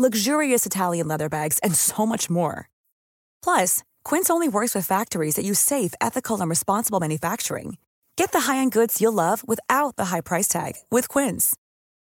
luxurious 0.00 0.64
Italian 0.64 1.08
leather 1.08 1.28
bags, 1.28 1.58
and 1.62 1.74
so 1.74 2.06
much 2.06 2.30
more. 2.30 2.68
Plus, 3.42 3.82
Quince 4.04 4.30
only 4.30 4.48
works 4.48 4.74
with 4.74 4.86
factories 4.86 5.34
that 5.34 5.44
use 5.44 5.58
safe, 5.58 5.92
ethical, 6.00 6.40
and 6.40 6.48
responsible 6.48 7.00
manufacturing. 7.00 7.76
Get 8.16 8.32
the 8.32 8.40
high-end 8.40 8.72
goods 8.72 9.00
you'll 9.00 9.12
love 9.12 9.46
without 9.46 9.96
the 9.96 10.06
high 10.06 10.20
price 10.22 10.48
tag 10.48 10.74
with 10.90 11.08
Quince. 11.08 11.56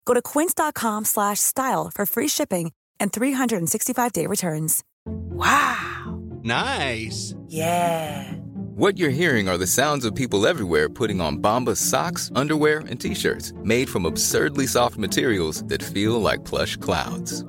Go 0.06 0.14
to 0.14 0.22
quince.com/style 0.22 1.92
for 1.94 2.06
free 2.06 2.28
shipping 2.28 2.72
and 3.00 3.12
365-day 3.12 4.28
returns. 4.28 4.84
Wow. 5.06 6.22
Nice. 6.44 7.36
Yeah. 7.48 8.32
What 8.76 8.98
you're 8.98 9.10
hearing 9.10 9.50
are 9.50 9.58
the 9.58 9.68
sounds 9.68 10.06
of 10.06 10.16
people 10.16 10.48
everywhere 10.48 10.90
putting 10.90 11.20
on 11.22 11.42
Bombas 11.42 11.78
socks, 11.78 12.32
underwear, 12.36 12.80
and 12.90 13.00
t-shirts 13.00 13.54
made 13.64 13.90
from 13.90 14.06
absurdly 14.06 14.68
soft 14.68 14.98
materials 14.98 15.64
that 15.66 15.84
feel 15.84 16.22
like 16.22 16.46
plush 16.46 16.78
clouds. 16.78 17.44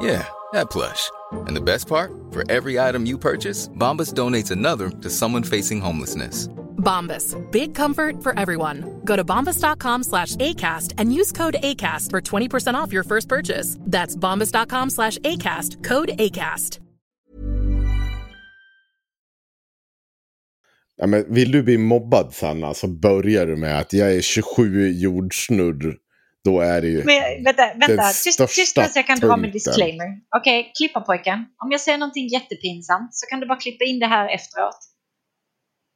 Yeah, 0.00 0.26
that 0.52 0.70
plush. 0.70 1.10
And 1.32 1.56
the 1.56 1.60
best 1.60 1.88
part? 1.88 2.12
For 2.30 2.44
every 2.50 2.78
item 2.78 3.06
you 3.06 3.18
purchase, 3.18 3.68
Bombas 3.68 4.12
donates 4.12 4.50
another 4.50 4.90
to 4.90 5.10
someone 5.10 5.42
facing 5.42 5.80
homelessness. 5.80 6.48
Bombas. 6.76 7.34
Big 7.50 7.74
comfort 7.74 8.22
for 8.22 8.38
everyone. 8.38 9.00
Go 9.04 9.16
to 9.16 9.24
bombas.com 9.24 10.04
slash 10.04 10.36
ACAST 10.36 10.94
and 10.98 11.12
use 11.12 11.32
code 11.32 11.56
ACAST 11.62 12.10
for 12.10 12.20
20% 12.20 12.74
off 12.74 12.92
your 12.92 13.04
first 13.04 13.28
purchase. 13.28 13.76
That's 13.80 14.16
bombas.com 14.16 14.90
slash 14.90 15.18
ACAST. 15.18 15.84
Code 15.84 16.10
ACAST. 16.18 16.80
Ja, 20.98 21.06
men 21.06 21.24
vill 21.28 21.52
du 21.52 21.62
bli 21.62 21.78
mobbad 21.78 22.32
Sanna 22.34 22.74
så 22.74 22.88
börjar 22.88 23.46
du 23.46 23.56
med 23.56 23.78
att 23.78 23.92
jag 23.92 24.14
är 24.14 24.20
27 24.20 24.88
jordsnurr. 24.88 25.96
Då 26.46 26.60
är 26.60 26.80
det 26.80 26.88
ju 26.88 27.04
Men 27.04 27.44
vänta, 27.44 27.66
vänta. 27.66 27.86
den 27.86 27.98
Tyst, 28.12 28.24
tyst 28.24 28.34
största 28.34 28.88
så 28.88 28.98
jag 28.98 29.06
kan 29.06 29.20
punkten. 29.20 29.50
disclaimer. 29.52 30.08
Okej, 30.36 30.72
klippa 30.78 31.00
pojken. 31.00 31.38
Om 31.64 31.70
jag 31.70 31.80
säger 31.80 31.98
någonting 31.98 32.28
jättepinsamt 32.28 33.14
så 33.14 33.26
kan 33.26 33.40
du 33.40 33.46
bara 33.46 33.58
klippa 33.58 33.84
in 33.84 33.98
det 33.98 34.06
här 34.06 34.28
efteråt. 34.28 34.78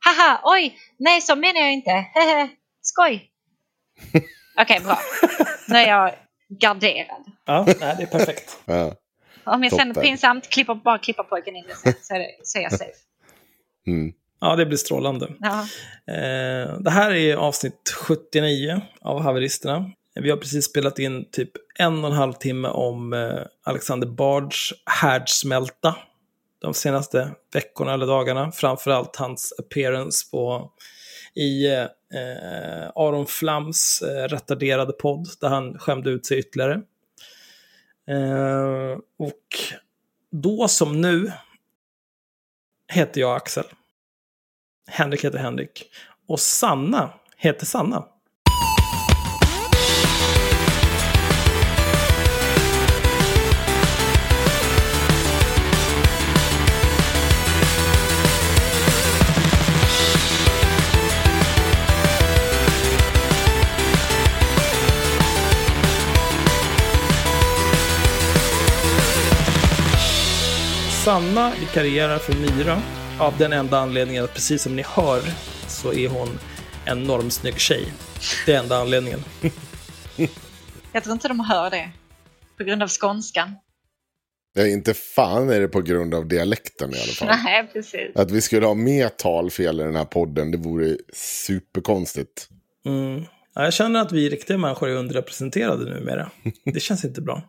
Haha, 0.05 0.41
oj, 0.45 0.75
nej 0.99 1.21
så 1.21 1.37
menar 1.37 1.61
jag 1.61 1.73
inte. 1.73 1.91
Hehe, 1.91 2.49
skoj. 2.83 3.31
Okej, 4.63 4.81
bra. 4.81 4.99
Nu 5.69 5.77
är 5.79 5.89
jag 5.89 6.15
garderad. 6.61 7.25
Ja, 7.47 7.65
nej, 7.81 7.95
det 7.99 8.03
är 8.03 8.07
perfekt. 8.07 8.57
Ja. 8.65 8.95
Om 9.45 9.63
jag 9.63 9.73
säger 9.73 9.85
något 9.85 10.03
pinsamt, 10.03 10.49
klippa, 10.49 10.75
bara 10.75 10.99
klippa 10.99 11.23
pojken 11.25 11.57
in 11.57 11.65
det 11.69 11.75
så 12.03 12.15
är, 12.15 12.19
det, 12.19 12.31
så 12.43 12.59
är 12.59 12.63
jag 12.63 12.73
safe. 12.73 12.93
Mm. 13.87 14.13
Ja, 14.41 14.57
det 14.57 14.67
blir 14.67 14.77
strålande. 14.79 15.29
Ja. 15.41 15.61
Eh, 16.15 16.79
det 16.81 16.91
här 16.91 17.11
är 17.15 17.37
avsnitt 17.37 17.91
79 18.07 18.81
av 19.01 19.21
Haveristerna. 19.23 19.91
Vi 20.15 20.31
har 20.31 20.37
precis 20.37 20.65
spelat 20.65 20.99
in 20.99 21.31
typ 21.31 21.51
en 21.79 22.05
och 22.05 22.11
en 22.11 22.17
halv 22.17 22.33
timme 22.33 22.69
om 22.69 23.13
eh, 23.13 23.43
Alexander 23.63 24.07
Bards 24.09 24.73
härdsmälta 24.87 25.97
de 26.61 26.75
senaste 26.75 27.35
veckorna 27.53 27.95
eller 27.95 28.07
dagarna. 28.07 28.53
Framförallt 28.53 29.17
hans 29.17 29.55
appearance 29.59 30.31
på, 30.31 30.73
i 31.35 31.67
eh, 31.67 31.87
Aron 32.95 33.27
Flams 33.27 34.03
eh, 34.03 34.29
retarderade 34.29 34.93
podd 34.93 35.29
där 35.41 35.49
han 35.49 35.79
skämde 35.79 36.11
ut 36.11 36.27
sig 36.27 36.39
ytterligare. 36.39 36.83
Eh, 38.09 38.99
och 39.19 39.45
då 40.31 40.69
som 40.69 41.01
nu 41.01 41.33
heter 42.93 43.21
jag 43.21 43.37
Axel. 43.37 43.65
Henrik 44.89 45.25
heter 45.25 45.39
Henrik. 45.39 45.85
Och 46.29 46.41
Sanna 46.41 47.13
heter 47.37 47.67
Sanna. 47.67 48.05
Sanna 71.11 71.53
vikarierar 71.61 72.19
för 72.19 72.33
Myra 72.33 72.83
av 73.19 73.39
den 73.39 73.53
enda 73.53 73.79
anledningen 73.79 74.25
att 74.25 74.35
precis 74.35 74.63
som 74.63 74.77
ni 74.77 74.83
hör 74.83 75.23
så 75.69 75.93
är 75.93 76.09
hon 76.09 76.29
en 76.85 77.03
normsnygg 77.03 77.59
tjej. 77.59 77.93
Det 78.47 78.53
är 78.53 78.59
enda 78.59 78.77
anledningen. 78.77 79.21
Jag 80.93 81.05
tror 81.05 81.13
inte 81.13 81.29
de 81.29 81.41
hör 81.41 81.71
det. 81.71 81.91
På 82.59 82.65
grund 82.65 82.83
av 82.83 82.89
skånskan. 82.89 83.55
Ja, 84.55 84.67
inte 84.67 84.95
fan 84.95 85.51
är 85.51 85.61
det 85.61 85.69
på 85.69 85.81
grund 85.81 86.15
av 86.15 86.29
dialekten 86.29 86.95
i 86.95 86.97
alla 86.97 87.13
fall. 87.13 87.29
Nej, 87.45 87.71
precis. 87.73 88.17
Att 88.17 88.31
vi 88.31 88.41
skulle 88.41 88.67
ha 88.67 88.75
mer 88.75 89.09
talfel 89.09 89.81
i 89.81 89.83
den 89.83 89.97
här 89.97 90.05
podden, 90.05 90.51
det 90.51 90.59
vore 90.59 90.97
superkonstigt. 91.13 92.49
Mm. 92.87 93.25
Ja, 93.55 93.65
jag 93.65 93.73
känner 93.73 94.01
att 94.01 94.13
vi 94.13 94.29
riktiga 94.29 94.59
människor 94.59 94.89
är 94.89 94.95
underrepresenterade 94.95 95.85
numera. 95.85 96.31
Det 96.65 96.81
känns 96.81 97.05
inte 97.05 97.21
bra. 97.21 97.43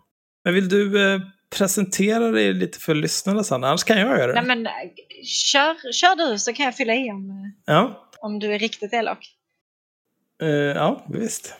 Men 0.44 0.54
vill 0.54 0.70
du 0.70 1.14
eh, 1.14 1.22
presentera 1.58 2.32
dig 2.32 2.54
lite 2.54 2.80
för 2.80 2.96
lyssnarna, 2.96 3.44
Sanna? 3.44 3.68
Annars 3.68 3.84
kan 3.84 3.98
jag 4.00 4.08
göra 4.20 4.28
det. 4.28 4.42
Nej, 4.42 4.58
men 4.58 4.68
kör, 5.26 5.92
kör 5.94 6.16
du 6.16 6.40
så 6.40 6.54
kan 6.54 6.66
jag 6.66 6.76
fylla 6.76 6.94
i 6.96 7.12
om, 7.12 7.52
Ja, 7.66 8.10
om 8.20 8.40
du 8.40 8.54
är 8.54 8.60
riktigt 8.60 8.94
elak. 8.94 9.28
eh, 10.42 10.48
ja, 10.50 11.06
visst. 11.10 11.56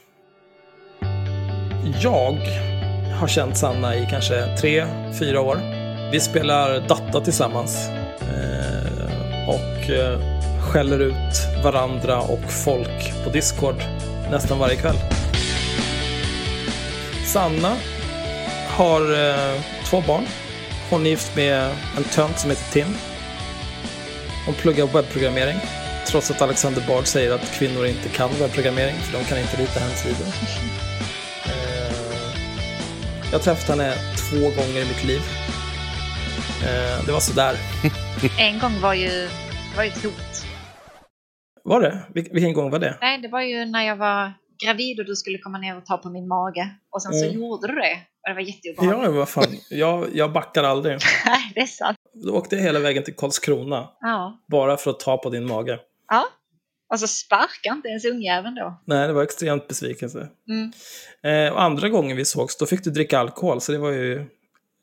Jag 2.02 2.38
har 3.20 3.28
känt 3.28 3.58
Sanna 3.58 3.96
i 3.96 4.08
kanske 4.10 4.58
tre, 4.58 4.86
fyra 5.20 5.42
år. 5.42 5.58
Vi 6.12 6.20
spelar 6.20 6.88
data 6.88 7.22
tillsammans. 7.22 7.90
Eh, 8.22 9.50
och 9.50 9.90
eh, 9.90 10.20
skäller 10.72 11.00
ut 11.00 11.64
varandra 11.64 12.22
och 12.22 12.52
folk 12.66 13.24
på 13.24 13.30
Discord 13.30 13.76
nästan 14.32 14.60
varje 14.60 14.76
kväll. 14.76 14.96
Sanna 17.26 17.76
har 18.82 19.02
eh, 19.30 19.62
två 19.86 20.02
barn. 20.08 20.26
Hon 20.90 21.06
är 21.06 21.10
gift 21.10 21.36
med 21.36 21.72
en 21.98 22.04
tönt 22.04 22.40
som 22.40 22.50
heter 22.50 22.72
Tim. 22.74 22.88
Hon 24.46 24.56
pluggar 24.56 24.86
webbprogrammering. 24.88 25.58
Trots 26.08 26.32
att 26.32 26.42
Alexander 26.42 26.84
Bard 26.88 27.06
säger 27.08 27.32
att 27.32 27.52
kvinnor 27.52 27.86
inte 27.86 28.10
kan 28.10 28.30
webbprogrammering, 28.40 28.96
för 28.96 29.18
de 29.20 29.24
kan 29.26 29.40
inte 29.40 29.58
rita 29.62 29.80
hemsidor. 29.80 30.28
Eh, 31.46 31.94
jag 33.32 33.32
har 33.32 33.44
träffat 33.44 33.70
henne 33.70 33.94
två 34.30 34.40
gånger 34.42 34.82
i 34.82 34.86
mitt 34.88 35.04
liv. 35.04 35.22
Eh, 36.64 37.06
det 37.06 37.12
var 37.12 37.20
sådär. 37.20 37.56
En 38.40 38.60
gång 38.60 38.82
var 38.82 38.94
ju, 38.94 39.30
var 39.76 39.84
ju 39.84 39.90
ett 39.90 40.04
hot. 40.04 40.46
Var 41.64 41.82
det? 41.82 42.06
Vil- 42.16 42.34
vilken 42.34 42.54
gång 42.54 42.72
var 42.72 42.80
det? 42.80 42.98
Nej, 43.02 43.18
det 43.22 43.28
var 43.28 43.42
ju 43.42 43.66
när 43.66 43.84
jag 43.88 43.96
var 43.96 44.34
gravid 44.66 45.00
och 45.00 45.06
du 45.06 45.16
skulle 45.16 45.38
komma 45.38 45.58
ner 45.58 45.78
och 45.78 45.86
ta 45.86 45.98
på 45.98 46.10
min 46.10 46.28
mage. 46.28 46.70
Och 46.92 47.02
sen 47.04 47.14
så 47.14 47.26
Mm. 47.26 47.36
gjorde 47.36 47.68
du 47.68 47.76
det. 47.76 47.98
Det 48.28 48.34
var 48.34 48.42
jätteobehagligt. 48.42 49.06
Ja, 49.06 49.12
vad 49.12 49.30
fan. 49.30 49.58
Jag, 49.70 50.10
jag 50.16 50.32
backar 50.32 50.64
aldrig. 50.64 50.94
Nej, 51.26 51.52
det 51.56 51.62
är 51.62 51.66
sant. 51.66 51.98
Då 52.14 52.34
åkte 52.36 52.56
jag 52.56 52.64
hela 52.64 52.80
vägen 52.80 53.04
till 53.04 53.16
Karlskrona. 53.16 53.90
Ja. 54.02 54.40
Bara 54.48 54.78
för 54.78 54.92
att 54.92 55.00
ta 55.00 55.18
på 55.18 55.30
din 55.30 55.48
mage. 55.48 55.80
ja. 56.10 56.26
Och 56.94 57.00
så 57.00 57.08
sparkar 57.08 57.72
inte 57.72 57.88
ens 57.88 58.06
ungjäveln 58.06 58.56
då. 58.56 58.82
Nej, 58.86 59.08
det 59.08 59.14
var 59.14 59.24
extremt 59.24 59.68
besvikelse. 59.68 60.28
Mm. 60.50 60.72
Eh, 61.48 61.54
och 61.54 61.62
andra 61.62 61.90
gången 61.90 62.18
vi 62.18 62.26
sågs, 62.26 62.58
då 62.58 62.66
fick 62.66 62.84
du 62.84 62.90
dricka 62.92 63.20
alkohol, 63.20 63.62
så 63.62 63.72
det 63.72 63.78
var 63.78 63.90
ju 63.92 64.26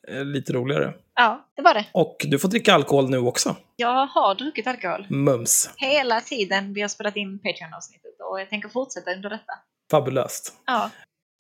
eh, 0.09 0.25
lite 0.25 0.53
roligare. 0.53 0.95
Ja, 1.15 1.49
det 1.57 1.63
var 1.63 1.75
det. 1.75 1.85
Och 1.93 2.17
du 2.29 2.39
får 2.39 2.49
dricka 2.49 2.75
alkohol 2.75 3.11
nu 3.11 3.19
också. 3.19 3.57
Jag 3.77 4.07
har 4.07 4.35
druckit 4.35 4.67
alkohol. 4.67 5.07
Mums. 5.09 5.71
Hela 5.77 6.21
tiden 6.21 6.75
vi 6.75 6.81
har 6.81 6.89
spelat 6.89 7.17
in 7.17 7.39
Patreon-avsnittet 7.39 8.21
och 8.31 8.41
jag 8.41 8.51
tänker 8.51 8.69
fortsätta 8.69 9.13
under 9.13 9.31
detta. 9.31 9.53
Fabulöst. 9.91 10.53
Ja. 10.67 10.91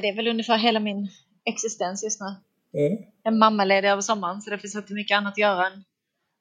Det 0.03 0.09
är 0.09 0.17
väl 0.17 0.29
ungefär 0.29 0.59
hela 0.59 0.81
min 0.81 1.09
existens 1.49 2.05
just 2.05 2.21
nu. 2.21 2.27
Mm. 2.87 2.99
Jag 3.23 3.33
är 3.35 3.39
mammaledig 3.39 3.89
över 3.89 4.03
sommaren 4.03 4.43
så 4.43 4.51
det 4.51 4.59
finns 4.59 4.75
inte 4.77 4.93
mycket 4.93 5.17
annat 5.17 5.33
att 5.33 5.39
göra 5.39 5.67
än 5.67 5.85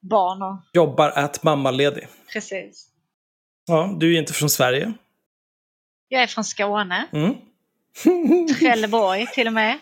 barn 0.02 0.42
och 0.42 0.62
Jobbar 0.74 1.10
at 1.16 1.44
mammaledig. 1.44 2.08
precis. 2.34 2.88
Ja, 3.66 3.96
du 4.00 4.16
är 4.16 4.20
inte 4.20 4.34
från 4.34 4.50
Sverige. 4.50 4.94
Jag 6.08 6.24
är 6.24 6.28
från 6.28 6.44
Skåne, 6.44 7.08
Mm. 7.14 7.34
Trelleborg 8.60 9.28
till 9.28 9.48
och 9.48 9.54
med. 9.54 9.80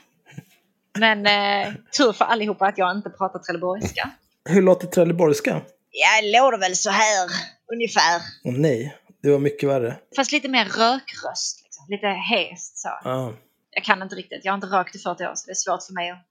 Men 1.00 1.26
eh, 1.26 1.74
tur 1.98 2.14
för 2.14 2.26
allihopa 2.26 2.66
att 2.68 2.78
jag 2.78 2.98
inte 2.98 3.10
pratar 3.10 3.40
trelleborgska. 3.40 4.10
Hur 4.50 4.62
låter 4.62 4.88
trelleborgska? 4.88 5.62
Ja, 5.92 6.22
det 6.22 6.40
låter 6.40 6.58
väl 6.58 6.76
så 6.76 6.90
här 6.90 7.30
ungefär. 7.74 8.22
Åh 8.44 8.54
nej, 8.54 8.98
det 9.22 9.32
var 9.32 9.40
mycket 9.40 9.70
värre. 9.70 9.98
Fast 10.16 10.32
lite 10.32 10.48
mer 10.50 10.66
rökröst. 10.66 11.62
Liksom. 11.64 11.86
Lite 11.90 12.08
hest 12.08 12.78
så. 12.78 12.90
Ja. 13.04 13.34
Jag 13.76 13.84
kan 13.84 14.02
inte 14.02 14.16
riktigt. 14.16 14.46
Jag 14.46 14.52
har 14.52 14.56
inte 14.56 14.68
rökt 14.68 14.96
i 14.96 15.00
40 15.00 15.24
år 15.24 15.32
så 15.36 15.46
det 15.46 15.52
är 15.52 15.56
svårt 15.56 15.84
för 15.84 15.94
mig 15.94 16.10
att 16.10 16.26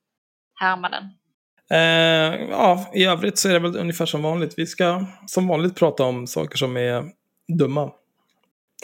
härma 0.61 0.89
den. 0.89 1.05
Eh, 1.71 2.49
ja, 2.51 2.91
i 2.95 3.05
övrigt 3.05 3.39
så 3.39 3.49
är 3.49 3.53
det 3.53 3.59
väl 3.59 3.77
ungefär 3.77 4.07
som 4.07 4.23
vanligt. 4.23 4.55
Vi 4.57 4.67
ska 4.67 5.07
som 5.27 5.49
vanligt 5.49 5.77
prata 5.77 6.05
om 6.05 6.27
saker 6.27 6.57
som 6.57 6.77
är 6.77 7.05
dumma. 7.59 7.83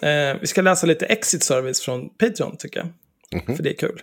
Eh, 0.03 0.37
vi 0.41 0.47
ska 0.47 0.63
läsa 0.63 0.87
lite 0.87 1.07
exit 1.07 1.43
service 1.43 1.81
från 1.81 2.09
Patreon 2.09 2.57
tycker 2.57 2.81
jag. 2.81 3.57
För 3.57 3.63
det 3.63 3.71
är 3.71 3.77
kul. 3.77 4.03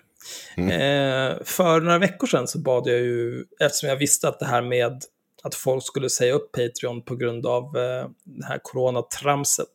Eh, 0.57 1.43
för 1.43 1.81
några 1.81 1.97
veckor 1.99 2.27
sedan 2.27 2.47
så 2.47 2.59
bad 2.59 2.87
jag 2.87 2.99
ju, 2.99 3.45
eftersom 3.59 3.89
jag 3.89 3.95
visste 3.95 4.27
att 4.27 4.39
det 4.39 4.45
här 4.45 4.61
med 4.61 5.03
att 5.43 5.55
folk 5.55 5.83
skulle 5.83 6.09
säga 6.09 6.33
upp 6.33 6.51
Patreon 6.51 7.01
på 7.01 7.15
grund 7.15 7.45
av 7.45 7.63
eh, 7.63 8.09
det 8.23 8.45
här 8.45 8.59
coronatramset, 8.63 9.67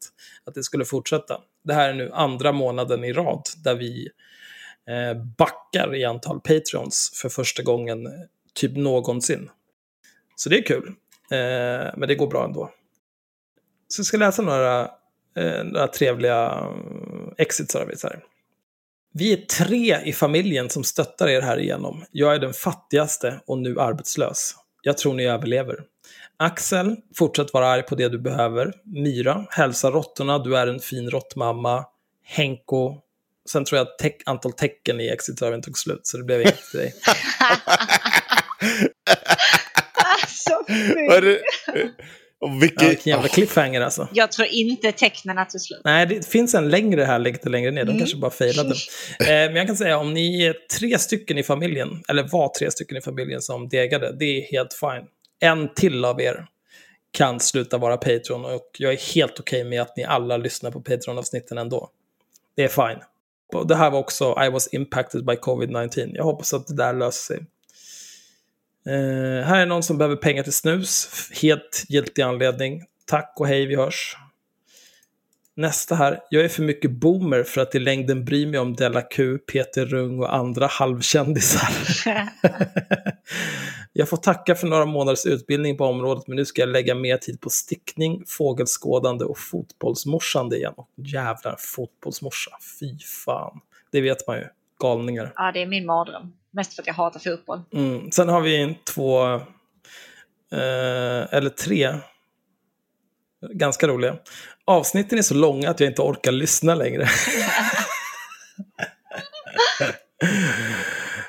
att 0.45 0.55
det 0.55 0.63
skulle 0.63 0.85
fortsätta. 0.85 1.41
Det 1.65 1.75
här 1.75 1.89
är 1.89 1.95
nu 1.95 2.11
andra 2.13 2.53
månaden 2.53 3.05
i 3.05 3.13
rad 3.13 3.43
där 3.65 3.75
vi 3.75 4.09
Eh, 4.89 5.23
backar 5.39 5.95
i 5.95 6.05
antal 6.05 6.41
Patreons 6.41 7.13
för 7.23 7.29
första 7.29 7.63
gången 7.63 8.09
typ 8.55 8.77
någonsin. 8.77 9.51
Så 10.37 10.49
det 10.49 10.59
är 10.59 10.63
kul, 10.63 10.89
eh, 11.31 11.91
men 11.97 12.09
det 12.09 12.15
går 12.15 12.27
bra 12.27 12.45
ändå. 12.45 12.71
Så 13.89 14.01
jag 14.01 14.07
ska 14.07 14.17
läsa 14.17 14.43
några, 14.43 14.81
eh, 15.37 15.65
några 15.65 15.89
trevliga 15.89 16.51
mm, 16.51 17.35
exit 17.39 17.71
service 17.71 18.03
här. 18.03 18.25
Vi 19.15 19.33
är 19.33 19.37
tre 19.37 19.99
i 20.05 20.13
familjen 20.13 20.71
som 20.71 20.85
stöttar 20.85 21.29
er 21.29 21.41
här 21.41 21.59
igenom. 21.61 22.05
Jag 22.11 22.35
är 22.35 22.39
den 22.39 22.53
fattigaste 22.53 23.41
och 23.47 23.59
nu 23.59 23.81
arbetslös. 23.81 24.55
Jag 24.83 24.99
tror 24.99 25.15
ni 25.15 25.27
överlever. 25.27 25.85
Axel, 26.37 26.97
fortsätt 27.15 27.53
vara 27.53 27.69
arg 27.69 27.83
på 27.83 27.95
det 27.95 28.09
du 28.09 28.19
behöver. 28.19 28.73
Myra, 28.85 29.47
hälsa 29.51 29.91
råttorna, 29.91 30.39
du 30.39 30.57
är 30.57 30.67
en 30.67 30.81
fin 30.81 31.11
råttmamma. 31.11 31.85
Henko, 32.25 32.99
sen 33.51 33.65
tror 33.65 33.79
jag 33.79 33.87
att 33.87 33.99
teck, 33.99 34.23
antal 34.27 34.53
tecken 34.53 35.01
i 35.01 35.09
exit-servern 35.09 35.63
tog 35.63 35.79
slut, 35.79 36.01
så 36.03 36.17
det 36.17 36.25
blev 36.25 36.41
inget 36.41 36.71
till 36.71 36.81
dig. 36.81 36.95
Alltså, 39.95 40.65
det? 40.69 41.07
Och 41.07 41.23
Ja, 42.45 42.59
vilken... 42.61 42.89
vilken 42.89 43.11
jävla 43.11 43.29
cliffhanger 43.29 43.81
alltså. 43.81 44.09
Jag 44.13 44.33
tror 44.33 44.49
inte 44.49 44.93
tecknen 44.93 45.47
tog 45.51 45.61
slut. 45.61 45.81
Nej, 45.85 46.07
det 46.07 46.27
finns 46.27 46.55
en 46.55 46.69
längre 46.69 47.05
här 47.05 47.19
lite 47.19 47.49
längre 47.49 47.71
ner. 47.71 47.85
De 47.85 47.99
kanske 47.99 48.17
bara 48.17 48.31
failade. 48.31 48.75
Eh, 49.21 49.27
men 49.27 49.57
jag 49.57 49.67
kan 49.67 49.77
säga 49.77 49.99
om 49.99 50.15
ni 50.15 50.43
är 50.43 50.57
tre 50.79 50.99
stycken 50.99 51.39
i 51.39 51.43
familjen, 51.43 52.03
eller 52.09 52.23
var 52.23 52.49
tre 52.59 52.71
stycken 52.71 52.97
i 52.97 53.01
familjen 53.01 53.43
som 53.43 53.69
degade, 53.69 54.17
det 54.19 54.25
är 54.25 54.53
helt 54.53 54.75
fine. 54.75 55.07
En 55.41 55.75
till 55.75 56.05
av 56.05 56.21
er 56.21 56.47
kan 57.13 57.41
sluta 57.41 57.79
vara 57.79 57.97
Patreon 57.97 58.45
och 58.45 58.71
jag 58.79 58.93
är 58.93 59.15
helt 59.15 59.41
okej 59.41 59.65
med 59.65 59.83
att 59.83 59.97
ni 59.97 60.05
alla 60.05 60.37
lyssnar 60.37 60.71
på 60.71 60.81
Patreon-avsnitten 60.81 61.59
ändå. 61.59 61.91
Det 62.57 62.65
är 62.65 62.69
fine. 62.69 63.03
Det 63.69 63.77
här 63.77 63.91
var 63.91 63.99
också 63.99 64.39
I 64.47 64.51
was 64.51 64.69
impacted 64.73 65.25
by 65.25 65.33
covid-19. 65.33 66.11
Jag 66.15 66.25
hoppas 66.25 66.55
att 66.55 66.67
det 66.67 66.77
där 66.77 66.93
löser 66.93 67.35
sig. 67.35 67.47
Eh, 68.87 69.47
här 69.47 69.61
är 69.61 69.67
någon 69.67 69.83
som 69.83 69.99
behöver 69.99 70.17
pengar 70.17 70.43
till 70.43 70.53
snus. 70.53 71.09
Helt 71.43 71.85
giltig 71.89 72.23
anledning. 72.23 72.83
Tack 73.07 73.35
och 73.37 73.47
hej, 73.47 73.67
vi 73.67 73.77
hörs. 73.77 74.17
Nästa 75.55 75.95
här. 75.95 76.21
Jag 76.31 76.45
är 76.45 76.49
för 76.49 76.63
mycket 76.63 76.91
boomer 76.91 77.43
för 77.43 77.61
att 77.61 77.75
i 77.75 77.79
längden 77.79 78.25
bry 78.25 78.47
mig 78.47 78.61
om 78.61 78.75
Della 78.75 79.03
Q, 79.03 79.39
Peter 79.39 79.87
Rung 79.87 80.19
och 80.19 80.35
andra 80.35 80.67
halvkändisar. 80.67 81.69
jag 83.93 84.09
får 84.09 84.17
tacka 84.17 84.55
för 84.55 84.67
några 84.67 84.85
månaders 84.85 85.27
utbildning 85.27 85.77
på 85.77 85.85
området 85.85 86.27
men 86.27 86.37
nu 86.37 86.45
ska 86.45 86.63
jag 86.63 86.69
lägga 86.69 86.95
mer 86.95 87.17
tid 87.17 87.41
på 87.41 87.51
stickning, 87.51 88.25
fågelskådande 88.27 89.25
och 89.25 89.39
fotbollsmorsande 89.39 90.57
igen. 90.57 90.75
Och 90.77 90.89
jävlar, 90.97 91.57
fotbollsmorsa. 91.59 92.51
Fy 92.81 92.99
fan. 92.99 93.61
Det 93.91 94.01
vet 94.01 94.27
man 94.27 94.37
ju. 94.37 94.45
Galningar. 94.81 95.33
Ja, 95.37 95.53
det 95.53 95.63
är 95.63 95.67
min 95.67 95.87
mardröm. 95.87 96.33
Mest 96.51 96.75
för 96.75 96.83
att 96.83 96.87
jag 96.87 96.95
hatar 96.95 97.21
fotboll. 97.21 97.61
Mm. 97.73 98.11
Sen 98.11 98.29
har 98.29 98.41
vi 98.41 98.79
två, 98.95 99.35
eh, 100.53 101.35
eller 101.35 101.49
tre, 101.49 101.95
ganska 103.51 103.89
roliga. 103.89 104.17
Avsnitten 104.65 105.19
är 105.19 105.23
så 105.23 105.35
långa 105.35 105.71
att 105.71 105.81
jag 105.81 105.91
inte 105.91 106.03
orkar 106.03 106.33
lyssna 106.33 106.75
längre. 106.75 107.09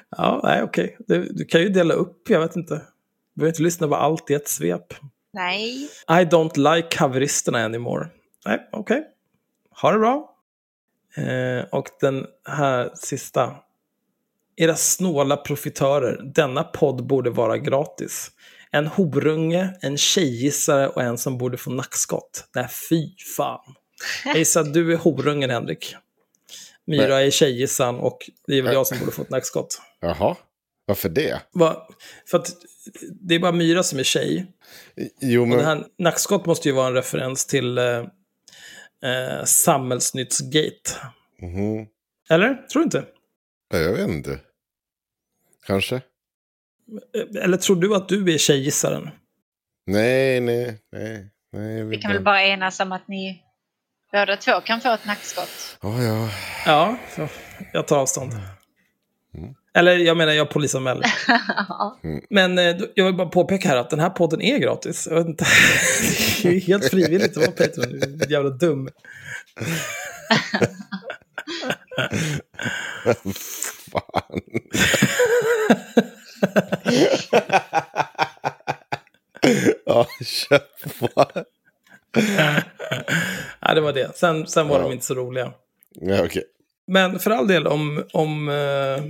ja, 0.17 0.41
nej, 0.43 0.63
okej. 0.63 0.97
Du, 1.07 1.23
du 1.33 1.45
kan 1.45 1.61
ju 1.61 1.69
dela 1.69 1.93
upp, 1.93 2.29
jag 2.29 2.39
vet 2.39 2.55
inte. 2.55 2.73
Du 2.73 3.39
behöver 3.39 3.51
inte 3.51 3.63
lyssna 3.63 3.87
på 3.87 3.95
allt 3.95 4.31
i 4.31 4.33
ett 4.33 4.47
svep. 4.47 4.93
Nej. 5.33 5.89
I 6.09 6.25
don't 6.25 6.75
like 6.75 6.97
coveristerna 6.97 7.65
anymore. 7.65 8.07
Nej, 8.45 8.69
okej. 8.71 9.03
Ha 9.81 9.91
det 9.91 9.99
bra. 9.99 10.29
Eh, 11.17 11.65
och 11.71 11.87
den 12.01 12.25
här 12.49 12.91
sista. 12.95 13.55
Era 14.55 14.75
snåla 14.75 15.37
profitörer, 15.37 16.21
denna 16.35 16.63
podd 16.63 17.07
borde 17.07 17.29
vara 17.29 17.57
gratis. 17.57 18.31
En 18.73 18.87
horunge, 18.87 19.69
en 19.81 19.97
tjejgissare 19.97 20.87
och 20.87 21.01
en 21.01 21.17
som 21.17 21.37
borde 21.37 21.57
få 21.57 21.71
nackskott. 21.71 22.47
Nej, 22.55 22.67
fy 22.89 23.17
fan. 23.37 23.75
Jag 24.25 24.37
gissar 24.37 24.61
att 24.61 24.73
du 24.73 24.93
är 24.93 24.97
horungen, 24.97 25.49
Henrik. 25.49 25.95
Myra 26.87 27.21
är 27.21 27.29
tjejgissaren 27.31 27.95
och 27.95 28.29
det 28.47 28.57
är 28.57 28.61
väl 28.61 28.73
jag 28.73 28.87
som 28.87 28.99
borde 28.99 29.11
få 29.11 29.21
ett 29.21 29.29
nackskott. 29.29 29.81
Jaha, 29.99 30.35
varför 30.85 31.09
det? 31.09 31.41
Va? 31.53 31.87
För 32.27 32.37
att 32.37 32.55
det 33.21 33.35
är 33.35 33.39
bara 33.39 33.51
Myra 33.51 33.83
som 33.83 33.99
är 33.99 34.03
tjej. 34.03 34.45
Jo, 35.21 35.41
Och 35.41 35.47
det 35.49 35.55
men... 35.55 35.65
här 35.65 35.85
nackskott 35.97 36.45
måste 36.45 36.69
ju 36.69 36.75
vara 36.75 36.87
en 36.87 36.93
referens 36.93 37.45
till 37.45 37.77
eh, 37.77 37.85
eh, 39.03 39.43
Samhällsnyttsgate. 39.45 40.91
Mhm. 41.41 41.87
Eller? 42.29 42.53
Tror 42.53 42.79
du 42.79 42.83
inte? 42.83 43.05
Ja, 43.69 43.77
Jag 43.77 43.93
vet 43.93 44.09
inte. 44.09 44.39
Kanske? 45.65 46.01
Eller 47.43 47.57
tror 47.57 47.75
du 47.75 47.95
att 47.95 48.09
du 48.09 48.33
är 48.33 48.37
tjejgissaren? 48.37 49.09
Nej, 49.85 50.39
nej, 50.39 50.79
nej. 50.91 51.29
nej 51.53 51.83
Vi 51.83 51.97
kan 51.97 52.11
väl 52.11 52.23
bara 52.23 52.43
enas 52.43 52.79
om 52.79 52.91
att 52.91 53.07
ni 53.07 53.43
båda 54.11 54.37
två 54.37 54.61
kan 54.61 54.81
få 54.81 54.93
ett 54.93 55.05
nackskott. 55.05 55.77
Ja, 55.81 56.03
ja. 56.03 56.29
Ja, 56.65 56.97
så 57.15 57.27
jag 57.73 57.87
tar 57.87 57.97
avstånd. 57.97 58.33
Eller 59.75 59.97
jag 59.97 60.17
menar, 60.17 60.33
jag 60.33 60.49
polisanmäler. 60.49 61.13
Men 62.29 62.57
eh, 62.57 62.75
jag 62.95 63.05
vill 63.05 63.15
bara 63.15 63.27
påpeka 63.27 63.69
här 63.69 63.77
att 63.77 63.89
den 63.89 63.99
här 63.99 64.09
podden 64.09 64.41
är 64.41 64.57
gratis. 64.57 65.07
Jag 65.09 65.15
vet 65.15 65.27
inte. 65.27 65.45
Det 66.41 66.49
är 66.49 66.53
ju 66.53 66.59
helt 66.59 66.89
frivilligt 66.89 67.37
att 67.37 67.43
vara 67.43 67.51
Patreon. 67.51 67.99
Du 67.99 68.25
är 68.25 68.31
jävla 68.31 68.49
dum. 68.49 68.89
Fan. 73.91 74.41
ja, 79.85 80.07
köp 80.21 80.99
bara. 80.99 81.43
Ja, 83.59 83.73
det 83.73 83.81
var 83.81 83.93
det. 83.93 84.17
Sen, 84.17 84.47
sen 84.47 84.67
var 84.67 84.81
de 84.81 84.91
inte 84.91 85.05
så 85.05 85.13
roliga. 85.13 85.53
Ja, 85.93 86.25
okej. 86.25 86.43
Men 86.87 87.19
för 87.19 87.31
all 87.31 87.47
del, 87.47 87.67
om, 87.67 88.03
om, 88.13 88.49
eh, 88.49 89.03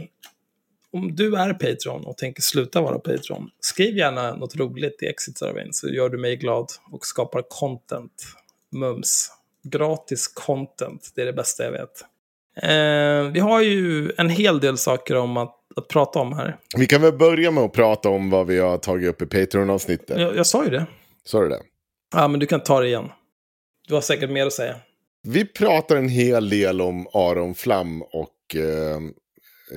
om 0.92 1.16
du 1.16 1.36
är 1.36 1.54
Patreon 1.54 2.06
och 2.06 2.18
tänker 2.18 2.42
sluta 2.42 2.82
vara 2.82 3.00
Patreon, 3.00 3.50
skriv 3.60 3.98
gärna 3.98 4.36
något 4.36 4.56
roligt 4.56 5.04
i 5.04 5.06
exit-surveyn 5.06 5.70
så 5.72 5.90
gör 5.90 6.10
du 6.10 6.18
mig 6.18 6.36
glad 6.36 6.68
och 6.92 7.06
skapar 7.06 7.44
content. 7.50 8.24
Mums. 8.72 9.32
Gratis 9.64 10.28
content, 10.28 11.12
det 11.16 11.22
är 11.22 11.26
det 11.26 11.34
bästa 11.34 11.64
jag 11.64 11.72
vet. 11.72 12.06
Eh, 12.56 13.32
vi 13.32 13.40
har 13.40 13.62
ju 13.62 14.12
en 14.18 14.30
hel 14.30 14.60
del 14.60 14.78
saker 14.78 15.16
om 15.16 15.38
att, 15.38 15.56
att 15.76 15.88
prata 15.88 16.20
om 16.20 16.34
här. 16.34 16.58
Vi 16.78 16.88
kan 16.88 17.02
väl 17.02 17.14
börja 17.14 17.52
med 17.52 17.64
att 17.64 17.74
prata 17.74 18.10
om 18.10 18.30
vad 18.30 18.48
vi 18.48 18.60
har 18.60 18.78
tagit 18.78 19.10
upp 19.10 19.22
i 19.22 19.26
Patreon-avsnittet. 19.26 20.20
Jag, 20.20 20.36
jag 20.36 20.48
sa 20.48 20.64
ju 20.64 20.70
det. 20.70 20.86
Sa 21.26 21.42
du 21.42 21.50
det? 21.50 21.62
Ja, 22.16 22.28
men 22.28 22.40
du 22.40 22.46
kan 22.46 22.60
ta 22.60 22.80
det 22.80 22.88
igen. 22.88 23.10
Du 23.88 23.94
har 23.94 24.02
säkert 24.02 24.30
mer 24.30 24.46
att 24.46 24.54
säga. 24.54 24.76
Vi 25.24 25.46
pratar 25.46 25.96
en 25.96 26.10
hel 26.10 26.50
del 26.50 26.82
om 26.82 27.08
Aron 27.14 27.56
Flam 27.56 28.02
och 28.02 28.56
eh, 28.56 28.96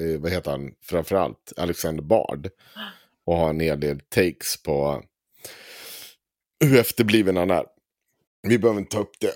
eh, 0.05 0.21
vad 0.21 0.33
heter 0.33 0.51
han? 0.51 0.73
Framförallt 0.83 1.53
Alexander 1.57 2.03
Bard. 2.03 2.49
Och 3.27 3.37
har 3.37 3.51
en 3.51 3.61
hel 3.61 3.81
del 3.81 4.01
takes 4.01 4.63
på 4.63 5.03
hur 6.65 6.81
efterbliven 6.81 7.37
han 7.37 7.51
är. 7.51 7.65
Vi 8.43 8.59
behöver 8.59 8.81
inte 8.81 8.97
ta 8.97 9.03
upp 9.03 9.21
det. 9.21 9.33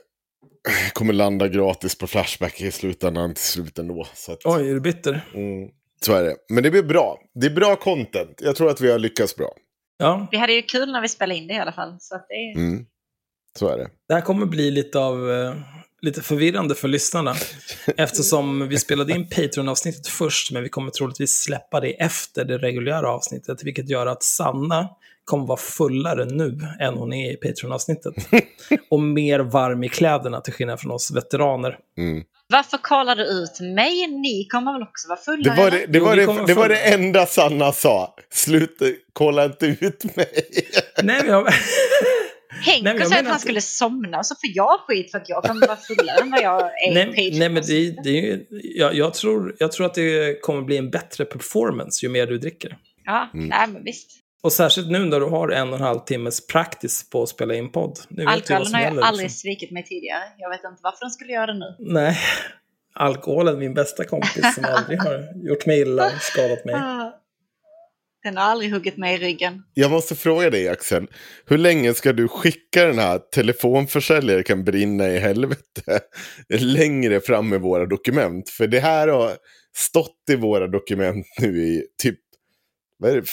Kommer 0.92 1.12
landa 1.12 1.48
gratis 1.48 1.98
på 1.98 2.06
Flashback 2.06 2.60
i 2.60 2.70
slutändan 2.70 3.34
till 3.34 3.44
slut 3.44 3.78
ändå. 3.78 4.06
Så, 4.14 4.32
att, 4.32 4.38
Oj, 4.44 4.70
är 4.70 4.74
du 4.74 4.80
bitter? 4.80 5.20
mm, 5.34 5.68
så 6.00 6.12
är 6.12 6.22
det. 6.24 6.36
Men 6.48 6.62
det 6.62 6.70
blir 6.70 6.82
bra. 6.82 7.18
Det 7.34 7.46
är 7.46 7.50
bra 7.50 7.76
content. 7.76 8.40
Jag 8.42 8.56
tror 8.56 8.70
att 8.70 8.80
vi 8.80 8.92
har 8.92 8.98
lyckats 8.98 9.36
bra. 9.36 9.52
Ja, 9.98 10.28
Vi 10.30 10.38
hade 10.38 10.52
ju 10.52 10.62
kul 10.62 10.92
när 10.92 11.00
vi 11.00 11.08
spelade 11.08 11.40
in 11.40 11.46
det 11.46 11.54
i 11.54 11.58
alla 11.58 11.72
fall. 11.72 11.96
Så 12.00 12.14
att 12.14 12.26
det 12.28 12.34
är... 12.34 12.56
Mm. 12.56 12.86
Så 13.58 13.68
är 13.68 13.78
det. 13.78 13.90
Det 14.08 14.14
här 14.14 14.20
kommer 14.20 14.46
bli 14.46 14.70
lite 14.70 14.98
av 14.98 15.30
eh, 15.30 15.54
lite 16.02 16.22
förvirrande 16.22 16.74
för 16.74 16.88
lyssnarna. 16.88 17.34
Eftersom 17.96 18.68
vi 18.68 18.78
spelade 18.78 19.12
in 19.12 19.28
Patreon-avsnittet 19.28 20.06
först, 20.06 20.52
men 20.52 20.62
vi 20.62 20.68
kommer 20.68 20.90
troligtvis 20.90 21.30
släppa 21.30 21.80
det 21.80 22.00
efter 22.00 22.44
det 22.44 22.58
reguljära 22.58 23.10
avsnittet. 23.10 23.64
Vilket 23.64 23.88
gör 23.88 24.06
att 24.06 24.22
Sanna 24.22 24.88
kommer 25.30 25.46
vara 25.46 25.58
fullare 25.58 26.24
nu 26.24 26.58
än 26.80 26.94
hon 26.94 27.12
är 27.12 27.32
i 27.32 27.36
Patreon-avsnittet. 27.36 28.14
och 28.90 29.00
mer 29.00 29.40
varm 29.40 29.84
i 29.84 29.88
kläderna 29.88 30.40
till 30.40 30.52
skillnad 30.52 30.80
från 30.80 30.92
oss 30.92 31.10
veteraner. 31.10 31.76
Mm. 31.98 32.22
Varför 32.48 32.78
kallar 32.82 33.16
du 33.16 33.22
ut 33.24 33.60
mig? 33.60 34.06
Ni 34.06 34.44
kommer 34.50 34.72
väl 34.72 34.82
också 34.82 35.08
vara 35.08 35.18
fulla? 35.20 35.54
Det 35.54 35.62
var 35.62 35.70
det, 35.70 35.86
det, 35.86 35.98
Jo, 35.98 36.04
var 36.04 36.16
det, 36.16 36.46
det, 36.46 36.54
var 36.54 36.68
det 36.68 36.76
enda 36.94 37.26
Sanna 37.26 37.72
sa. 37.72 38.14
Sluta, 38.32 38.84
kolla 39.12 39.44
inte 39.44 39.66
ut 39.80 40.16
mig. 40.16 40.26
Nej, 41.02 41.20
men 41.22 41.26
jag... 41.32 41.46
Henk 42.66 42.84
Nej, 42.84 42.92
men 42.94 43.00
jag 43.02 43.08
sa 43.08 43.18
att 43.18 43.24
han 43.26 43.34
att- 43.34 43.40
skulle 43.40 43.60
somna 43.60 44.22
så 44.24 44.34
får 44.34 44.50
jag 44.54 44.80
skit 44.80 45.10
för 45.10 45.18
att 45.18 45.28
jag 45.28 45.42
kommer 45.44 45.66
vara 45.66 45.76
fullare 45.76 46.16
än 46.22 46.30
vad 46.30 46.42
jag 46.42 46.60
är 46.60 46.90
i 46.90 46.94
Nej, 46.94 47.06
Patreon. 47.06 47.38
nej, 47.38 47.48
men 47.48 47.62
det, 47.66 48.02
det 48.04 48.10
är 48.18 48.22
ju... 48.22 48.46
Jag, 48.76 48.94
jag, 48.94 49.14
tror, 49.14 49.56
jag 49.58 49.72
tror 49.72 49.86
att 49.86 49.94
det 49.94 50.40
kommer 50.42 50.62
bli 50.62 50.76
en 50.76 50.90
bättre 50.90 51.24
performance 51.24 52.06
ju 52.06 52.10
mer 52.12 52.26
du 52.26 52.38
dricker. 52.38 52.76
Ja, 53.04 53.30
Mm. 53.34 53.46
nej 53.48 53.66
men 53.68 53.84
visst. 53.84 54.10
Och 54.42 54.52
särskilt 54.52 54.90
nu 54.90 54.98
när 54.98 55.20
du 55.20 55.26
har 55.26 55.48
en 55.48 55.68
och 55.68 55.74
en 55.74 55.80
halv 55.80 55.98
timmes 55.98 56.46
praktis 56.46 57.10
på 57.10 57.22
att 57.22 57.28
spela 57.28 57.54
in 57.54 57.72
podd. 57.72 57.98
Nu 58.08 58.24
vet 58.24 58.46
du 58.46 58.54
vad 58.54 58.62
Alkoholen 58.62 58.66
som 58.66 58.74
har 58.74 58.80
ju 58.80 59.00
aldrig 59.00 59.24
liksom. 59.24 59.38
svikit 59.38 59.70
mig 59.70 59.84
tidigare. 59.84 60.22
Jag 60.38 60.50
vet 60.50 60.64
inte 60.64 60.80
varför 60.82 61.00
den 61.00 61.10
skulle 61.10 61.32
göra 61.32 61.46
det 61.46 61.58
nu. 61.58 61.76
Nej, 61.78 62.18
alkoholen 62.94 63.58
min 63.58 63.74
bästa 63.74 64.04
kompis 64.04 64.54
som 64.54 64.64
aldrig 64.68 65.02
har 65.02 65.48
gjort 65.48 65.66
mig 65.66 65.80
illa 65.80 66.10
skadat 66.10 66.64
mig. 66.64 66.74
Ah. 66.74 67.16
Den 68.22 68.36
har 68.36 68.44
aldrig 68.44 68.70
huggit 68.70 68.96
mig 68.96 69.14
i 69.14 69.18
ryggen. 69.18 69.62
Jag 69.74 69.90
måste 69.90 70.14
fråga 70.14 70.50
dig 70.50 70.68
Axel. 70.68 71.06
Hur 71.46 71.58
länge 71.58 71.94
ska 71.94 72.12
du 72.12 72.28
skicka 72.28 72.84
den 72.84 72.98
här 72.98 73.18
telefonförsäljare 73.18 74.42
kan 74.42 74.64
brinna 74.64 75.08
i 75.08 75.18
helvete 75.18 76.00
längre 76.48 77.20
fram 77.20 77.54
i 77.54 77.58
våra 77.58 77.86
dokument? 77.86 78.48
För 78.48 78.66
det 78.66 78.80
här 78.80 79.08
har 79.08 79.32
stått 79.76 80.16
i 80.30 80.36
våra 80.36 80.66
dokument 80.66 81.26
nu 81.38 81.62
i 81.62 81.86
typ 82.02 82.18
vad 83.00 83.10
är 83.10 83.16
det, 83.16 83.26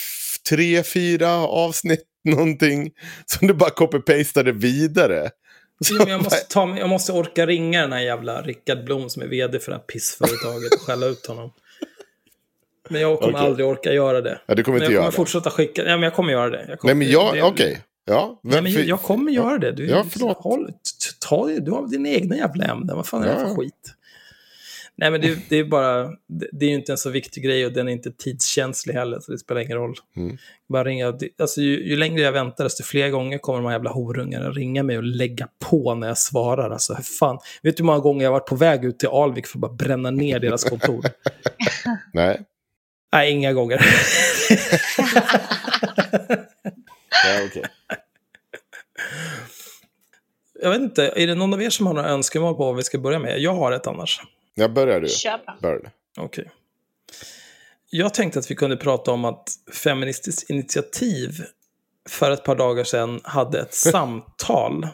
tre, 0.50 0.84
fyra 0.84 1.30
avsnitt 1.38 2.04
någonting. 2.24 2.92
Som 3.26 3.48
du 3.48 3.54
bara 3.54 3.70
copy-pastade 3.70 4.52
vidare. 4.52 5.30
Jo, 5.90 6.06
jag, 6.08 6.24
måste 6.24 6.40
ta, 6.54 6.78
jag 6.78 6.90
måste 6.90 7.12
orka 7.12 7.46
ringa 7.46 7.82
den 7.82 7.92
här 7.92 8.00
jävla 8.02 8.42
Rickard 8.42 8.84
Blom 8.86 9.10
som 9.10 9.22
är 9.22 9.28
vd 9.28 9.60
för 9.60 9.72
det 9.72 9.78
här 9.78 9.84
pissföretaget 9.84 10.74
och 10.74 10.82
skälla 10.82 11.06
ut 11.06 11.26
honom. 11.28 11.52
Men 12.90 13.02
jag 13.02 13.20
kommer 13.20 13.34
Okej. 13.34 13.46
aldrig 13.48 13.66
orka 13.68 13.94
göra 13.94 14.22
det. 14.22 14.42
Ja, 14.46 14.56
du 14.56 14.64
kommer 14.64 14.78
men 14.80 14.84
inte 14.86 14.94
jag 14.94 15.02
kommer 15.02 15.12
det. 15.12 15.16
fortsätta 15.16 15.50
skicka. 15.50 15.84
Nej, 15.84 15.92
men 15.94 16.04
jag 16.04 16.14
kommer 16.14 16.32
göra 16.32 16.50
det. 16.50 16.66
Jag 16.70 16.80
kommer, 16.80 16.94
Nej 16.94 17.06
men 17.06 17.12
jag, 17.14 17.36
det- 17.36 17.44
okej. 17.44 17.82
Ja, 18.06 18.40
Nej, 18.44 18.62
men 18.62 18.88
jag 18.88 19.02
kommer 19.02 19.32
göra 19.32 19.58
det. 19.58 19.72
Du, 19.72 19.88
Ja, 19.90 20.06
förlåt. 20.10 20.38
Håll, 20.38 20.72
ta, 21.20 21.48
det. 21.48 21.60
du 21.60 21.72
har 21.72 21.88
dina 21.88 22.10
egna 22.10 22.36
jävla 22.36 22.66
ämnen. 22.66 22.96
Vad 22.96 23.08
fan 23.08 23.24
är 23.24 23.28
det 23.36 23.42
Ja, 23.42 23.48
för 23.48 23.56
skit? 23.56 23.74
Nej, 24.98 25.12
men 25.12 25.22
det, 25.22 25.40
det 25.50 25.56
är 25.56 25.64
bara... 25.64 26.04
Det, 26.28 26.50
det 26.52 26.66
är 26.66 26.70
ju 26.70 26.76
inte 26.76 26.92
en 26.92 26.98
så 26.98 27.10
viktig 27.10 27.44
grej 27.44 27.66
och 27.66 27.72
den 27.72 27.88
är 27.88 27.92
inte 27.92 28.12
tidskänslig 28.12 28.94
heller, 28.94 29.20
så 29.20 29.32
det 29.32 29.38
spelar 29.38 29.62
ingen 29.62 29.78
roll. 29.78 29.94
Mm. 30.16 30.38
Bara 30.70 30.84
ringa. 30.84 31.14
Alltså, 31.40 31.62
ju, 31.62 31.90
ju 31.90 31.96
längre 31.96 32.22
jag 32.22 32.32
väntar, 32.32 32.64
desto 32.64 32.84
fler 32.84 33.10
gånger 33.10 33.38
kommer 33.38 33.60
de 33.60 33.66
här 33.66 33.74
jävla 33.74 33.92
horungarna 33.92 34.50
ringa 34.50 34.84
mig 34.84 34.98
och 34.98 35.04
lägga 35.04 35.48
på 35.70 35.96
när 35.96 36.08
jag 36.08 36.18
svarar. 36.18 36.70
Alltså, 36.70 36.94
hur 36.94 37.04
fan. 37.04 37.40
Vet 37.62 37.78
du 37.78 37.84
hur 37.84 37.86
många 37.86 38.00
gånger 38.00 38.24
jag 38.24 38.32
har 38.32 38.40
varit 38.40 38.50
på 38.50 38.56
väg 38.56 38.86
ut 38.86 39.00
till 39.00 39.10
Alvik 39.10 39.48
för 39.48 39.58
att 39.58 39.62
bara 39.62 39.74
bränna 39.74 40.12
ner 40.12 40.40
deras 40.40 40.64
kontor? 40.64 41.06
Nej. 42.14 42.42
Nej, 43.14 43.32
inga 43.32 43.54
gånger. 43.54 43.86
Ja, 47.26 47.46
okej. 47.46 47.64
jag 50.62 50.70
vet 50.70 50.82
inte, 50.82 51.14
är 51.16 51.28
det 51.28 51.36
någon 51.36 51.54
av 51.54 51.62
er 51.62 51.70
som 51.70 51.88
har 51.88 51.94
några 51.94 52.10
önskemål 52.10 52.56
på 52.56 52.66
vad 52.66 52.76
vi 52.76 52.84
ska 52.84 52.98
börja 52.98 53.20
med? 53.20 53.40
Jag 53.40 53.54
har 53.54 53.72
ett 53.72 53.88
annars. 53.88 54.22
Jag 54.60 54.74
börjar 54.74 55.02
du. 55.02 55.08
Kör. 55.10 55.92
Okej. 56.18 56.52
Jag 57.90 58.14
tänkte 58.14 58.40
att 58.40 58.52
vi 58.52 58.56
kunde 58.56 58.78
prata 58.78 59.12
om 59.12 59.26
att 59.26 59.50
Feministiskt 59.74 60.50
initiativ 60.50 61.32
för 62.10 62.32
ett 62.32 62.44
par 62.44 62.56
dagar 62.56 62.84
sedan 62.84 63.22
hade 63.24 63.60
ett 63.60 63.74
samtal 63.74 64.88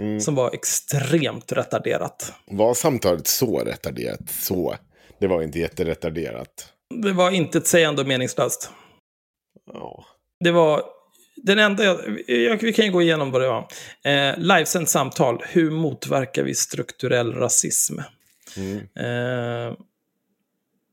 Mm. 0.00 0.20
som 0.20 0.34
var 0.34 0.54
extremt 0.54 1.52
retarderat. 1.52 2.32
Var 2.46 2.74
samtalet 2.74 3.26
så 3.26 3.58
retarderat? 3.64 4.30
Så. 4.30 4.76
Det 5.18 5.26
var 5.26 5.42
inte 5.42 5.58
jätteretarderat. 5.58 6.72
Det 7.04 7.12
var 7.12 7.30
inte 7.30 7.58
ett 7.58 7.66
sägande 7.66 8.02
och 8.02 8.08
meningslöst. 8.08 8.70
Ja. 9.72 10.04
Det 10.40 10.50
var 10.50 10.82
den 11.36 11.58
enda 11.58 11.84
jag, 11.84 12.20
jag, 12.26 12.62
vi 12.62 12.72
kan 12.72 12.84
ju 12.84 12.90
gå 12.90 13.02
igenom 13.02 13.30
vad 13.30 13.42
det 13.42 13.48
var. 13.48 13.68
Eh, 14.04 14.36
livesänt 14.38 14.88
samtal, 14.88 15.42
hur 15.48 15.70
motverkar 15.70 16.42
vi 16.42 16.54
strukturell 16.54 17.34
rasism? 17.34 17.98
Mm. 18.58 18.76
Eh, 18.78 19.76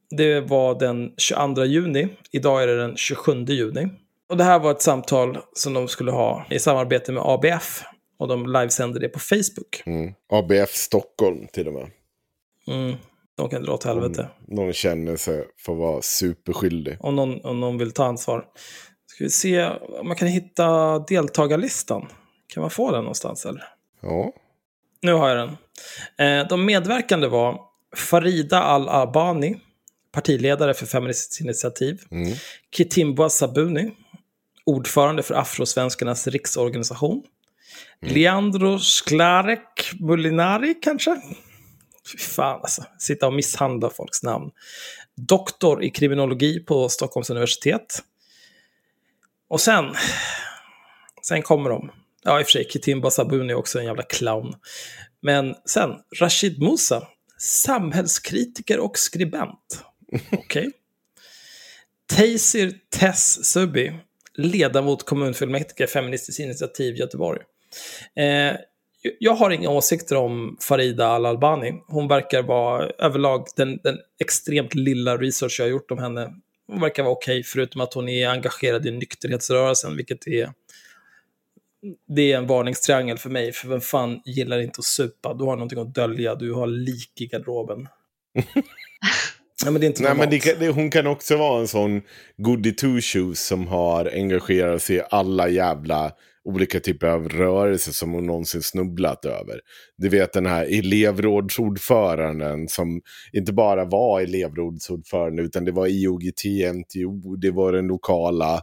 det 0.10 0.42
var 0.42 0.80
den 0.80 1.14
22 1.18 1.66
juni. 1.66 2.08
Idag 2.32 2.64
är 2.64 2.68
det 2.68 2.78
den 2.78 2.98
27 2.98 3.46
juni. 3.46 3.88
Och 4.30 4.38
det 4.38 4.44
här 4.44 4.60
var 4.60 4.72
ett 4.72 4.82
samtal 4.82 5.38
som 5.54 5.74
de 5.74 5.88
skulle 5.88 6.12
ha 6.12 6.46
i 6.50 6.60
samarbete 6.60 7.12
med 7.12 7.24
ABF. 7.26 7.84
Och 8.18 8.28
de 8.28 8.46
livesände 8.48 9.00
det 9.00 9.10
på 9.10 9.20
Facebook. 9.20 9.84
Mm. 9.86 10.14
ABF 10.30 10.70
Stockholm 10.70 11.48
till 11.54 11.68
och 11.68 11.74
med. 11.74 11.92
Mm, 12.68 12.96
de 13.38 13.50
kan 13.50 13.64
dra 13.64 13.74
åt 13.74 13.84
helvete. 13.84 14.30
Någon 14.48 14.74
känner 14.74 15.16
sig 15.16 15.48
för 15.58 15.72
att 15.72 15.80
vara 15.80 16.02
superskyldig. 16.02 16.98
Om, 17.00 17.16
någon, 17.16 17.46
om 17.46 17.60
någon 17.60 17.78
vill 17.78 17.92
ta 17.92 18.06
ansvar. 18.06 18.46
Ska 19.06 19.24
vi 19.24 19.30
se 19.30 19.66
om 20.00 20.08
man 20.08 20.16
kan 20.16 20.28
hitta 20.28 21.00
deltagarlistan. 21.00 22.08
Kan 22.48 22.62
man 22.62 22.70
få 22.70 22.92
den 22.92 23.00
någonstans 23.00 23.46
eller? 23.46 23.64
Ja. 24.02 24.34
Nu 25.02 25.14
har 25.14 25.30
jag 25.30 25.38
den. 25.38 25.58
Eh, 26.18 26.48
de 26.48 26.66
medverkande 26.66 27.28
var 27.28 27.60
Farida 27.96 28.60
Al-Abani, 28.64 29.56
partiledare 30.12 30.74
för 30.74 30.86
Feministiskt 30.86 31.42
initiativ. 31.42 32.02
Mm. 32.12 32.34
Kitimbwa 32.72 33.30
Sabuni, 33.30 33.92
ordförande 34.66 35.24
för 35.24 35.36
Afrosvenskarnas 35.36 36.28
riksorganisation. 36.28 37.24
Leandro 38.02 38.80
Sklarek 38.80 39.92
Molinari 40.00 40.76
kanske? 40.82 41.22
Fy 42.12 42.18
fan 42.18 42.60
alltså, 42.62 42.84
sitta 43.00 43.28
och 43.28 43.34
misshandla 43.34 43.90
folks 43.90 44.24
namn. 44.24 44.52
Doktor 45.16 45.84
i 45.84 45.90
kriminologi 45.90 46.60
på 46.60 46.90
Stockholms 46.90 47.30
universitet. 47.30 48.04
Och 49.48 49.62
sen, 49.62 49.94
sen 51.22 51.42
kommer 51.42 51.70
de. 51.70 51.92
Ja, 52.28 52.40
i 52.40 52.44
och 52.44 52.48
för 52.48 52.52
sig, 52.52 52.66
Kitimbwa 52.70 53.12
Sabuni 53.12 53.54
är 53.54 53.58
också 53.58 53.80
en 53.80 53.86
jävla 53.86 54.04
clown. 54.04 54.56
Men 55.22 55.56
sen, 55.66 55.90
Rashid 56.20 56.62
Musa, 56.62 57.08
samhällskritiker 57.38 58.80
och 58.80 58.98
skribent. 58.98 59.84
Okej. 60.32 60.72
Taysir 62.16 62.74
Tess 62.90 63.46
Subi, 63.46 63.94
ledamot 64.34 65.06
kommunfullmäktige 65.06 65.88
Feministiskt 65.88 66.40
initiativ 66.40 66.96
Göteborg. 66.96 67.42
Eh, 68.16 68.56
jag 69.20 69.36
har 69.36 69.52
inga 69.52 69.70
åsikter 69.70 70.16
om 70.16 70.58
Farida 70.62 71.08
Al-Albani. 71.08 71.74
Hon 71.88 72.08
verkar 72.08 72.42
vara 72.42 72.90
överlag 72.90 73.48
den, 73.56 73.80
den 73.84 73.98
extremt 74.20 74.76
lilla 74.76 75.18
research 75.18 75.56
jag 75.60 75.66
har 75.66 75.72
gjort 75.72 75.92
om 75.92 75.98
henne. 75.98 76.34
Hon 76.68 76.82
verkar 76.82 77.04
vara 77.04 77.14
okej, 77.14 77.44
förutom 77.44 77.82
att 77.82 77.94
hon 77.94 78.10
är 78.10 78.30
engagerad 78.30 78.86
i 78.86 78.92
nykterhetsrörelsen, 78.92 79.96
vilket 79.98 80.28
är 80.28 80.52
det 82.16 82.32
är 82.32 82.38
en 82.38 82.48
varningstriangel 82.48 83.18
för 83.18 83.30
mig, 83.30 83.52
för 83.52 83.68
vem 83.68 83.82
fan 83.82 84.22
gillar 84.26 84.60
inte 84.60 84.80
att 84.80 84.86
supa? 84.86 85.34
Du 85.34 85.44
har 85.44 85.56
någonting 85.56 85.80
att 85.80 85.96
dölja, 85.96 86.36
du 86.36 86.54
har 86.54 86.68
lik 86.68 87.22
i 87.22 87.28
garderoben. 87.28 87.88
Nej, 89.64 89.72
men 89.72 89.82
det 89.82 89.86
är 89.86 89.88
inte 89.88 90.04
Nej, 90.04 90.16
men 90.18 90.30
det, 90.30 90.60
det, 90.60 90.70
hon 90.70 90.90
kan 90.90 91.08
också 91.08 91.38
vara 91.38 91.60
en 91.60 91.68
sån 91.68 92.02
goody 92.38 92.72
two 92.72 93.02
shoes 93.02 93.40
som 93.40 93.68
har 93.68 94.06
engagerat 94.14 94.82
sig 94.82 94.96
i 94.96 95.02
alla 95.10 95.50
jävla 95.50 96.12
olika 96.46 96.80
typer 96.80 97.08
av 97.08 97.30
rörelser 97.30 97.92
som 97.92 98.12
hon 98.12 98.26
någonsin 98.26 98.62
snubblat 98.62 99.26
över. 99.26 99.60
Du 99.98 100.10
vet 100.10 100.34
den 100.34 100.46
här 100.46 100.66
elevrådsordföranden 100.80 102.68
som 102.68 103.02
inte 103.34 103.54
bara 103.54 103.86
var 103.86 104.22
elevrådsordförande 104.22 105.44
utan 105.44 105.66
det 105.66 105.72
var 105.72 105.88
IOGT, 105.88 106.44
NTO, 106.76 107.36
det 107.36 107.52
var 107.52 107.72
den 107.72 107.88
lokala 107.88 108.62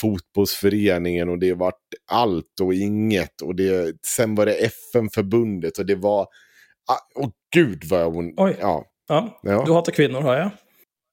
fotbollsföreningen 0.00 1.28
och 1.28 1.38
det 1.38 1.54
var 1.54 1.72
allt 2.10 2.60
och 2.62 2.74
inget. 2.74 3.42
Och 3.42 3.54
det, 3.54 3.96
sen 4.06 4.34
var 4.34 4.46
det 4.46 4.54
FN-förbundet 4.54 5.78
och 5.78 5.86
det 5.86 5.94
var... 5.94 6.22
ah, 6.22 6.98
Åh 7.14 7.28
gud 7.54 7.84
vad 7.84 8.12
hon... 8.12 8.34
Oj. 8.36 8.56
Ja. 8.60 8.84
Ja, 9.08 9.40
Ja. 9.42 9.62
du 9.66 9.72
hatar 9.72 9.92
kvinnor, 9.92 10.20
hör 10.20 10.38
jag. 10.38 10.50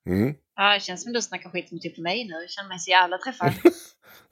Mm. 0.09 0.33
Ja, 0.55 0.73
det 0.73 0.79
känns 0.79 1.03
som 1.03 1.13
du 1.13 1.21
snackar 1.21 1.49
skit 1.49 1.71
om 1.71 1.79
typ 1.79 1.97
mig 1.97 2.25
nu. 2.27 2.33
Jag 2.33 2.49
känner 2.49 2.69
mig 2.69 2.79
så 2.79 2.89
jävla 2.91 3.17
träffad. 3.17 3.53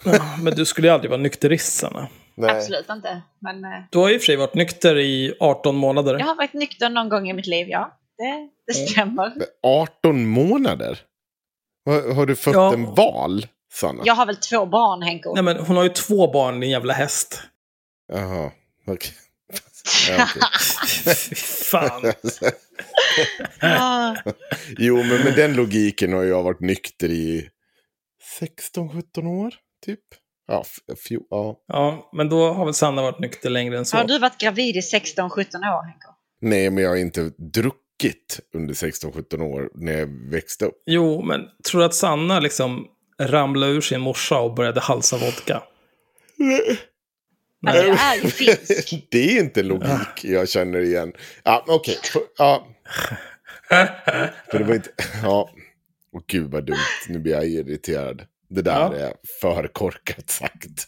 Ja, 0.05 0.37
men 0.43 0.55
du 0.55 0.65
skulle 0.65 0.87
ju 0.87 0.93
aldrig 0.93 1.11
vara 1.11 1.21
nykterist, 1.21 1.73
Sanna. 1.77 2.07
Nej. 2.35 2.49
Absolut 2.51 2.89
inte. 2.89 3.21
Men 3.41 3.63
eh, 3.65 3.69
Du 3.91 3.97
har 3.97 4.09
ju 4.09 4.13
i 4.15 4.17
och 4.17 4.21
för 4.21 4.25
sig 4.25 4.35
varit 4.35 4.53
nykter 4.55 4.97
i 4.97 5.33
18 5.39 5.75
månader. 5.75 6.19
jag 6.19 6.25
har 6.25 6.35
varit 6.35 6.53
nykter 6.53 6.89
någon 6.89 7.09
gång 7.09 7.29
i 7.29 7.33
mitt 7.33 7.47
liv, 7.47 7.67
ja. 7.69 7.99
Det, 8.17 8.49
det 8.67 8.73
stämmer. 8.73 9.33
18 9.63 10.25
månader? 10.27 10.99
Har, 11.85 12.13
har 12.13 12.25
du 12.25 12.35
fött 12.35 12.53
Ja. 12.53 12.73
en 12.73 12.85
val, 12.85 13.45
Sanna? 13.75 14.01
Jag 14.05 14.13
har 14.15 14.25
väl 14.25 14.35
två 14.35 14.65
barn, 14.65 15.01
Henko? 15.01 15.33
Nej, 15.33 15.43
men 15.43 15.57
hon 15.57 15.75
har 15.77 15.83
ju 15.83 15.89
två 15.89 16.31
barn, 16.31 16.59
din 16.59 16.69
jävla 16.69 16.93
häst. 16.93 17.41
Jaha, 18.07 18.51
okej. 18.87 19.11
Ja. 20.09 20.27
Fy 21.15 21.35
fan. 21.69 22.13
Ah, 23.61 24.15
jo, 24.77 24.95
men 24.97 25.21
med 25.23 25.33
den 25.35 25.53
logiken 25.55 26.13
har 26.13 26.23
jag 26.23 26.43
varit 26.43 26.59
nykter 26.59 27.09
i 27.09 27.49
16-17 28.75 29.27
år, 29.27 29.53
typ. 29.85 29.99
Ja, 30.47 30.63
ja. 31.29 31.55
Ja, 31.67 32.09
men 32.13 32.29
då 32.29 32.53
har 32.53 32.65
väl 32.65 32.73
Sanna 32.73 33.01
varit 33.01 33.19
nykter 33.19 33.49
längre 33.49 33.77
än 33.77 33.85
så. 33.85 33.97
Har 33.97 34.03
du 34.03 34.19
varit 34.19 34.37
gravid 34.37 34.75
i 34.75 34.79
16-17 34.79 35.19
år, 35.19 35.85
Henko? 35.87 36.09
Nej, 36.41 36.69
men 36.69 36.83
jag 36.83 36.89
har 36.89 36.97
inte 36.97 37.31
druckit 37.53 38.39
under 38.55 38.73
16-17 38.73 39.41
år 39.41 39.69
när 39.75 39.93
jag 39.93 40.31
växte 40.31 40.65
upp. 40.65 40.83
Jo, 40.85 41.21
men 41.21 41.41
tror 41.69 41.79
du 41.79 41.85
att 41.85 41.95
Sanna 41.95 42.39
liksom 42.39 42.87
ramlade 43.21 43.71
ur 43.71 43.81
sin 43.81 44.01
morsa 44.01 44.39
och 44.39 44.53
började 44.55 44.79
halsa 44.79 45.17
vodka? 45.17 45.63
Alltså, 47.67 47.83
jag 47.85 47.97
är 47.99 48.15
ju 48.23 48.29
finsk. 48.29 49.07
det 49.11 49.37
är 49.37 49.39
inte 49.39 49.63
logik 49.63 50.23
jag 50.23 50.49
känner 50.49 50.79
igen. 50.79 51.13
Ja, 51.43 51.63
okej. 51.67 51.99
För- 52.03 52.21
Ja. 52.37 52.67
För 54.51 54.57
det 54.59 54.63
var 54.63 54.75
inte... 54.75 54.89
Ja. 55.23 55.49
Åh 56.13 56.21
gud 56.27 56.51
vad 56.51 56.65
dumt. 56.65 56.77
Nu 57.09 57.19
blir 57.19 57.33
jag 57.33 57.45
irriterad. 57.47 58.21
Det 58.49 58.61
där 58.61 58.71
Ja. 58.79 58.95
är 58.95 59.13
för 59.41 59.67
korkat 59.67 60.29
sagt. 60.29 60.87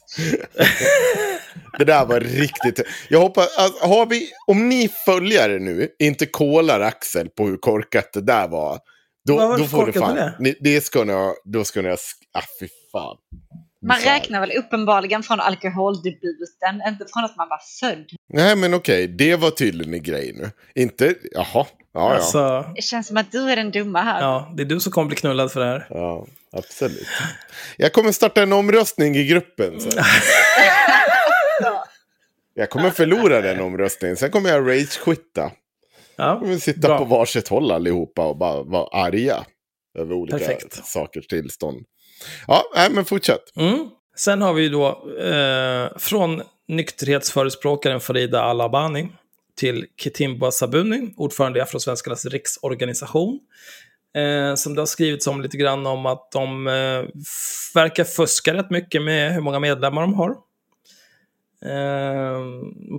det 1.78 1.84
där 1.86 2.06
var 2.06 2.20
riktigt... 2.20 2.82
Jag 3.10 3.20
hoppas... 3.20 3.58
Alltså, 3.58 3.86
har 3.88 4.06
vi... 4.06 4.30
Om 4.48 4.70
ni 4.70 4.90
följare 5.06 5.60
nu 5.60 5.90
inte 6.00 6.26
kolar 6.26 6.80
Axel 6.80 7.30
på 7.30 7.48
hur 7.48 7.58
korkat 7.58 8.14
det 8.14 8.22
där 8.22 8.48
var. 8.48 8.80
Då, 9.28 9.58
då 9.58 9.66
får 9.66 9.86
korkat 9.86 10.04
fan... 10.04 10.16
det? 10.16 10.36
Ni, 10.40 10.56
det 10.60 10.82
ska 10.82 11.04
ni... 11.04 11.34
Då 11.44 11.64
ska 11.64 11.82
ni... 11.82 11.90
ha 11.90 11.98
Ah, 12.32 12.42
fy 12.60 12.68
fan. 12.92 13.18
Man 13.82 14.00
räknar 14.00 14.40
väl 14.40 14.52
uppenbarligen 14.58 15.24
från 15.24 15.40
alkoholdebuten, 15.40 16.82
inte 16.88 17.06
från 17.14 17.26
att 17.26 17.36
man 17.38 17.50
var 17.50 17.60
född. 17.80 18.06
Nej, 18.34 18.56
men 18.56 18.74
okej. 18.74 19.08
Det 19.08 19.36
var 19.36 19.52
tydligen 19.52 19.94
en 19.94 20.04
grej 20.04 20.34
nu. 20.36 20.52
Inte... 20.84 21.16
Jaha. 21.32 21.46
Ja, 21.54 21.66
ja. 21.94 22.16
Alltså, 22.16 22.66
Det 22.76 22.82
känns 22.82 23.08
som 23.08 23.18
att 23.18 23.32
du 23.32 23.52
är 23.52 23.56
den 23.56 23.72
dumma 23.72 24.02
här. 24.02 24.22
ja, 24.22 24.54
det 24.56 24.64
är 24.64 24.66
du 24.66 24.80
som 24.80 24.92
kommer 24.92 25.08
bli 25.08 25.16
knullad 25.16 25.52
för 25.52 25.60
det 25.60 25.66
här. 25.66 25.88
Ja, 25.90 26.26
absolut. 26.52 27.08
Jag 27.78 27.94
kommer 27.94 28.12
starta 28.12 28.44
en 28.44 28.54
omröstning 28.54 29.16
i 29.16 29.26
gruppen 29.26 29.80
sen. 29.82 29.92
Jag 32.54 32.70
kommer 32.70 32.90
förlora 32.90 33.42
den 33.42 33.62
omröstningen. 33.62 34.18
Sen 34.18 34.32
kommer 34.32 34.50
jag 34.50 34.68
rage-quitta. 34.68 35.52
Ja, 36.18 36.42
Vi 36.44 36.60
sitta 36.60 36.88
bra. 36.88 36.98
på 36.98 37.04
varsitt 37.06 37.48
håll 37.48 37.72
allihopa 37.72 38.28
och 38.28 38.38
bara 38.38 38.64
vara 38.64 38.88
arga. 39.06 39.46
Över 39.98 40.14
olika 40.16 40.38
Perfekt. 40.38 40.86
sakers 40.86 41.28
tillstånd. 41.28 41.86
Ja, 42.48 42.64
nej, 42.76 42.90
men 42.92 43.06
fortsätt. 43.06 43.44
Mm. 43.56 43.90
Sen 44.16 44.42
har 44.42 44.54
vi 44.54 44.70
då 44.70 44.88
eh, 45.20 45.98
från 45.98 46.42
nykterhetsförespråkaren 46.68 48.00
Farida 48.00 48.42
Alabani 48.42 49.08
till 49.58 49.86
Kitimba 50.02 50.52
Sabuni, 50.52 51.14
ordförande 51.18 51.60
i 51.60 51.62
Afrosvenskarnas 51.62 52.26
riksorganisation. 52.26 53.40
Eh, 54.16 54.56
som 54.56 54.76
det 54.76 54.82
har 54.82 54.86
skrivits 54.86 55.28
om 55.28 55.42
lite 55.42 55.58
grann 55.58 55.86
om 55.88 56.06
att 56.06 56.32
de 56.32 56.68
eh, 56.68 56.74
verkar 57.74 58.04
fuska 58.04 58.54
rätt 58.54 58.70
mycket 58.70 59.02
med 59.02 59.34
hur 59.34 59.42
många 59.42 59.60
medlemmar 59.60 60.02
de 60.02 60.14
har. 60.14 60.30
Eh, 61.66 62.42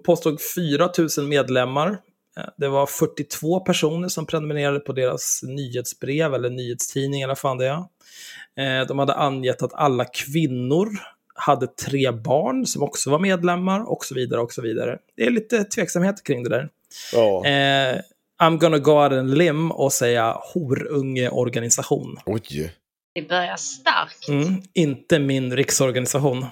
påstod 0.04 0.38
4 0.56 0.90
000 1.18 1.26
medlemmar. 1.28 1.98
Eh, 2.38 2.44
Det 2.56 2.68
var 2.68 2.86
42 2.86 3.60
personer 3.60 4.08
som 4.08 4.26
prenumererade 4.26 4.80
på 4.80 4.92
deras 4.92 5.40
nyhetsbrev 5.42 6.34
eller 6.34 6.50
nyhetstidning 6.50 7.22
eller 7.22 7.30
vad 7.30 7.38
fan 7.38 7.58
det 7.58 7.66
är. 7.66 8.80
Eh, 8.80 8.86
De 8.86 8.98
hade 8.98 9.14
angett 9.14 9.62
att 9.62 9.74
alla 9.74 10.04
kvinnor 10.04 10.88
hade 11.34 11.66
tre 11.66 12.10
barn 12.10 12.66
som 12.66 12.82
också 12.82 13.10
var 13.10 13.18
medlemmar 13.18 13.90
och 13.90 14.04
så 14.04 14.14
vidare 14.14 14.40
och 14.40 14.52
så 14.52 14.62
vidare. 14.62 14.98
Det 15.16 15.22
är 15.26 15.30
lite 15.30 15.64
tveksamhet 15.64 16.22
kring 16.24 16.42
det 16.42 16.48
där. 16.50 16.68
Ja. 17.12 17.46
Eh, 17.46 18.00
I'm 18.42 18.58
gonna 18.58 18.78
go 18.78 18.90
out 18.92 19.12
and 19.12 19.38
limb 19.38 19.72
och 19.72 19.92
säga 19.92 20.36
horungeorganisation. 20.54 22.16
Oj. 22.26 22.72
Det 23.14 23.22
börjar 23.28 23.56
starkt. 23.56 24.28
Mm, 24.28 24.62
inte 24.74 25.18
min 25.18 25.56
riksorganisation. 25.56 26.46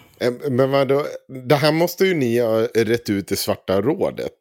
Men 0.50 0.70
vadå? 0.70 1.06
Det 1.48 1.54
här 1.54 1.72
måste 1.72 2.04
ju 2.04 2.14
ni 2.14 2.38
ha 2.38 2.60
rätt 2.74 3.10
ut 3.10 3.32
i 3.32 3.36
Svarta 3.36 3.80
rådet. 3.80 4.32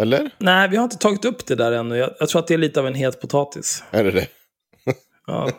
Eller? 0.00 0.30
Nej, 0.38 0.68
vi 0.68 0.76
har 0.76 0.84
inte 0.84 0.98
tagit 0.98 1.24
upp 1.24 1.46
det 1.46 1.54
där 1.54 1.72
ännu. 1.72 1.96
Jag, 1.96 2.10
jag 2.18 2.28
tror 2.28 2.40
att 2.40 2.46
det 2.46 2.54
är 2.54 2.58
lite 2.58 2.80
av 2.80 2.86
en 2.86 2.94
het 2.94 3.20
potatis. 3.20 3.84
Är 3.90 4.04
det 4.04 4.10
det? 4.10 4.26
Ja, 5.26 5.50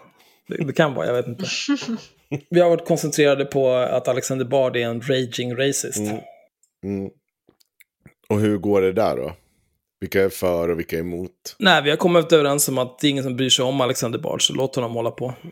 det, 0.48 0.66
det 0.66 0.74
kan 0.74 0.94
vara, 0.94 1.08
jag 1.08 1.14
vet 1.14 1.28
inte. 1.28 1.46
Vi 2.50 2.60
har 2.60 2.70
varit 2.70 2.88
koncentrerade 2.88 3.46
på 3.46 3.74
att 3.74 4.08
Alexander 4.08 4.46
Bard 4.46 4.76
är 4.76 4.86
en 4.88 5.02
raging 5.02 5.56
racist. 5.58 5.98
Mm. 6.84 7.10
Och 8.30 8.40
hur 8.40 8.58
går 8.58 8.82
det 8.82 8.94
där 8.94 9.16
då? 9.16 9.34
Vilka 10.00 10.24
är 10.24 10.30
för 10.30 10.70
och 10.70 10.80
vilka 10.80 10.96
är 10.96 11.00
emot? 11.00 11.56
Nej, 11.60 11.82
vi 11.84 11.90
har 11.90 11.98
kommit 11.98 12.32
överens 12.32 12.70
om 12.70 12.78
att 12.78 13.00
det 13.00 13.08
är 13.08 13.10
ingen 13.10 13.24
som 13.24 13.36
bryr 13.36 13.50
sig 13.50 13.66
om 13.66 13.82
Alexander 13.82 14.20
Bard, 14.20 14.48
så 14.48 14.54
låt 14.54 14.76
honom 14.76 14.92
hålla 14.92 15.12
på. 15.12 15.34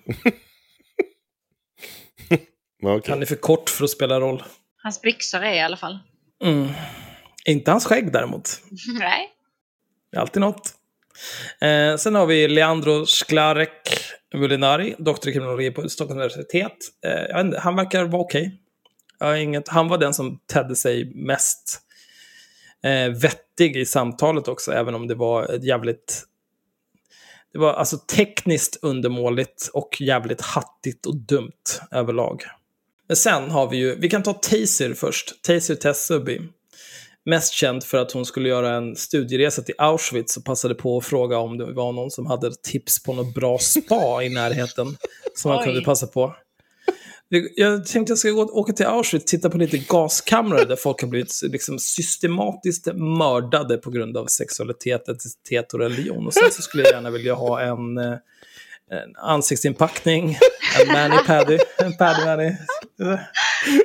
Okej. 2.84 3.12
Han 3.12 3.22
är 3.22 3.26
för 3.26 3.36
kort 3.36 3.70
för 3.70 3.84
att 3.84 3.90
spela 3.90 4.20
roll. 4.20 4.44
Hans 4.84 5.02
byxor 5.02 5.44
är 5.44 5.54
i 5.54 5.60
alla 5.60 5.78
fall. 5.78 6.00
Mm. 6.44 6.68
Inte 7.46 7.72
hans 7.72 7.86
skägg 7.86 8.14
däremot. 8.14 8.50
Nej. 9.00 9.30
Det 10.12 10.18
är 10.18 10.22
alltid 10.22 10.42
något. 10.42 10.74
Eh, 11.62 11.96
sen 11.98 12.16
har 12.16 12.26
vi 12.26 12.48
Leandro 12.48 13.06
Sklarek 13.06 14.00
Mulinari, 14.34 14.96
doktor 15.00 15.30
i 15.30 15.34
kriminologi 15.34 15.72
på 15.72 15.90
Stockholms 15.90 16.18
universitet. 16.18 16.78
Eh, 17.06 17.40
inte, 17.42 17.60
han 17.60 17.76
verkar 17.76 18.04
vara 18.06 18.22
okej. 18.22 18.62
Inget- 19.38 19.68
Han 19.68 19.88
var 19.88 19.98
den 19.98 20.14
som 20.14 20.40
tedde 20.54 20.76
sig 20.76 21.12
mest 21.16 21.80
eh, 22.84 23.10
vettig 23.22 23.78
i 23.78 23.86
samtalet 23.86 24.48
också, 24.48 24.72
även 24.72 24.96
om 24.96 25.08
det 25.08 25.16
var 25.16 25.44
ett 25.56 25.64
jävligt... 25.64 26.24
Det 27.54 27.60
var 27.60 27.74
alltså 27.74 27.98
tekniskt 27.98 28.80
undermåligt 28.82 29.70
och 29.74 29.98
jävligt 30.02 30.42
hattigt 30.42 31.06
och 31.06 31.16
dumt 31.18 31.52
överlag. 31.92 32.44
Men 33.08 33.16
sen 33.18 33.52
har 33.52 33.70
vi 33.70 33.78
ju, 33.78 33.96
vi 34.00 34.10
kan 34.10 34.24
ta 34.24 34.34
Taser 34.34 34.94
först, 34.94 35.44
Taser 35.44 35.76
Tessubi. 35.76 36.42
Mest 37.30 37.54
känd 37.54 37.84
för 37.84 37.98
att 37.98 38.12
hon 38.12 38.26
skulle 38.26 38.50
göra 38.50 38.76
en 38.76 38.96
studieresa 38.96 39.62
till 39.62 39.76
Auschwitz 39.78 40.38
och 40.38 40.46
passade 40.46 40.76
på 40.76 40.98
att 40.98 41.06
fråga 41.06 41.38
om 41.38 41.58
det 41.58 41.74
var 41.74 41.92
någon 41.92 42.12
som 42.12 42.26
hade 42.26 42.52
tips 42.64 43.04
på 43.04 43.14
något 43.14 43.34
bra 43.34 43.58
spa 43.58 44.24
i 44.24 44.30
närheten 44.30 44.98
som 45.36 45.52
man 45.52 45.64
kunde 45.64 45.82
passa 45.82 46.08
på. 46.08 46.36
Jag 47.56 47.86
tänkte 47.86 48.12
jag 48.12 48.18
ska 48.18 48.30
gå, 48.30 48.42
åka 48.42 48.74
till 48.74 48.86
Auschwitz 48.86 49.24
och 49.24 49.28
titta 49.28 49.50
på 49.50 49.58
lite 49.58 49.78
gaskamrar 49.78 50.66
där 50.66 50.76
folk 50.76 51.02
har 51.02 51.08
blivit 51.08 51.34
liksom 51.44 51.80
systematiskt 51.80 52.88
mördade 52.96 53.78
på 53.78 53.90
grund 53.92 54.18
av 54.18 54.26
sexualitet, 54.26 55.10
etnicitet 55.10 55.74
och 55.74 55.80
religion. 55.80 56.28
Och 56.28 56.34
sen 56.34 56.52
så 56.52 56.62
skulle 56.62 56.84
jag 56.84 56.92
gärna 56.92 57.10
vilja 57.10 57.34
ha 57.34 57.62
en, 57.62 57.98
eh, 57.98 58.18
en 58.92 59.16
ansiktsinpackning, 59.16 60.38
en 60.82 60.88
mani-paddy, 60.88 61.60
en 61.78 61.98
paddy-mani. 61.98 62.58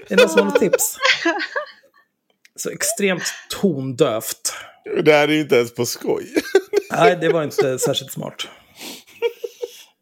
Är 0.09 0.17
det 0.17 0.17
någon 0.17 0.29
som 0.29 0.39
har 0.39 0.45
något 0.45 0.61
tips? 0.61 0.97
Så 2.57 2.71
extremt 2.71 3.35
tondövt. 3.51 4.53
Det 5.05 5.13
här 5.13 5.29
är 5.29 5.33
ju 5.33 5.41
inte 5.41 5.57
ens 5.57 5.75
på 5.75 5.87
skoj. 5.87 6.35
Nej, 6.91 7.19
det 7.21 7.29
var 7.29 7.43
inte 7.43 7.79
särskilt 7.79 8.13
smart. 8.13 8.47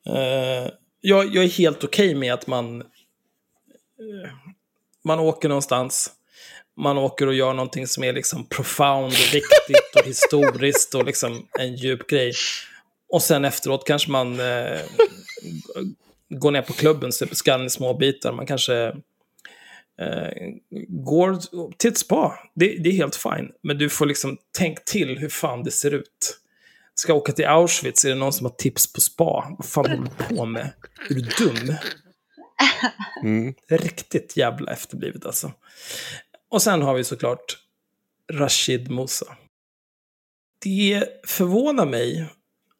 Eh, 0.07 0.71
jag, 1.01 1.35
jag 1.35 1.45
är 1.45 1.49
helt 1.49 1.85
okej 1.85 2.15
med 2.15 2.35
att 2.35 2.47
man, 2.47 2.81
eh, 2.81 2.87
man 5.05 5.21
åker 5.21 5.49
någonstans, 5.49 6.11
man 6.77 6.99
åker 6.99 7.27
och 7.27 7.35
gör 7.35 7.53
någonting 7.53 7.87
som 7.87 8.05
är 8.05 8.13
liksom 8.13 8.47
profound 8.47 9.13
och 9.13 9.35
viktigt 9.35 9.97
och 9.97 10.07
historiskt 10.07 10.95
och 10.95 11.05
liksom 11.05 11.47
en 11.59 11.75
djup 11.75 12.07
grej. 12.07 12.33
Och 13.09 13.23
sen 13.23 13.45
efteråt 13.45 13.87
kanske 13.87 14.11
man 14.11 14.41
eh, 14.41 14.81
går 16.29 16.51
ner 16.51 16.63
på 16.63 16.73
klubben, 16.73 17.13
super 17.13 17.35
skallen 17.35 17.67
i 17.67 17.71
små 17.71 17.95
bitar. 17.95 18.33
Man 18.33 18.47
kanske 18.47 18.95
eh, 20.01 20.31
går 20.89 21.39
till 21.77 21.91
ett 21.91 21.99
spa. 21.99 22.39
Det, 22.55 22.67
det 22.67 22.89
är 22.89 22.93
helt 22.93 23.17
fine. 23.17 23.51
Men 23.63 23.79
du 23.79 23.89
får 23.89 24.07
liksom 24.07 24.39
tänk 24.59 24.85
till 24.85 25.19
hur 25.19 25.29
fan 25.29 25.63
det 25.63 25.71
ser 25.71 25.95
ut. 25.95 26.39
Ska 26.95 27.15
åka 27.15 27.33
till 27.33 27.47
Auschwitz, 27.47 28.05
är 28.05 28.09
det 28.09 28.15
någon 28.15 28.33
som 28.33 28.47
har 28.47 28.53
tips 28.53 28.93
på 28.93 29.01
spa? 29.01 29.55
Vad 29.59 29.67
fan 29.67 29.91
håller 29.91 30.11
du 30.19 30.37
på 30.37 30.45
med? 30.45 30.71
Är 31.11 31.15
du 31.15 31.21
dum? 31.21 31.75
Mm. 33.23 33.55
Riktigt 33.69 34.37
jävla 34.37 34.73
efterblivet 34.73 35.27
alltså. 35.27 35.53
Och 36.51 36.63
sen 36.63 36.83
har 36.83 36.95
vi 36.95 37.05
såklart 37.05 37.59
Rashid 38.33 38.91
Musa. 38.91 39.37
Det 40.63 41.05
förvånar 41.27 41.87
mig 41.87 42.27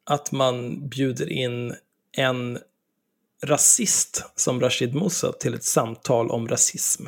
att 0.05 0.31
man 0.31 0.87
bjuder 0.89 1.29
in 1.29 1.75
en 2.17 2.59
rasist 3.43 4.23
som 4.35 4.61
Rashid 4.61 4.95
Musa 4.95 5.31
till 5.31 5.53
ett 5.53 5.63
samtal 5.63 6.31
om 6.31 6.47
rasism. 6.47 7.07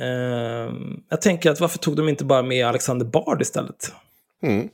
Ehm, 0.00 1.02
jag 1.08 1.22
tänker 1.22 1.50
att 1.50 1.60
varför 1.60 1.78
tog 1.78 1.96
de 1.96 2.08
inte 2.08 2.24
bara 2.24 2.42
med 2.42 2.66
Alexander 2.66 3.06
Bard 3.06 3.42
istället? 3.42 3.92
Mm. 4.42 4.68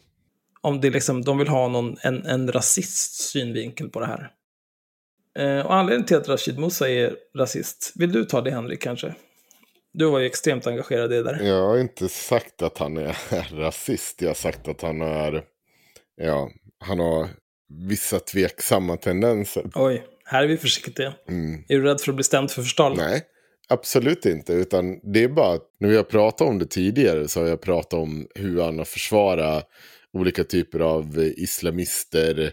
Om 0.60 0.80
det 0.80 0.90
liksom, 0.90 1.24
de 1.24 1.38
vill 1.38 1.48
ha 1.48 1.68
någon, 1.68 1.96
en, 2.02 2.26
en 2.26 2.52
rasist 2.52 3.14
synvinkel 3.14 3.88
på 3.88 4.00
det 4.00 4.06
här. 4.06 4.30
Eh, 5.38 5.66
och 5.66 5.74
anledningen 5.74 6.06
till 6.06 6.16
att 6.16 6.28
Rashid 6.28 6.58
Musa 6.58 6.90
är 6.90 7.16
rasist, 7.34 7.92
vill 7.94 8.12
du 8.12 8.24
ta 8.24 8.40
det 8.40 8.50
Henrik 8.50 8.82
kanske? 8.82 9.14
Du 9.92 10.04
var 10.04 10.18
ju 10.18 10.26
extremt 10.26 10.66
engagerad 10.66 11.12
i 11.12 11.16
det 11.16 11.22
där. 11.22 11.40
Jag 11.40 11.68
har 11.68 11.78
inte 11.78 12.08
sagt 12.08 12.62
att 12.62 12.78
han 12.78 12.96
är 12.96 13.16
rasist. 13.56 14.22
Jag 14.22 14.28
har 14.28 14.34
sagt 14.34 14.68
att 14.68 14.82
han 14.82 15.02
är... 15.02 15.44
Ja, 16.16 16.50
han 16.78 16.98
har 16.98 17.28
vissa 17.88 18.18
tveksamma 18.18 18.96
tendenser. 18.96 19.70
Oj, 19.74 20.04
här 20.24 20.42
är 20.42 20.48
vi 20.48 20.56
försiktiga. 20.56 21.14
Mm. 21.28 21.64
Är 21.68 21.76
du 21.76 21.82
rädd 21.82 22.00
för 22.00 22.12
att 22.12 22.16
bli 22.16 22.24
stämd 22.24 22.50
för 22.50 22.62
förtal? 22.62 22.96
Nej, 22.96 23.22
absolut 23.68 24.26
inte. 24.26 24.52
Utan 24.52 25.12
det 25.12 25.24
är 25.24 25.28
bara 25.28 25.54
att 25.54 25.70
när 25.80 25.88
vi 25.88 25.96
har 25.96 26.04
pratat 26.04 26.48
om 26.48 26.58
det 26.58 26.66
tidigare 26.66 27.28
så 27.28 27.40
har 27.40 27.48
jag 27.48 27.60
pratat 27.60 27.92
om 27.92 28.26
hur 28.34 28.62
han 28.62 28.78
har 28.78 28.84
försvarat 28.84 29.68
olika 30.12 30.44
typer 30.44 30.80
av 30.80 31.18
islamister, 31.36 32.52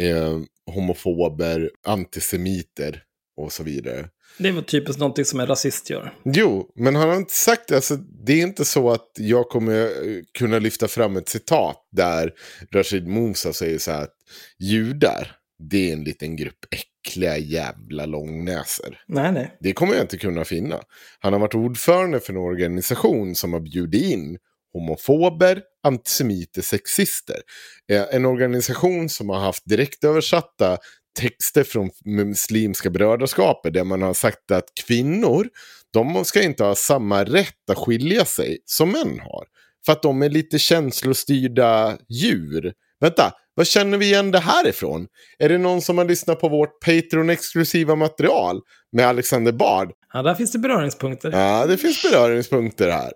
eh, 0.00 0.38
homofober, 0.74 1.70
antisemiter 1.86 3.02
och 3.36 3.52
så 3.52 3.62
vidare. 3.62 4.08
Det 4.42 4.52
var 4.52 4.62
typiskt 4.62 5.00
någonting 5.00 5.24
som 5.24 5.40
en 5.40 5.46
rasist 5.46 5.90
gör. 5.90 6.14
Jo, 6.24 6.72
men 6.76 6.96
han 6.96 7.08
har 7.08 7.16
inte 7.16 7.34
sagt 7.34 7.68
det. 7.68 7.74
Alltså, 7.76 7.96
det 7.96 8.32
är 8.32 8.42
inte 8.42 8.64
så 8.64 8.90
att 8.90 9.10
jag 9.18 9.48
kommer 9.48 9.82
eh, 9.82 10.22
kunna 10.38 10.58
lyfta 10.58 10.88
fram 10.88 11.16
ett 11.16 11.28
citat 11.28 11.88
där 11.92 12.32
Rashid 12.74 13.06
Musa 13.06 13.52
säger 13.52 13.78
så 13.78 13.90
här 13.90 14.02
att 14.02 14.14
judar, 14.58 15.36
det 15.70 15.88
är 15.88 15.92
en 15.92 16.04
liten 16.04 16.36
grupp 16.36 16.58
äckliga 16.70 17.38
jävla 17.38 18.06
långnäsor. 18.06 18.98
Nej, 19.08 19.32
nej. 19.32 19.56
Det 19.60 19.72
kommer 19.72 19.94
jag 19.94 20.02
inte 20.04 20.18
kunna 20.18 20.44
finna. 20.44 20.80
Han 21.18 21.32
har 21.32 21.40
varit 21.40 21.54
ordförande 21.54 22.20
för 22.20 22.32
en 22.32 22.38
organisation 22.38 23.34
som 23.34 23.52
har 23.52 23.60
bjudit 23.60 24.02
in 24.02 24.38
homofober, 24.72 25.62
antisemiter, 25.86 26.62
sexister. 26.62 27.36
Eh, 27.92 28.04
En 28.10 28.24
organisation 28.26 29.08
som 29.08 29.28
har 29.28 29.40
haft 29.40 29.62
direktöversatta 29.66 30.78
texter 31.18 31.64
från 31.64 31.90
Muslimska 32.04 32.90
brödraskapet 32.90 33.74
där 33.74 33.84
man 33.84 34.02
har 34.02 34.14
sagt 34.14 34.50
att 34.50 34.64
kvinnor, 34.86 35.48
de 35.92 36.24
ska 36.24 36.42
inte 36.42 36.64
ha 36.64 36.74
samma 36.74 37.24
rätt 37.24 37.70
att 37.70 37.78
skilja 37.78 38.24
sig 38.24 38.58
som 38.64 38.92
män 38.92 39.20
har. 39.20 39.44
För 39.86 39.92
att 39.92 40.02
de 40.02 40.22
är 40.22 40.28
lite 40.28 40.58
känslostyrda 40.58 41.98
djur. 42.08 42.72
Vänta, 43.00 43.32
vad 43.54 43.66
känner 43.66 43.98
vi 43.98 44.06
igen 44.06 44.30
det 44.30 44.38
här 44.38 44.68
ifrån? 44.68 45.06
Är 45.38 45.48
det 45.48 45.58
någon 45.58 45.82
som 45.82 45.98
har 45.98 46.04
lyssnat 46.04 46.40
på 46.40 46.48
vårt 46.48 46.84
Patreon-exklusiva 46.84 47.96
material 47.96 48.60
med 48.92 49.06
Alexander 49.06 49.52
Bard? 49.52 49.92
Ja, 50.12 50.22
där 50.22 50.34
finns 50.34 50.52
det 50.52 50.58
beröringspunkter. 50.58 51.30
Ja, 51.30 51.66
det 51.66 51.76
finns 51.76 52.02
beröringspunkter 52.02 52.90
här. 52.90 53.12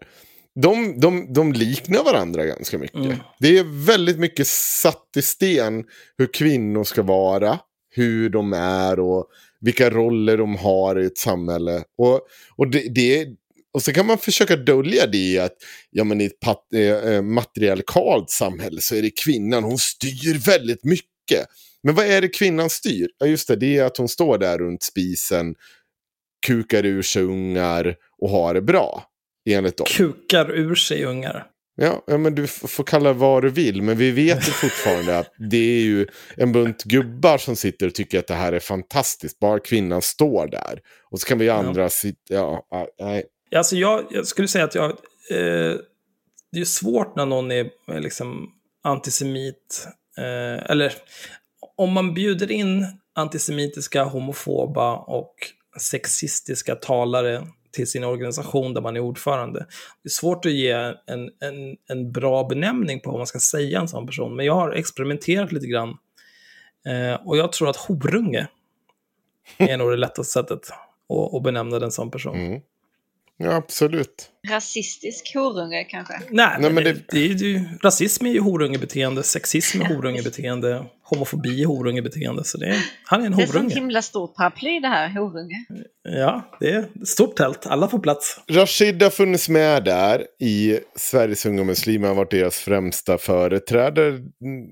De, 0.61 1.01
de, 1.01 1.33
de 1.33 1.53
liknar 1.53 2.05
varandra 2.05 2.45
ganska 2.45 2.79
mycket. 2.79 2.97
Mm. 2.97 3.17
Det 3.39 3.59
är 3.59 3.87
väldigt 3.87 4.19
mycket 4.19 4.47
satt 4.47 5.09
i 5.17 5.23
sten 5.23 5.85
hur 6.19 6.33
kvinnor 6.33 6.85
ska 6.85 7.03
vara, 7.03 7.59
hur 7.95 8.29
de 8.29 8.53
är 8.53 9.01
och 9.01 9.27
vilka 9.61 9.91
roller 9.91 10.37
de 10.37 10.57
har 10.57 11.01
i 11.01 11.07
ett 11.07 11.19
samhälle. 11.19 11.85
Och, 11.99 12.21
och, 12.57 12.71
det, 12.71 12.95
det, 12.95 13.29
och 13.73 13.83
så 13.83 13.93
kan 13.93 14.07
man 14.07 14.19
försöka 14.19 14.57
dölja 14.57 15.07
det 15.07 15.19
i 15.19 15.39
att 15.39 15.57
ja, 15.91 16.05
men 16.05 16.21
i 16.21 16.25
ett 16.25 16.41
pat, 16.41 16.63
eh, 16.75 16.81
eh, 16.81 17.23
matriarkalt 17.23 18.31
samhälle 18.31 18.81
så 18.81 18.95
är 18.95 19.03
det 19.03 19.11
kvinnan, 19.11 19.65
hon 19.65 19.79
styr 19.79 20.47
väldigt 20.47 20.85
mycket. 20.85 21.47
Men 21.83 21.95
vad 21.95 22.07
är 22.07 22.21
det 22.21 22.29
kvinnan 22.29 22.71
styr? 22.71 23.09
Ja, 23.19 23.27
just 23.27 23.49
det, 23.49 23.57
det 23.57 23.79
är 23.79 23.85
att 23.85 23.97
hon 23.97 24.09
står 24.09 24.39
där 24.39 24.59
runt 24.59 24.83
spisen, 24.83 25.55
kukar 26.47 26.85
ur 26.85 27.03
sig 27.03 27.23
ungar 27.23 27.97
och 28.19 28.31
har 28.31 28.55
det 28.55 28.63
bra. 28.63 29.05
Enligt 29.51 29.77
dem. 29.77 29.87
Kukar 29.91 30.51
ur 30.51 30.75
sig 30.75 31.05
ungar. 31.05 31.47
Ja, 31.77 32.05
ja, 32.07 32.19
men 32.19 32.35
du 32.35 32.47
får 32.47 32.85
kalla 32.85 33.09
det 33.09 33.19
vad 33.19 33.43
du 33.43 33.51
vill. 33.51 33.83
Men 33.83 33.97
vi 33.97 34.11
vet 34.11 34.49
ju 34.49 34.53
fortfarande 34.53 35.19
att 35.19 35.35
det 35.51 35.57
är 35.57 35.83
ju 35.83 36.07
en 36.37 36.53
bunt 36.53 36.85
gubbar 36.85 37.39
som 37.39 37.57
sitter 37.57 37.87
och 37.87 37.95
tycker 37.95 38.19
att 38.19 38.27
det 38.27 38.35
här 38.35 38.53
är 38.53 38.61
fantastiskt. 38.61 39.39
Bara 39.39 39.61
kvinnan 39.61 40.03
står 40.03 40.47
där. 40.47 40.81
Och 41.11 41.21
så 41.21 41.27
kan 41.27 41.39
vi 41.39 41.51
andra 41.51 41.89
sitta... 41.89 42.35
Ja, 42.35 42.67
ja, 42.71 42.89
nej. 42.99 43.25
Alltså 43.57 43.77
jag, 43.77 44.05
jag 44.11 44.27
skulle 44.27 44.49
säga 44.49 44.65
att 44.65 44.75
jag... 44.75 44.91
Eh, 45.31 45.77
det 46.53 46.61
är 46.61 46.65
svårt 46.65 47.17
när 47.17 47.27
någon 47.27 47.51
är 47.51 47.71
eh, 47.89 48.01
liksom 48.01 48.51
antisemit. 48.85 49.87
Eh, 50.19 50.71
eller 50.71 50.93
om 51.77 51.93
man 51.93 52.15
bjuder 52.15 52.51
in 52.51 52.87
antisemitiska, 53.15 54.05
homofoba 54.05 54.97
och 54.97 55.35
sexistiska 55.81 56.75
talare 56.75 57.47
till 57.75 57.91
sin 57.91 58.05
organisation 58.05 58.75
där 58.75 58.81
man 58.81 58.97
är 58.97 59.01
ordförande. 59.01 59.59
Det 60.03 60.07
är 60.07 60.11
svårt 60.11 60.45
att 60.45 60.53
ge 60.53 60.71
en, 61.07 61.31
en, 61.41 61.77
en 61.89 62.13
bra 62.13 62.45
benämning 62.45 63.01
på 63.01 63.11
vad 63.11 63.19
man 63.19 63.27
ska 63.27 63.39
säga 63.39 63.81
en 63.81 63.89
sån 63.89 64.07
person. 64.07 64.37
Men 64.37 64.47
jag 64.47 64.55
har 64.55 64.73
experimenterat 64.73 65.53
lite 65.53 65.67
grann. 65.67 65.89
Eh, 66.87 67.27
och 67.27 67.37
jag 67.37 67.53
tror 67.53 67.71
att 67.71 67.77
horunge 67.77 68.47
är 69.57 69.77
nog 69.77 69.91
det 69.91 69.97
lättaste 69.97 70.33
sättet 70.33 70.71
att, 71.09 71.35
att 71.35 71.43
benämna 71.43 71.79
den 71.79 71.91
som 71.91 72.11
person. 72.11 72.37
Mm. 72.37 72.61
Ja, 73.37 73.55
absolut. 73.55 74.31
Rasistisk 74.49 75.35
horunge 75.35 75.85
kanske? 75.85 76.15
Nej, 76.31 76.57
men 76.61 76.75
men 76.75 76.85
det, 76.85 76.93
det- 76.93 77.03
det 77.11 77.19
är 77.25 77.29
ju, 77.29 77.61
rasism 77.83 78.27
är 78.27 78.31
ju 78.31 78.41
horungebeteende, 78.41 79.23
sexism 79.23 79.81
är 79.81 79.85
horungebeteende, 79.85 80.85
homofobi 81.03 81.63
är 81.63 81.67
horungebeteende. 81.67 82.45
Så 82.45 82.59
det 82.59 82.67
är, 82.67 82.77
han 83.05 83.23
är 83.23 83.27
en 83.27 83.33
Det 83.37 83.43
är 83.43 83.45
ett 83.45 83.53
horunge. 83.55 83.75
himla 83.75 84.03
stort 84.03 84.35
paraply 84.37 84.81
det 84.81 84.89
här, 84.89 85.09
horunge. 85.09 85.65
Ja, 86.03 86.57
det 86.61 86.71
är 86.71 86.79
ett 86.79 87.09
stort 87.09 87.37
tält, 87.37 87.67
alla 87.67 87.89
får 87.89 87.99
plats. 87.99 88.41
Rashid 88.51 89.03
har 89.03 89.11
funnits 89.11 89.49
med 89.49 89.85
där 89.85 90.25
i 90.41 90.79
Sveriges 90.97 91.47
unga 91.47 91.65
muslimer. 91.65 92.09
Han 92.09 92.17
har 92.17 92.25
varit 92.25 92.31
deras 92.31 92.57
främsta 92.59 93.19
företrädare 93.19 94.21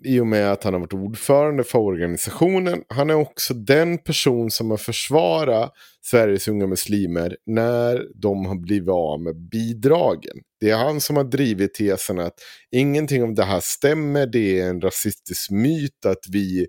i 0.04 0.20
och 0.20 0.26
med 0.26 0.52
att 0.52 0.64
han 0.64 0.72
har 0.72 0.80
varit 0.80 0.92
ordförande 0.92 1.64
för 1.64 1.78
organisationen. 1.78 2.82
Han 2.88 3.10
är 3.10 3.14
också 3.14 3.54
den 3.54 3.98
person 3.98 4.50
som 4.50 4.70
har 4.70 4.76
försvarat 4.78 5.72
Sveriges 6.04 6.48
unga 6.48 6.66
muslimer 6.66 7.36
när 7.46 8.02
de 8.22 8.46
har 8.46 8.54
blivit 8.54 8.88
av 8.88 9.20
med 9.20 9.36
bidragen. 9.62 10.36
Det 10.60 10.70
är 10.70 10.76
han 10.76 11.00
som 11.00 11.16
har 11.16 11.24
drivit 11.24 11.74
tesen 11.74 12.18
att 12.18 12.34
ingenting 12.70 13.22
av 13.22 13.34
det 13.34 13.44
här 13.44 13.60
stämmer. 13.62 14.26
Det 14.26 14.60
är 14.60 14.68
en 14.68 14.80
rasistisk 14.80 15.50
myt 15.50 16.06
att 16.06 16.24
vi 16.28 16.66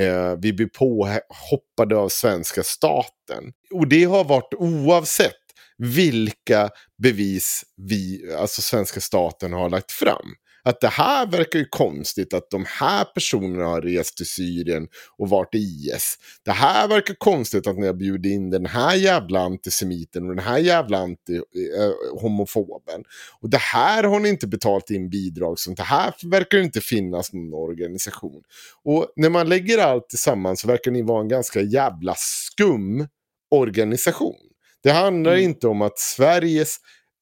Eh, 0.00 0.36
vi 0.42 0.52
blir 0.52 0.66
påhoppade 0.66 1.96
av 1.96 2.08
svenska 2.08 2.62
staten. 2.62 3.52
Och 3.74 3.88
det 3.88 4.04
har 4.04 4.24
varit 4.24 4.54
oavsett 4.54 5.34
vilka 5.78 6.70
bevis 7.02 7.62
vi, 7.76 8.32
alltså 8.38 8.62
svenska 8.62 9.00
staten 9.00 9.52
har 9.52 9.70
lagt 9.70 9.92
fram. 9.92 10.34
Att 10.62 10.80
det 10.80 10.88
här 10.88 11.26
verkar 11.26 11.58
ju 11.58 11.64
konstigt 11.64 12.34
att 12.34 12.50
de 12.50 12.64
här 12.68 13.04
personerna 13.04 13.64
har 13.64 13.82
rest 13.82 14.16
till 14.16 14.26
Syrien 14.26 14.88
och 15.18 15.28
varit 15.28 15.54
i 15.54 15.58
IS. 15.58 16.18
Det 16.44 16.50
här 16.52 16.88
verkar 16.88 17.14
konstigt 17.14 17.66
att 17.66 17.78
ni 17.78 17.86
har 17.86 17.94
bjudit 17.94 18.32
in 18.32 18.50
den 18.50 18.66
här 18.66 18.94
jävla 18.96 19.40
antisemiten 19.40 20.28
och 20.28 20.36
den 20.36 20.44
här 20.44 20.58
jävla 20.58 20.98
anti, 20.98 21.36
eh, 21.36 22.20
homofoben. 22.20 23.02
Och 23.40 23.50
det 23.50 23.58
här 23.60 24.04
har 24.04 24.20
ni 24.20 24.28
inte 24.28 24.46
betalt 24.46 24.90
in 24.90 25.10
bidrag 25.10 25.58
som. 25.58 25.74
Det 25.74 25.82
här 25.82 26.14
verkar 26.30 26.58
det 26.58 26.64
inte 26.64 26.80
finnas 26.80 27.32
någon 27.32 27.54
organisation. 27.54 28.42
Och 28.84 29.12
när 29.16 29.30
man 29.30 29.48
lägger 29.48 29.78
allt 29.78 30.08
tillsammans 30.08 30.60
så 30.60 30.68
verkar 30.68 30.90
ni 30.90 31.02
vara 31.02 31.20
en 31.20 31.28
ganska 31.28 31.60
jävla 31.60 32.14
skum 32.16 33.08
organisation. 33.50 34.36
Det 34.82 34.90
handlar 34.90 35.32
Mm. 35.32 35.44
inte 35.44 35.68
om 35.68 35.82
att 35.82 35.98
Sveriges 35.98 36.76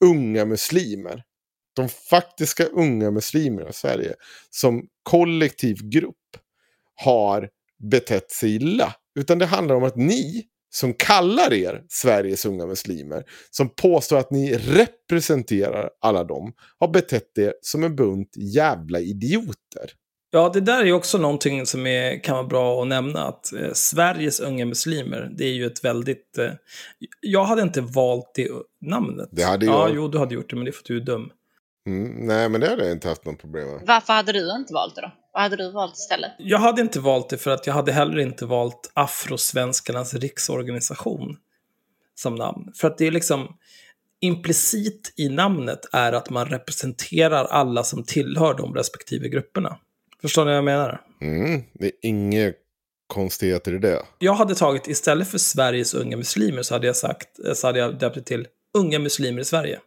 unga 0.04 0.44
muslimer, 0.44 1.22
de 1.82 1.88
faktiska 1.88 2.64
unga 2.64 3.10
muslimerna 3.10 3.68
i 3.68 3.72
Sverige, 3.72 4.14
som 4.50 4.82
kollektiv 5.02 5.76
grupp 5.82 6.14
har 6.94 7.48
betett 7.90 8.30
sig 8.30 8.54
illa. 8.56 8.94
Utan 9.18 9.38
det 9.38 9.46
handlar 9.46 9.74
om 9.74 9.84
att 9.84 9.96
ni 9.96 10.44
som 10.70 10.94
kallar 10.94 11.52
er 11.52 11.82
Sveriges 11.88 12.46
unga 12.46 12.66
muslimer, 12.66 13.24
som 13.50 13.68
påstår 13.68 14.16
att 14.18 14.30
ni 14.30 14.56
representerar 14.56 15.90
alla 16.00 16.24
dem, 16.24 16.52
har 16.78 16.88
betett 16.88 17.38
er 17.38 17.54
som 17.60 17.84
en 17.84 17.96
bunt 17.96 18.30
jävla 18.36 19.00
idioter. 19.00 19.90
Ja, 20.30 20.50
det 20.54 20.60
där 20.60 20.80
är 20.80 20.84
ju 20.84 20.92
också 20.92 21.18
någonting 21.18 21.66
som 21.66 21.86
är, 21.86 22.24
kan 22.24 22.36
vara 22.36 22.46
bra 22.46 22.82
att 22.82 22.88
nämna, 22.88 23.24
att 23.28 23.52
eh, 23.52 23.72
Sveriges 23.72 24.40
unga 24.40 24.66
muslimer, 24.66 25.30
det 25.38 25.44
är 25.44 25.52
ju 25.52 25.66
ett 25.66 25.84
väldigt... 25.84 26.38
Eh, 26.38 26.50
jag 27.20 27.44
hade 27.44 27.62
inte 27.62 27.80
valt 27.80 28.30
det 28.34 28.48
namnet. 28.80 29.28
Det 29.32 29.42
hade 29.42 29.66
Ja, 29.66 29.88
jag. 29.88 29.96
jo, 29.96 30.08
du 30.08 30.18
hade 30.18 30.34
gjort 30.34 30.50
det, 30.50 30.56
men 30.56 30.64
det 30.64 30.70
är 30.70 30.72
för 30.72 30.80
att 30.80 30.86
du 30.86 30.96
är 30.96 31.00
dum. 31.00 31.30
Mm, 31.88 32.26
nej, 32.26 32.48
men 32.48 32.60
det 32.60 32.68
hade 32.68 32.82
jag 32.82 32.92
inte 32.92 33.08
haft 33.08 33.24
något 33.24 33.40
problem 33.40 33.68
med. 33.68 33.80
Varför 33.86 34.12
hade 34.12 34.32
du 34.32 34.56
inte 34.56 34.72
valt 34.74 34.94
det 34.94 35.00
då? 35.00 35.12
Vad 35.32 35.42
hade 35.42 35.56
du 35.56 35.70
valt 35.70 35.96
istället? 35.96 36.32
Jag 36.38 36.58
hade 36.58 36.80
inte 36.80 37.00
valt 37.00 37.28
det 37.28 37.38
för 37.38 37.50
att 37.50 37.66
jag 37.66 37.74
hade 37.74 37.92
heller 37.92 38.18
inte 38.18 38.46
valt 38.46 38.90
Afrosvenskarnas 38.94 40.14
riksorganisation 40.14 41.36
som 42.14 42.34
namn. 42.34 42.72
För 42.74 42.88
att 42.88 42.98
det 42.98 43.06
är 43.06 43.10
liksom 43.10 43.56
implicit 44.20 45.14
i 45.16 45.28
namnet 45.28 45.80
är 45.92 46.12
att 46.12 46.30
man 46.30 46.46
representerar 46.46 47.44
alla 47.44 47.84
som 47.84 48.04
tillhör 48.04 48.54
de 48.54 48.74
respektive 48.74 49.28
grupperna. 49.28 49.78
Förstår 50.22 50.44
ni 50.44 50.50
vad 50.50 50.56
jag 50.56 50.64
menar? 50.64 51.00
Mm, 51.20 51.62
det 51.74 51.86
är 51.86 51.92
inga 52.02 52.52
konstigheter 53.06 53.74
i 53.74 53.78
det. 53.78 54.02
Jag 54.18 54.34
hade 54.34 54.54
tagit, 54.54 54.88
istället 54.88 55.28
för 55.28 55.38
Sveriges 55.38 55.94
unga 55.94 56.16
muslimer, 56.16 56.62
så 56.62 56.74
hade 56.74 56.86
jag 56.86 56.96
sagt, 56.96 57.28
så 57.54 57.66
hade 57.66 57.78
jag 57.78 57.98
döpt 57.98 58.14
det 58.14 58.22
till 58.22 58.46
Unga 58.74 58.98
muslimer 58.98 59.40
i 59.40 59.44
Sverige. 59.44 59.80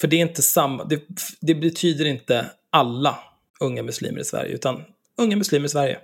För 0.00 0.08
det 0.08 0.16
är 0.16 0.20
inte 0.20 0.42
samma, 0.42 0.84
det, 0.84 1.02
det 1.40 1.54
betyder 1.54 2.04
inte 2.04 2.46
alla 2.70 3.18
unga 3.60 3.82
muslimer 3.82 4.20
i 4.20 4.24
Sverige, 4.24 4.54
utan 4.54 4.84
unga 5.18 5.36
muslimer 5.36 5.66
i 5.66 5.68
Sverige. 5.68 5.98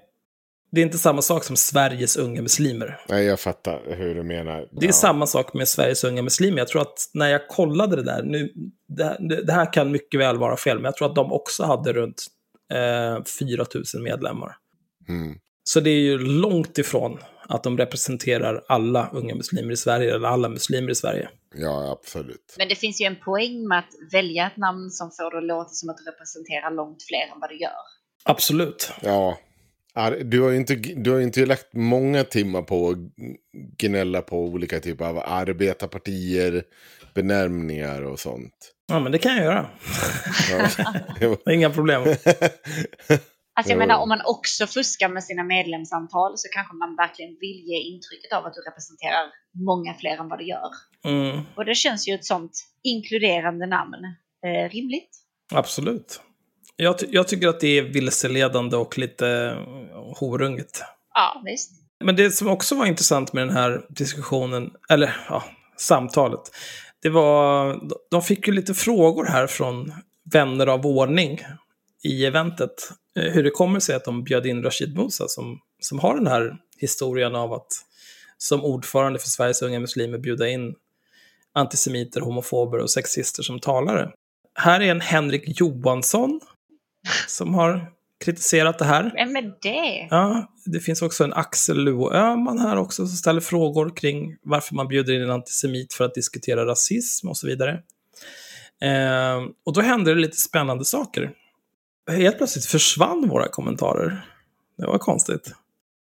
Det 0.72 0.80
är 0.80 0.84
inte 0.84 0.98
samma 0.98 1.22
sak 1.22 1.44
som 1.44 1.56
Sveriges 1.56 2.16
unga 2.16 2.42
muslimer. 2.42 3.00
Nej, 3.08 3.24
jag 3.24 3.40
fattar 3.40 3.82
hur 3.96 4.14
du 4.14 4.22
menar. 4.22 4.68
Det 4.72 4.84
är 4.86 4.88
Ja. 4.88 4.92
samma 4.92 5.26
sak 5.26 5.54
med 5.54 5.68
Sveriges 5.68 6.04
unga 6.04 6.22
muslimer. 6.22 6.58
Jag 6.58 6.68
tror 6.68 6.82
att 6.82 7.10
när 7.14 7.28
jag 7.28 7.48
kollade 7.48 7.96
det 7.96 8.02
där, 8.02 8.22
nu, 8.22 8.52
det, 8.88 9.04
här- 9.04 9.42
det 9.46 9.52
här 9.52 9.72
kan 9.72 9.90
mycket 9.92 10.20
väl 10.20 10.38
vara 10.38 10.56
fel, 10.56 10.76
men 10.76 10.84
jag 10.84 10.96
tror 10.96 11.08
att 11.08 11.14
de 11.16 11.32
också 11.32 11.64
hade 11.64 11.92
runt 11.92 12.22
eh, 12.72 13.24
4 13.40 13.64
000 13.94 14.02
medlemmar. 14.02 14.56
Mm. 15.08 15.34
Så 15.64 15.80
det 15.80 15.90
är 15.90 16.00
ju 16.00 16.18
långt 16.18 16.78
ifrån 16.78 17.18
att 17.48 17.62
de 17.62 17.78
representerar 17.78 18.64
alla 18.68 19.10
unga 19.12 19.34
muslimer 19.34 19.72
i 19.72 19.76
Sverige, 19.76 20.14
eller 20.14 20.28
alla 20.28 20.48
muslimer 20.48 20.90
i 20.90 20.94
Sverige. 20.94 21.28
Ja, 21.54 21.98
absolut. 22.00 22.54
Men 22.58 22.68
det 22.68 22.74
finns 22.74 23.00
ju 23.00 23.04
en 23.04 23.16
poäng 23.16 23.68
med 23.68 23.78
att 23.78 24.12
välja 24.12 24.46
ett 24.46 24.56
namn 24.56 24.90
som 24.90 25.10
får 25.10 25.30
det 25.30 25.38
att 25.38 25.44
låta 25.44 25.68
som 25.68 25.90
att 25.90 25.96
du 25.96 26.04
representerar 26.04 26.70
långt 26.70 27.02
fler 27.02 27.34
än 27.34 27.40
vad 27.40 27.50
du 27.50 27.58
gör. 27.60 27.70
Absolut. 28.24 28.92
Ja. 29.02 29.38
Du 30.24 30.40
har 30.40 30.50
ju 30.50 30.56
inte, 30.56 30.74
du 30.74 31.10
har 31.10 31.20
inte 31.20 31.46
lagt 31.46 31.72
många 31.72 32.24
timmar 32.24 32.62
på 32.62 32.88
att 32.88 32.96
gnälla 33.78 34.22
på 34.22 34.44
olika 34.44 34.80
typer 34.80 35.04
av 35.04 35.18
arbetarpartier, 35.18 36.62
benämningar 37.14 38.02
och 38.02 38.20
sånt. 38.20 38.74
Ja, 38.86 39.00
men 39.00 39.12
det 39.12 39.18
kan 39.18 39.36
jag 39.36 39.44
göra. 39.44 39.66
Ja. 41.20 41.36
Inga 41.52 41.70
problem. 41.70 42.02
Alltså 43.56 43.72
jag 43.72 43.78
menar 43.78 43.98
om 43.98 44.08
man 44.08 44.20
också 44.24 44.66
fuskar 44.66 45.08
med 45.08 45.24
sina 45.24 45.44
medlemsantal 45.44 46.32
så 46.38 46.48
kanske 46.52 46.74
man 46.76 46.96
verkligen 46.96 47.30
vill 47.40 47.62
ge 47.66 47.76
intrycket 47.78 48.32
av 48.32 48.46
att 48.46 48.54
du 48.54 48.60
representerar 48.60 49.24
många 49.64 49.94
fler 49.94 50.16
än 50.16 50.28
vad 50.28 50.38
du 50.38 50.44
gör. 50.46 50.70
Mm, 51.04 51.40
Och 51.56 51.64
det 51.64 51.74
känns 51.74 52.08
ju 52.08 52.14
ett 52.14 52.24
sånt 52.24 52.52
inkluderande 52.82 53.66
namn 53.66 53.94
eh, 54.46 54.70
rimligt. 54.70 55.10
absolut. 55.52 56.20
Jag, 56.76 56.98
ty- 56.98 57.06
jag 57.10 57.28
tycker 57.28 57.48
att 57.48 57.60
det 57.60 57.78
är 57.78 57.82
vilseledande 57.82 58.76
och 58.76 58.98
lite 58.98 59.56
horunget. 60.18 60.82
Ja, 61.14 61.42
visst. 61.44 61.70
Men 62.04 62.16
det 62.16 62.30
som 62.30 62.48
också 62.48 62.74
var 62.74 62.86
intressant 62.86 63.32
med 63.32 63.46
den 63.48 63.56
här 63.56 63.86
diskussionen, 63.88 64.70
eller 64.90 65.16
ja, 65.28 65.44
samtalet, 65.76 66.40
det 67.02 67.08
var, 67.10 67.80
de 68.10 68.22
fick 68.22 68.46
ju 68.46 68.52
lite 68.52 68.74
frågor 68.74 69.24
här 69.26 69.46
från 69.46 69.92
vänner 70.32 70.66
av 70.66 70.86
ordning 70.86 71.38
i 72.04 72.24
eventet. 72.26 72.74
Eh, 73.18 73.32
Hur 73.32 73.42
det 73.42 73.50
kommer 73.50 73.80
sig 73.80 73.96
att 73.96 74.04
de 74.04 74.24
bjöd 74.24 74.46
in 74.46 74.62
Rashid 74.62 74.96
Musa 74.96 75.28
som, 75.28 75.60
som 75.80 75.98
har 75.98 76.14
den 76.14 76.26
här 76.26 76.56
historien 76.78 77.34
av 77.34 77.52
att 77.52 77.68
som 78.38 78.64
ordförande 78.64 79.18
för 79.18 79.28
Sveriges 79.28 79.62
unga 79.62 79.80
muslimer 79.80 80.18
bjuda 80.18 80.48
in 80.48 80.74
antisemiter, 81.54 82.20
homofober 82.20 82.78
och 82.78 82.90
sexister 82.90 83.42
som 83.42 83.60
talare. 83.60 84.10
Här 84.54 84.80
är 84.80 84.90
en 84.90 85.00
Henrik 85.00 85.60
Johansson 85.60 86.40
som 87.28 87.54
har 87.54 87.92
kritiserat 88.24 88.78
det 88.78 88.84
här. 88.84 89.12
Vem 89.14 89.36
är 89.36 89.54
det? 89.62 90.06
Ja, 90.10 90.52
det 90.66 90.80
finns 90.80 91.02
också 91.02 91.24
en 91.24 91.32
Axel 91.32 91.84
Luo 91.84 92.12
Öhman 92.12 92.58
här 92.58 92.76
också 92.76 93.06
som 93.06 93.16
ställer 93.16 93.40
frågor 93.40 93.96
kring 93.96 94.36
varför 94.42 94.74
man 94.74 94.88
bjuder 94.88 95.14
in 95.14 95.22
en 95.22 95.30
antisemit 95.30 95.94
för 95.94 96.04
att 96.04 96.14
diskutera 96.14 96.66
rasism 96.66 97.28
och 97.28 97.36
så 97.36 97.46
vidare. 97.46 97.72
Eh, 98.82 99.42
och 99.66 99.72
då 99.72 99.80
hände 99.80 100.14
det 100.14 100.20
lite 100.20 100.36
spännande 100.36 100.84
saker. 100.84 101.30
Helt 102.10 102.38
plötsligt 102.38 102.66
försvann 102.66 103.28
våra 103.28 103.48
kommentarer. 103.48 104.26
Det 104.78 104.86
var 104.86 104.98
konstigt. 104.98 105.54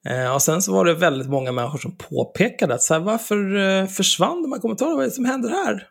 Eh, 0.05 0.33
och 0.33 0.41
sen 0.41 0.61
så 0.61 0.73
var 0.73 0.85
det 0.85 0.93
väldigt 0.93 1.29
många 1.29 1.51
människor 1.51 1.79
som 1.79 1.95
påpekade 1.95 2.73
att 2.73 2.81
så 2.81 2.93
här, 2.93 3.01
varför 3.01 3.55
eh, 3.55 3.87
försvann 3.87 4.41
de 4.41 4.51
här 4.51 4.59
kommentarerna? 4.59 4.95
Vad 4.95 5.03
är 5.03 5.09
det 5.09 5.15
som 5.15 5.25
händer 5.25 5.49
här? 5.49 5.87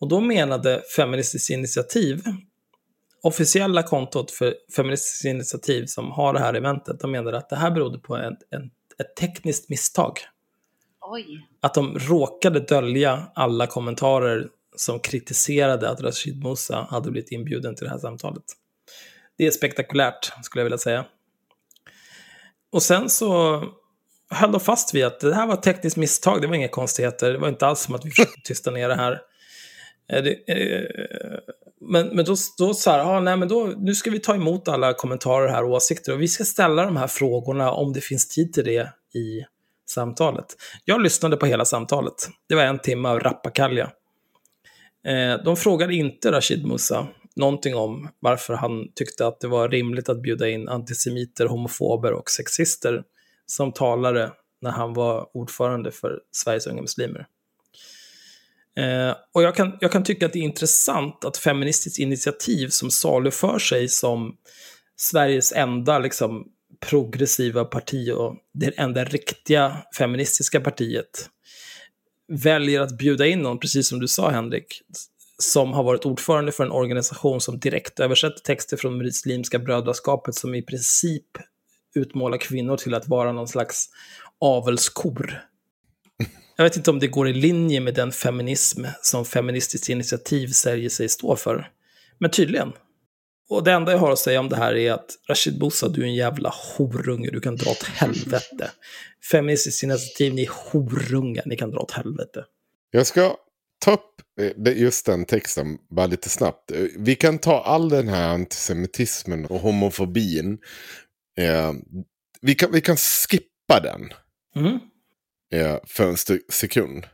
Och 0.00 0.08
då 0.08 0.20
menade 0.20 0.82
Feministiskt 0.96 1.50
initiativ, 1.50 2.22
officiella 3.22 3.82
kontot 3.82 4.30
för 4.30 4.54
Feministiskt 4.76 5.24
initiativ 5.24 5.86
som 5.86 6.10
har 6.10 6.32
det 6.32 6.40
här 6.40 6.54
eventet, 6.54 7.00
de 7.00 7.10
menade 7.10 7.38
att 7.38 7.50
det 7.50 7.56
här 7.56 7.70
berodde 7.70 7.98
på 7.98 8.16
en, 8.16 8.36
en, 8.50 8.70
ett 8.98 9.16
tekniskt 9.16 9.68
misstag. 9.68 10.18
Oj. 11.00 11.46
Att 11.60 11.74
de 11.74 11.98
råkade 11.98 12.60
dölja 12.60 13.26
alla 13.34 13.66
kommentarer 13.66 14.48
som 14.76 15.00
kritiserade 15.00 15.90
att 15.90 16.00
Rashid 16.00 16.44
Musa 16.44 16.86
hade 16.90 17.10
blivit 17.10 17.32
inbjuden 17.32 17.74
till 17.74 17.84
det 17.84 17.90
här 17.90 17.98
samtalet. 17.98 18.44
Det 19.38 19.46
är 19.46 19.50
spektakulärt, 19.50 20.32
skulle 20.42 20.60
jag 20.60 20.64
vilja 20.64 20.78
säga. 20.78 21.04
Och 22.72 22.82
sen 22.82 23.08
så 23.08 23.62
höll 24.30 24.52
de 24.52 24.60
fast 24.60 24.94
vid 24.94 25.04
att 25.04 25.20
det 25.20 25.34
här 25.34 25.46
var 25.46 25.54
ett 25.54 25.62
tekniskt 25.62 25.96
misstag, 25.96 26.42
det 26.42 26.46
var 26.46 26.54
inga 26.54 26.68
konstigheter, 26.68 27.32
det 27.32 27.38
var 27.38 27.48
inte 27.48 27.66
alls 27.66 27.80
som 27.80 27.94
att 27.94 28.04
vi 28.04 28.10
försökte 28.10 28.40
tysta 28.44 28.70
ner 28.70 28.88
det 28.88 28.94
här. 28.94 29.20
Eh, 30.12 30.26
eh, 30.56 30.84
men, 31.80 32.08
men 32.08 32.24
då, 32.24 32.36
då 32.58 32.74
så 32.74 32.90
här, 32.90 32.98
ah, 32.98 33.20
nej, 33.20 33.36
men 33.36 33.48
då, 33.48 33.74
nu 33.76 33.94
ska 33.94 34.10
vi 34.10 34.20
ta 34.20 34.34
emot 34.34 34.68
alla 34.68 34.94
kommentarer 34.94 35.48
här 35.48 35.64
och 35.64 35.70
åsikter 35.70 36.12
och 36.12 36.22
vi 36.22 36.28
ska 36.28 36.44
ställa 36.44 36.84
de 36.84 36.96
här 36.96 37.06
frågorna 37.06 37.72
om 37.72 37.92
det 37.92 38.00
finns 38.00 38.28
tid 38.28 38.52
till 38.52 38.64
det 38.64 38.92
i 39.14 39.44
samtalet. 39.90 40.46
Jag 40.84 41.02
lyssnade 41.02 41.36
på 41.36 41.46
hela 41.46 41.64
samtalet. 41.64 42.28
Det 42.48 42.54
var 42.54 42.62
en 42.62 42.78
timme 42.78 43.08
av 43.08 43.20
rappakalja. 43.20 43.90
Eh, 45.06 45.44
de 45.44 45.56
frågade 45.56 45.94
inte 45.94 46.32
Rashid 46.32 46.66
Musa 46.66 47.06
någonting 47.38 47.74
om 47.74 48.08
varför 48.20 48.54
han 48.54 48.92
tyckte 48.94 49.26
att 49.26 49.40
det 49.40 49.48
var 49.48 49.68
rimligt 49.68 50.08
att 50.08 50.22
bjuda 50.22 50.48
in 50.48 50.68
antisemiter, 50.68 51.46
homofober 51.46 52.12
och 52.12 52.30
sexister 52.30 53.02
som 53.46 53.72
talare 53.72 54.32
när 54.62 54.70
han 54.70 54.94
var 54.94 55.36
ordförande 55.36 55.90
för 55.90 56.20
Sveriges 56.32 56.66
unga 56.66 56.82
muslimer. 56.82 57.26
Eh, 58.78 59.16
och 59.32 59.42
jag 59.42 59.54
kan, 59.54 59.78
jag 59.80 59.92
kan 59.92 60.04
tycka 60.04 60.26
att 60.26 60.32
det 60.32 60.38
är 60.38 60.42
intressant 60.42 61.24
att 61.24 61.36
Feministiskt 61.36 61.98
initiativ 61.98 62.68
som 62.68 62.90
saluför 62.90 63.58
sig 63.58 63.88
som 63.88 64.36
Sveriges 64.96 65.52
enda 65.52 65.98
liksom, 65.98 66.46
progressiva 66.80 67.64
parti 67.64 68.10
och 68.10 68.36
det 68.54 68.78
enda 68.78 69.04
riktiga 69.04 69.76
feministiska 69.98 70.60
partiet 70.60 71.30
väljer 72.28 72.80
att 72.80 72.98
bjuda 72.98 73.26
in 73.26 73.38
någon, 73.38 73.58
precis 73.58 73.88
som 73.88 74.00
du 74.00 74.08
sa 74.08 74.30
Henrik, 74.30 74.82
som 75.42 75.72
har 75.72 75.82
varit 75.82 76.06
ordförande 76.06 76.52
för 76.52 76.64
en 76.64 76.72
organisation 76.72 77.40
som 77.40 77.58
direkt 77.58 78.00
översätter 78.00 78.40
texter 78.40 78.76
från 78.76 78.98
Muslimska 78.98 79.58
brödraskapet 79.58 80.34
som 80.34 80.54
i 80.54 80.62
princip 80.62 81.26
utmålar 81.94 82.38
kvinnor 82.38 82.76
till 82.76 82.94
att 82.94 83.08
vara 83.08 83.32
någon 83.32 83.48
slags 83.48 83.88
avelskor. 84.40 85.48
Jag 86.56 86.64
vet 86.64 86.76
inte 86.76 86.90
om 86.90 86.98
det 86.98 87.06
går 87.06 87.28
i 87.28 87.32
linje 87.32 87.80
med 87.80 87.94
den 87.94 88.12
feminism 88.12 88.84
som 89.02 89.24
Feministiskt 89.24 89.88
initiativ 89.88 90.48
säger 90.48 90.88
sig 90.88 91.08
stå 91.08 91.36
för. 91.36 91.70
Men 92.18 92.30
tydligen. 92.30 92.72
Och 93.48 93.64
det 93.64 93.72
enda 93.72 93.92
jag 93.92 93.98
har 93.98 94.10
att 94.10 94.18
säga 94.18 94.40
om 94.40 94.48
det 94.48 94.56
här 94.56 94.74
är 94.74 94.92
att 94.92 95.06
Rashid 95.28 95.58
Bosa, 95.58 95.88
du 95.88 96.02
är 96.02 96.06
en 96.06 96.14
jävla 96.14 96.52
horunge, 96.76 97.30
du 97.30 97.40
kan 97.40 97.56
dra 97.56 97.70
åt 97.70 97.82
helvete. 97.82 98.70
Feministiskt 99.30 99.82
initiativ, 99.82 100.34
ni 100.34 100.42
är 100.42 100.50
horungar, 100.72 101.42
ni 101.46 101.56
kan 101.56 101.70
dra 101.70 101.78
åt 101.78 101.90
helvete. 101.90 102.44
Jag 102.90 103.06
ska 103.06 103.36
ta 103.78 103.92
upp 103.92 104.14
eh, 104.40 104.78
just 104.78 105.06
den 105.06 105.24
texten 105.24 105.78
bara 105.90 106.06
lite 106.06 106.28
snabbt. 106.28 106.70
Eh, 106.70 106.84
Vi 106.96 107.14
kan 107.14 107.38
ta 107.38 107.60
all 107.62 107.88
den 107.88 108.08
här 108.08 108.28
antisemitismen 108.28 109.46
och 109.46 109.60
homofobin. 109.60 110.58
Eh, 111.38 111.72
vi, 112.40 112.54
kan, 112.54 112.72
vi 112.72 112.80
kan 112.80 112.96
skippa 112.96 113.80
den 113.82 114.10
Mm. 114.56 114.78
eh, 115.54 115.78
för 115.86 116.08
en 116.08 116.16
sekund. 116.52 117.04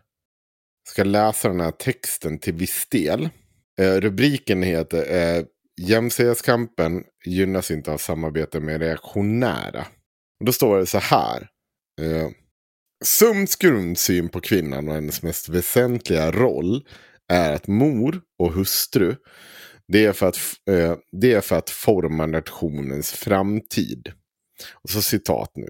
Jag 0.84 0.92
ska 0.92 1.04
läsa 1.04 1.48
den 1.48 1.60
här 1.60 1.70
texten 1.70 2.38
till 2.38 2.54
viss 2.54 2.86
del. 2.90 3.28
Eh, 3.80 3.92
rubriken 3.94 4.62
heter 4.62 5.12
eh, 5.38 5.44
Jämställdhetskampen 5.80 7.04
gynnas 7.24 7.70
inte 7.70 7.92
av 7.92 7.98
samarbete 7.98 8.60
med 8.60 8.80
reaktionära. 8.80 9.86
Och 10.40 10.46
då 10.46 10.52
står 10.52 10.78
det 10.78 10.86
så 10.86 10.98
här. 10.98 11.48
Sums 13.04 13.56
grundsyn 13.56 14.28
på 14.28 14.40
kvinnan 14.40 14.88
och 14.88 14.94
hennes 14.94 15.22
mest 15.22 15.48
väsentliga 15.48 16.30
roll 16.30 16.84
är 17.32 17.52
att 17.52 17.66
mor 17.66 18.20
och 18.38 18.52
hustru, 18.52 19.16
det 19.88 20.04
är 20.04 20.12
för 20.12 20.26
att, 20.26 20.38
eh, 20.70 20.96
det 21.20 21.32
är 21.32 21.40
för 21.40 21.58
att 21.58 21.70
forma 21.70 22.26
nationens 22.26 23.12
framtid. 23.12 24.12
Och 24.82 24.90
så 24.90 25.02
citat 25.02 25.52
nu. 25.54 25.68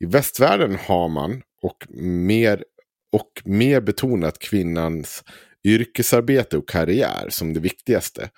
I 0.00 0.06
västvärlden 0.06 0.76
har 0.76 1.08
man 1.08 1.42
och 1.62 1.86
mer, 2.00 2.64
och 3.12 3.42
mer 3.44 3.80
betonat 3.80 4.38
kvinnans 4.38 5.24
yrkesarbete 5.64 6.58
och 6.58 6.68
karriär 6.68 7.26
som 7.28 7.54
det 7.54 7.60
viktigaste. 7.60 8.30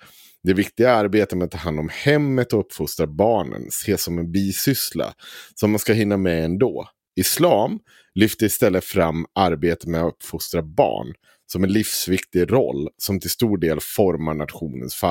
Det 0.43 0.53
viktiga 0.53 0.91
arbetet 0.91 1.37
med 1.37 1.45
att 1.45 1.51
ta 1.51 1.57
hand 1.57 1.79
om 1.79 1.89
hemmet 1.93 2.53
och 2.53 2.59
uppfostra 2.59 3.07
barnen 3.07 3.67
ses 3.67 4.03
som 4.03 4.19
en 4.19 4.31
bisyssla 4.31 5.13
som 5.55 5.71
man 5.71 5.79
ska 5.79 5.93
hinna 5.93 6.17
med 6.17 6.45
ändå. 6.45 6.89
Islam 7.15 7.79
lyfter 8.15 8.45
istället 8.45 8.85
fram 8.85 9.25
arbetet 9.35 9.85
med 9.85 10.01
att 10.01 10.13
uppfostra 10.13 10.61
barn 10.61 11.13
som 11.51 11.63
en 11.63 11.73
livsviktig 11.73 12.51
roll 12.51 12.89
som 12.97 13.19
till 13.19 13.29
stor 13.29 13.57
del 13.57 13.79
formar 13.81 14.33
nationens 14.33 15.01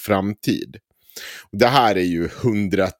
framtid. 0.00 0.76
Det 1.52 1.66
här 1.66 1.96
är 1.96 2.02
ju 2.02 2.24
110, 2.24 2.90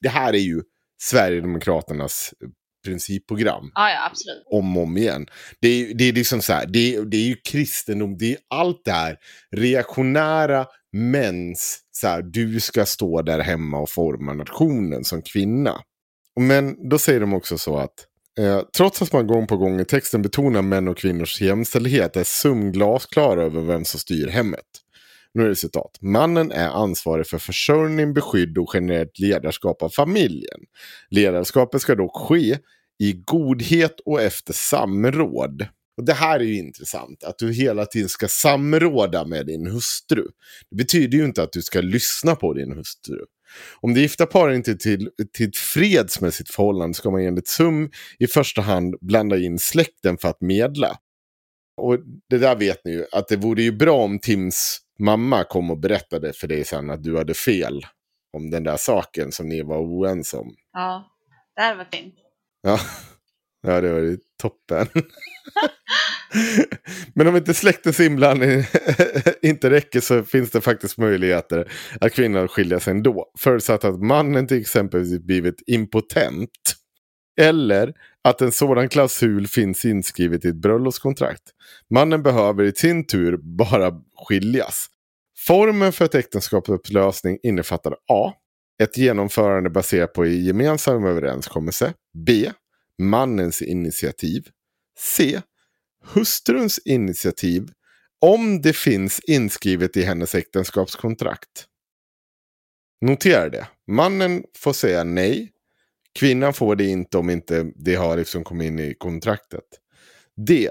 det 0.00 0.08
här 0.08 0.32
är 0.32 0.38
ju 0.38 0.62
Sverigedemokraternas 1.02 2.34
principprogram 2.84 3.70
Ja, 3.74 3.90
ja, 3.90 4.06
absolut. 4.10 4.42
om 4.46 4.76
och 4.76 4.82
om 4.82 4.96
igen. 4.96 5.26
Det 5.60 5.68
är, 5.68 5.94
det 5.94 6.04
är 6.04 6.12
liksom 6.12 6.42
så 6.42 6.52
här, 6.52 6.66
det 6.66 6.94
är, 6.94 7.04
det 7.04 7.16
är 7.16 7.28
ju 7.28 7.36
kristendom, 7.36 8.16
det 8.18 8.32
är 8.32 8.38
allt 8.50 8.84
det 8.84 8.92
här 8.92 9.16
reaktionära 9.50 10.66
mäns, 10.92 11.80
så 11.92 12.08
här, 12.08 12.22
du 12.22 12.60
ska 12.60 12.86
stå 12.86 13.22
där 13.22 13.38
hemma 13.38 13.78
och 13.78 13.90
forma 13.90 14.32
nationen 14.32 15.04
som 15.04 15.22
kvinna. 15.22 15.80
Men 16.40 16.88
då 16.88 16.98
säger 16.98 17.20
de 17.20 17.34
också 17.34 17.58
så 17.58 17.78
att 17.78 17.94
eh, 18.38 18.60
trots 18.76 19.02
att 19.02 19.12
man 19.12 19.26
gång 19.26 19.46
på 19.46 19.56
gång 19.56 19.80
i 19.80 19.84
texten 19.84 20.22
betonar 20.22 20.62
män 20.62 20.88
och 20.88 20.98
kvinnors 20.98 21.40
jämställdhet 21.40 22.16
är 22.16 22.24
Sum 22.24 22.72
glasklar 22.72 23.36
över 23.36 23.60
vem 23.60 23.84
som 23.84 24.00
styr 24.00 24.28
hemmet. 24.28 24.66
Nu 25.34 25.44
är 25.44 25.48
det 25.48 25.56
citat. 25.56 25.98
Mannen 26.00 26.52
är 26.52 26.68
ansvarig 26.68 27.26
för 27.26 27.38
försörjning, 27.38 28.14
beskydd 28.14 28.58
och 28.58 28.70
generellt 28.74 29.18
ledarskap 29.18 29.82
av 29.82 29.88
familjen. 29.88 30.60
Ledarskapet 31.10 31.82
ska 31.82 31.94
dock 31.94 32.16
ske 32.16 32.58
i 32.98 33.12
godhet 33.12 34.00
och 34.04 34.22
efter 34.22 34.52
samråd. 34.52 35.66
Och 35.96 36.04
Det 36.04 36.12
här 36.12 36.40
är 36.40 36.44
ju 36.44 36.58
intressant, 36.58 37.24
att 37.24 37.38
du 37.38 37.52
hela 37.52 37.86
tiden 37.86 38.08
ska 38.08 38.28
samråda 38.28 39.24
med 39.24 39.46
din 39.46 39.66
hustru. 39.66 40.24
Det 40.70 40.76
betyder 40.76 41.18
ju 41.18 41.24
inte 41.24 41.42
att 41.42 41.52
du 41.52 41.62
ska 41.62 41.80
lyssna 41.80 42.36
på 42.36 42.52
din 42.52 42.72
hustru. 42.72 43.18
Om 43.80 43.94
det 43.94 44.00
gifta 44.00 44.26
par 44.26 44.50
inte 44.50 44.70
är 44.70 44.74
till, 44.74 45.10
till 45.32 45.50
freds 45.54 46.20
med 46.20 46.34
sitt 46.34 46.50
förhållande 46.50 46.94
ska 46.94 47.10
man 47.10 47.20
enligt 47.20 47.48
SUM 47.48 47.90
i 48.18 48.26
första 48.26 48.62
hand 48.62 48.96
blanda 49.00 49.36
in 49.36 49.58
släkten 49.58 50.18
för 50.18 50.28
att 50.28 50.40
medla. 50.40 50.98
Och 51.76 51.98
det 52.30 52.38
där 52.38 52.56
vet 52.56 52.84
ni 52.84 52.92
ju, 52.92 53.04
att 53.12 53.28
det 53.28 53.36
vore 53.36 53.62
ju 53.62 53.72
bra 53.72 53.96
om 53.96 54.18
Tims 54.18 54.78
mamma 54.98 55.44
kom 55.44 55.70
och 55.70 55.78
berättade 55.78 56.32
för 56.32 56.48
dig 56.48 56.64
sen 56.64 56.90
att 56.90 57.02
du 57.02 57.16
hade 57.16 57.34
fel 57.34 57.86
om 58.32 58.50
den 58.50 58.64
där 58.64 58.76
saken 58.76 59.32
som 59.32 59.48
ni 59.48 59.62
var 59.62 59.78
oense 59.78 60.36
om. 60.36 60.54
Ja, 60.72 61.10
det 61.56 61.62
här 61.62 61.76
var 61.76 61.84
fint. 61.92 62.14
Ja, 62.62 62.80
ja 63.66 63.80
det 63.80 63.92
var 63.92 64.00
ju 64.00 64.18
toppen. 64.42 64.86
Men 67.14 67.26
om 67.26 67.36
inte 67.36 67.54
släktens 67.54 68.00
inblandning 68.00 68.64
inte 69.42 69.70
räcker 69.70 70.00
så 70.00 70.22
finns 70.22 70.50
det 70.50 70.60
faktiskt 70.60 70.98
möjligheter 70.98 71.72
att 72.00 72.12
kvinnan 72.12 72.48
skiljer 72.48 72.78
sig 72.78 72.90
ändå. 72.90 73.26
Förutsatt 73.38 73.84
att 73.84 74.02
mannen 74.02 74.46
till 74.46 74.60
exempel 74.60 75.20
blivit 75.20 75.62
impotent. 75.66 76.50
Eller 77.40 77.94
att 78.24 78.40
en 78.40 78.52
sådan 78.52 78.88
klausul 78.88 79.46
finns 79.46 79.84
inskrivet 79.84 80.44
i 80.44 80.48
ett 80.48 80.56
bröllopskontrakt. 80.56 81.42
Mannen 81.94 82.22
behöver 82.22 82.64
i 82.64 82.72
sin 82.72 83.06
tur 83.06 83.36
bara 83.36 83.92
skiljas. 84.28 84.86
Formen 85.46 85.92
för 85.92 86.04
ett 86.04 86.14
äktenskapsupplösning 86.14 87.38
innefattar 87.42 87.96
A. 88.12 88.32
Ett 88.82 88.96
genomförande 88.96 89.70
baserat 89.70 90.12
på 90.12 90.24
en 90.24 90.44
gemensam 90.44 91.04
överenskommelse. 91.04 91.92
B. 92.26 92.50
Mannens 92.98 93.62
initiativ. 93.62 94.48
C. 94.98 95.40
Hustruns 96.04 96.78
initiativ. 96.84 97.70
Om 98.20 98.62
det 98.62 98.76
finns 98.76 99.20
inskrivet 99.20 99.96
i 99.96 100.02
hennes 100.02 100.34
äktenskapskontrakt. 100.34 101.66
Notera 103.00 103.48
det. 103.48 103.68
Mannen 103.86 104.44
får 104.58 104.72
säga 104.72 105.04
nej. 105.04 105.52
Kvinnan 106.18 106.54
får 106.54 106.76
det 106.76 106.84
inte 106.84 107.18
om 107.18 107.30
inte 107.30 107.72
det 107.76 107.94
har 107.94 108.16
liksom 108.16 108.44
kommit 108.44 108.66
in 108.66 108.78
i 108.78 108.94
kontraktet. 108.94 109.64
D. 110.46 110.70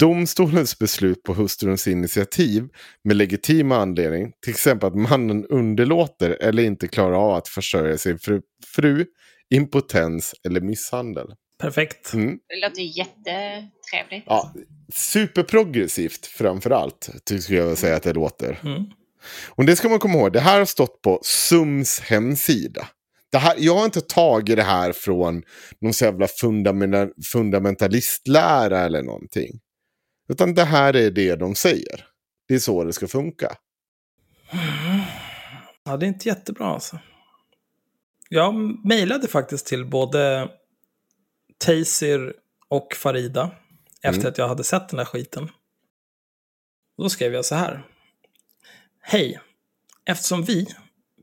Domstolens 0.00 0.78
beslut 0.78 1.22
på 1.22 1.34
hustruns 1.34 1.88
initiativ 1.88 2.68
med 3.04 3.16
legitim 3.16 3.72
anledning, 3.72 4.32
till 4.42 4.50
exempel 4.50 4.86
att 4.86 4.94
mannen 4.94 5.46
underlåter 5.46 6.30
eller 6.30 6.62
inte 6.62 6.88
klarar 6.88 7.14
av 7.14 7.34
att 7.34 7.48
försörja 7.48 7.98
sin 7.98 8.18
fru, 8.18 8.42
fru 8.76 9.06
impotens 9.50 10.34
eller 10.46 10.60
misshandel. 10.60 11.26
Perfekt. 11.58 12.12
Mm. 12.12 12.38
Det 12.48 12.68
låter 12.68 12.82
jättetrevligt. 12.82 14.24
Ja, 14.26 14.54
superprogressivt 14.92 16.26
framför 16.26 16.70
allt, 16.70 17.10
tycker 17.24 17.54
jag 17.54 17.78
säga 17.78 17.96
att 17.96 18.02
det 18.02 18.12
låter. 18.12 18.60
Mm. 18.64 18.84
Och 19.48 19.64
det 19.64 19.76
ska 19.76 19.88
man 19.88 19.98
komma 19.98 20.18
ihåg, 20.18 20.32
det 20.32 20.40
här 20.40 20.58
har 20.58 20.64
stått 20.64 21.02
på 21.02 21.20
SUMs 21.22 22.00
hemsida. 22.00 22.88
Det 23.32 23.38
här, 23.38 23.54
jag 23.58 23.74
har 23.74 23.84
inte 23.84 24.00
tagit 24.00 24.56
det 24.56 24.62
här 24.62 24.92
från 24.92 25.42
någon 25.80 25.94
så 25.94 26.04
jävla 26.04 26.28
fundamenta, 26.28 27.08
fundamentalistlära 27.32 28.80
eller 28.80 29.02
någonting. 29.02 29.60
Utan 30.28 30.54
det 30.54 30.64
här 30.64 30.96
är 30.96 31.10
det 31.10 31.36
de 31.36 31.54
säger. 31.54 32.06
Det 32.48 32.54
är 32.54 32.58
så 32.58 32.84
det 32.84 32.92
ska 32.92 33.06
funka. 33.08 33.56
Ja, 35.84 35.96
det 35.96 36.06
är 36.06 36.08
inte 36.08 36.28
jättebra 36.28 36.66
alltså. 36.66 36.98
Jag 38.28 38.54
mejlade 38.86 39.28
faktiskt 39.28 39.66
till 39.66 39.86
både 39.86 40.48
Taysir 41.58 42.34
och 42.68 42.94
Farida 42.94 43.50
efter 44.02 44.20
Mm. 44.20 44.30
att 44.30 44.38
jag 44.38 44.48
hade 44.48 44.64
sett 44.64 44.88
den 44.88 44.98
här 44.98 45.06
skiten. 45.06 45.48
Då 46.98 47.08
skrev 47.08 47.34
jag 47.34 47.44
så 47.44 47.54
här. 47.54 47.86
Hej! 49.00 49.40
Eftersom 50.06 50.42
vi, 50.42 50.66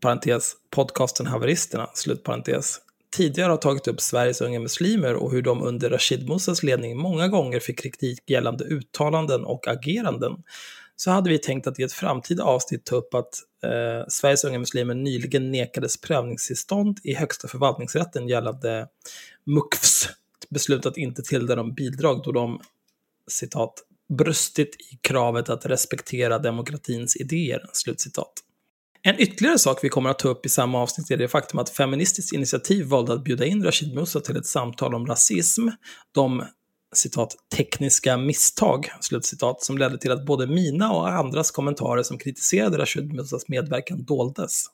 parentes, 0.02 0.54
podcasten 0.70 1.28
Haveristerna, 1.28 1.90
slutparentes, 1.94 2.82
tidigare 3.16 3.50
har 3.50 3.58
tagit 3.58 3.88
upp 3.88 4.02
Sveriges 4.02 4.42
unga 4.42 4.60
muslimer 4.60 5.16
och 5.16 5.32
hur 5.32 5.42
de 5.42 5.64
under 5.64 5.90
Rashid 5.90 6.30
Musas 6.30 6.64
ledning 6.64 6.98
många 6.98 7.28
gånger 7.28 7.60
fick 7.60 7.80
kritik 7.80 8.30
gällande 8.30 8.64
uttalanden 8.64 9.46
och 9.46 9.68
ageranden, 9.68 10.44
så 10.96 11.12
hade 11.12 11.30
vi 11.30 11.38
tänkt 11.38 11.68
att 11.68 11.80
i 11.80 11.84
ett 11.84 11.94
framtida 11.94 12.44
avsnitt 12.44 12.86
ta 12.86 12.96
upp 12.96 13.14
att 13.14 13.34
eh, 13.64 14.08
Sveriges 14.08 14.44
unga 14.44 14.60
muslimer 14.60 14.94
nyligen 14.94 15.52
nekades 15.52 16.02
prövningstillstånd 16.02 17.00
i 17.04 17.14
Högsta 17.14 17.48
förvaltningsrätten 17.48 18.28
gällande 18.28 18.88
MUKFs 19.46 20.10
beslut 20.50 20.86
att 20.86 20.98
inte 20.98 21.22
tilldela 21.22 21.56
dem 21.56 21.74
bidrag 21.74 22.22
då 22.24 22.32
de, 22.32 22.62
citat, 23.28 23.74
brustit 24.18 24.76
i 24.94 25.00
kravet 25.02 25.50
att 25.50 25.66
respektera 25.66 26.40
demokratins 26.40 27.16
idéer, 27.16 27.66
slutcitat. 27.74 28.34
En 29.04 29.20
ytterligare 29.20 29.60
sak 29.60 29.80
vi 29.84 29.90
kommer 29.90 30.10
att 30.10 30.20
ta 30.20 30.30
upp 30.30 30.46
i 30.46 30.50
samma 30.50 30.82
avsnitt 30.82 31.12
är 31.12 31.18
det 31.18 31.28
faktum 31.28 31.60
att 31.60 31.70
Feministiskt 31.70 32.34
initiativ 32.34 32.86
valde 32.86 33.14
att 33.14 33.24
bjuda 33.24 33.46
in 33.46 33.64
Rashid 33.64 33.96
Musa 33.96 34.20
till 34.20 34.38
ett 34.38 34.46
samtal 34.46 34.96
om 34.96 35.08
rasism, 35.08 35.68
de 36.12 36.44
citat, 36.96 37.36
tekniska 37.56 38.18
misstag, 38.18 38.92
slutcitat, 39.00 39.64
som 39.64 39.78
ledde 39.78 39.98
till 39.98 40.12
att 40.12 40.26
både 40.26 40.48
mina 40.48 40.92
och 40.92 41.10
andras 41.10 41.52
kommentarer 41.52 42.04
som 42.04 42.18
kritiserade 42.18 42.78
Rashid 42.78 43.14
Musas 43.14 43.48
medverkan 43.48 44.04
doldes. 44.04 44.66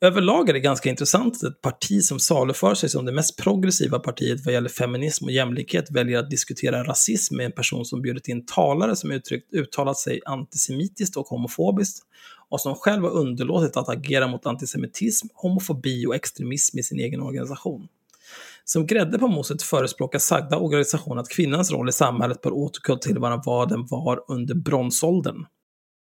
Överlag 0.00 0.48
är 0.48 0.52
det 0.52 0.60
ganska 0.60 0.90
intressant 0.90 1.36
att 1.36 1.42
ett 1.42 1.60
parti 1.60 2.02
som 2.02 2.20
saluför 2.20 2.74
sig 2.74 2.88
som 2.88 3.04
det 3.04 3.12
mest 3.12 3.36
progressiva 3.36 3.98
partiet 3.98 4.44
vad 4.44 4.54
gäller 4.54 4.68
feminism 4.68 5.24
och 5.24 5.30
jämlikhet 5.30 5.90
väljer 5.90 6.18
att 6.18 6.30
diskutera 6.30 6.84
rasism 6.84 7.36
med 7.36 7.46
en 7.46 7.52
person 7.52 7.84
som 7.84 8.02
bjudit 8.02 8.28
in 8.28 8.46
talare 8.46 8.96
som 8.96 9.10
uttryckt, 9.10 9.54
uttalat 9.54 9.98
sig 9.98 10.20
antisemitiskt 10.26 11.16
och 11.16 11.26
homofobiskt 11.26 12.02
och 12.48 12.60
som 12.60 12.74
själv 12.74 13.02
har 13.02 13.10
underlåtit 13.10 13.76
att 13.76 13.88
agera 13.88 14.26
mot 14.26 14.46
antisemitism, 14.46 15.26
homofobi 15.34 16.06
och 16.06 16.14
extremism 16.14 16.78
i 16.78 16.82
sin 16.82 16.98
egen 16.98 17.22
organisation. 17.22 17.88
Som 18.64 18.86
grädde 18.86 19.18
på 19.18 19.28
moset 19.28 19.62
förespråkar 19.62 20.18
sagda 20.18 20.58
organisation 20.58 21.18
att 21.18 21.28
kvinnans 21.28 21.70
roll 21.70 21.88
i 21.88 21.92
samhället 21.92 22.42
bör 22.42 22.52
återgå 22.52 22.96
till 22.96 23.18
vad 23.18 23.68
den 23.68 23.86
var 23.86 24.24
under 24.28 24.54
bronsåldern. 24.54 25.46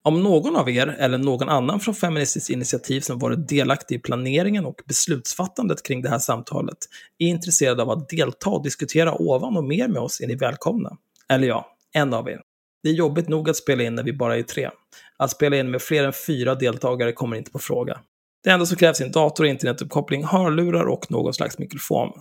Om 0.06 0.22
någon 0.22 0.56
av 0.56 0.70
er 0.70 0.86
eller 0.86 1.18
någon 1.18 1.48
annan 1.48 1.80
från 1.80 1.94
Feministiskt 1.94 2.50
initiativ 2.50 3.00
som 3.00 3.18
varit 3.18 3.48
delaktig 3.48 3.96
i 3.96 3.98
planeringen 3.98 4.64
och 4.64 4.82
beslutsfattandet 4.86 5.82
kring 5.82 6.02
det 6.02 6.08
här 6.08 6.18
samtalet 6.18 6.76
är 7.18 7.26
intresserad 7.26 7.80
av 7.80 7.90
att 7.90 8.08
delta 8.08 8.50
och 8.50 8.62
diskutera 8.62 9.14
ovan 9.14 9.56
och 9.56 9.64
mer 9.64 9.88
med 9.88 10.02
oss 10.02 10.20
är 10.20 10.26
ni 10.26 10.34
välkomna. 10.34 10.96
Eller 11.28 11.48
ja, 11.48 11.76
en 11.92 12.14
av 12.14 12.28
er. 12.28 12.40
Det 12.82 12.88
är 12.88 12.92
jobbigt 12.92 13.28
nog 13.28 13.50
att 13.50 13.56
spela 13.56 13.82
in 13.82 13.94
när 13.94 14.02
vi 14.02 14.12
bara 14.12 14.36
är 14.36 14.42
tre. 14.42 14.70
Att 15.16 15.30
spela 15.30 15.56
in 15.56 15.70
med 15.70 15.82
fler 15.82 16.04
än 16.04 16.12
fyra 16.26 16.54
deltagare 16.54 17.12
kommer 17.12 17.36
inte 17.36 17.50
på 17.50 17.58
fråga. 17.58 18.00
Det 18.44 18.50
enda 18.50 18.66
som 18.66 18.76
krävs 18.76 19.00
är 19.00 19.04
en 19.04 19.12
dator, 19.12 19.46
internetuppkoppling, 19.46 20.24
hörlurar 20.24 20.84
och 20.84 21.10
någon 21.10 21.34
slags 21.34 21.58
mikrofon. 21.58 22.12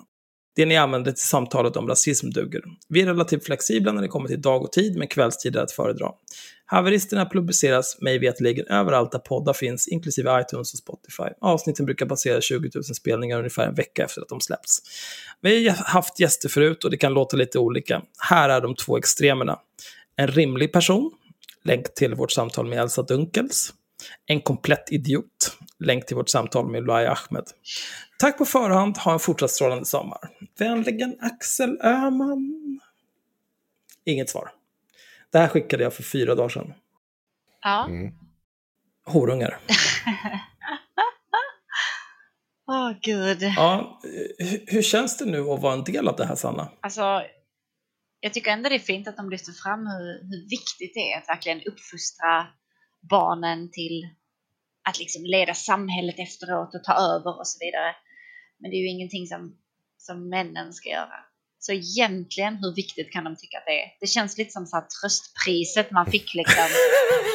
Det 0.56 0.66
ni 0.66 0.78
använder 0.78 1.12
till 1.12 1.24
samtalet 1.24 1.78
om 1.78 1.88
rasism 1.88 2.30
duger. 2.30 2.62
Vi 2.90 3.02
är 3.02 3.06
relativt 3.06 3.46
flexibla 3.46 3.92
när 3.92 4.02
det 4.02 4.08
kommer 4.08 4.28
till 4.28 4.42
dag 4.42 4.64
och 4.64 4.72
tid, 4.72 4.98
men 4.98 5.08
kvällstid 5.08 5.56
är 5.56 5.62
att 5.62 5.72
föredra. 5.72 6.12
Haveristerna 6.74 7.26
publiceras 7.26 8.02
mig 8.02 8.20
veterligen 8.20 8.68
överallt 8.68 9.12
där 9.12 9.20
poddar 9.20 9.54
finns, 9.54 9.88
inklusive 9.88 10.42
iTunes 10.42 10.74
och 10.74 10.80
Spotify. 10.80 11.24
Avsnitten 11.42 11.86
brukar 11.86 12.06
passera 12.06 12.42
20 12.42 12.70
000 12.76 12.84
spelningar 12.84 13.38
ungefär 13.38 13.68
en 13.68 13.76
vecka 13.76 14.04
efter 14.04 14.22
att 14.22 14.30
de 14.30 14.42
släppts. 14.42 14.82
Vi 15.42 15.68
har 15.68 15.76
haft 15.76 16.20
gäster 16.20 16.50
förut 16.50 16.84
och 16.84 16.92
det 16.92 16.98
kan 16.98 17.14
låta 17.14 17.38
lite 17.38 17.60
olika. 17.60 18.02
Här 18.30 18.50
är 18.50 18.62
de 18.62 18.76
två 18.76 18.98
extremerna. 18.98 19.60
En 20.16 20.28
rimlig 20.28 20.74
person, 20.74 21.12
länk 21.64 21.94
till 21.94 22.16
vårt 22.16 22.32
samtal 22.32 22.66
med 22.66 22.80
Elsa 22.80 23.02
Dunkels. 23.02 23.74
En 24.26 24.42
komplett 24.42 24.92
idiot, 24.92 25.58
länk 25.80 26.06
till 26.06 26.16
vårt 26.16 26.30
samtal 26.30 26.72
med 26.72 26.84
Luai 26.84 27.06
Ahmed. 27.06 27.46
Tack 28.20 28.38
på 28.38 28.46
förhand, 28.46 28.98
ha 28.98 29.14
en 29.14 29.20
fortsatt 29.20 29.52
strålande 29.52 29.86
sommar. 29.86 30.20
Vänligen 30.60 31.18
Axel 31.22 31.80
Öhman. 31.84 32.80
Inget 34.06 34.30
svar. 34.30 34.63
Det 35.34 35.40
här 35.40 35.48
skickade 35.48 35.84
jag 35.84 35.94
för 35.94 36.04
fyra 36.04 36.36
dagar 36.36 36.50
sedan. 36.50 36.74
Ja. 37.62 37.86
Mm. 37.86 38.14
Horungar. 39.06 39.60
Åh, 42.68 42.92
gud. 43.02 43.42
Ja, 43.42 44.00
hur, 44.38 44.64
hur 44.68 44.82
känns 44.82 45.18
det 45.18 45.26
nu 45.26 45.40
att 45.40 45.62
vara 45.62 45.74
en 45.74 45.84
del 45.84 46.08
av 46.08 46.16
det 46.16 46.26
här, 46.26 46.36
Sanna? 46.36 46.72
Alltså, 46.80 47.24
jag 48.20 48.34
tycker 48.34 48.52
ändå 48.52 48.70
det 48.70 48.76
är 48.76 48.80
fint 48.80 49.08
att 49.08 49.18
de 49.18 49.30
lyfter 49.30 49.52
fram 49.52 49.88
hur, 49.88 50.14
hur 50.30 50.50
viktigt 50.50 50.94
det 50.94 51.12
är 51.12 51.18
att 51.18 51.30
verkligen 51.30 51.62
uppfostra 51.62 52.48
barnen 53.10 53.72
till 53.72 54.10
att 54.90 55.00
liksom 55.00 55.24
leda 55.26 55.54
samhället 55.54 56.20
efteråt 56.20 56.76
och 56.76 56.84
ta 56.84 56.94
över 56.94 57.40
och 57.40 57.48
så 57.48 57.58
vidare. 57.66 57.96
Men 58.60 58.72
det 58.72 58.78
är 58.78 58.82
ju 58.82 58.90
ingenting 58.90 59.28
som, 59.28 59.58
som 59.98 60.30
männen 60.30 60.74
ska 60.74 60.90
göra. 60.90 61.33
Så 61.66 61.72
egentligen, 61.72 62.56
hur 62.56 62.76
viktigt 62.76 63.12
kan 63.12 63.24
de 63.24 63.36
tycka 63.36 63.58
att 63.58 63.66
det 63.66 63.82
är? 63.82 63.88
Det 64.00 64.08
känns 64.08 64.38
lite 64.38 64.52
som 64.52 64.66
så 64.66 64.76
här 64.76 64.86
tröstpriset 65.02 65.92
man 65.92 66.06
fick 66.06 66.34
liksom. 66.34 66.64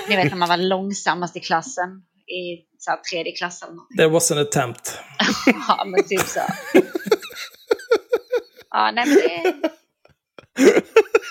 Ni 0.08 0.16
vet 0.16 0.30
när 0.30 0.36
man 0.36 0.48
var 0.48 0.56
långsammast 0.56 1.36
i 1.36 1.40
klassen. 1.40 1.88
I 2.26 2.64
så 2.78 2.90
här 2.90 2.98
tredje 2.98 3.32
klass 3.32 3.62
eller 3.62 3.72
någonting. 3.72 3.96
There 3.96 4.08
was 4.08 4.30
an 4.30 4.38
attempt. 4.38 4.98
Ja, 5.68 5.84
men 5.84 6.08
typ 6.08 6.20
så. 6.20 6.40
Ja, 8.70 8.90
nej 8.90 9.06
men 9.06 9.14
det... 9.14 9.54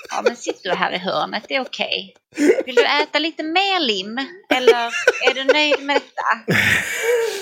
Ja, 0.10 0.22
men 0.24 0.36
sitter 0.36 0.70
du 0.70 0.76
här 0.76 0.92
i 0.92 0.98
hörnet, 0.98 1.46
det 1.48 1.56
är 1.56 1.62
okej. 1.62 2.16
Vill 2.66 2.76
du 2.76 2.86
äta 2.86 3.20
lite 3.20 3.44
mer 3.44 3.80
lim? 3.80 4.18
Eller 4.56 4.86
är 5.30 5.34
du 5.34 5.44
nöjd 5.44 5.86
med 5.86 5.96
detta? 5.96 6.54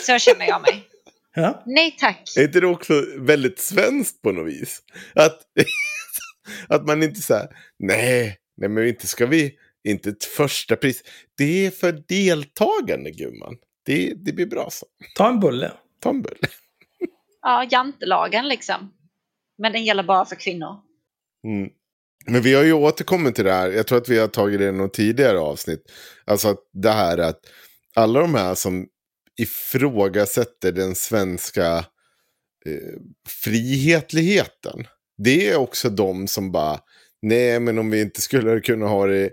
Så 0.05 0.19
känner 0.19 0.47
jag 0.47 0.61
mig. 0.61 0.87
Ja. 1.35 1.63
Nej 1.65 1.95
tack. 1.99 2.33
Är 2.37 2.43
inte 2.43 2.59
det 2.59 2.67
också 2.67 3.05
väldigt 3.17 3.59
svenskt 3.59 4.21
på 4.21 4.31
något 4.31 4.47
vis? 4.47 4.81
Att, 5.15 5.39
att 6.67 6.85
man 6.85 7.03
inte 7.03 7.21
säger 7.21 7.47
nej, 7.79 8.37
nej 8.57 8.69
men 8.69 8.87
inte 8.87 9.07
ska 9.07 9.25
vi, 9.25 9.53
inte 9.83 10.09
ett 10.09 10.23
första 10.23 10.75
pris. 10.75 11.03
Det 11.37 11.65
är 11.65 11.71
för 11.71 12.03
deltagande 12.07 13.11
gumman. 13.11 13.55
Det, 13.85 14.13
det 14.15 14.33
blir 14.33 14.45
bra 14.45 14.69
så. 14.71 14.85
Ta 15.15 15.29
en 15.29 15.39
bulle. 15.39 15.71
Ta 15.99 16.09
en 16.09 16.21
bulle. 16.21 16.47
Ja, 17.41 17.67
jantelagen 17.71 18.47
liksom. 18.47 18.93
Men 19.57 19.71
den 19.71 19.83
gäller 19.83 20.03
bara 20.03 20.25
för 20.25 20.35
kvinnor. 20.35 20.75
Mm. 21.47 21.69
Men 22.25 22.41
vi 22.41 22.53
har 22.53 22.63
ju 22.63 22.73
återkommit 22.73 23.35
till 23.35 23.45
det 23.45 23.53
här. 23.53 23.69
Jag 23.69 23.87
tror 23.87 23.97
att 23.97 24.09
vi 24.09 24.19
har 24.19 24.27
tagit 24.27 24.59
det 24.59 24.65
i 24.65 24.71
något 24.71 24.93
tidigare 24.93 25.39
avsnitt. 25.39 25.91
Alltså 26.25 26.47
att 26.47 26.59
det 26.73 26.91
här 26.91 27.17
att 27.17 27.39
alla 27.95 28.19
de 28.19 28.35
här 28.35 28.55
som 28.55 28.87
ifrågasätter 29.37 30.71
den 30.71 30.95
svenska 30.95 31.77
eh, 32.65 32.99
frihetligheten. 33.27 34.87
Det 35.17 35.49
är 35.49 35.55
också 35.55 35.89
de 35.89 36.27
som 36.27 36.51
bara, 36.51 36.79
nej 37.21 37.59
men 37.59 37.79
om 37.79 37.91
vi 37.91 38.01
inte 38.01 38.21
skulle 38.21 38.59
kunna 38.59 38.87
ha 38.87 39.07
det, 39.07 39.29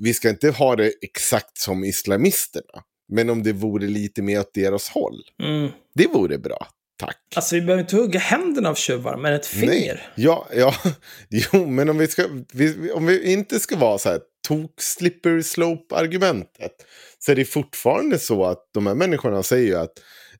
vi 0.00 0.14
ska 0.14 0.28
inte 0.28 0.50
ha 0.50 0.76
det 0.76 0.92
exakt 1.02 1.58
som 1.58 1.84
islamisterna. 1.84 2.82
Men 3.12 3.30
om 3.30 3.42
det 3.42 3.52
vore 3.52 3.86
lite 3.86 4.22
mer 4.22 4.40
åt 4.40 4.54
deras 4.54 4.88
håll. 4.88 5.20
Mm. 5.42 5.70
Det 5.94 6.06
vore 6.06 6.38
bra. 6.38 6.68
Tack. 6.98 7.16
Alltså 7.34 7.54
vi 7.54 7.60
behöver 7.60 7.82
inte 7.82 7.96
hugga 7.96 8.20
händerna 8.20 8.68
av 8.68 8.74
tjuvar, 8.74 9.16
men 9.16 9.34
ett 9.34 9.46
finger. 9.46 9.94
Nej. 9.94 10.08
Ja, 10.14 10.48
ja. 10.54 10.74
Jo, 11.28 11.66
men 11.66 11.88
om 11.88 11.98
vi, 11.98 12.08
ska, 12.08 12.26
vi, 12.52 12.90
om 12.92 13.06
vi 13.06 13.32
inte 13.32 13.60
ska 13.60 13.76
vara 13.76 13.98
så 13.98 14.08
här 14.08 14.20
tok 14.48 14.80
slipper 14.80 15.40
slope 15.42 15.94
argumentet. 15.94 16.72
Så 17.18 17.32
är 17.32 17.36
det 17.36 17.44
fortfarande 17.44 18.18
så 18.18 18.44
att 18.44 18.68
de 18.74 18.86
här 18.86 18.94
människorna 18.94 19.42
säger 19.42 19.76
att 19.78 19.92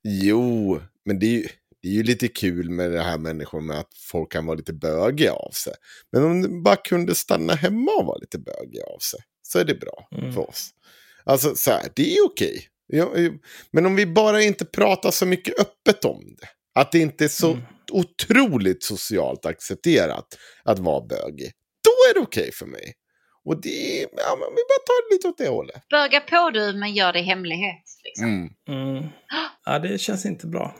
jo, 0.02 0.80
men 1.04 1.18
det 1.18 1.26
är 1.26 1.30
ju, 1.30 1.48
det 1.82 1.88
är 1.88 1.92
ju 1.92 2.02
lite 2.02 2.28
kul 2.28 2.70
med 2.70 2.90
det 2.92 3.02
här 3.02 3.18
människor 3.18 3.60
med 3.60 3.78
att 3.78 3.94
folk 4.10 4.32
kan 4.32 4.46
vara 4.46 4.56
lite 4.56 4.72
bögiga 4.72 5.32
av 5.32 5.50
sig. 5.50 5.72
Men 6.12 6.24
om 6.24 6.42
de 6.42 6.62
bara 6.62 6.76
kunde 6.76 7.14
stanna 7.14 7.54
hemma 7.54 7.90
och 8.00 8.06
vara 8.06 8.18
lite 8.18 8.38
bögiga 8.38 8.84
av 8.84 8.98
sig 8.98 9.20
så 9.42 9.58
är 9.58 9.64
det 9.64 9.74
bra 9.74 10.08
Mm. 10.18 10.32
för 10.32 10.48
oss. 10.48 10.70
Alltså 11.24 11.54
så 11.54 11.70
här, 11.70 11.88
det 11.94 12.16
är 12.16 12.24
okej. 12.26 12.68
Ja, 12.86 13.12
men 13.70 13.86
om 13.86 13.96
vi 13.96 14.06
bara 14.06 14.42
inte 14.42 14.64
pratar 14.64 15.10
så 15.10 15.26
mycket 15.26 15.60
öppet 15.60 16.04
om 16.04 16.36
det. 16.40 16.48
Att 16.80 16.92
det 16.92 16.98
inte 16.98 17.24
är 17.24 17.28
så 17.28 17.50
Mm. 17.52 17.62
otroligt 17.92 18.82
socialt 18.82 19.46
accepterat 19.46 20.26
att 20.64 20.78
vara 20.78 21.06
bögig. 21.06 21.52
Då 21.84 21.90
är 22.10 22.14
det 22.14 22.20
okej 22.20 22.52
för 22.52 22.66
mig. 22.66 22.92
Och 23.48 23.60
det 23.60 24.00
ja, 24.00 24.36
men 24.40 24.48
vi 24.56 24.62
bara 24.68 24.84
tar 24.86 25.08
det 25.10 25.14
lite 25.14 25.28
åt 25.28 25.38
det 25.38 25.48
hållet. 25.48 25.88
Böga 25.90 26.20
på 26.20 26.50
du, 26.50 26.72
men 26.72 26.94
gör 26.94 27.12
det 27.12 27.18
i 27.18 27.22
hemlighet. 27.22 27.84
Liksom. 28.04 28.26
Mm. 28.26 28.50
Mm. 28.68 29.04
Ja, 29.64 29.78
det 29.78 30.00
känns 30.00 30.26
inte 30.26 30.46
bra. 30.46 30.76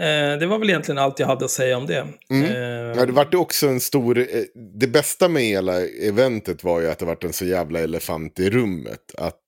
Eh, 0.00 0.38
det 0.38 0.46
var 0.46 0.58
väl 0.58 0.70
egentligen 0.70 0.98
allt 0.98 1.18
jag 1.18 1.26
hade 1.26 1.44
att 1.44 1.50
säga 1.50 1.76
om 1.76 1.86
det. 1.86 2.06
Mm. 2.30 2.44
Eh, 2.44 2.96
Ja, 2.98 3.06
det 3.06 3.12
vart 3.12 3.34
ju 3.34 3.38
också 3.38 3.68
en 3.68 3.80
stor... 3.80 4.18
eh, 4.18 4.24
Det 4.54 4.86
bästa 4.86 5.28
med 5.28 5.42
hela 5.42 5.80
eventet 5.86 6.64
var 6.64 6.80
ju 6.80 6.90
att 6.90 6.98
det 6.98 7.04
vart 7.04 7.24
en 7.24 7.32
så 7.32 7.44
jävla 7.44 7.80
elefant 7.80 8.40
i 8.40 8.50
rummet. 8.50 9.14
Att 9.18 9.44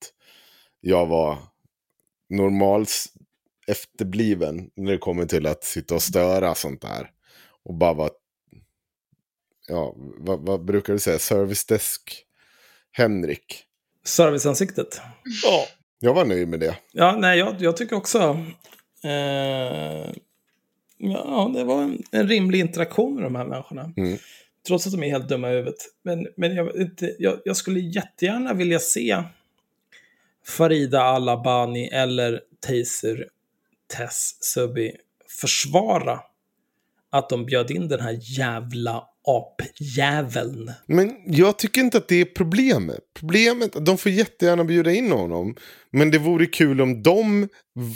jag 0.80 1.06
var 1.06 1.38
normals 2.30 3.06
efterbliven 3.66 4.70
när 4.76 4.92
det 4.92 4.98
kommer 4.98 5.26
till 5.26 5.46
att 5.46 5.64
sitta 5.64 5.94
och 5.94 6.02
störa 6.02 6.54
sånt 6.54 6.82
där. 6.82 7.10
Och 7.64 7.74
bara 7.74 7.92
vara... 7.94 8.10
Ja, 9.68 9.94
vad, 9.96 10.46
vad 10.46 10.64
brukar 10.64 10.92
du 10.92 10.98
säga? 10.98 11.18
Service 11.18 11.64
desk 11.64 12.24
Henrik. 12.92 13.64
Serviceansiktet. 14.04 15.00
Ja. 15.44 15.66
Jag 15.98 16.14
var 16.14 16.24
nöjd 16.24 16.48
med 16.48 16.60
det. 16.60 16.76
Ja, 16.92 17.16
nej, 17.18 17.38
jag, 17.38 17.56
jag 17.58 17.76
tycker 17.76 17.96
också... 17.96 18.18
Eh, 19.04 20.12
ja, 20.98 21.50
det 21.54 21.64
var 21.64 21.82
en, 21.82 22.02
en 22.10 22.28
rimlig 22.28 22.60
interaktion 22.60 23.14
med 23.14 23.24
de 23.24 23.34
här 23.34 23.44
människorna. 23.44 23.92
Mm. 23.96 24.18
Trots 24.66 24.86
att 24.86 24.92
de 24.92 25.02
är 25.02 25.10
helt 25.10 25.28
dumma 25.28 25.50
i 25.50 25.52
huvudet. 25.52 25.76
Men, 26.04 26.26
men 26.36 26.54
jag, 26.54 26.76
inte, 26.76 27.16
jag, 27.18 27.40
jag 27.44 27.56
skulle 27.56 27.80
jättegärna 27.80 28.54
vilja 28.54 28.78
se 28.78 29.22
Farida 30.46 31.02
Alabani 31.02 31.88
eller 31.88 32.40
Taser 32.60 33.28
Tess 33.96 34.36
Subbi 34.40 34.96
försvara 35.40 36.20
att 37.10 37.28
de 37.28 37.46
bjöd 37.46 37.70
in 37.70 37.88
den 37.88 38.00
här 38.00 38.18
jävla 38.38 39.08
apjäveln. 39.28 40.72
Men 40.86 41.12
jag 41.26 41.58
tycker 41.58 41.80
inte 41.80 41.98
att 41.98 42.08
det 42.08 42.20
är 42.20 42.24
problemet. 42.24 43.00
Problemet, 43.14 43.86
de 43.86 43.98
får 43.98 44.12
jättegärna 44.12 44.64
bjuda 44.64 44.92
in 44.92 45.12
honom. 45.12 45.56
Men 45.90 46.10
det 46.10 46.18
vore 46.18 46.46
kul 46.46 46.80
om 46.80 47.02
de 47.02 47.48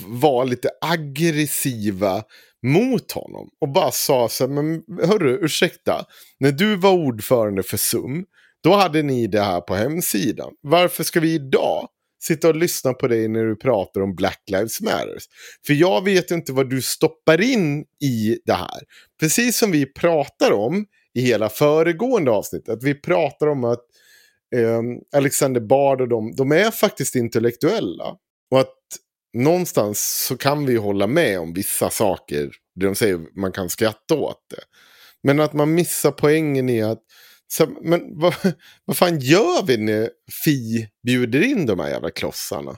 var 0.06 0.44
lite 0.44 0.70
aggressiva 0.80 2.24
mot 2.66 3.12
honom. 3.12 3.48
Och 3.60 3.68
bara 3.68 3.90
sa 3.90 4.28
så 4.28 4.46
här, 4.46 4.52
men 4.52 4.82
hörru, 5.08 5.38
ursäkta. 5.44 6.04
När 6.40 6.52
du 6.52 6.76
var 6.76 6.92
ordförande 6.92 7.62
för 7.62 7.76
SUM, 7.76 8.24
då 8.62 8.74
hade 8.74 9.02
ni 9.02 9.26
det 9.26 9.42
här 9.42 9.60
på 9.60 9.74
hemsidan. 9.74 10.52
Varför 10.62 11.04
ska 11.04 11.20
vi 11.20 11.34
idag 11.34 11.88
sitta 12.22 12.48
och 12.48 12.56
lyssna 12.56 12.92
på 12.92 13.08
dig 13.08 13.28
när 13.28 13.44
du 13.44 13.56
pratar 13.56 14.00
om 14.00 14.14
Black 14.14 14.42
Lives 14.50 14.80
Matter? 14.80 15.18
För 15.66 15.74
jag 15.74 16.04
vet 16.04 16.30
inte 16.30 16.52
vad 16.52 16.70
du 16.70 16.82
stoppar 16.82 17.40
in 17.40 17.84
i 18.04 18.38
det 18.44 18.54
här. 18.54 18.80
Precis 19.20 19.58
som 19.58 19.70
vi 19.70 19.86
pratar 19.86 20.52
om 20.52 20.86
i 21.16 21.20
hela 21.20 21.48
föregående 21.48 22.30
avsnitt. 22.30 22.68
Att 22.68 22.82
vi 22.82 22.94
pratar 22.94 23.46
om 23.46 23.64
att 23.64 23.84
eh, 24.56 24.82
Alexander 25.16 25.60
Bard 25.60 26.00
och 26.00 26.08
de, 26.08 26.32
de 26.32 26.52
är 26.52 26.70
faktiskt 26.70 27.16
intellektuella. 27.16 28.16
Och 28.50 28.60
att 28.60 28.76
någonstans 29.32 30.24
så 30.28 30.36
kan 30.36 30.66
vi 30.66 30.76
hålla 30.76 31.06
med 31.06 31.40
om 31.40 31.52
vissa 31.52 31.90
saker. 31.90 32.50
Det 32.74 32.86
de 32.86 32.94
säger, 32.94 33.20
man 33.40 33.52
kan 33.52 33.70
skratta 33.70 34.14
åt 34.14 34.40
det. 34.50 34.62
Men 35.22 35.40
att 35.40 35.52
man 35.52 35.74
missar 35.74 36.10
poängen 36.10 36.68
i 36.68 36.82
att 36.82 37.02
så, 37.48 37.66
men 37.82 38.20
vad, 38.20 38.34
vad 38.84 38.96
fan 38.96 39.20
gör 39.20 39.66
vi 39.66 39.76
när 39.76 40.10
Fi 40.44 40.88
bjuder 41.06 41.42
in 41.42 41.66
de 41.66 41.80
här 41.80 41.88
jävla 41.88 42.10
klossarna? 42.10 42.76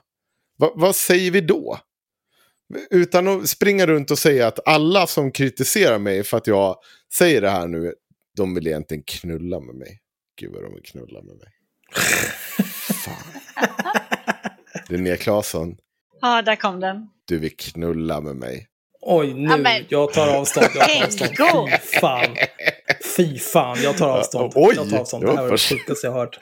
Va, 0.58 0.72
vad 0.74 0.96
säger 0.96 1.30
vi 1.30 1.40
då? 1.40 1.78
Utan 2.90 3.28
att 3.28 3.48
springa 3.48 3.86
runt 3.86 4.10
och 4.10 4.18
säga 4.18 4.46
att 4.46 4.68
alla 4.68 5.06
som 5.06 5.32
kritiserar 5.32 5.98
mig 5.98 6.22
för 6.22 6.36
att 6.36 6.46
jag 6.46 6.76
säger 7.18 7.40
det 7.40 7.50
här 7.50 7.66
nu, 7.68 7.94
de 8.38 8.54
vill 8.54 8.66
egentligen 8.66 9.02
knulla 9.06 9.60
med 9.60 9.74
mig. 9.74 9.98
Gud 10.40 10.52
vad 10.52 10.62
de 10.62 10.74
vill 10.74 10.82
knulla 10.82 11.22
med 11.22 11.36
mig. 11.36 11.48
Fan. 13.04 13.14
Linnea 14.88 15.16
Claesson, 15.16 15.76
Ja, 16.20 16.42
där 16.42 16.56
kom 16.56 16.80
den. 16.80 17.08
du 17.24 17.38
vill 17.38 17.56
knulla 17.56 18.20
med 18.20 18.36
mig. 18.36 18.66
Oj, 19.00 19.34
nu. 19.34 19.48
Ja, 19.50 19.56
men- 19.56 19.84
Jag 19.88 20.12
tar 20.12 20.36
avstånd. 20.36 20.66
Jag 20.74 20.88
tar 20.88 21.04
avstånd. 21.04 21.68
Fy 21.70 21.98
fan. 22.00 22.36
Fy 23.16 23.38
fan, 23.38 23.76
jag 23.82 23.96
tar 23.96 24.08
avstånd. 24.08 24.52
Oj, 24.56 24.72
jag 24.76 24.90
tar 24.90 24.98
avstånd. 24.98 25.24
det 25.24 25.30
här 25.36 25.42
var 25.42 25.50
det 25.50 25.58
sjukaste 25.58 26.06
jag 26.06 26.14
hört. 26.14 26.38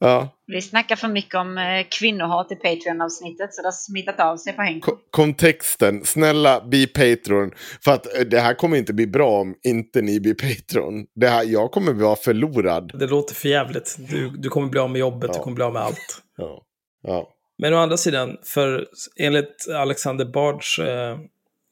Ja. 0.00 0.28
Vi 0.46 0.62
snackar 0.62 0.96
för 0.96 1.08
mycket 1.08 1.34
om 1.34 1.58
eh, 1.58 1.86
kvinnohat 1.98 2.52
i 2.52 2.54
Patreon-avsnittet 2.54 3.54
så 3.54 3.62
det 3.62 3.66
har 3.68 3.72
smittat 3.72 4.20
av 4.20 4.36
sig 4.36 4.52
på 4.52 4.62
Henko. 4.62 4.90
Ko- 4.90 4.98
kontexten, 5.10 6.04
snälla 6.04 6.60
bli 6.60 6.86
Patreon. 6.86 7.50
För 7.84 7.92
att 7.92 8.16
eh, 8.16 8.20
det 8.22 8.40
här 8.40 8.54
kommer 8.54 8.76
inte 8.76 8.92
bli 8.92 9.06
bra 9.06 9.40
om 9.40 9.54
inte 9.62 10.02
ni 10.02 10.20
blir 10.20 10.34
Patreon. 10.34 11.04
Det 11.14 11.28
här, 11.28 11.44
jag 11.44 11.70
kommer 11.72 11.92
vara 11.92 12.16
förlorad. 12.16 12.92
Det 12.98 13.06
låter 13.06 13.34
för 13.34 13.48
jävligt. 13.48 13.96
Du, 13.98 14.30
du 14.30 14.48
kommer 14.48 14.68
bli 14.68 14.80
av 14.80 14.90
med 14.90 14.98
jobbet, 14.98 15.32
du 15.32 15.38
Ja. 15.38 15.42
kommer 15.42 15.54
bli 15.54 15.64
av 15.64 15.72
med 15.72 15.82
allt. 15.82 16.22
Ja. 16.36 16.62
Ja. 17.02 17.28
Men 17.58 17.74
å 17.74 17.76
andra 17.76 17.96
sidan, 17.96 18.36
för 18.44 18.86
enligt 19.20 19.66
Alexander 19.76 20.24
Bards, 20.24 20.78
eh, 20.78 21.18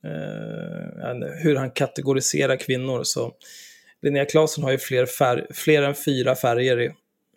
eh, 0.05 1.43
hur 1.43 1.57
han 1.57 1.71
kategoriserar 1.71 2.57
kvinnor, 2.57 3.05
så 3.05 3.33
Linnea 4.03 4.25
Claesson 4.25 4.65
har 4.65 4.71
ju 4.71 4.79
fler, 4.79 5.07
färg, 5.07 5.47
fler 5.51 5.83
än 5.83 5.95
fyra 5.95 6.35
färger 6.35 6.81
i, 6.81 6.91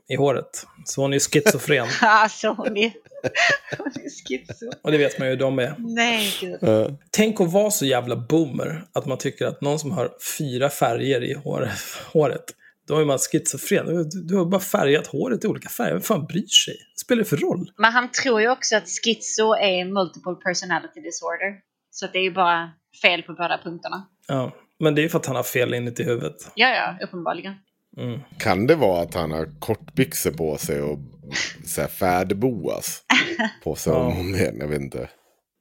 i 0.10 0.16
håret. 0.16 0.66
Så 0.86 1.02
hon 1.02 1.12
är 1.12 1.16
ju 1.16 1.20
schizofren. 1.20 1.88
Alltså 2.02 2.48
hon 2.48 2.78
är... 2.78 2.92
hon 3.78 3.88
är 3.88 4.28
schizo. 4.28 4.72
Och 4.82 4.92
det 4.92 4.98
vet 4.98 5.20
man 5.20 5.28
ju 5.28 5.34
hur 5.34 5.40
de 5.40 5.60
är. 5.60 5.76
Nej, 5.80 6.34
gud. 6.42 6.60
Tänk 7.12 7.42
att 7.42 7.52
vara 7.52 7.72
så 7.72 7.86
jävla 7.86 8.16
boomer 8.16 8.84
att 8.94 9.06
man 9.06 9.18
tycker 9.18 9.46
att 9.46 9.62
någon 9.62 9.80
som 9.80 9.92
har 9.92 10.12
fyra 10.38 10.70
färger 10.70 11.24
i 11.24 11.34
hår, 11.34 11.70
håret, 12.14 12.46
då 12.88 12.98
är 12.98 13.06
man 13.06 13.18
schizofren. 13.18 13.86
Du, 13.86 14.22
du 14.22 14.38
har 14.38 14.46
bara 14.46 14.62
färgat 14.62 15.08
håret 15.08 15.44
i 15.44 15.48
olika 15.48 15.70
färger. 15.70 15.94
Vem 15.94 16.02
fan 16.02 16.26
bryr 16.26 16.48
sig? 16.48 16.76
Vad 16.94 17.00
spelar 17.00 17.24
det 17.24 17.30
för 17.30 17.38
roll? 17.38 17.72
Men 17.78 17.92
han 17.92 18.12
tror 18.12 18.42
ju 18.42 18.50
också 18.50 18.76
att 18.76 18.90
schizo 18.90 19.54
är 19.54 19.86
multiple 19.86 20.36
personality 20.36 21.02
disorder. 21.02 21.71
Så 21.92 22.08
det 22.08 22.20
är 22.20 22.24
ju 22.24 22.32
bara 22.32 22.72
fel 23.02 23.24
på 23.24 23.34
båda 23.34 23.60
punkterna. 23.64 24.08
Ja. 24.28 24.52
Men 24.80 24.96
det 24.96 25.02
är 25.02 25.04
ju 25.04 25.10
för 25.10 25.20
att 25.20 25.26
han 25.26 25.36
har 25.36 25.44
fel 25.44 25.74
inuti 25.74 26.04
huvudet. 26.04 26.52
Ja, 26.56 26.70
ja, 26.70 27.06
uppenbarligen. 27.06 27.54
Mm. 27.98 28.20
Kan 28.38 28.68
det 28.68 28.76
vara 28.76 29.02
att 29.02 29.14
han 29.14 29.32
har 29.32 29.60
kortbyxor 29.60 30.32
på 30.32 30.58
sig 30.58 30.82
och 30.82 31.00
så 31.66 31.82
här, 31.82 31.88
färdboas 31.88 33.04
på 33.64 33.76
sig 33.76 33.94
om 33.94 34.20
om 34.20 34.36
igen? 34.36 34.58
Jag 34.60 34.68
vet 34.68 34.82
inte. 34.82 35.10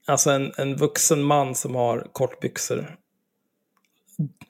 Alltså 0.07 0.31
en, 0.31 0.53
en 0.59 0.77
vuxen 0.77 1.23
man 1.23 1.55
som 1.55 1.75
har 1.75 2.09
kortbyxor 2.13 2.97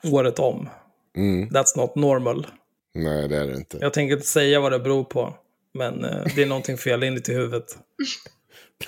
året 0.03 0.39
om. 0.39 0.69
Mm. 1.17 1.49
That's 1.49 1.77
not 1.77 1.95
normal. 1.95 2.47
Nej, 2.93 3.27
det 3.27 3.37
är 3.37 3.47
det 3.47 3.55
inte. 3.55 3.77
Jag 3.81 3.93
tänker 3.93 4.15
inte 4.15 4.27
säga 4.27 4.59
vad 4.59 4.71
det 4.71 4.79
beror 4.79 5.03
på. 5.03 5.33
Men 5.73 6.05
eh, 6.05 6.25
det 6.35 6.41
är 6.41 6.45
någonting 6.45 6.77
fel 6.77 7.03
inuti 7.03 7.33
huvudet. 7.33 7.77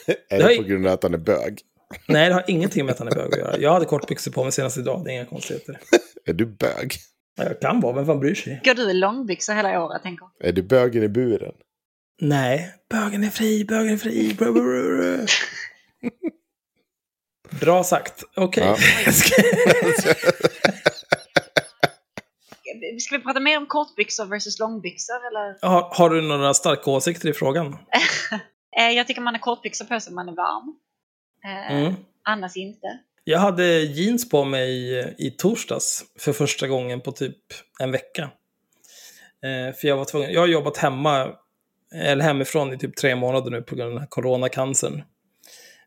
är 0.30 0.38
det 0.38 0.48
det 0.48 0.58
på 0.58 0.64
grund 0.64 0.88
av 0.88 0.94
att 0.94 1.04
han 1.04 1.14
är 1.14 1.18
bög? 1.18 1.62
Nej, 2.08 2.28
det 2.30 2.34
har 2.36 2.44
ingenting 2.48 2.86
med 2.86 2.94
att 2.94 3.00
han 3.00 3.08
är 3.08 3.16
bög 3.16 3.34
att 3.34 3.40
göra. 3.40 3.58
Jag 3.58 3.74
hade 3.74 3.86
kortbyxor 3.86 4.32
på 4.32 4.44
mig 4.44 4.52
senast 4.52 4.78
idag, 4.78 5.02
det 5.06 5.12
är 5.12 5.14
inga 5.14 5.26
konstigheter. 5.26 5.80
Är 6.26 6.34
du 6.34 6.46
bög? 6.46 6.94
Ja, 7.38 7.44
Jag 7.44 7.60
kan 7.62 7.80
vara, 7.80 7.94
vem 7.94 8.06
fan 8.06 8.20
bryr 8.20 8.36
sig? 8.36 8.62
Går 8.64 8.74
du 8.74 8.92
i 8.92 8.94
långbyxor 8.94 9.54
hela 9.54 9.84
året, 9.84 10.04
tänker 10.04 10.28
Är 10.40 10.52
du 10.52 10.64
bögen 10.64 11.04
i 11.04 11.10
buren? 11.10 11.54
Nej, 12.22 12.74
bögen 12.90 13.24
är 13.24 13.30
fri, 13.30 13.66
bögen 13.66 13.94
är 13.94 13.98
fri. 13.98 14.34
Bra, 14.34 14.52
bra, 14.52 14.64
bra, 14.64 14.82
bra. 14.82 15.26
Bra 17.60 17.84
sagt. 17.84 18.24
Okej. 18.36 18.64
Ja. 18.64 18.78
Ska 23.00 23.18
vi 23.18 23.24
prata 23.24 23.40
mer 23.40 23.58
om 23.58 23.66
kortbyxor 23.66 24.26
versus 24.26 24.60
långbyxor, 24.60 25.28
eller? 25.28 25.68
har, 25.68 25.90
har 25.92 26.10
du 26.10 26.22
några 26.22 26.54
starka 26.54 26.92
åsikter 26.92 27.30
i 27.30 27.34
frågan? 27.34 27.78
Eh, 28.80 28.90
jag 28.90 29.08
tycker 29.08 29.22
man 29.22 29.34
har 29.34 29.40
kortbyxor 29.40 29.86
på 29.86 30.00
sig 30.00 30.12
om 30.12 30.16
man 30.16 30.30
är 30.30 30.36
varm. 30.36 30.76
Eh, 31.46 31.76
Mm. 31.76 31.94
Annars 32.24 32.58
inte. 32.58 33.00
Jag 33.24 33.40
hade 33.40 33.80
jeans 33.80 34.30
på 34.30 34.44
mig 34.44 35.00
i 35.18 35.32
torsdags 35.32 36.04
för 36.20 36.34
första 36.34 36.68
gången 36.68 37.02
på 37.02 37.12
typ 37.12 37.38
en 37.80 37.92
vecka. 37.92 38.24
Eh, 39.44 39.76
för 39.76 39.88
jag 39.88 39.98
var 39.98 40.06
tvungen, 40.06 40.34
jag 40.34 40.42
har 40.42 40.48
jobbat 40.48 40.78
hemma, 40.78 41.36
eller 41.96 42.24
hemifrån 42.24 42.74
i 42.74 42.78
typ 42.78 42.96
tre 42.96 43.16
månader 43.16 43.52
nu 43.52 43.62
på 43.62 43.76
grund 43.76 43.88
av 43.88 43.94
den 43.94 44.00
här 44.00 44.08
coronacancern. 44.08 45.04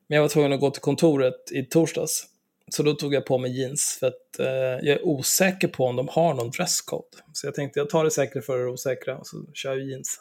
Men 0.07 0.17
jag 0.17 0.23
var 0.23 0.29
tvungen 0.29 0.53
att 0.53 0.61
gå 0.61 0.71
till 0.71 0.83
kontoret 0.83 1.53
i 1.53 1.63
torsdags. 1.63 2.27
Så 2.71 2.83
då 2.83 2.95
tog 2.95 3.15
jag 3.15 3.27
på 3.27 3.39
mig 3.39 3.61
jeans 3.61 3.97
för 4.01 4.07
att 4.07 4.39
eh, 4.39 4.47
jag 4.87 4.89
är 4.89 5.07
osäker 5.07 5.69
på 5.69 5.85
om 5.85 5.97
de 5.97 6.09
har 6.09 6.35
någon 6.35 6.51
dresscode. 6.51 7.17
Så 7.33 7.47
jag 7.47 7.55
tänkte 7.55 7.81
jag 7.81 7.91
tar 7.91 8.05
det 8.05 8.11
säkra 8.11 8.43
för 8.43 8.59
det 8.59 8.67
osäkra 8.67 9.19
och 9.19 9.27
så 9.27 9.45
kör 9.55 9.77
jag 9.77 9.89
jeans. 9.89 10.21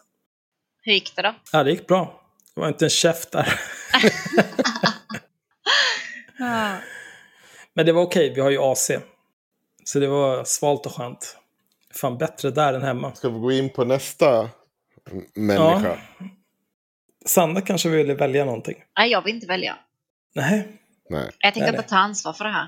Hur 0.81 0.93
gick 0.93 1.15
det 1.15 1.21
då? 1.21 1.36
Ja, 1.51 1.63
det 1.63 1.71
gick 1.71 1.88
bra. 1.88 2.21
Det 2.55 2.61
var 2.61 2.67
inte 2.67 2.86
en 2.86 2.89
käft 2.89 3.31
där. 3.31 3.59
Men 7.73 7.86
det 7.86 7.91
var 7.91 8.01
okej, 8.01 8.34
vi 8.36 8.41
har 8.41 8.49
ju 8.49 8.59
AC. 8.61 8.91
Så 9.84 9.99
det 9.99 10.07
var 10.07 10.43
svalt 10.43 10.86
och 10.86 10.91
skönt. 10.91 11.38
Fan 11.93 12.17
bättre 12.17 12.51
där 12.51 12.73
än 12.73 12.82
hemma. 12.82 13.15
Ska 13.15 13.30
vi 13.30 13.39
gå 13.39 13.51
in 13.51 13.69
på 13.69 13.84
nästa 13.84 14.49
människa? 15.34 15.97
Sanna 17.26 17.61
kanske 17.61 17.89
ville 17.89 18.13
välja 18.13 18.45
någonting. 18.45 18.76
Nej, 18.97 19.11
jag 19.11 19.21
vill 19.21 19.36
inte 19.36 19.47
välja. 19.47 19.78
Nej. 20.36 20.67
Nej. 21.09 21.30
Jag 21.39 21.53
tänker 21.53 21.71
Nej, 21.71 21.78
inte 21.78 21.89
ta 21.89 21.97
ansvar 21.97 22.34
för 22.34 22.43
det 22.43 22.51
här. 22.51 22.67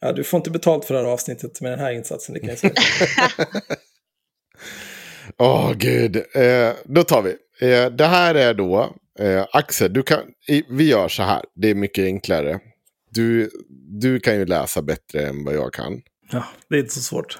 Ja, 0.00 0.12
du 0.12 0.24
får 0.24 0.38
inte 0.38 0.50
betalt 0.50 0.84
för 0.84 0.94
det 0.94 1.00
här 1.00 1.08
avsnittet 1.08 1.60
med 1.60 1.72
den 1.72 1.78
här 1.78 1.92
insatsen, 1.92 2.34
det 2.34 2.40
kan 2.40 2.48
jag 2.48 2.58
säga. 2.58 2.72
Åh 5.38 5.72
gud. 5.72 6.16
Eh, 6.16 6.72
då 6.84 7.02
tar 7.02 7.22
vi. 7.22 7.36
Eh, 7.60 7.90
det 7.90 8.06
här 8.06 8.34
är 8.34 8.54
då, 8.54 8.94
eh, 9.18 9.46
Axel, 9.52 9.92
du 9.92 10.02
kan, 10.02 10.20
i, 10.48 10.62
vi 10.70 10.88
gör 10.88 11.08
så 11.08 11.22
här. 11.22 11.42
Det 11.54 11.68
är 11.70 11.74
mycket 11.74 12.04
enklare. 12.04 12.60
Du, 13.10 13.50
du 14.00 14.20
kan 14.20 14.34
ju 14.34 14.46
läsa 14.46 14.82
bättre 14.82 15.26
än 15.26 15.44
vad 15.44 15.54
jag 15.54 15.72
kan. 15.72 16.02
Ja, 16.30 16.44
det 16.68 16.76
är 16.76 16.80
inte 16.80 16.94
så 16.94 17.00
svårt. 17.00 17.38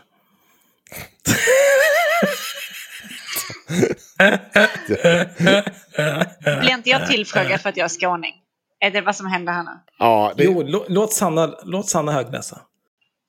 Blir 6.61 6.71
inte 6.75 6.91
jag 6.91 7.07
tillfrågad 7.07 7.61
för 7.61 7.69
att 7.69 7.77
jag 7.77 7.85
är 7.85 7.89
skåning? 7.89 8.35
Är 8.81 8.91
det 8.91 9.01
vad 9.01 9.17
som 9.17 9.27
händer 9.27 9.53
här 9.53 9.63
nu? 9.63 9.71
Ja, 9.99 10.33
det, 10.37 10.45
Jo, 10.45 10.63
lå- 10.63 10.85
låt 10.89 11.13
Sanna, 11.13 11.55
låt 11.65 11.89
Sanna 11.89 12.13
högläsa. 12.13 12.61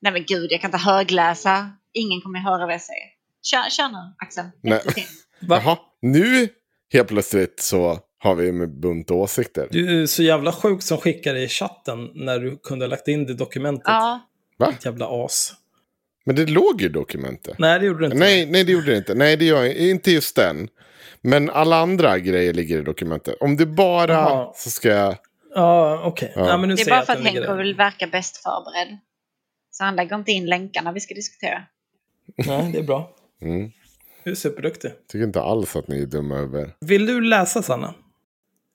Nej 0.01 0.11
men 0.13 0.23
gud, 0.27 0.51
jag 0.51 0.61
kan 0.61 0.67
inte 0.67 0.77
högläsa. 0.77 1.71
Ingen 1.93 2.21
kommer 2.21 2.39
höra 2.39 2.65
vad 2.65 2.73
jag 2.73 2.81
säger. 2.81 3.07
Kör, 3.43 3.69
kör 3.69 3.87
nu, 3.89 4.13
Axel. 4.17 4.45
Nej. 4.63 4.81
Jaha, 5.39 5.77
nu 6.01 6.49
helt 6.93 7.07
plötsligt 7.07 7.59
så 7.59 7.99
har 8.25 8.35
vi 8.35 8.51
med 8.51 8.69
bunt 8.69 9.11
åsikter. 9.11 9.67
Du 9.71 10.01
är 10.01 10.05
så 10.05 10.23
jävla 10.23 10.51
sjuk 10.51 10.81
som 10.81 10.97
skickade 10.97 11.41
i 11.43 11.47
chatten 11.47 12.09
när 12.13 12.39
du 12.39 12.57
kunde 12.57 12.85
ha 12.85 12.89
lagt 12.89 13.07
in 13.07 13.25
det 13.25 13.33
dokumentet. 13.33 13.83
Ja, 13.87 14.19
Va? 14.57 14.73
Jävla 14.85 15.25
as. 15.25 15.53
Men 16.25 16.35
det 16.35 16.45
låg 16.45 16.81
ju 16.81 16.87
i 16.87 16.89
dokumentet. 16.89 17.59
Nej, 17.59 17.79
det 17.79 17.85
gjorde 17.85 17.99
du 17.99 18.05
inte. 18.05 18.17
Nej, 18.17 18.45
nej, 18.45 18.63
det 18.63 18.71
gjorde 18.71 18.91
det 18.91 18.97
inte. 18.97 19.13
Nej, 19.13 19.37
det 19.37 19.45
gör 19.45 19.63
jag 19.63 19.75
inte 19.75 20.11
just 20.11 20.35
den. 20.35 20.69
Men 21.21 21.49
alla 21.49 21.77
andra 21.77 22.19
grejer 22.19 22.53
ligger 22.53 22.79
i 22.79 22.83
dokumentet. 22.83 23.35
Om 23.39 23.57
du 23.57 23.65
bara 23.65 24.13
Jaha. 24.13 24.51
så 24.55 24.69
ska 24.69 24.89
jag... 24.89 25.17
Ja, 25.55 26.01
okej. 26.03 26.33
Ja. 26.35 26.47
Ja. 26.47 26.57
det 26.57 26.81
är 26.81 26.89
bara 26.89 27.05
för 27.05 27.13
att 27.13 27.23
Henko 27.23 27.53
vill 27.53 27.75
verka 27.75 28.07
bäst 28.07 28.37
förberedd. 28.37 28.97
Så 29.71 29.83
han 29.83 29.95
lägger 29.95 30.15
inte 30.15 30.31
in 30.31 30.45
länkarna 30.45 30.91
vi 30.91 30.99
ska 30.99 31.13
diskutera. 31.13 31.63
Nej, 32.47 32.71
det 32.71 32.79
är 32.79 32.83
bra. 32.83 33.15
Mm. 33.41 33.71
Du 34.23 34.31
är 34.31 34.35
superduktig. 34.35 34.91
Tycker 35.07 35.25
inte 35.25 35.41
alls 35.41 35.75
att 35.75 35.87
ni 35.87 36.01
är 36.01 36.05
dumma 36.05 36.37
över. 36.37 36.75
Vill 36.79 37.05
du 37.05 37.21
läsa, 37.21 37.61
Sanna? 37.61 37.93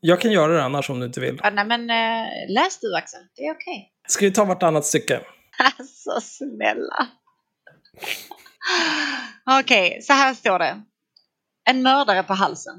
Jag 0.00 0.20
kan 0.20 0.32
göra 0.32 0.52
det 0.52 0.62
annars 0.62 0.90
om 0.90 1.00
du 1.00 1.06
inte 1.06 1.20
vill. 1.20 1.40
Ja, 1.42 1.50
nej 1.50 1.64
men 1.64 1.90
eh, 1.90 2.54
läs 2.54 2.78
du 2.80 2.96
Axel, 2.96 3.20
det 3.36 3.42
är 3.42 3.52
okej. 3.52 3.92
Ska 4.08 4.24
vi 4.24 4.32
ta 4.32 4.44
vartannat 4.44 4.86
stycke? 4.86 5.20
Alltså 5.78 6.20
snälla. 6.20 7.08
Okej, 9.60 10.02
så 10.02 10.12
här 10.12 10.34
står 10.34 10.58
det. 10.58 10.82
En 11.64 11.82
mördare 11.82 12.22
på 12.22 12.34
halsen. 12.34 12.74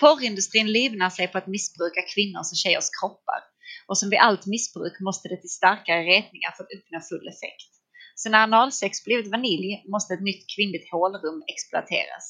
Porrindustrin 0.00 0.72
livnar 0.72 1.10
sig 1.10 1.28
på 1.28 1.38
att 1.38 1.46
missbruka 1.46 2.02
kvinnors 2.14 2.52
och 2.52 2.56
tjejers 2.56 2.88
kroppar. 3.00 3.40
Och 3.86 3.98
som 3.98 4.10
vid 4.10 4.18
allt 4.18 4.46
missbruk 4.46 5.00
måste 5.00 5.28
det 5.28 5.40
till 5.40 5.56
starkare 5.60 6.02
retningar 6.02 6.50
för 6.56 6.62
att 6.64 6.74
uppnå 6.76 7.00
full 7.00 7.28
effekt. 7.28 7.70
Så 8.14 8.30
när 8.30 8.42
analsex 8.42 9.04
blivit 9.04 9.30
vanilj 9.30 9.84
måste 9.92 10.14
ett 10.14 10.22
nytt 10.30 10.44
kvinnligt 10.56 10.90
hålrum 10.92 11.42
exploateras. 11.52 12.24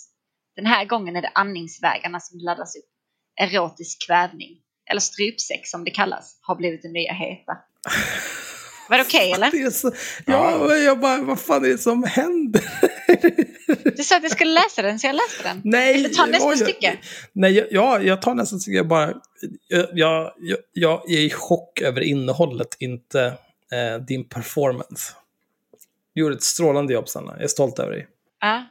Den 0.56 0.66
här 0.66 0.84
gången 0.84 1.16
är 1.16 1.22
det 1.22 1.32
andningsvägarna 1.34 2.20
som 2.20 2.38
laddas 2.38 2.76
upp. 2.76 2.91
Erotisk 3.42 4.06
kvävning, 4.06 4.50
eller 4.90 5.00
strypsex 5.00 5.70
som 5.70 5.84
det 5.84 5.90
kallas, 5.90 6.38
har 6.40 6.56
blivit 6.56 6.82
det 6.82 6.88
nya 6.88 7.12
heta. 7.12 7.52
Var 8.88 8.98
det 8.98 9.04
okej 9.04 9.32
eller? 9.32 9.50
Det 9.50 9.62
är 9.62 9.70
så... 9.70 9.92
Ja, 10.26 10.76
jag 10.76 11.00
bara, 11.00 11.22
vad 11.22 11.40
fan 11.40 11.64
är 11.64 11.68
det 11.68 11.78
som 11.78 12.04
händer? 12.04 12.62
Du 13.96 14.04
sa 14.04 14.16
att 14.16 14.22
jag 14.22 14.32
skulle 14.32 14.52
läsa 14.52 14.82
den, 14.82 14.98
så 14.98 15.06
jag 15.06 15.16
läste 15.16 15.42
den. 15.42 15.60
Nej, 15.64 15.92
Vill 15.94 16.02
du 16.02 16.08
ta 16.08 16.24
det 16.26 16.30
nästa 16.30 16.50
ju- 16.50 16.56
stycke? 16.56 16.98
Nej, 17.32 17.52
jag, 17.52 17.66
ja, 17.70 18.00
jag 18.02 18.22
tar 18.22 18.34
nästa 18.34 18.58
stycke. 18.58 18.76
Jag, 18.76 18.88
bara, 18.88 19.14
jag, 19.68 19.86
jag, 19.92 20.32
jag, 20.38 20.58
jag 20.72 21.10
är 21.10 21.18
i 21.18 21.30
chock 21.30 21.80
över 21.80 22.00
innehållet, 22.00 22.76
inte 22.78 23.24
eh, 23.72 24.04
din 24.06 24.28
performance. 24.28 25.12
Du 26.14 26.20
gjorde 26.20 26.34
ett 26.34 26.42
strålande 26.42 26.92
jobb, 26.92 27.08
Sanna. 27.08 27.32
Jag 27.32 27.42
är 27.44 27.48
stolt 27.48 27.78
över 27.78 27.92
dig. 27.92 28.08
Ja. 28.40 28.64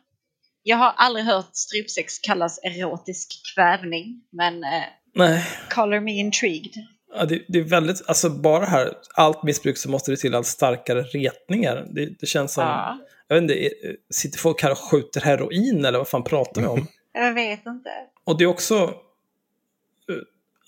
Jag 0.64 0.78
har 0.78 0.94
aldrig 0.98 1.26
hört 1.26 1.50
strypsex 1.56 2.20
kallas 2.20 2.60
erotisk 2.64 3.28
kvävning, 3.56 4.22
men 4.32 4.64
eh, 4.64 4.84
Nej, 5.16 5.44
color 5.70 6.00
me 6.00 6.12
intrigued. 6.20 6.72
ja, 7.16 7.26
det, 7.26 7.42
det 7.48 7.60
är 7.60 7.64
väldigt, 7.64 8.02
alltså 8.08 8.30
bara 8.30 8.66
här, 8.66 8.94
allt 9.16 9.44
missbruk 9.44 9.78
så 9.78 9.90
måste 9.90 10.12
det 10.12 10.18
till 10.18 10.36
allt 10.36 10.48
starkare 10.48 11.02
retningar. 11.04 11.88
Det, 11.92 12.06
det 12.20 12.26
känns 12.26 12.54
som, 12.54 12.64
Ja. 12.64 12.98
jag 13.28 13.36
vet 13.36 13.42
inte, 13.42 13.54
eh, 13.66 13.70
sitter 14.14 14.40
folk 14.40 14.64
här 14.64 14.72
och 14.72 14.78
skjuter 14.78 15.22
heroin 15.22 15.86
eller 15.86 15.98
vad 15.98 16.08
fan 16.08 16.24
pratar 16.24 16.62
vi 16.62 16.68
om? 16.68 16.88
Jag 17.14 17.34
vet 17.34 17.66
inte. 17.66 17.90
Och 18.24 18.38
det 18.38 18.44
är 18.44 18.48
också 18.48 18.94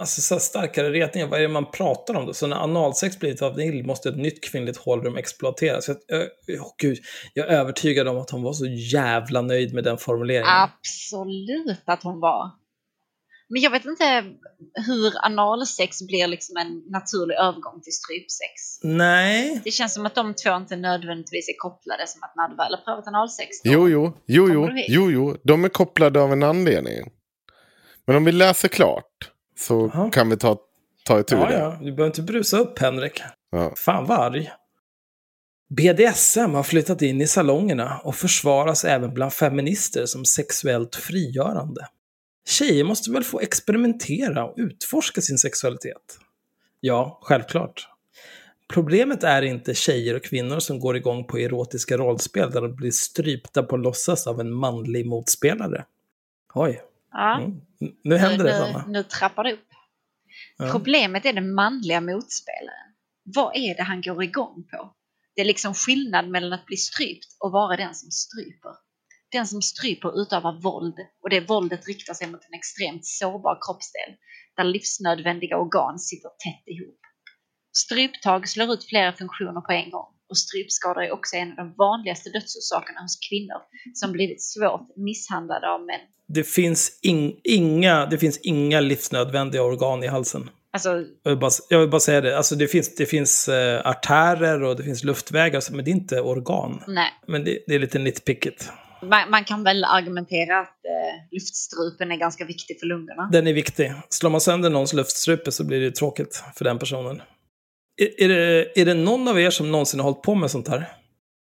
alltså, 0.04 0.22
så 0.22 0.40
starkare 0.40 0.92
retningar. 0.92 1.28
Vad 1.28 1.40
är 1.40 1.42
det 1.44 1.48
man 1.50 1.72
pratar 1.72 2.14
om 2.14 2.26
då? 2.26 2.34
Så 2.34 2.48
när 2.48 2.56
analsex 2.56 3.20
blir 3.20 3.32
ett 3.34 3.42
vanilj 3.42 3.84
måste 3.84 4.10
ett 4.10 4.18
nytt 4.18 4.44
kvinnligt 4.52 4.78
hålrum 4.78 5.18
exploateras. 5.18 5.88
Jag, 5.88 5.98
jag, 6.08 6.62
åh, 6.62 6.74
gud, 6.78 6.98
jag 7.34 7.48
är 7.48 7.52
övertygad 7.52 8.08
om 8.08 8.18
att 8.18 8.30
hon 8.30 8.44
var 8.44 8.54
så 8.54 8.66
jävla 8.66 9.42
nöjd 9.42 9.74
med 9.74 9.84
den 9.84 9.98
formuleringen. 9.98 10.48
Absolut 10.50 11.82
att 11.86 12.04
hon 12.04 12.20
var. 12.20 12.52
Men 13.50 13.62
jag 13.62 13.72
vet 13.72 13.86
inte 13.86 14.24
hur 14.88 15.26
analsex 15.26 16.02
blir 16.02 16.28
liksom 16.28 16.58
en 16.58 16.84
naturlig 16.92 17.36
övergång 17.36 17.82
till 17.82 17.94
strypsex. 17.94 18.80
Nej. 18.84 19.62
Det 19.64 19.72
känns 19.72 19.94
som 19.94 20.06
att 20.06 20.16
de 20.16 20.34
två 20.34 20.56
inte 20.56 20.76
nödvändigtvis 20.76 21.50
är 21.50 21.54
kopplade 21.58 22.08
som 22.08 22.24
att 22.24 22.34
när 22.36 22.50
du 22.50 22.56
väl 22.56 22.74
har 22.76 22.82
prövat 22.86 23.08
analsex. 23.08 23.50
då- 23.64 23.72
Jo, 23.72 23.90
jo, 23.90 24.14
jo, 24.28 24.48
jo, 24.54 24.70
jo, 24.88 25.12
jo. 25.12 25.38
De 25.44 25.66
är 25.66 25.70
kopplade 25.70 26.22
av 26.22 26.32
en 26.34 26.44
anledning. 26.44 27.12
Men 28.08 28.16
om 28.16 28.26
vi 28.26 28.32
läser 28.32 28.68
klart 28.68 29.06
så 29.56 29.92
Jaha. 29.94 30.10
kan 30.12 30.30
vi 30.30 30.38
ta, 30.38 30.58
ta 31.06 31.20
itu 31.20 31.36
Ja, 31.36 31.46
det. 31.46 31.54
ja. 31.54 31.70
Du 31.80 31.84
behöver 31.86 32.06
inte 32.06 32.22
brusa 32.22 32.58
upp, 32.58 32.80
Henrik. 32.80 33.22
Ja. 33.52 33.74
Fan 33.78 34.06
vad 34.06 34.20
arg. 34.20 34.52
BDSM 35.70 36.54
har 36.54 36.64
flyttat 36.64 37.02
in 37.02 37.22
i 37.22 37.28
salongerna 37.28 38.02
och 38.04 38.16
försvaras 38.16 38.86
även 38.86 39.14
bland 39.14 39.34
feminister 39.34 40.06
som 40.06 40.26
sexuellt 40.26 40.96
frigörande. 40.96 41.88
Tjejer 42.48 42.84
måste 42.84 43.12
väl 43.12 43.24
få 43.24 43.40
experimentera 43.40 44.46
och 44.46 44.54
utforska 44.58 45.22
sin 45.22 45.38
sexualitet? 45.38 46.20
Ja, 46.80 47.20
självklart. 47.24 47.88
Problemet 48.74 49.24
är 49.24 49.42
inte 49.42 49.74
tjejer 49.74 50.16
och 50.16 50.24
kvinnor 50.24 50.60
som 50.60 50.80
går 50.80 50.98
igång 50.98 51.24
på 51.26 51.38
erotiska 51.40 51.98
rollspel 51.98 52.52
där 52.52 52.62
de 52.62 52.76
blir 52.76 52.92
strypta 52.92 53.64
på 53.64 53.78
låtsas 53.78 54.28
av 54.28 54.40
en 54.40 54.52
manlig 54.54 55.06
motspelare. 55.06 55.86
Oj, 56.54 56.82
Ja. 57.14 57.40
mm. 57.40 57.62
nu 58.04 58.18
händer 58.18 58.46
det 58.46 58.68
nu, 58.68 58.74
Sanna. 58.74 58.86
nu 58.88 59.04
trappar 59.04 59.44
det 59.44 59.54
upp. 59.54 59.68
Ja. 60.58 60.72
Problemet 60.72 61.26
är 61.26 61.34
den 61.34 61.54
manliga 61.54 62.02
motspelaren. 62.02 62.94
Vad 63.36 63.56
är 63.56 63.76
det 63.76 63.84
han 63.84 64.02
går 64.02 64.24
igång 64.24 64.68
på? 64.72 64.96
Det 65.36 65.42
är 65.42 65.46
liksom 65.46 65.74
skillnad 65.74 66.30
mellan 66.30 66.54
att 66.54 66.66
bli 66.66 66.78
strypt 66.78 67.38
och 67.40 67.52
vara 67.52 67.78
den 67.78 67.96
som 67.96 68.12
stryper. 68.12 68.72
Den 69.32 69.48
som 69.48 69.62
stryper 69.62 70.22
utövar 70.22 70.62
våld 70.62 70.96
och 71.24 71.30
det 71.30 71.40
våldet 71.40 71.88
riktar 71.88 72.14
sig 72.14 72.28
mot 72.28 72.46
en 72.46 72.54
extremt 72.54 73.06
sårbar 73.06 73.58
kroppsdel 73.66 74.16
där 74.58 74.64
livsnödvändiga 74.64 75.58
organ 75.58 76.00
sitter 76.00 76.30
tätt 76.30 76.68
ihop. 76.68 77.00
Stryptag 77.78 78.50
slår 78.50 78.74
ut 78.74 78.86
flera 78.86 79.14
funktioner 79.14 79.62
på 79.62 79.72
en 79.72 79.92
gång 79.92 80.14
och 80.34 80.38
strypskador 80.38 81.04
är 81.04 81.12
också 81.12 81.36
en 81.36 81.50
av 81.50 81.56
de 81.56 81.74
vanligaste 81.78 82.30
dödsorsakerna 82.30 83.00
hos 83.02 83.18
kvinnor 83.30 83.60
som 83.94 84.12
blivit 84.12 84.42
svårt 84.44 84.88
misshandlade 85.08 85.68
av 85.74 85.82
män. 85.86 86.04
Det 86.28 86.44
finns, 86.44 87.00
in, 87.02 87.40
inga, 87.44 88.06
det 88.06 88.18
finns 88.18 88.38
inga 88.38 88.80
livsnödvändiga 88.80 89.64
organ 89.64 90.04
i 90.04 90.08
halsen. 90.08 90.50
Alltså, 90.74 90.90
Jag 91.24 91.32
vill 91.32 91.40
bara, 91.40 91.52
jag 91.70 91.80
vill 91.80 91.90
bara 91.90 92.00
säga 92.00 92.22
det. 92.22 92.38
Alltså 92.38 92.56
det 92.56 92.68
finns, 92.68 92.96
det 92.96 93.06
finns 93.06 93.48
eh, 93.48 93.88
artärer 93.88 94.64
och 94.64 94.76
det 94.76 94.84
finns 94.84 95.04
luftvägar, 95.04 95.62
men 95.72 95.86
det 95.86 95.92
är 95.92 95.94
inte 95.94 96.22
organ. 96.22 96.84
nej. 96.88 97.10
Men 97.28 97.44
det, 97.44 97.60
det 97.68 97.76
är 97.76 97.80
lite 97.80 98.00
nitpickigt. 98.00 98.70
Man, 99.02 99.30
man 99.30 99.44
kan 99.44 99.64
väl 99.64 99.84
argumentera 99.84 100.60
att 100.60 100.86
eh, 100.86 101.14
luftstrupen 101.32 102.12
är 102.12 102.18
ganska 102.18 102.46
viktig 102.46 102.80
för 102.80 102.88
lungorna. 102.88 103.30
Den 103.32 103.48
är 103.48 103.54
viktig. 103.54 103.94
Slår 104.10 104.30
man 104.30 104.42
sönder 104.42 104.70
någons 104.70 104.94
luftstrupe 104.94 105.52
så 105.52 105.64
blir 105.64 105.80
det 105.82 105.92
tråkigt 105.96 106.44
för 106.56 106.66
den 106.66 106.80
personen. 106.80 107.22
Är, 107.98 108.24
är, 108.24 108.28
det, 108.30 108.80
är 108.82 108.86
det 108.86 108.94
någon 108.94 109.28
av 109.28 109.40
er 109.40 109.50
som 109.50 109.72
någonsin 109.72 110.00
har 110.00 110.04
hållit 110.10 110.22
på 110.22 110.36
med 110.36 110.52
sånt 110.52 110.68
här? 110.68 110.86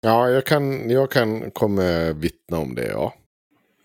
Ja, 0.02 0.30
jag 0.30 0.46
kan, 0.46 0.90
jag 0.90 1.12
kan 1.12 1.52
komma 1.52 2.12
vittna 2.14 2.58
om 2.58 2.76
det, 2.76 2.88
ja. 2.88 3.14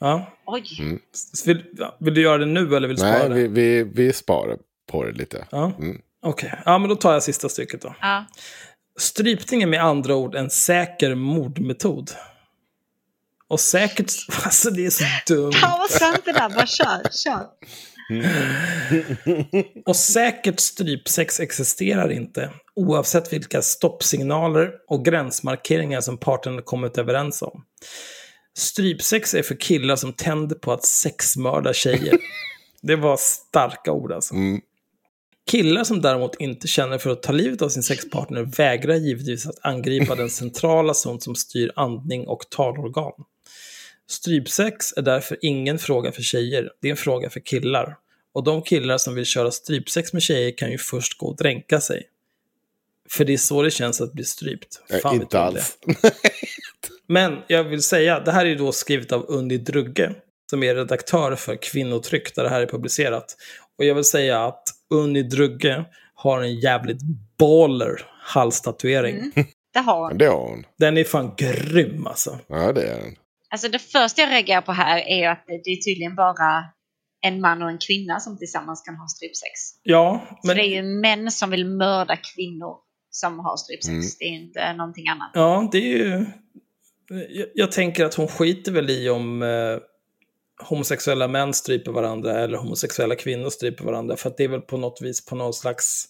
Ja. 0.01 0.27
Oj, 0.47 0.65
Mm. 0.81 1.01
Vill, 1.47 1.65
ja, 1.77 1.97
vill 2.01 2.15
du 2.15 2.21
göra 2.23 2.39
det 2.39 2.47
nu 2.47 2.77
eller 2.77 2.89
vill 2.89 2.97
du 2.97 3.01
spara 3.03 3.19
Nej, 3.19 3.29
det? 3.29 3.35
vi, 3.35 3.49
vi, 3.49 3.83
vi 3.95 4.13
sparar 4.13 4.59
på 4.91 5.05
det 5.05 5.13
lite. 5.13 5.47
Ja. 5.51 5.73
Mm. 5.79 6.01
Okej, 6.23 6.53
ja 6.65 6.79
men 6.79 6.89
då 6.89 6.97
tar 6.97 7.13
jag 7.13 7.23
sista 7.23 7.49
stycket 7.49 7.83
då. 7.83 7.95
ja. 8.01 8.25
Strypning 8.99 9.63
är 9.63 9.67
med 9.67 9.85
andra 9.85 10.15
ord 10.15 10.35
en 10.35 10.51
säker 10.51 11.15
mordmetod. 11.15 12.11
Och 13.49 13.61
säkert... 13.61 14.13
Alltså 14.45 14.71
det 14.71 14.87
är 14.87 14.91
så 14.91 15.05
dumt. 15.35 15.53
Pausa 15.63 16.15
inte 16.15 16.33
där, 16.33 16.49
bara 16.49 16.67
kör, 16.67 17.03
kör. 17.11 17.47
Och 19.87 19.97
säkert 19.97 20.61
strypsex 20.61 21.41
existerar 21.41 22.13
inte, 22.13 22.51
oavsett 22.77 23.33
vilka 23.33 23.63
stoppsignaler 23.63 24.71
och 24.89 25.05
gränsmarkeringar 25.05 26.01
som 26.01 26.19
parterna 26.19 26.63
kommit 26.63 26.99
överens 26.99 27.43
om. 27.43 27.65
Strypsex 28.59 29.35
är 29.35 29.43
för 29.43 29.55
killar 29.61 29.97
som 29.97 30.13
tänder 30.13 30.57
på 30.57 30.73
att 30.73 30.85
sexmörda 30.85 31.73
tjejer. 31.73 32.19
Det 32.83 32.97
var 32.97 33.17
starka 33.17 33.93
ord 33.93 34.13
alltså. 34.13 34.35
Mm. 34.35 34.61
Killar 35.51 35.85
som 35.85 36.01
däremot 36.01 36.41
inte 36.41 36.69
känner 36.69 36.99
för 36.99 37.11
att 37.11 37.23
ta 37.23 37.33
livet 37.33 37.63
av 37.63 37.69
sin 37.69 37.83
sexpartner 37.83 38.43
vägrar 38.43 38.95
givetvis 38.95 39.47
att 39.47 39.59
angripa 39.63 40.15
den 40.15 40.31
centrala 40.31 40.95
zon 40.95 41.21
som 41.21 41.35
styr 41.35 41.73
andning 41.77 42.29
och 42.29 42.41
talorgan. 42.51 43.13
Strypsex 44.11 44.93
är 44.97 45.03
därför 45.03 45.37
ingen 45.41 45.79
fråga 45.79 46.13
för 46.13 46.23
tjejer, 46.23 46.71
det 46.83 46.89
är 46.89 46.91
en 46.91 46.97
fråga 46.97 47.31
för 47.31 47.41
killar. 47.41 47.97
Och 48.33 48.45
de 48.45 48.63
killar 48.63 48.99
som 48.99 49.15
vill 49.15 49.25
köra 49.25 49.51
strypsex 49.51 50.13
med 50.13 50.23
tjejer 50.23 50.57
kan 50.57 50.71
ju 50.71 50.79
först 50.79 51.19
gå 51.19 51.27
och 51.27 51.37
dränka 51.37 51.81
sig. 51.81 52.03
För 53.11 53.25
det 53.25 53.33
är 53.33 53.37
så 53.37 53.63
det 53.63 53.71
känns 53.71 54.01
att 54.01 54.13
bli 54.13 54.25
strypt. 54.25 54.83
Nej, 54.91 55.01
Fan 55.01 55.15
vet 55.15 55.23
inte 55.23 55.41
alls. 55.41 55.79
Men 57.07 57.39
jag 57.47 57.65
vill 57.65 57.83
säga, 57.83 58.21
det 58.21 58.33
här 58.33 58.45
är 58.45 58.49
ju 58.51 58.55
då 58.55 58.73
skrivet 58.73 59.13
av 59.13 59.25
Unni 59.29 59.59
Drugge, 59.59 60.15
som 60.51 60.63
är 60.63 60.75
redaktör 60.75 61.35
för 61.37 61.57
Kvinnotryck, 61.63 62.35
där 62.35 62.43
det 62.43 62.49
här 62.49 62.61
är 62.61 62.67
publicerat. 62.67 63.37
Och 63.79 63.85
jag 63.85 63.95
vill 63.95 64.05
säga 64.05 64.45
att 64.45 64.63
Unni 64.91 65.23
Drugge 65.23 65.85
har 66.15 66.43
en 66.43 66.61
jävligt 66.61 67.01
baller 67.39 68.07
halstatuering. 68.23 69.17
Mm. 69.17 69.49
Det 69.73 69.81
har 69.81 70.01
Men 70.01 70.09
hon. 70.11 70.19
det 70.19 70.27
har 70.27 70.49
hon. 70.49 70.67
Den 70.79 70.99
är 70.99 71.05
fan 71.05 71.35
grym 71.37 72.07
alltså. 72.07 72.39
Ja, 72.47 72.73
det 72.73 72.83
är 72.83 73.01
den. 73.01 73.17
Alltså 73.51 73.69
det 73.69 73.79
första 73.79 74.23
jag 74.23 74.31
reagerar 74.31 74.61
på 74.61 74.73
här 74.73 74.99
är 75.09 75.19
ju 75.19 75.25
att 75.25 75.45
det 75.47 75.71
är 75.71 75.77
tydligen 75.77 76.15
bara 76.15 76.65
en 77.23 77.41
man 77.41 77.63
och 77.63 77.71
en 77.71 77.79
kvinna 77.79 78.21
som 78.21 78.39
tillsammans 78.39 78.83
kan 78.83 78.97
ha 78.97 79.09
strypsex. 79.09 79.53
Ja, 79.83 80.27
Så 80.43 80.47
men, 80.47 80.57
det 80.57 80.63
är 80.63 80.69
ju 80.69 80.83
män 80.83 81.31
som 81.31 81.51
vill 81.51 81.67
mörda 81.67 82.17
kvinnor 82.17 82.77
som 83.11 83.39
har 83.39 83.57
strypsex. 83.57 83.91
Mm. 83.91 84.07
Det 84.19 84.25
är 84.25 84.29
inte 84.29 84.73
någonting 84.73 85.09
annat. 85.09 85.31
ja, 85.35 85.69
det 85.73 85.79
är 85.79 85.99
ju... 85.99 86.27
Jag, 87.29 87.49
jag 87.55 87.73
tänker 87.73 88.05
att 88.05 88.15
hon 88.15 88.29
skiter 88.29 88.73
väl 88.73 88.91
i 88.91 89.11
om 89.11 89.43
eh, 89.43 89.49
homosexuella 90.69 91.29
män 91.29 91.55
stryper 91.55 91.93
varandra 91.93 92.41
eller 92.41 92.59
homosexuella 92.59 93.15
kvinnor 93.15 93.51
stryper 93.51 93.85
varandra. 93.85 94.17
För 94.17 94.31
att 94.31 94.37
det 94.37 94.45
är 94.45 94.49
väl 94.49 94.61
på 94.61 94.77
något 94.77 94.99
vis 95.03 95.25
på 95.27 95.35
någon 95.35 95.53
slags 95.53 96.05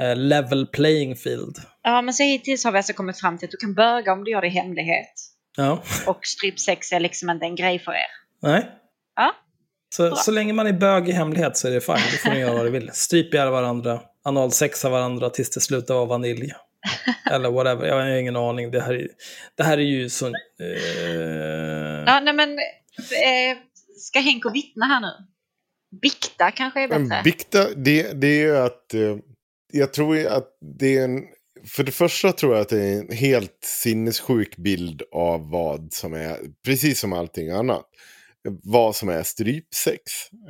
eh, 0.00 0.16
level 0.16 0.66
playing 0.66 1.16
field. 1.16 1.56
Ja, 1.82 2.02
men 2.02 2.14
så 2.14 2.22
hittills 2.22 2.64
har 2.64 2.72
vi 2.72 2.78
alltså 2.78 2.92
kommit 2.92 3.20
fram 3.20 3.38
till 3.38 3.46
att 3.46 3.50
du 3.50 3.56
kan 3.56 3.74
böga 3.74 4.12
om 4.12 4.24
du 4.24 4.30
gör 4.30 4.40
det 4.40 4.46
i 4.46 4.50
hemlighet. 4.50 5.12
Ja, 5.60 5.82
Och 6.06 6.20
strypsex 6.26 6.92
är 6.92 7.00
liksom 7.00 7.30
inte 7.30 7.46
en 7.46 7.54
grej 7.56 7.78
för 7.78 7.92
er. 7.92 8.06
nej. 8.42 8.68
Ja, 9.16 9.34
Så, 9.94 10.08
Bra. 10.08 10.16
så 10.16 10.30
länge 10.30 10.52
man 10.52 10.66
är 10.66 10.72
bög 10.72 11.08
i 11.08 11.12
hemlighet 11.12 11.56
så 11.56 11.68
är 11.68 11.72
det 11.72 11.80
fine. 11.80 11.94
Då 11.94 12.16
får 12.22 12.30
ni 12.30 12.38
göra 12.40 12.54
vad 12.54 12.64
ni 12.64 12.70
vill. 12.70 12.90
Stryp 12.92 13.34
ihjäl 13.34 13.50
varandra, 13.50 14.00
analsexa 14.24 14.88
varandra 14.88 15.30
tills 15.30 15.50
det 15.50 15.60
slutar 15.60 15.94
vara 15.94 16.04
vanilj. 16.04 16.52
Eller 17.30 17.50
whatever, 17.50 17.86
jag 17.86 17.94
har 17.94 18.06
ingen 18.06 18.36
aning. 18.36 18.70
Det 18.70 18.80
här 18.80 18.94
är, 18.94 19.08
det 19.56 19.62
här 19.62 19.78
är 19.78 19.82
ju 19.82 20.08
så... 20.10 20.26
Eh, 20.26 20.34
ja 22.06 22.20
nej 22.20 22.34
men 22.34 22.50
eh, 22.98 23.58
ska 23.98 24.20
Henko 24.20 24.50
vittna 24.50 24.86
här 24.86 25.00
nu? 25.00 25.12
Bikta 26.02 26.50
kanske 26.50 26.80
är 26.82 26.88
Men 26.88 27.08
bättre. 27.08 27.22
Bikta, 27.22 27.68
det, 27.76 28.20
det 28.20 28.26
är 28.26 28.40
ju 28.40 28.56
att... 28.56 28.94
Eh, 28.94 29.16
jag 29.72 29.92
tror 29.92 30.16
ju 30.16 30.28
att 30.28 30.48
det 30.78 30.98
är 30.98 31.04
en... 31.04 31.22
För 31.68 31.84
det 31.84 31.92
första 31.92 32.32
tror 32.32 32.54
jag 32.54 32.62
att 32.62 32.68
det 32.68 32.84
är 32.84 33.00
en 33.00 33.12
helt 33.12 33.58
sinnessjuk 33.64 34.56
bild 34.56 35.02
av 35.12 35.50
vad 35.50 35.92
som 35.92 36.14
är, 36.14 36.38
precis 36.64 37.00
som 37.00 37.12
allting 37.12 37.50
annat, 37.50 37.86
vad 38.62 38.96
som 38.96 39.08
är 39.08 39.22
strypsex. 39.22 40.02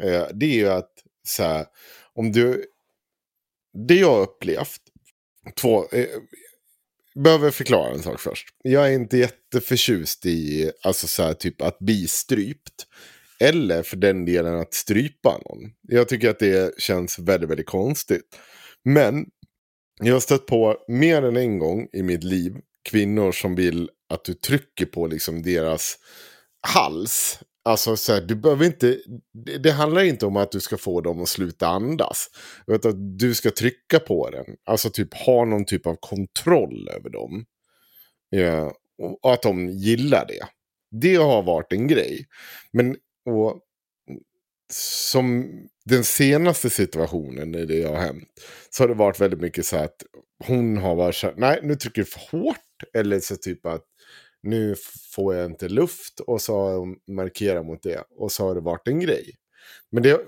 Eh, 0.03 0.27
det 0.35 0.47
är 0.47 0.55
ju 0.55 0.69
att 0.69 0.93
så 1.27 1.43
här, 1.43 1.67
om 2.15 2.33
du... 2.33 2.65
Det 3.89 3.95
jag 3.95 4.11
har 4.11 4.21
upplevt, 4.21 4.81
två... 5.61 5.89
Eh, 5.93 6.07
behöver 7.25 7.51
förklara 7.51 7.95
en 7.95 8.03
sak 8.03 8.21
först. 8.21 8.49
Jag 8.63 8.89
är 8.89 8.93
inte 8.93 9.19
jätteförtjust 9.19 10.27
i 10.27 10.71
alltså 10.83 11.07
så 11.07 11.23
här, 11.23 11.35
typ 11.35 11.63
att 11.63 11.79
bli 11.79 12.09
strypt. 12.09 12.87
Eller 13.41 13.83
för 13.83 13.97
den 13.97 14.25
delen 14.25 14.55
att 14.55 14.75
strypa 14.75 15.39
någon. 15.39 15.71
Jag 15.83 16.09
tycker 16.09 16.31
att 16.31 16.39
det 16.39 16.81
känns 16.81 17.19
väldigt, 17.19 17.51
väldigt 17.51 17.67
konstigt. 17.67 18.39
Men 18.85 19.27
jag 20.01 20.15
har 20.15 20.21
stött 20.21 20.47
på 20.47 20.77
mer 20.89 21.23
än 21.23 21.37
en 21.37 21.59
gång 21.59 21.89
i 21.93 22.03
mitt 22.03 22.25
liv 22.25 22.57
kvinnor 22.83 23.33
som 23.33 23.55
vill 23.55 23.91
att 24.09 24.25
du 24.25 24.35
trycker 24.35 24.87
på 24.87 25.07
liksom 25.07 25.43
deras 25.43 25.97
hals. 26.61 27.41
Alltså 27.65 27.97
så 27.97 28.13
här, 28.13 28.21
du 28.21 28.35
behöver 28.35 28.67
inte, 28.67 28.99
det, 29.33 29.59
det 29.59 29.71
handlar 29.71 30.03
inte 30.03 30.27
om 30.27 30.37
att 30.37 30.53
du 30.53 30.61
ska 30.61 30.77
få 30.77 31.01
dem 31.01 31.23
att 31.23 31.29
sluta 31.29 31.67
andas. 31.67 32.31
Utan 32.67 32.91
att 32.91 33.19
du 33.19 33.35
ska 33.35 33.51
trycka 33.51 34.01
på 34.01 34.31
den. 34.31 34.45
Alltså 34.65 34.91
typ 34.91 35.15
ha 35.15 35.45
någon 35.45 35.65
typ 35.65 35.87
av 35.87 35.97
kontroll 36.01 36.89
över 36.97 37.11
dem. 37.11 37.45
Ja, 38.31 38.73
och, 38.99 39.25
och 39.25 39.33
att 39.33 39.43
de 39.43 39.69
gillar 39.69 40.27
det. 40.27 40.47
Det 40.91 41.15
har 41.15 41.43
varit 41.43 41.73
en 41.73 41.87
grej. 41.87 42.27
Men 42.73 42.97
och, 43.31 43.61
som 44.73 45.51
den 45.89 46.05
senaste 46.05 46.71
situationen 46.71 47.53
när 47.53 47.67
det 47.67 47.83
har 47.83 47.97
hänt. 47.97 48.29
Så 48.71 48.83
har 48.83 48.89
det 48.89 48.95
varit 48.95 49.21
väldigt 49.21 49.41
mycket 49.41 49.67
så 49.67 49.77
att 49.77 50.05
hon 50.47 50.77
har 50.77 50.95
varit 50.95 51.15
så 51.15 51.27
här, 51.27 51.35
nej 51.37 51.61
nu 51.63 51.75
trycker 51.75 52.03
du 52.03 52.05
för 52.05 52.21
hårt. 52.21 52.57
Eller 52.95 53.21
så 53.21 53.37
typ 53.37 53.67
att 53.67 53.85
nu 54.43 54.75
får 55.15 55.35
jag 55.35 55.47
inte 55.47 55.69
luft. 55.69 56.21
Och 56.21 56.43
så 56.43 56.61
har 56.61 56.79
hon 56.79 56.97
markerat 57.09 57.67
mot 57.67 57.83
det. 57.83 58.05
Och 58.11 58.33
så 58.33 58.47
har 58.47 58.55
det 58.55 58.61
varit 58.61 58.89
en 58.89 59.01
grej. 59.01 59.35
Men 59.91 60.03
det, 60.03 60.21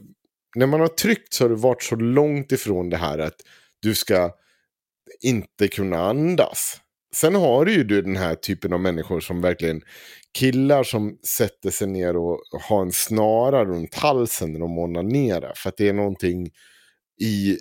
när 0.57 0.67
man 0.67 0.81
har 0.81 0.89
tryckt 0.89 1.33
så 1.33 1.45
har 1.45 1.49
det 1.49 1.55
varit 1.55 1.83
så 1.83 1.97
långt 1.97 2.53
ifrån 2.53 2.91
det 2.91 2.97
här 2.97 3.19
att 3.19 3.43
du 3.81 3.95
ska 3.95 4.35
inte 5.21 5.69
kunna 5.69 5.99
andas. 5.99 6.81
Sen 7.15 7.35
har 7.35 7.65
du 7.65 7.73
ju 7.73 7.85
du 7.85 8.03
den 8.03 8.17
här 8.17 8.35
typen 8.35 8.73
av 8.73 8.81
människor 8.81 9.21
som 9.21 9.41
verkligen 9.41 9.83
killar 10.39 10.83
som 10.83 11.19
sätter 11.39 11.71
sig 11.71 11.89
ner 11.89 12.17
och 12.17 12.41
har 12.69 12.83
en 12.83 12.93
snara 12.93 13.65
runt 13.65 13.95
halsen 13.95 14.53
när 14.53 14.61
de 14.61 14.79
onanerar. 14.79 15.53
För 15.57 15.69
att 15.69 15.77
det 15.77 15.89
är 15.89 15.93
någonting 15.93 16.51
i 17.23 17.59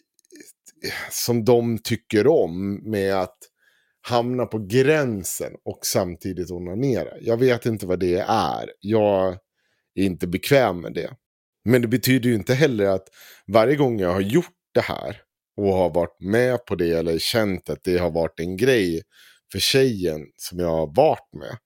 som 1.12 1.46
de 1.46 1.78
tycker 1.78 2.28
om 2.28 2.76
med 2.92 3.16
att 3.16 3.38
hamna 4.02 4.46
på 4.46 4.68
gränsen 4.68 5.54
och 5.66 5.80
samtidigt 5.86 6.52
onanera. 6.52 7.10
Jag 7.22 7.38
vet 7.38 7.66
inte 7.66 7.88
vad 7.88 8.00
det 8.00 8.26
är. 8.28 8.72
Jag 8.80 9.38
är 9.96 10.04
inte 10.04 10.28
bekväm 10.28 10.82
med 10.82 10.94
det. 10.94 11.10
Men 11.66 11.82
det 11.82 11.88
betyder 11.88 12.30
ju 12.30 12.36
inte 12.36 12.54
heller 12.54 12.86
att 12.86 13.08
varje 13.48 13.76
gång 13.76 14.00
jag 14.00 14.14
har 14.14 14.22
gjort 14.22 14.56
det 14.74 14.82
här 14.82 15.22
och 15.58 15.74
har 15.74 15.90
varit 15.90 16.20
med 16.20 16.66
på 16.66 16.76
det 16.76 16.92
eller 16.92 17.18
känt 17.18 17.70
att 17.70 17.84
det 17.84 17.98
har 17.98 18.12
varit 18.12 18.40
en 18.40 18.58
grej 18.58 19.02
för 19.52 19.60
tjejen 19.60 20.26
som 20.38 20.60
jag 20.60 20.70
har 20.70 20.96
varit 20.96 21.34
med. 21.34 21.58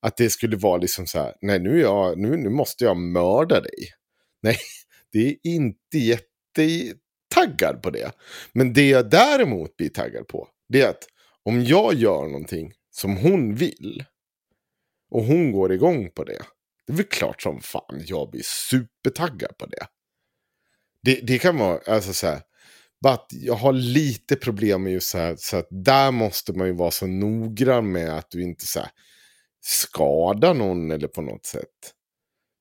Att 0.00 0.16
det 0.16 0.30
skulle 0.30 0.56
vara 0.56 0.76
liksom 0.76 1.06
så 1.06 1.18
här, 1.18 1.34
nej 1.40 1.58
nu, 1.58 1.80
jag, 1.80 2.18
nu, 2.18 2.36
nu 2.36 2.48
måste 2.48 2.84
jag 2.84 2.96
mörda 2.96 3.60
dig. 3.60 3.92
Nej, 4.42 4.58
det 5.12 5.28
är 5.28 5.36
inte 5.42 5.98
jättetaggad 5.98 7.82
på 7.82 7.90
det. 7.90 8.12
Men 8.52 8.72
det 8.72 8.88
jag 8.88 9.10
däremot 9.10 9.76
blir 9.76 9.88
taggad 9.88 10.28
på, 10.28 10.48
det 10.68 10.80
är 10.80 10.88
att 10.88 11.04
om 11.42 11.64
jag 11.64 11.94
gör 11.94 12.22
någonting 12.26 12.72
som 12.90 13.16
hon 13.16 13.54
vill 13.54 14.04
och 15.10 15.24
hon 15.24 15.52
går 15.52 15.72
igång 15.72 16.10
på 16.10 16.24
det, 16.24 16.42
det 16.86 16.92
är 16.92 16.96
väl 16.96 17.06
klart 17.06 17.42
som 17.42 17.60
fan 17.60 18.02
jag 18.06 18.30
blir 18.30 18.42
supertaggad 18.44 19.58
på 19.58 19.66
det. 19.66 19.86
Det, 21.02 21.20
det 21.22 21.38
kan 21.38 21.58
vara, 21.58 21.80
alltså 21.86 22.12
så 22.12 22.26
här, 22.26 22.40
bara 23.02 23.14
att 23.14 23.30
jag 23.30 23.54
har 23.54 23.72
lite 23.72 24.36
problem 24.36 24.82
med 24.82 24.92
just 24.92 25.08
så 25.08 25.18
här, 25.18 25.36
så 25.38 25.56
att 25.56 25.68
där 25.70 26.10
måste 26.10 26.52
man 26.52 26.66
ju 26.66 26.72
vara 26.72 26.90
så 26.90 27.06
noggrann 27.06 27.92
med 27.92 28.18
att 28.18 28.30
du 28.30 28.42
inte 28.42 28.66
så 28.66 28.80
här, 28.80 28.90
skadar 29.60 30.54
någon 30.54 30.90
eller 30.90 31.08
på 31.08 31.22
något 31.22 31.46
sätt. 31.46 31.94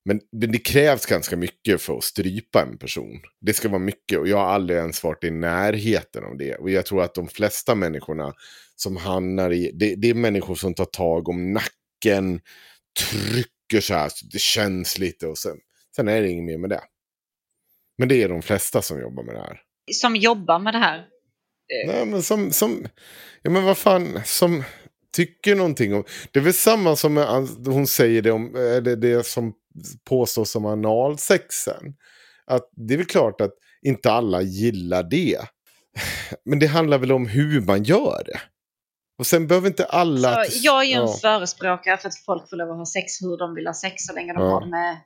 Men 0.05 0.21
det, 0.31 0.47
det, 0.47 0.57
krävs 0.57 1.05
ganska 1.05 1.38
mycket 1.38 1.81
för 1.81 1.97
att 1.97 2.03
strypa 2.03 2.61
en 2.61 2.77
person. 2.77 3.19
Det 3.41 3.53
ska 3.53 3.69
vara 3.69 3.79
mycket 3.79 4.19
och 4.19 4.27
jag 4.27 4.38
har 4.38 4.45
aldrig 4.45 4.79
ens 4.79 5.03
varit 5.03 5.23
i 5.23 5.31
närheten 5.31 6.23
av 6.23 6.38
det. 6.38 6.55
Och 6.55 6.69
jag 6.69 6.85
tror 6.85 7.03
att 7.03 7.15
de 7.15 7.27
flesta 7.27 7.75
människorna 7.75 8.33
som 8.75 8.97
hamnar 8.97 9.53
i, 9.53 9.71
det, 9.73 9.95
det 9.95 10.09
är 10.09 10.13
människor 10.13 10.55
som 10.55 10.73
tar 10.73 10.85
tag 10.85 11.29
om 11.29 11.53
nacken, 11.53 12.39
trycker 13.09 13.81
så 13.81 13.93
här, 13.93 14.09
så 14.09 14.25
det 14.25 14.41
känns 14.41 14.99
lite 14.99 15.27
och 15.27 15.38
sen, 15.38 15.57
sen 15.95 16.07
är 16.07 16.21
det 16.21 16.29
inget 16.29 16.45
mer 16.45 16.57
med 16.57 16.69
det. 16.69 16.81
Men 17.97 18.07
det 18.07 18.23
är 18.23 18.29
de 18.29 18.41
flesta 18.41 18.81
som 18.81 19.01
jobbar 19.01 19.23
med 19.23 19.35
det 19.35 19.41
här. 19.41 19.66
Som 19.93 20.15
jobbar 20.15 20.59
med 20.59 20.73
det 20.73 20.77
här? 20.77 21.05
Nej, 21.88 22.05
men 22.05 22.23
som, 22.23 22.51
som, 22.51 22.88
ja 23.41 23.51
men 23.51 23.63
vad 23.63 23.77
fan, 23.77 24.21
som 24.25 24.63
tycker 25.15 25.55
någonting 25.55 25.95
om, 25.95 26.03
det 26.31 26.39
är 26.39 26.43
väl 26.43 26.53
samma 26.53 26.95
som 26.95 27.17
hon 27.65 27.88
säger 27.88 28.21
det 28.21 28.31
om, 28.31 28.55
eller 28.55 28.95
det 28.95 29.25
som 29.25 29.53
påstås 30.09 30.51
som 30.51 30.65
analsexen. 30.65 31.95
Att 32.45 32.69
det 32.71 32.93
är 32.93 32.97
väl 32.97 33.05
klart 33.05 33.41
att 33.41 33.53
inte 33.81 34.11
alla 34.11 34.41
gillar 34.41 35.03
det. 35.03 35.39
Men 36.45 36.59
det 36.59 36.67
handlar 36.67 36.97
väl 36.97 37.11
om 37.11 37.27
hur 37.27 37.61
man 37.61 37.83
gör 37.83 38.23
det. 38.25 38.39
Och 39.19 39.27
sen 39.27 39.47
behöver 39.47 39.67
inte 39.67 39.85
alla... 39.85 40.45
Så 40.45 40.59
jag 40.63 40.81
är 40.81 40.88
ju 40.88 40.93
en 40.93 41.01
ja. 41.01 41.17
förespråkare 41.21 41.97
för 41.97 42.07
att 42.07 42.17
folk 42.25 42.49
får 42.49 42.57
lov 42.57 42.71
att 42.71 42.77
ha 42.77 42.85
sex 42.85 43.21
hur 43.21 43.38
de 43.38 43.55
vill 43.55 43.67
ha 43.67 43.73
sex 43.73 43.95
så 43.97 44.13
länge 44.13 44.33
de 44.33 44.43
ja. 44.43 44.49
har 44.49 44.61
det 44.61 44.67
med 44.67 44.97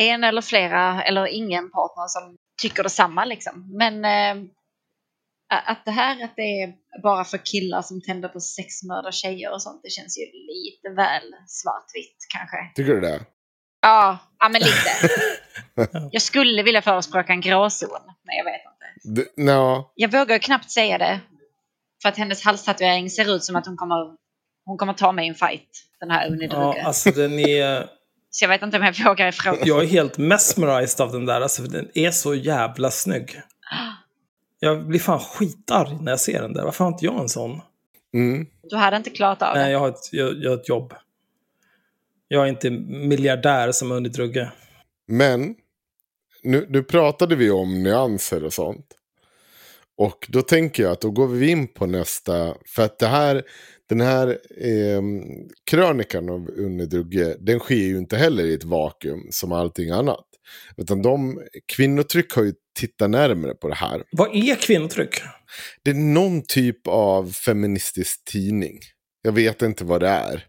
en 0.00 0.24
eller 0.24 0.42
flera 0.42 1.02
eller 1.02 1.26
ingen 1.26 1.70
partner 1.70 2.06
som 2.08 2.36
tycker 2.62 2.82
detsamma 2.82 3.24
liksom. 3.24 3.76
Men 3.78 4.04
äh, 4.04 4.50
att 5.48 5.84
det 5.84 5.90
här 5.90 6.24
att 6.24 6.36
det 6.36 6.62
är 6.62 6.74
bara 7.02 7.24
för 7.24 7.38
killar 7.38 7.82
som 7.82 8.00
tänder 8.00 8.28
på 8.28 8.40
sexmördar 8.40 9.12
tjejer 9.12 9.52
och 9.52 9.62
sånt, 9.62 9.80
det 9.82 9.90
känns 9.90 10.18
ju 10.18 10.24
lite 10.24 10.88
väl 10.96 11.34
svartvitt 11.46 12.16
kanske. 12.28 12.56
Tycker 12.74 12.94
du 12.94 13.00
det? 13.00 13.24
Ja, 13.80 14.18
ja 14.38 14.48
men 14.48 14.62
lite. 14.62 15.10
jag 16.12 16.22
skulle 16.22 16.62
vilja 16.62 16.82
förespråka 16.82 17.32
en 17.32 17.40
gråzon, 17.40 18.00
men 18.22 18.36
jag 18.36 18.44
vet 18.44 18.60
inte. 18.60 19.22
D 19.22 19.42
no. 19.42 19.92
Jag 19.94 20.12
vågar 20.12 20.38
knappt 20.38 20.70
säga 20.70 20.98
det. 20.98 21.20
För 22.02 22.08
att 22.08 22.16
hennes 22.16 22.44
halstatuering 22.44 23.10
ser 23.10 23.34
ut 23.34 23.44
som 23.44 23.56
att 23.56 23.66
hon 23.66 23.76
kommer, 23.76 24.16
hon 24.64 24.78
kommer 24.78 24.92
ta 24.92 25.12
mig 25.12 25.26
i 25.26 25.28
en 25.28 25.34
fight. 25.34 25.68
Den 26.00 26.10
här 26.10 26.30
Unni 26.30 26.48
Ja, 26.50 26.82
alltså 26.84 27.10
den 27.10 27.38
är... 27.38 27.88
Så 28.34 28.44
jag 28.44 28.48
vet 28.48 28.62
inte 28.62 28.76
om 28.76 28.82
jag 28.82 29.04
vågar 29.04 29.28
ifrån. 29.28 29.56
Jag 29.64 29.82
är 29.82 29.86
helt 29.86 30.18
mesmerized 30.18 31.00
av 31.00 31.12
den 31.12 31.26
där. 31.26 31.40
Alltså, 31.40 31.62
den 31.62 31.88
är 31.94 32.10
så 32.10 32.34
jävla 32.34 32.90
snygg. 32.90 33.40
Jag 34.60 34.86
blir 34.86 35.00
fan 35.00 35.18
skitarg 35.18 35.98
när 36.00 36.12
jag 36.12 36.20
ser 36.20 36.42
den 36.42 36.52
där. 36.52 36.64
Varför 36.64 36.84
har 36.84 36.92
inte 36.92 37.04
jag 37.04 37.20
en 37.20 37.28
sån? 37.28 37.60
Mm. 38.14 38.46
Du 38.62 38.76
hade 38.76 38.96
inte 38.96 39.10
klarat 39.10 39.42
av 39.42 39.54
det? 39.54 39.60
Nej, 39.60 39.72
jag 39.72 39.78
har 39.78 39.88
ett, 39.88 40.12
jag, 40.12 40.34
jag 40.42 40.50
har 40.50 40.56
ett 40.56 40.68
jobb. 40.68 40.94
Jag 42.28 42.44
är 42.44 42.48
inte 42.48 42.70
miljardär 42.70 43.72
som 43.72 43.92
Unni 43.92 44.08
Drugge. 44.08 44.52
Men, 45.06 45.54
nu, 46.42 46.66
nu 46.68 46.82
pratade 46.82 47.36
vi 47.36 47.50
om 47.50 47.82
nyanser 47.82 48.44
och 48.44 48.52
sånt. 48.52 48.86
Och 49.96 50.26
då 50.28 50.42
tänker 50.42 50.82
jag 50.82 50.92
att 50.92 51.00
då 51.00 51.10
går 51.10 51.26
vi 51.26 51.50
in 51.50 51.68
på 51.68 51.86
nästa. 51.86 52.54
För 52.66 52.82
att 52.82 52.98
det 52.98 53.06
här, 53.06 53.42
den 53.88 54.00
här 54.00 54.28
eh, 54.60 55.02
krönikan 55.70 56.28
av 56.28 56.48
Unni 56.48 56.86
Drugge, 56.86 57.36
den 57.40 57.58
sker 57.58 57.74
ju 57.74 57.98
inte 57.98 58.16
heller 58.16 58.44
i 58.44 58.54
ett 58.54 58.64
vakuum 58.64 59.28
som 59.30 59.52
allting 59.52 59.90
annat. 59.90 60.24
Utan 60.76 61.02
de, 61.02 61.42
kvinnotryck 61.76 62.32
har 62.32 62.42
ju 62.42 62.52
tittat 62.78 63.10
närmare 63.10 63.54
på 63.54 63.68
det 63.68 63.74
här. 63.74 64.02
Vad 64.12 64.36
är 64.36 64.54
kvinnotryck? 64.54 65.20
Det 65.82 65.90
är 65.90 65.94
någon 65.94 66.42
typ 66.42 66.86
av 66.86 67.30
feministisk 67.30 68.24
tidning. 68.24 68.78
Jag 69.22 69.32
vet 69.32 69.62
inte 69.62 69.84
vad 69.84 70.00
det 70.00 70.08
är. 70.08 70.44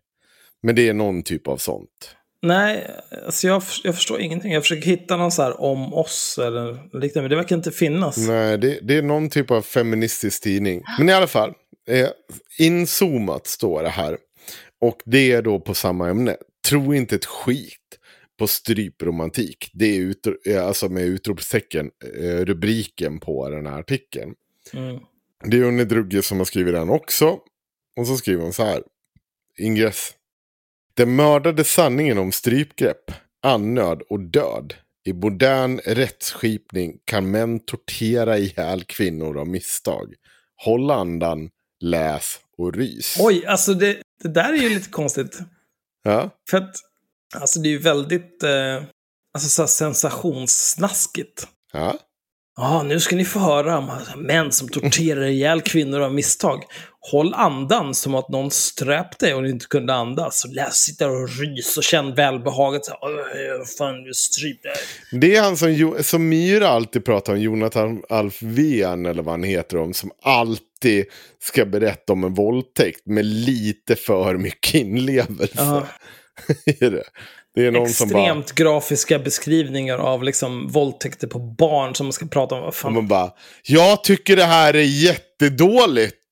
Men 0.63 0.75
det 0.75 0.89
är 0.89 0.93
någon 0.93 1.23
typ 1.23 1.47
av 1.47 1.57
sånt. 1.57 2.15
Nej, 2.45 2.91
alltså 3.25 3.47
jag, 3.47 3.63
jag 3.83 3.95
förstår 3.95 4.21
ingenting. 4.21 4.51
Jag 4.51 4.63
försöker 4.63 4.85
hitta 4.85 5.17
någon 5.17 5.31
så 5.31 5.41
här 5.41 5.61
om 5.61 5.93
oss 5.93 6.39
eller 6.43 6.73
liknande, 6.73 7.21
men 7.21 7.29
det 7.29 7.35
verkar 7.35 7.55
inte 7.55 7.71
finnas. 7.71 8.17
Nej, 8.17 8.57
det, 8.57 8.79
det 8.81 8.97
är 8.97 9.01
någon 9.01 9.29
typ 9.29 9.51
av 9.51 9.61
feministisk 9.61 10.43
tidning. 10.43 10.83
Men 10.97 11.09
i 11.09 11.13
alla 11.13 11.27
fall, 11.27 11.53
eh, 11.89 12.09
inzoomat 12.59 13.47
står 13.47 13.83
det 13.83 13.89
här. 13.89 14.17
Och 14.81 14.97
det 15.05 15.31
är 15.31 15.41
då 15.41 15.59
på 15.59 15.73
samma 15.73 16.09
ämne. 16.09 16.35
Tro 16.69 16.93
inte 16.93 17.15
ett 17.15 17.25
skit 17.25 17.99
på 18.39 18.47
strypromantik. 18.47 19.69
Det 19.73 19.85
är 19.85 19.99
ut, 19.99 20.27
alltså 20.61 20.89
med 20.89 21.03
utropstecken 21.03 21.91
eh, 22.19 22.45
rubriken 22.45 23.19
på 23.19 23.49
den 23.49 23.65
här 23.65 23.79
artikeln. 23.79 24.33
Mm. 24.73 24.99
Det 25.43 25.57
är 25.57 25.63
Unni 25.63 25.85
Drugge 25.85 26.21
som 26.21 26.37
har 26.37 26.45
skrivit 26.45 26.73
den 26.73 26.89
också. 26.89 27.39
Och 27.97 28.07
så 28.07 28.17
skriver 28.17 28.43
hon 28.43 28.53
så 28.53 28.63
här. 28.63 28.83
Ingress. 29.57 30.13
Den 30.97 31.15
mördade 31.15 31.63
sanningen 31.63 32.17
om 32.17 32.31
strypgrepp, 32.31 33.11
annöd 33.43 34.01
och 34.09 34.19
död. 34.19 34.73
I 35.05 35.13
modern 35.13 35.79
rättsskipning 35.85 36.97
kan 37.05 37.31
män 37.31 37.59
tortera 37.59 38.37
ihjäl 38.37 38.83
kvinnor 38.83 39.39
av 39.39 39.47
misstag. 39.47 40.13
Håll 40.65 40.91
andan, 40.91 41.49
läs 41.79 42.39
och 42.57 42.73
rys. 42.73 43.17
Oj, 43.19 43.45
alltså 43.45 43.73
det, 43.73 43.97
det 44.23 44.29
där 44.29 44.53
är 44.53 44.57
ju 44.57 44.69
lite 44.69 44.89
konstigt. 44.89 45.39
Ja. 46.03 46.29
För 46.49 46.57
att 46.57 46.75
Alltså 47.35 47.59
det 47.59 47.69
är 47.69 47.71
ju 47.71 47.77
väldigt 47.77 48.43
eh, 48.43 48.83
alltså, 49.33 49.49
så 49.49 49.67
sensationssnaskigt. 49.67 51.47
Ja. 51.73 51.99
Ja, 52.57 52.83
nu 52.83 52.99
ska 52.99 53.15
ni 53.15 53.25
få 53.25 53.39
höra 53.39 53.77
om 53.77 53.91
män 54.17 54.51
som 54.51 54.69
torterar 54.69 55.25
ihjäl 55.25 55.61
kvinnor 55.61 56.01
av 56.01 56.13
misstag. 56.13 56.63
Håll 57.11 57.33
andan 57.33 57.93
som 57.93 58.15
att 58.15 58.29
någon 58.29 58.51
ströp 58.51 59.19
dig 59.19 59.33
och 59.33 59.43
du 59.43 59.49
inte 59.49 59.65
kunde 59.65 59.93
andas. 59.93 60.45
Läs, 60.49 60.75
sitt 60.75 60.99
där 60.99 61.09
och 61.09 61.29
rys 61.29 61.77
och 61.77 61.83
känn 61.83 62.15
välbehaget. 62.15 62.85
Så, 62.85 62.93
fan, 63.77 64.03
du 64.03 64.13
stryper. 64.13 64.71
Det 65.11 65.35
är 65.35 65.41
han 65.41 65.57
som, 65.57 65.95
som 66.01 66.29
Myra 66.29 66.67
alltid 66.67 67.05
pratar 67.05 67.33
om, 67.33 67.39
Jonathan 67.39 68.03
Alfven 68.09 69.05
eller 69.05 69.23
vad 69.23 69.33
han 69.33 69.43
heter 69.43 69.77
om, 69.77 69.93
som 69.93 70.11
alltid 70.21 71.05
ska 71.41 71.65
berätta 71.65 72.13
om 72.13 72.23
en 72.23 72.33
våldtäkt 72.33 73.01
med 73.05 73.25
lite 73.25 73.95
för 73.95 74.37
mycket 74.37 74.73
inlevelse. 74.73 75.61
Uh 75.61 75.67
-huh. 76.65 76.89
det. 76.89 77.03
det 77.55 77.65
är 77.65 77.71
någon 77.71 77.85
Extremt 77.85 78.11
som 78.11 78.65
bara... 78.65 78.71
grafiska 78.71 79.19
beskrivningar 79.19 79.97
av 79.97 80.23
liksom 80.23 80.67
våldtäkter 80.67 81.27
på 81.27 81.39
barn 81.39 81.95
som 81.95 82.05
man 82.05 82.13
ska 82.13 82.25
prata 82.25 82.55
om. 82.55 82.61
Vad 82.61 82.75
fan. 82.75 82.87
Och 82.87 82.93
man 82.93 83.07
bara, 83.07 83.31
jag 83.63 84.03
tycker 84.03 84.35
det 84.35 84.43
här 84.43 84.73
är 84.73 84.81
jättedåligt. 84.81 86.24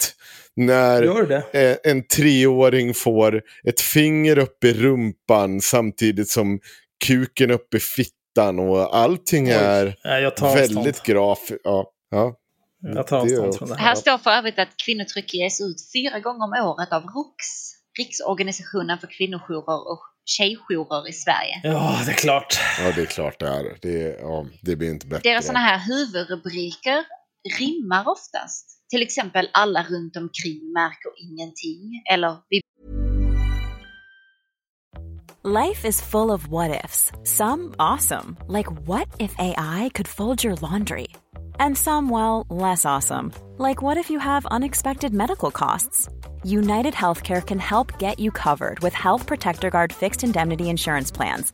När 0.56 1.88
en 1.88 2.08
treåring 2.08 2.94
får 2.94 3.42
ett 3.68 3.82
finger 3.82 4.38
upp 4.38 4.64
i 4.64 4.74
rumpan 4.74 5.62
samtidigt 5.62 6.30
som 6.30 6.60
kuken 7.06 7.52
upp 7.52 7.74
i 7.74 7.80
fittan 7.80 8.60
och 8.60 8.98
allting 8.98 9.46
Oj. 9.48 9.52
är 9.52 9.96
ja, 10.04 10.32
väldigt 10.56 11.04
grafiskt. 11.04 11.62
Ja, 11.64 11.92
ja. 12.10 12.36
Jag 12.96 13.08
tar 13.08 13.20
avstånd 13.20 13.58
från 13.58 13.70
det 13.70 13.76
här. 13.76 13.86
Här 13.86 13.96
står 13.96 14.18
för 14.18 14.32
övrigt 14.32 14.60
att 14.60 14.78
kvinnotryck 14.86 15.34
ges 15.34 15.62
ut 15.62 15.78
fyra 15.94 16.20
gånger 16.20 16.44
om 16.44 16.54
året 16.68 16.94
av 16.94 17.04
ROX. 17.04 17.46
Riksorganisationen 18.00 18.98
för 19.00 19.08
kvinnojourer 19.08 19.92
och 19.92 20.02
tjejjourer 20.26 21.10
i 21.10 21.14
Sverige. 21.14 21.62
Ja, 21.64 22.02
det 22.06 22.12
är 22.12 22.16
klart. 22.16 22.60
Ja, 22.80 22.92
det 22.96 23.02
är 23.02 23.06
klart 23.06 23.40
det 23.40 23.48
är. 23.48 23.78
Det, 23.82 24.18
ja, 24.22 24.46
det 24.62 24.76
blir 24.76 24.90
inte 24.90 25.08
bättre. 25.08 25.30
Deras 25.30 25.46
sådana 25.46 25.60
här 25.60 25.80
huvudrubriker 25.88 27.04
rimmar 27.60 28.08
oftast. 28.08 28.80
Till 28.94 29.02
exempel 29.02 29.50
alla 29.54 29.84
runt 29.90 30.18
omkring 30.18 30.72
märker 30.74 31.12
ingenting. 31.22 32.04
Eller 32.12 32.38
vi 32.50 32.62
Life 35.44 35.88
is 35.88 36.02
full 36.02 36.32
of 36.32 36.48
what 36.48 36.86
ifs. 36.86 37.12
Some 37.24 37.74
awesome. 37.80 38.38
Like 38.48 38.72
what 38.88 39.08
if 39.20 39.36
AI 39.40 39.90
could 39.94 40.08
fold 40.08 40.44
your 40.44 40.56
laundry? 40.62 41.08
And 41.60 41.78
some, 41.78 42.10
well, 42.10 42.46
less 42.50 42.86
awesome. 42.86 43.32
Like 43.58 43.82
what 43.82 43.98
if 43.98 44.12
you 44.12 44.20
have 44.20 44.46
unexpected 44.52 45.14
medical 45.14 45.52
costs? 45.52 46.10
United 46.44 46.94
Healthcare 46.94 47.42
can 47.42 47.60
help 47.60 48.00
get 48.00 48.20
you 48.20 48.32
covered 48.32 48.80
with 48.84 48.94
Health 48.94 49.26
Protector 49.26 49.70
Guard 49.70 49.92
fixed 49.94 50.24
indemnity 50.24 50.70
insurance 50.70 51.12
plans. 51.12 51.54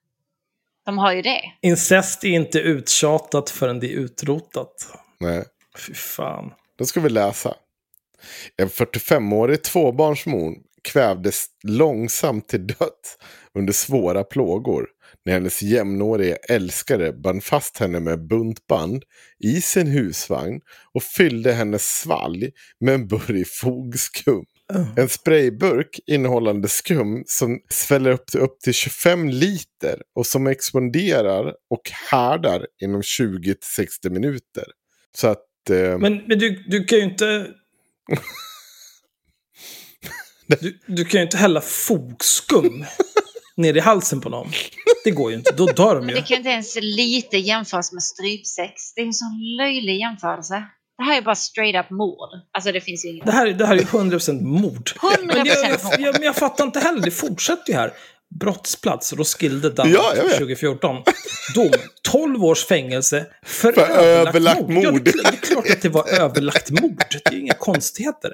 de 0.85 0.97
har 0.97 1.13
ju 1.13 1.21
det. 1.21 1.41
Incest 1.61 2.23
är 2.23 2.29
inte 2.29 2.59
uttjatat 2.59 3.49
förrän 3.49 3.79
det 3.79 3.93
är 3.93 3.97
utrotat. 3.97 4.87
Nej. 5.19 5.43
Fy 5.87 5.93
fan. 5.93 6.51
Då 6.77 6.85
ska 6.85 6.99
vi 6.99 7.09
läsa. 7.09 7.53
En 8.57 8.69
45-årig 8.69 9.63
tvåbarnsmor 9.63 10.55
kvävdes 10.83 11.45
långsamt 11.63 12.47
till 12.47 12.67
döds 12.67 13.17
under 13.53 13.73
svåra 13.73 14.23
plågor 14.23 14.87
när 15.25 15.33
hennes 15.33 15.61
jämnåriga 15.61 16.35
älskare 16.35 17.13
band 17.13 17.43
fast 17.43 17.77
henne 17.77 17.99
med 17.99 18.27
buntband 18.27 19.03
i 19.39 19.61
sin 19.61 19.87
husvagn 19.87 20.61
och 20.93 21.03
fyllde 21.03 21.53
hennes 21.53 21.99
svalg 21.99 22.51
med 22.79 22.93
en 22.93 23.07
burk 23.07 23.47
fogskum. 23.47 24.45
En 24.97 25.09
sprayburk 25.09 25.99
innehållande 26.07 26.67
skum 26.67 27.23
som 27.27 27.59
sväller 27.69 28.11
upp 28.11 28.27
till, 28.27 28.39
upp 28.39 28.59
till 28.59 28.73
25 28.73 29.29
liter 29.29 30.01
och 30.15 30.25
som 30.27 30.47
exploderar 30.47 31.53
och 31.69 31.81
härdar 32.11 32.67
inom 32.81 33.01
20-60 33.01 33.55
minuter. 34.09 34.63
Så 35.17 35.27
att... 35.27 35.69
Eh, 35.69 35.97
Men, 35.97 36.17
men 36.27 36.39
du, 36.39 36.63
du 36.67 36.83
kan 36.83 36.97
ju 36.97 37.03
inte... 37.03 37.47
Du, 40.61 40.79
du 40.87 41.05
kan 41.05 41.19
ju 41.19 41.23
inte 41.25 41.37
hälla 41.37 41.61
fogskum 41.61 42.85
ner 43.57 43.77
i 43.77 43.79
halsen 43.79 44.21
på 44.21 44.29
någon. 44.29 44.51
Det 45.03 45.11
går 45.11 45.31
ju 45.31 45.37
inte. 45.37 45.51
Då 45.51 45.65
dör 45.65 45.95
de 45.95 46.05
Men 46.05 46.09
ju. 46.09 46.15
det 46.15 46.21
kan 46.27 46.35
ju 46.35 46.37
inte 46.37 46.49
ens 46.49 46.75
lite 46.81 47.37
jämföras 47.37 47.91
med 47.91 48.03
strypsex. 48.03 48.93
Det 48.95 49.01
är 49.01 49.05
en 49.05 49.13
sån 49.13 49.55
löjlig 49.57 49.99
jämförelse. 49.99 50.63
Det 51.01 51.05
här 51.05 51.17
är 51.17 51.21
bara 51.21 51.35
straight 51.35 51.85
up 51.85 51.89
mord. 51.89 52.29
Alltså 52.51 52.71
det 52.71 52.81
finns 52.81 53.05
ju 53.05 53.09
inget. 53.09 53.25
Det 53.25 53.31
här, 53.31 53.47
det 53.47 53.65
här 53.65 53.73
är 53.75 53.79
ju 53.79 53.85
100% 53.85 54.41
mord. 54.41 54.89
100% 55.01 55.25
Men 55.25 55.45
jag, 55.45 55.47
jag, 55.47 55.83
mord. 55.83 55.93
jag, 55.99 56.13
men 56.13 56.23
jag 56.23 56.35
fattar 56.35 56.63
inte 56.63 56.79
heller, 56.79 57.01
det 57.01 57.11
fortsätter 57.11 57.71
ju 57.73 57.79
här. 57.79 57.93
Brottsplats, 58.39 59.13
Roskilde, 59.13 59.69
Danmark, 59.69 59.95
Ja, 59.97 60.13
jag 60.15 60.23
vet. 60.23 60.33
2014. 60.37 60.95
Dom, 61.55 61.71
12 62.01 62.43
års 62.43 62.65
fängelse 62.65 63.25
för, 63.45 63.71
För 63.71 63.81
överlagt, 63.81 64.27
överlagt 64.27 64.61
mord. 64.69 64.83
Ja, 64.83 64.91
mord. 64.91 65.03
det, 65.03 65.09
är 65.09 65.13
klart- 65.13 65.31
det 65.31 65.37
är 65.37 65.41
klart 65.53 65.69
att 65.69 65.81
det 65.81 65.89
var 65.89 66.07
överlagt 66.19 66.69
mord. 66.81 67.03
Det 67.09 67.29
är 67.29 67.33
ju 67.33 67.39
inga 67.41 67.53
konstigheter. 67.53 68.31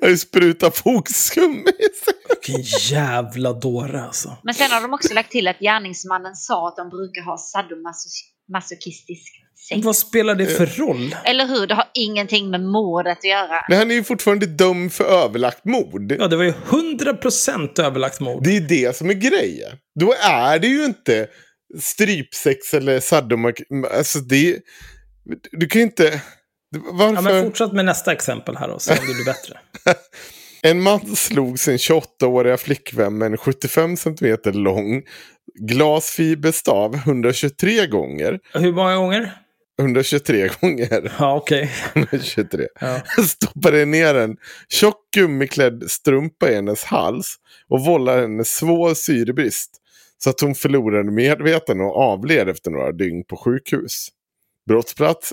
jag 0.00 0.06
har 0.06 0.10
ju 0.10 0.18
sprutat 0.18 0.76
fogskum 0.76 1.52
i 1.68 2.04
sig. 2.04 2.14
Vilken 2.28 2.62
jävla 2.96 3.52
dåre 3.52 4.02
alltså. 4.02 4.36
Men 4.42 4.54
sen 4.54 4.70
har 4.70 4.80
de 4.80 4.94
också 4.94 5.14
lagt 5.14 5.30
till 5.32 5.48
att 5.48 5.58
gärningsmannen 5.58 6.34
sa 6.34 6.68
att 6.68 6.76
de 6.76 6.88
brukar 6.88 7.22
ha 7.22 7.38
sadomasochistisk 7.38 9.32
sex. 9.68 9.84
Vad 9.84 9.96
spelar 9.96 10.34
det 10.34 10.46
för 10.46 10.66
roll? 10.66 11.16
Eller 11.24 11.46
hur? 11.46 11.66
Det 11.66 11.74
har 11.74 11.90
ingenting 11.94 12.50
med 12.50 12.60
mordet 12.60 13.18
att 13.18 13.24
göra. 13.24 13.64
Men 13.68 13.78
han 13.78 13.90
är 13.90 13.94
ju 13.94 14.04
fortfarande 14.04 14.46
dömd 14.46 14.92
för 14.92 15.04
överlagt 15.04 15.64
mord. 15.64 16.12
Ja, 16.18 16.28
det 16.28 16.36
var 16.36 16.44
ju 16.44 16.52
100% 16.52 17.80
överlagt 17.80 18.20
mord. 18.20 18.44
Det 18.44 18.56
är 18.56 18.60
det 18.60 18.96
som 18.96 19.10
är 19.10 19.14
grejen. 19.14 19.70
Då 20.00 20.14
är 20.22 20.58
det 20.58 20.66
ju 20.66 20.84
inte 20.84 21.26
strypsex 21.80 22.74
eller 22.74 23.00
sadomak... 23.00 23.60
Alltså 23.96 24.18
det... 24.18 24.58
Du 25.52 25.66
kan 25.66 25.80
ju 25.80 25.86
inte... 25.86 26.20
Varför? 26.76 27.14
Ja, 27.14 27.20
men 27.20 27.44
fortsätt 27.44 27.72
med 27.72 27.84
nästa 27.84 28.12
exempel 28.12 28.56
här 28.56 28.68
då, 28.68 28.78
så 28.78 28.92
om 28.92 28.98
det 29.00 29.14
blir 29.14 29.24
bättre. 29.24 29.58
En 30.66 30.82
man 30.82 31.16
slog 31.16 31.58
sin 31.58 31.76
28-åriga 31.76 32.56
flickvän 32.56 33.18
med 33.18 33.26
en 33.26 33.36
75 33.36 33.96
cm 33.96 34.36
lång 34.44 35.02
glasfiberstav 35.60 36.94
123 36.94 37.86
gånger. 37.86 38.38
Hur 38.54 38.72
många 38.72 38.96
gånger? 38.96 39.32
123 39.78 40.48
gånger. 40.60 41.12
Ja, 41.18 41.36
okej. 41.36 41.70
123. 41.94 42.66
Ja. 42.80 43.00
Stoppade 43.26 43.84
ner 43.84 44.14
en 44.14 44.36
tjock 44.68 44.96
gummiklädd 45.14 45.90
strumpa 45.90 46.50
i 46.50 46.54
hennes 46.54 46.84
hals 46.84 47.36
och 47.68 47.84
vållade 47.84 48.20
henne 48.20 48.44
svår 48.44 48.94
syrebrist. 48.94 49.70
Så 50.18 50.30
att 50.30 50.40
hon 50.40 50.54
förlorade 50.54 51.10
medvetande 51.10 51.84
och 51.84 51.96
avled 51.96 52.48
efter 52.48 52.70
några 52.70 52.92
dygn 52.92 53.24
på 53.24 53.36
sjukhus. 53.36 54.08
Brottsplats. 54.68 55.32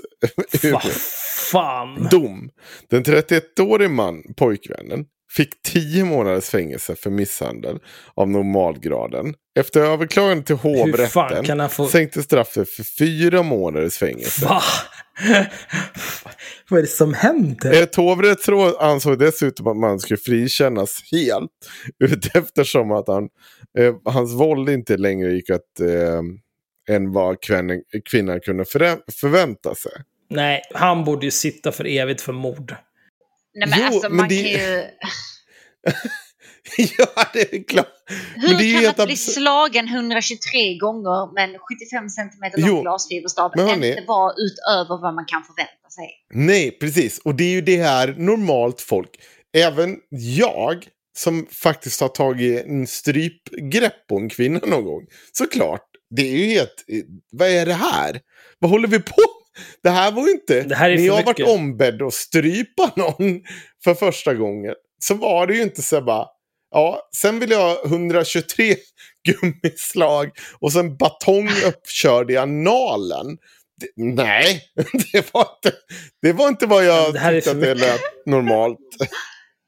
Fan. 1.52 2.08
Dom. 2.10 2.50
Den 2.90 3.04
31-årige 3.04 3.88
man, 3.88 4.22
pojkvännen, 4.36 5.04
fick 5.36 5.62
10 5.62 6.04
månaders 6.04 6.48
fängelse 6.48 6.96
för 6.96 7.10
misshandel 7.10 7.78
av 8.14 8.28
normalgraden. 8.28 9.34
Efter 9.58 9.80
överklagande 9.80 10.44
till 10.44 10.56
hovrätten 10.56 11.68
få... 11.68 11.86
sänktes 11.86 12.24
straffet 12.24 12.70
för 12.70 12.82
4 12.98 13.42
månaders 13.42 13.98
fängelse. 13.98 14.46
Va? 14.46 14.62
Vad 16.70 16.78
är 16.78 16.82
det 16.82 16.88
som 16.88 17.14
händer? 17.14 17.82
Ett 17.82 17.96
hovrättsråd 17.96 18.74
ansåg 18.80 19.18
dessutom 19.18 19.66
att 19.66 19.76
man 19.76 20.00
skulle 20.00 20.18
frikännas 20.18 20.98
helt. 21.12 21.50
Eftersom 22.34 22.92
att 22.92 23.08
han, 23.08 23.28
eh, 23.78 23.94
hans 24.04 24.32
våld 24.32 24.68
inte 24.68 24.96
längre 24.96 25.32
gick 25.32 25.50
att... 25.50 25.80
Eh, 25.80 26.22
än 26.90 27.12
vad 27.12 27.40
kvinnan, 27.42 27.82
kvinnan 28.10 28.40
kunde 28.40 28.64
förvänta 29.20 29.74
sig. 29.74 29.92
Nej, 30.30 30.62
han 30.74 31.04
borde 31.04 31.24
ju 31.26 31.30
sitta 31.30 31.72
för 31.72 31.86
evigt 31.86 32.20
för 32.20 32.32
mord. 32.32 32.74
Nej 33.54 33.68
men 33.68 33.78
Jo, 33.78 33.84
alltså 33.86 34.08
men 34.08 34.16
man 34.16 34.28
det- 34.28 34.42
kan 34.42 34.50
ju... 34.50 34.84
ja, 36.98 37.06
det 37.32 37.54
är 37.54 37.62
klart. 37.68 37.86
Hur 38.34 38.48
Men 38.48 38.58
det 38.58 38.64
är 38.64 38.80
ju 38.80 38.86
kan 38.86 38.90
att 39.00 39.06
bli 39.06 39.16
slagen 39.16 39.88
123 39.88 40.78
gånger 40.78 41.34
med 41.34 41.44
en 41.44 41.58
75 41.58 42.08
cm 42.08 42.50
Jo, 42.56 42.66
lång 42.74 42.82
glasfiberstav 42.82 43.52
men 43.56 43.66
hörni- 43.68 43.88
inte 43.88 44.04
vara 44.06 44.32
utöver 44.32 45.02
vad 45.02 45.14
man 45.14 45.24
kan 45.26 45.42
förvänta 45.44 45.90
sig? 45.90 46.08
Nej, 46.34 46.70
precis. 46.80 47.18
Och 47.18 47.34
det 47.34 47.44
är 47.44 47.50
ju 47.50 47.60
det 47.60 47.82
här 47.82 48.14
normalt 48.18 48.80
folk. 48.80 49.10
Även 49.56 49.96
jag 50.38 50.86
som 51.16 51.46
faktiskt 51.50 52.00
har 52.00 52.08
tagit 52.08 52.66
en 52.66 52.86
strypgrepp 52.86 54.06
på 54.08 54.16
en 54.16 54.28
kvinna 54.28 54.60
någon 54.66 54.84
gång. 54.84 55.02
Såklart, 55.32 55.86
det 56.10 56.22
är 56.22 56.36
ju 56.36 56.44
helt... 56.46 56.84
Vad 57.32 57.48
är 57.48 57.66
det 57.66 57.74
här? 57.74 58.20
Vad 58.58 58.70
håller 58.70 58.88
vi 58.88 58.98
på 58.98 59.22
Det 59.82 59.90
här 59.90 60.12
var 60.12 60.22
ju 60.26 60.30
inte... 60.30 60.62
Det 60.62 60.74
här 60.74 60.90
är 60.90 60.94
när 60.94 60.98
för 60.98 61.06
jag 61.06 61.14
varit 61.24 61.38
mycket. 61.38 61.54
ombedd 61.54 62.02
att 62.02 62.14
strypa 62.14 62.90
någon 62.96 63.40
för 63.84 63.94
första 63.94 64.34
gången. 64.34 64.74
Så 65.04 65.14
var 65.14 65.46
det 65.46 65.54
ju 65.54 65.62
inte 65.62 65.82
så 65.82 66.02
bara... 66.02 66.26
Ja, 66.70 67.08
sen 67.16 67.38
vill 67.38 67.50
jag 67.50 67.58
ha 67.58 67.84
123 67.84 68.74
gummislag 69.28 70.30
och 70.60 70.72
sen 70.72 70.96
batong 70.96 71.48
uppkörd 71.66 72.30
i 72.30 72.36
analen. 72.36 73.26
Det, 73.80 73.88
nej, 73.96 74.60
det 75.12 75.34
var, 75.34 75.40
inte, 75.42 75.76
det 76.22 76.32
var 76.32 76.48
inte 76.48 76.66
vad 76.66 76.84
jag 76.84 77.12
Det 77.12 77.18
här 77.18 77.32
är 77.32 77.36
tyckte 77.36 77.50
att 77.50 77.60
det 77.60 77.74
mycket. 77.74 77.88
lät 77.88 78.26
normalt. 78.26 78.78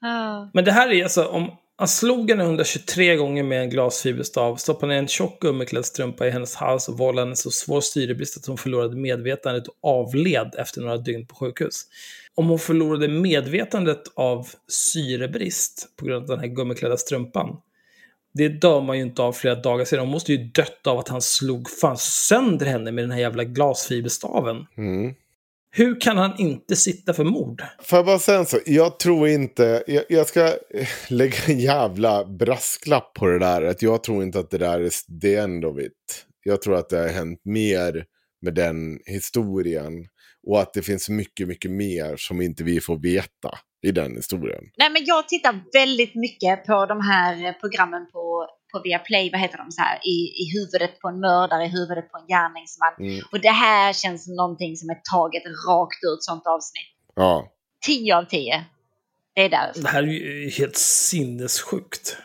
Men 0.53 0.65
det 0.65 0.71
här 0.71 0.91
är 0.91 1.03
alltså, 1.03 1.25
om 1.27 1.51
han 1.77 1.87
slog 1.87 2.29
henne 2.29 2.43
123 2.43 3.15
gånger 3.15 3.43
med 3.43 3.61
en 3.61 3.69
glasfiberstav, 3.69 4.55
stoppade 4.55 4.93
ner 4.93 4.99
en 4.99 5.07
tjock 5.07 5.41
gummiklädd 5.41 5.85
strumpa 5.85 6.27
i 6.27 6.29
hennes 6.29 6.55
hals 6.55 6.89
och 6.89 6.97
vållade 6.97 7.25
henne 7.25 7.35
så 7.35 7.51
svår 7.51 7.81
syrebrist 7.81 8.37
att 8.37 8.45
hon 8.45 8.57
förlorade 8.57 8.95
medvetandet 8.95 9.67
och 9.67 9.75
avled 9.81 10.55
efter 10.57 10.81
några 10.81 10.97
dygn 10.97 11.27
på 11.27 11.35
sjukhus. 11.35 11.81
Om 12.35 12.49
hon 12.49 12.59
förlorade 12.59 13.07
medvetandet 13.07 14.01
av 14.15 14.47
syrebrist 14.67 15.87
på 15.99 16.05
grund 16.05 16.23
av 16.23 16.37
den 16.37 16.39
här 16.39 16.55
gummiklädda 16.55 16.97
strumpan, 16.97 17.57
det 18.33 18.49
dör 18.49 18.81
man 18.81 18.97
ju 18.97 19.03
inte 19.03 19.21
av 19.21 19.33
flera 19.33 19.55
dagar 19.55 19.85
sedan. 19.85 19.99
Hon 19.99 20.09
måste 20.09 20.33
ju 20.33 20.37
dött 20.37 20.87
av 20.87 20.99
att 20.99 21.07
han 21.07 21.21
slog 21.21 21.69
fan 21.69 21.97
sönder 21.97 22.65
henne 22.65 22.91
med 22.91 23.03
den 23.03 23.11
här 23.11 23.19
jävla 23.19 23.43
glasfiberstaven. 23.43 24.65
Mm. 24.77 25.13
Hur 25.77 26.01
kan 26.01 26.17
han 26.17 26.39
inte 26.39 26.75
sitta 26.75 27.13
för 27.13 27.23
mord? 27.23 27.63
Får 27.81 27.97
jag 27.97 28.05
bara 28.05 28.19
säga 28.19 28.39
en 28.39 28.45
sak? 28.45 28.61
Jag 28.65 28.99
tror 28.99 29.27
inte... 29.27 29.83
Jag, 29.87 30.03
jag 30.09 30.27
ska 30.27 30.53
lägga 31.09 31.37
en 31.47 31.59
jävla 31.59 32.25
brasklapp 32.25 33.13
på 33.13 33.27
det 33.27 33.39
där. 33.39 33.61
Att 33.61 33.81
jag 33.81 34.03
tror 34.03 34.23
inte 34.23 34.39
att 34.39 34.49
det 34.49 34.57
där 34.57 34.79
är 34.79 35.19
the 35.21 35.35
end 35.35 35.65
of 35.65 35.79
it. 35.79 36.25
Jag 36.43 36.61
tror 36.61 36.75
att 36.75 36.89
det 36.89 36.97
har 36.97 37.07
hänt 37.07 37.41
mer 37.45 38.05
med 38.41 38.53
den 38.53 38.99
historien. 39.05 39.93
Och 40.47 40.61
att 40.61 40.73
det 40.73 40.81
finns 40.81 41.09
mycket, 41.09 41.47
mycket 41.47 41.71
mer 41.71 42.15
som 42.17 42.41
inte 42.41 42.63
vi 42.63 42.79
får 42.79 42.99
veta 42.99 43.49
i 43.85 43.91
den 43.91 44.15
historien. 44.15 44.63
Nej, 44.77 44.89
men 44.89 45.01
jag 45.05 45.27
tittar 45.27 45.63
väldigt 45.73 46.15
mycket 46.15 46.65
på 46.65 46.85
de 46.85 47.01
här 47.01 47.53
programmen 47.53 48.11
på, 48.11 48.47
på 48.71 48.81
Viaplay, 48.83 49.29
vad 49.31 49.41
heter 49.41 49.57
de 49.57 49.71
så 49.71 49.81
här, 49.81 49.99
i, 50.03 50.17
i 50.41 50.43
huvudet 50.55 50.99
på 50.99 51.07
en 51.07 51.19
mördare, 51.19 51.65
i 51.65 51.67
huvudet 51.67 52.11
på 52.11 52.17
en 52.17 52.27
gärningsman. 52.27 52.93
Mm. 52.99 53.25
Och 53.31 53.39
det 53.39 53.55
här 53.65 53.93
känns 53.93 54.25
som 54.25 54.35
någonting 54.35 54.77
som 54.77 54.89
är 54.89 54.99
taget 55.13 55.43
rakt 55.67 56.03
ett 56.03 56.23
sånt 56.23 56.47
avsnitt. 56.47 56.91
Ja, 57.15 57.51
10 57.85 58.15
av 58.15 58.23
10. 58.23 58.65
Det 59.35 59.41
är 59.41 59.49
där. 59.49 59.71
Det 59.75 59.87
här 59.87 60.03
är 60.03 60.07
ju 60.07 60.49
helt 60.49 60.75
sinnessjukt. 60.75 62.17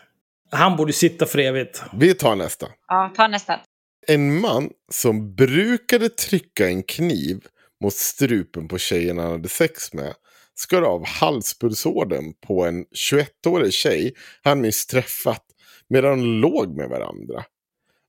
Han 0.51 0.77
borde 0.77 0.93
sitta 0.93 1.27
för 1.27 1.39
evigt. 1.39 1.83
vi 1.93 2.15
tar 2.15 2.37
nästa. 2.37 2.67
Ja, 2.89 3.13
ta 3.17 3.29
nästa. 3.29 3.61
En 4.07 4.41
man 4.41 4.71
som 4.93 5.35
brukade 5.35 6.09
trycka 6.09 6.69
en 6.69 6.83
kniv 6.83 7.41
mot 7.81 7.95
strupen 7.95 8.69
på 8.69 8.79
tjejen 8.79 9.19
han 9.19 9.31
hade 9.31 9.49
sex 9.49 9.93
med 9.93 10.15
skar 10.61 10.83
av 10.83 11.07
halspulsådern 11.07 12.35
på 12.47 12.65
en 12.65 12.85
21-årig 12.85 13.73
tjej 13.73 14.15
han 14.43 14.63
nyss 14.63 14.87
träffat 14.87 15.45
medan 15.89 16.19
de 16.19 16.27
låg 16.27 16.77
med 16.77 16.89
varandra. 16.89 17.45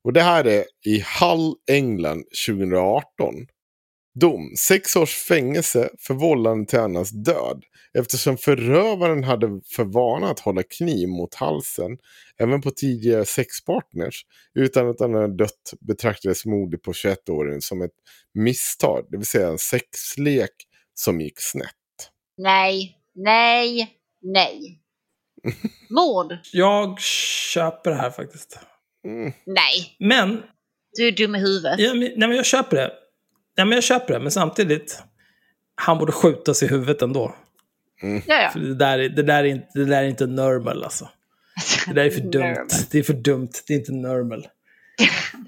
Och 0.03 0.13
det 0.13 0.21
här 0.21 0.47
är 0.47 0.65
i 0.85 1.03
Hull, 1.19 1.55
England 1.71 2.23
2018. 2.47 3.35
Dom, 4.19 4.53
sex 4.57 4.95
års 4.95 5.15
fängelse 5.15 5.89
för 5.99 6.13
vållande 6.13 6.65
till 6.65 6.79
annans 6.79 7.11
död 7.11 7.63
eftersom 7.93 8.37
förövaren 8.37 9.23
hade 9.23 9.61
för 9.75 9.83
vana 9.83 10.27
att 10.29 10.39
hålla 10.39 10.63
kniv 10.63 11.09
mot 11.09 11.35
halsen 11.35 11.97
även 12.37 12.61
på 12.61 12.71
tidigare 12.71 13.25
sexpartners 13.25 14.25
utan 14.53 14.89
att 14.89 14.99
han 14.99 15.13
hade 15.13 15.35
dött 15.35 15.73
betraktades 15.79 16.45
mordet 16.45 16.81
på 16.81 16.91
21-åringen 16.91 17.61
som 17.61 17.81
ett 17.81 17.91
misstag, 18.33 19.05
det 19.09 19.17
vill 19.17 19.25
säga 19.25 19.47
en 19.47 19.57
sexlek 19.57 20.55
som 20.93 21.21
gick 21.21 21.41
snett. 21.41 21.80
Nej, 22.43 22.97
nej, 23.15 23.95
nej. 24.21 24.79
Mord? 25.89 26.37
Jag 26.53 26.99
köper 27.53 27.89
det 27.91 27.95
här 27.97 28.09
faktiskt. 28.11 28.59
Mm. 29.05 29.33
Nej. 29.45 29.95
Men, 29.99 30.43
Du 30.97 31.07
är 31.07 31.11
dum 31.11 31.35
i 31.35 31.39
huvudet. 31.39 31.79
ja, 31.79 31.89
men, 31.93 31.99
nej, 31.99 32.27
men 32.27 32.35
jag 32.35 32.45
köper 32.45 32.77
det. 32.77 32.91
Nej, 33.57 33.65
men 33.65 33.75
jag 33.75 33.83
köper 33.83 34.13
det, 34.13 34.19
men 34.19 34.31
samtidigt. 34.31 35.03
Han 35.75 35.97
borde 35.97 36.11
skjutas 36.11 36.63
i 36.63 36.67
huvudet 36.67 37.01
ändå. 37.01 37.35
Ja, 38.01 38.41
ja. 38.41 38.49
För 38.53 38.59
det, 38.59 38.75
där, 38.75 38.99
är- 38.99 39.09
det, 39.09 39.23
där 39.23 39.43
är 39.43 39.47
inte, 39.47 39.67
det 39.73 39.85
där 39.85 40.03
är 40.03 40.07
inte 40.07 40.25
normal 40.27 40.83
alltså. 40.83 41.09
Det 41.87 41.93
där 41.93 42.05
är 42.05 42.09
för 42.09 42.21
dumt. 42.21 42.67
Det 42.91 42.99
är 42.99 43.03
för 43.03 43.13
dumt. 43.13 43.49
Det 43.67 43.73
är 43.73 43.77
inte 43.77 43.91
normal. 43.91 44.47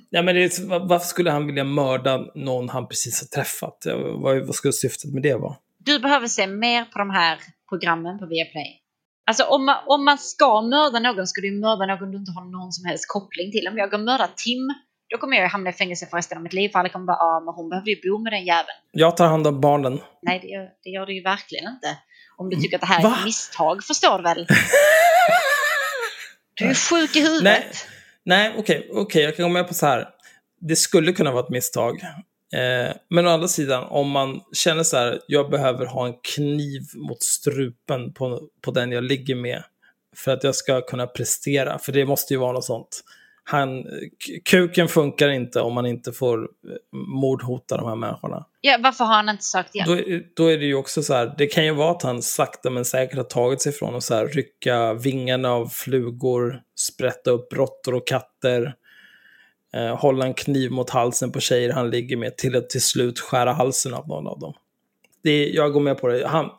Ja, 0.10 0.22
men 0.22 0.36
det 0.36 0.60
varför 0.60 1.08
skulle 1.08 1.32
han 1.32 1.48
vilja 1.48 1.64
mörda 1.64 2.18
någon 2.36 2.70
han 2.70 2.88
precis 2.88 3.22
har 3.22 3.28
träffat? 3.28 3.78
Ja, 3.86 3.98
Vad, 3.98 4.46
vad 4.46 4.56
skulle 4.56 4.74
syftet 4.74 5.14
med 5.14 5.24
det 5.24 5.36
vara? 5.36 5.56
Du 5.86 6.00
behöver 6.00 6.28
se 6.28 6.48
mer 6.48 6.86
på 6.86 7.00
de 7.00 7.10
här 7.10 7.40
programmen 7.70 8.20
på 8.20 8.26
Viaplay. 8.26 8.80
Alltså 9.28 9.44
om 9.44 9.66
man, 9.66 9.78
om 9.86 10.06
man 10.06 10.18
ska 10.18 10.62
mörda 10.62 11.00
någon 11.00 11.28
ska 11.28 11.42
du 11.42 11.52
mörda 11.52 11.86
någon 11.86 12.12
du 12.12 12.18
inte 12.18 12.32
har 12.32 12.46
någon 12.52 12.72
som 12.72 12.86
helst 12.86 13.06
koppling 13.08 13.52
till. 13.52 13.68
Om 13.68 13.78
jag 13.78 13.92
går 13.92 13.98
och 13.98 14.04
mördar 14.04 14.30
Tim, 14.38 14.74
då 15.10 15.18
kommer 15.18 15.38
jag 15.38 15.50
hamna 15.50 15.70
i 15.70 15.74
fängelse 15.74 16.06
för 16.06 16.18
resten 16.18 16.38
av 16.38 16.44
mitt 16.44 16.54
liv. 16.54 16.70
För 16.70 16.80
alla 16.80 16.90
kommer 16.90 17.06
bara, 17.06 17.18
ja 17.20 17.42
men 17.46 17.54
hon 17.54 17.70
behövde 17.70 17.92
ju 17.92 17.98
bo 18.04 18.24
med 18.24 18.34
den 18.34 18.46
jäveln. 18.46 18.78
Jag 18.92 19.18
tar 19.18 19.28
hand 19.28 19.48
om 19.48 19.62
barnen. 19.62 20.00
Nej, 20.22 20.40
det 20.40 20.48
gör, 20.48 20.70
det 20.84 20.90
gör 20.90 21.06
du 21.06 21.16
ju 21.16 21.24
verkligen 21.24 21.66
inte. 21.74 21.98
Om 22.38 22.50
du 22.50 22.56
tycker 22.56 22.78
att 22.78 22.82
det 22.82 22.88
här 22.88 23.00
är 23.00 23.04
Va? 23.04 23.16
ett 23.20 23.26
misstag, 23.26 23.84
förstår 23.84 24.18
du 24.18 24.24
väl? 24.24 24.48
Du 26.56 26.66
är 26.66 26.74
sjuk 26.74 27.16
i 27.16 27.22
huvudet. 27.22 27.44
Nej, 27.44 27.72
nej 28.26 28.56
okej, 28.58 28.90
okej, 28.92 29.24
jag 29.24 29.36
kan 29.36 29.44
gå 29.44 29.50
med 29.50 29.68
på 29.68 29.74
så 29.74 29.86
här. 29.86 30.10
Det 30.62 30.76
skulle 30.76 31.14
kunna 31.14 31.32
vara 31.32 31.44
ett 31.44 31.50
misstag. 31.50 32.02
Eh, 32.54 32.96
men 33.10 33.28
å 33.28 33.30
andra 33.30 33.48
sidan, 33.48 33.84
om 33.84 34.10
man 34.10 34.42
känner 34.54 34.84
så 34.84 34.98
här, 34.98 35.20
jag 35.28 35.50
behöver 35.50 35.86
ha 35.86 36.08
en 36.08 36.14
kniv 36.36 36.82
mot 36.96 37.24
strupen 37.24 38.14
på, 38.14 38.42
på 38.62 38.72
den 38.72 38.92
jag 38.92 39.04
ligger 39.04 39.36
med 39.36 39.64
för 40.16 40.32
att 40.32 40.44
jag 40.44 40.56
ska 40.56 40.82
kunna 40.82 41.08
prestera, 41.08 41.80
för 41.80 41.92
det 41.92 42.06
måste 42.06 42.34
ju 42.34 42.40
vara 42.40 42.52
något 42.52 42.66
sånt. 42.66 43.02
Han, 43.46 43.86
kuken 44.46 44.88
funkar 44.88 45.30
inte 45.30 45.62
om 45.62 45.74
man 45.74 45.86
inte 45.86 46.12
får 46.12 46.40
eh, 46.40 46.48
mordhota 46.92 47.78
de 47.78 47.88
här 47.88 47.96
människorna. 47.96 48.46
Ja, 48.62 48.78
varför 48.84 49.06
har 49.06 49.16
han 49.16 49.30
inte 49.30 49.44
sökt 49.44 49.76
hjälp? 49.76 49.88
Då, 49.88 50.20
då 50.44 50.52
är 50.52 50.58
det 50.58 50.66
ju 50.66 50.76
också 50.76 51.04
så 51.04 51.14
här, 51.14 51.36
det 51.38 51.48
kan 51.48 51.66
ju 51.66 51.72
vara 51.72 51.92
att 51.92 52.04
han 52.04 52.22
sakta 52.22 52.70
men 52.70 52.86
säkert 52.86 53.18
har 53.18 53.24
tagit 53.24 53.62
sig 53.62 53.72
från 53.72 53.96
att 53.96 54.04
så 54.04 54.16
här, 54.16 54.28
rycka 54.28 54.94
vingarna 54.94 55.52
av 55.52 55.68
flugor, 55.68 56.62
sprätta 56.76 57.32
upp 57.32 57.54
råttor 57.54 57.94
och 57.94 58.08
katter, 58.08 58.76
eh, 59.76 59.96
hålla 59.98 60.26
en 60.26 60.34
kniv 60.34 60.72
mot 60.72 60.90
halsen 60.90 61.32
på 61.32 61.40
tjejer 61.40 61.74
han 61.74 61.90
ligger 61.90 62.18
med 62.18 62.38
till 62.38 62.56
att 62.56 62.70
till 62.70 62.82
slut 62.82 63.20
skära 63.20 63.54
halsen 63.54 63.94
av 63.94 64.08
någon 64.08 64.28
av 64.28 64.40
dem. 64.40 64.54
Det 65.24 65.30
är, 65.32 65.56
jag 65.56 65.74
går 65.74 65.80
med 65.82 65.98
på 65.98 66.08
det. 66.08 66.28
Han, 66.28 66.46
eh, 66.46 66.52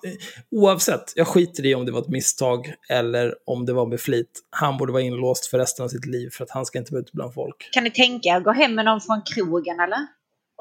oavsett, 0.50 1.12
jag 1.14 1.26
skiter 1.26 1.66
i 1.66 1.74
om 1.74 1.86
det 1.86 1.92
var 1.92 2.00
ett 2.00 2.08
misstag 2.08 2.74
eller 2.90 3.34
om 3.46 3.66
det 3.66 3.72
var 3.72 3.86
med 3.86 4.00
flit. 4.00 4.40
Han 4.50 4.76
borde 4.76 4.92
vara 4.92 5.02
inlåst 5.02 5.46
för 5.46 5.58
resten 5.58 5.84
av 5.84 5.88
sitt 5.88 6.06
liv 6.06 6.28
för 6.32 6.44
att 6.44 6.50
han 6.50 6.66
ska 6.66 6.78
inte 6.78 6.92
vara 6.92 7.00
ute 7.02 7.10
bland 7.14 7.34
folk. 7.34 7.68
Kan 7.72 7.84
ni 7.84 7.90
tänka 7.90 8.36
att 8.36 8.44
gå 8.44 8.52
hem 8.52 8.74
med 8.74 8.84
någon 8.84 9.00
från 9.00 9.22
krogen 9.34 9.80
eller? 9.80 9.98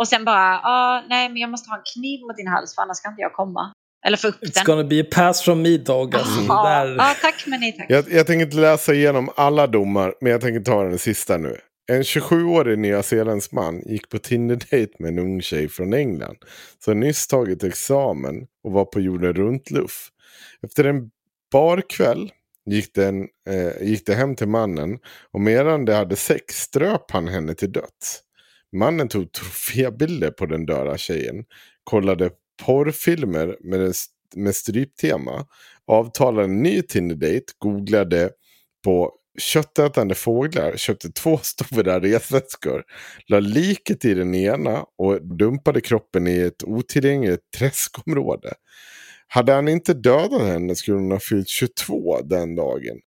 Och 0.02 0.08
sen 0.08 0.26
bara, 0.26 0.60
ah, 0.64 1.04
nej 1.10 1.30
men 1.30 1.38
jag 1.38 1.50
måste 1.50 1.70
ha 1.70 1.78
en 1.78 1.84
kniv 1.96 2.22
mot 2.22 2.38
din 2.38 2.48
hals 2.48 2.76
för 2.76 2.82
annars 2.82 3.00
kan 3.02 3.12
inte 3.12 3.22
jag 3.22 3.34
komma. 3.34 3.74
Eller 4.06 4.18
få 4.18 4.28
upp 4.28 4.42
It's 4.44 4.54
den. 4.54 4.64
gonna 4.66 4.84
be 4.84 5.02
a 5.02 5.06
pass 5.12 5.42
from 5.42 5.62
me 5.62 5.78
dog. 5.78 6.16
Alltså. 6.16 6.42
Ja, 6.48 6.70
Där, 6.70 6.96
ja, 6.96 7.16
tack 7.22 7.44
men 7.48 7.60
nej 7.60 7.72
tack. 7.78 7.86
Jag, 7.90 8.12
jag 8.12 8.28
tänker 8.28 8.46
inte 8.46 8.58
läsa 8.58 8.94
igenom 8.94 9.30
alla 9.36 9.68
domar, 9.68 10.14
men 10.22 10.32
jag 10.32 10.42
tänker 10.42 10.60
ta 10.60 10.84
den 10.84 11.00
sista 11.00 11.38
nu. 11.38 11.58
En 11.88 12.02
27-årig 12.02 12.80
nyzeeländsk 12.80 13.52
man 13.52 13.82
gick 13.86 14.10
på 14.10 14.18
Tinder-dejt 14.18 14.94
med 15.00 15.10
en 15.10 15.20
ung 15.20 15.42
tjej 15.42 15.70
från 15.70 15.94
England. 15.94 16.38
Som 16.80 17.00
nyss 17.00 17.28
tagit 17.28 17.64
examen 17.64 18.48
och 18.64 18.72
var 18.72 18.86
på 18.86 19.00
jorden 19.00 19.34
runt-luff. 19.34 20.10
Efter 20.62 20.84
en 20.84 21.12
barkväll 21.52 22.32
gick, 22.66 22.94
den, 22.96 23.28
eh, 23.50 23.88
gick 23.88 24.06
det 24.06 24.16
hem 24.16 24.36
till 24.36 24.48
mannen 24.48 25.00
och 25.32 25.42
medan 25.42 25.86
de 25.86 25.94
hade 25.94 26.16
sex 26.16 26.56
ströp 26.56 27.12
han 27.12 27.28
henne 27.28 27.56
till 27.56 27.72
döds. 27.72 28.22
Mannen 28.72 29.08
tog 29.08 29.32
trofébilder 29.32 30.32
på 30.32 30.46
den 30.46 30.66
döda 30.66 30.98
tjejen, 30.98 31.46
kollade 31.84 32.30
porrfilmer 32.66 33.58
med, 33.62 33.82
en, 33.82 33.94
med 34.36 34.56
stryptema, 34.56 35.46
avtalade 35.88 36.44
en 36.44 36.64
ny 36.64 36.82
Tinder-dejt, 36.82 37.46
googlade 37.60 38.30
på 38.84 39.12
köttätande 39.40 40.16
fåglar, 40.16 40.78
köpte 40.78 41.12
två 41.12 41.38
stora 41.42 42.00
resväskor, 42.00 42.84
la 43.28 43.40
liket 43.40 44.06
i 44.06 44.14
den 44.14 44.36
ena 44.36 44.86
och 44.98 45.38
dumpade 45.38 45.82
kroppen 45.82 46.28
i 46.28 46.38
ett 46.40 46.64
otillgängligt 46.64 47.52
träskområde. 47.58 48.54
Hade 49.28 49.54
han 49.54 49.68
inte 49.68 49.94
dödat 49.94 50.42
henne 50.42 50.76
skulle 50.76 50.98
hon 50.98 51.12
ha 51.12 51.20
fyllt 51.20 51.48
22 51.48 52.22
den 52.22 52.56
dagen. 52.56 53.00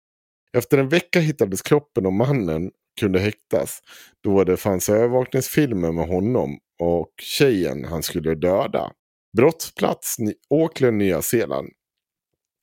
Efter 0.52 0.78
en 0.78 0.88
vecka 0.88 1.20
hittades 1.20 1.62
kroppen 1.62 2.06
och 2.06 2.12
mannen 2.12 2.70
kunde 3.00 3.18
häktas 3.18 3.80
då 4.24 4.44
det 4.44 4.56
fanns 4.56 4.88
övervakningsfilmer 4.88 5.92
med 5.92 6.08
honom 6.08 6.58
och 6.82 7.12
tjejen 7.22 7.84
han 7.84 8.02
skulle 8.02 8.34
döda. 8.34 8.92
Brottsplats 9.36 10.16
Auckland, 10.50 10.96
Nya 10.96 11.22
Zeeland. 11.22 11.68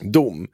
Dom 0.03 0.47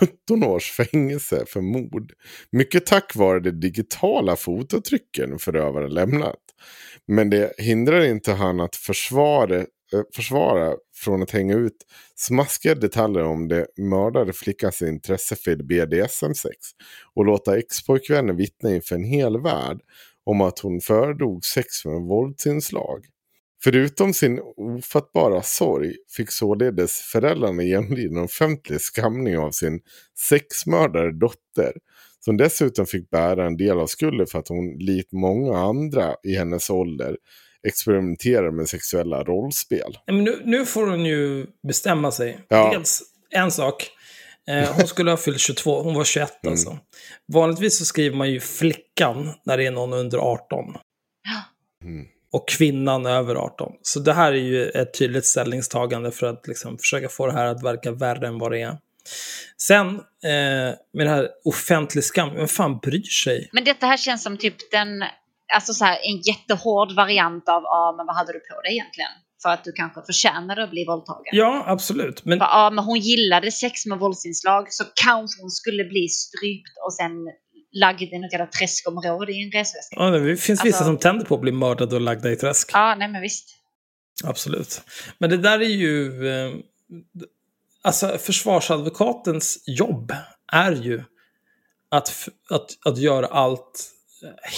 17 0.00 0.44
års 0.44 0.70
fängelse 0.70 1.44
för 1.48 1.60
mord. 1.60 2.12
Mycket 2.52 2.86
tack 2.86 3.16
vare 3.16 3.40
de 3.40 3.50
digitala 3.50 4.36
fototrycken 4.36 5.38
förövaren 5.38 5.94
lämnat. 5.94 6.40
Men 7.06 7.30
det 7.30 7.52
hindrar 7.58 8.04
inte 8.04 8.32
han 8.32 8.60
att 8.60 8.76
försvara, 8.76 9.56
eh, 9.56 9.66
försvara 10.14 10.74
från 10.94 11.22
att 11.22 11.30
hänga 11.30 11.54
ut 11.54 11.76
smaskiga 12.16 12.74
detaljer 12.74 13.24
om 13.24 13.48
det 13.48 13.66
mördade 13.76 14.32
flickans 14.32 14.82
intresse 14.82 15.36
för 15.36 15.56
BDSM-sex 15.56 16.56
och 17.14 17.24
låta 17.24 17.58
ex-pojkvännen 17.58 18.36
vittna 18.36 18.74
inför 18.74 18.94
en 18.94 19.04
hel 19.04 19.40
värld 19.40 19.80
om 20.24 20.40
att 20.40 20.58
hon 20.58 20.80
föredrog 20.80 21.44
sex 21.44 21.84
med 21.84 22.00
våldsinslag. 22.00 23.04
Förutom 23.64 24.14
sin 24.14 24.40
ofattbara 24.56 25.42
sorg 25.42 25.96
fick 26.16 26.30
således 26.30 26.98
föräldrarna 26.98 27.62
genomlida 27.62 28.18
en 28.18 28.24
offentlig 28.24 28.80
skamning 28.80 29.38
av 29.38 29.50
sin 29.50 29.80
sexmördare 30.28 31.12
dotter. 31.12 31.72
Som 32.20 32.36
dessutom 32.36 32.86
fick 32.86 33.10
bära 33.10 33.46
en 33.46 33.56
del 33.56 33.78
av 33.78 33.86
skulden 33.86 34.26
för 34.26 34.38
att 34.38 34.48
hon, 34.48 34.78
likt 34.78 35.12
många 35.12 35.58
andra 35.58 36.14
i 36.22 36.36
hennes 36.36 36.70
ålder, 36.70 37.16
experimenterar 37.68 38.50
med 38.50 38.68
sexuella 38.68 39.24
rollspel. 39.24 39.98
Men 40.06 40.24
nu, 40.24 40.42
nu 40.44 40.66
får 40.66 40.86
hon 40.86 41.04
ju 41.04 41.46
bestämma 41.68 42.10
sig. 42.10 42.38
Ja. 42.48 42.70
Dels 42.74 43.02
en 43.30 43.50
sak. 43.50 43.90
Eh, 44.48 44.72
hon 44.76 44.86
skulle 44.86 45.10
ha 45.10 45.16
fyllt 45.16 45.40
22, 45.40 45.82
hon 45.82 45.94
var 45.94 46.04
21 46.04 46.30
Mm. 46.42 46.52
alltså. 46.52 46.78
Vanligtvis 47.32 47.78
så 47.78 47.84
skriver 47.84 48.16
man 48.16 48.30
ju 48.30 48.40
flickan 48.40 49.30
när 49.44 49.56
det 49.56 49.66
är 49.66 49.70
någon 49.70 49.92
under 49.92 50.18
18. 50.18 50.64
Mm. 51.84 52.06
Och 52.34 52.48
kvinnan 52.48 53.06
över 53.06 53.34
18. 53.34 53.72
Så 53.82 54.00
det 54.00 54.12
här 54.12 54.32
är 54.32 54.36
ju 54.36 54.68
ett 54.68 54.98
tydligt 54.98 55.26
ställningstagande 55.26 56.10
för 56.10 56.26
att 56.26 56.46
liksom 56.46 56.78
försöka 56.78 57.08
få 57.08 57.26
det 57.26 57.32
här 57.32 57.46
att 57.46 57.62
verka 57.62 57.92
värre 57.92 58.26
än 58.26 58.38
vad 58.38 58.52
det 58.52 58.60
är. 58.60 58.78
Sen, 59.56 59.88
eh, 60.24 60.74
med 60.92 61.06
det 61.06 61.08
här 61.08 61.28
offentlig 61.44 62.04
skam, 62.04 62.34
vem 62.34 62.48
fan 62.48 62.78
bryr 62.78 63.02
sig? 63.02 63.48
Men 63.52 63.64
detta 63.64 63.86
här 63.86 63.96
känns 63.96 64.22
som 64.22 64.36
typ 64.36 64.70
den, 64.70 65.04
alltså 65.54 65.72
så 65.74 65.84
här, 65.84 65.98
en 66.02 66.20
jättehård 66.20 66.92
variant 66.92 67.48
av, 67.48 67.62
ja 67.62 67.94
men 67.96 68.06
vad 68.06 68.16
hade 68.16 68.32
du 68.32 68.40
på 68.40 68.60
dig 68.60 68.72
egentligen? 68.72 69.10
för 69.42 69.50
att 69.50 69.64
du 69.64 69.72
kanske 69.72 70.02
förtjänade 70.02 70.64
att 70.64 70.70
bli 70.70 70.84
våldtagen. 70.84 71.32
Ja, 71.32 71.64
absolut. 71.66 72.24
Men 72.24 72.38
För, 72.38 72.46
ja, 72.46 72.70
men 72.70 72.84
hon 72.84 72.98
gillade 72.98 73.50
sex 73.50 73.86
med 73.86 73.98
våldsinslag 73.98 74.72
så 74.72 74.84
kanske 75.04 75.42
hon 75.42 75.50
skulle 75.50 75.84
bli 75.84 76.08
strypt 76.08 76.74
och 76.86 76.94
sen 76.94 77.12
lagd 77.74 78.02
i 78.02 78.18
något 78.18 78.32
jävla 78.32 78.46
träskområde 78.46 79.32
i 79.32 79.42
en 79.42 79.50
resväska. 79.50 79.96
ja, 79.98 80.10
det 80.10 80.36
finns 80.36 80.64
vissa 80.64 80.78
Alltså- 80.78 80.84
som 80.84 80.98
tänder 80.98 81.24
på 81.24 81.34
att 81.34 81.40
bli 81.40 81.52
mördade 81.52 81.94
och 81.94 82.00
lagda 82.00 82.30
i 82.30 82.36
träsk. 82.36 82.70
Ja, 82.72 82.94
nej 82.98 83.08
men 83.08 83.22
visst. 83.22 83.48
Absolut. 84.24 84.82
Men 85.18 85.30
det 85.30 85.36
där 85.36 85.58
är 85.60 85.64
ju... 85.64 86.28
Eh, 86.28 86.52
alltså 87.82 88.18
försvarsadvokatens 88.18 89.64
jobb 89.66 90.12
är 90.52 90.72
ju 90.72 91.02
att, 91.90 92.28
att, 92.50 92.66
att 92.84 92.98
göra 92.98 93.26
allt 93.26 93.90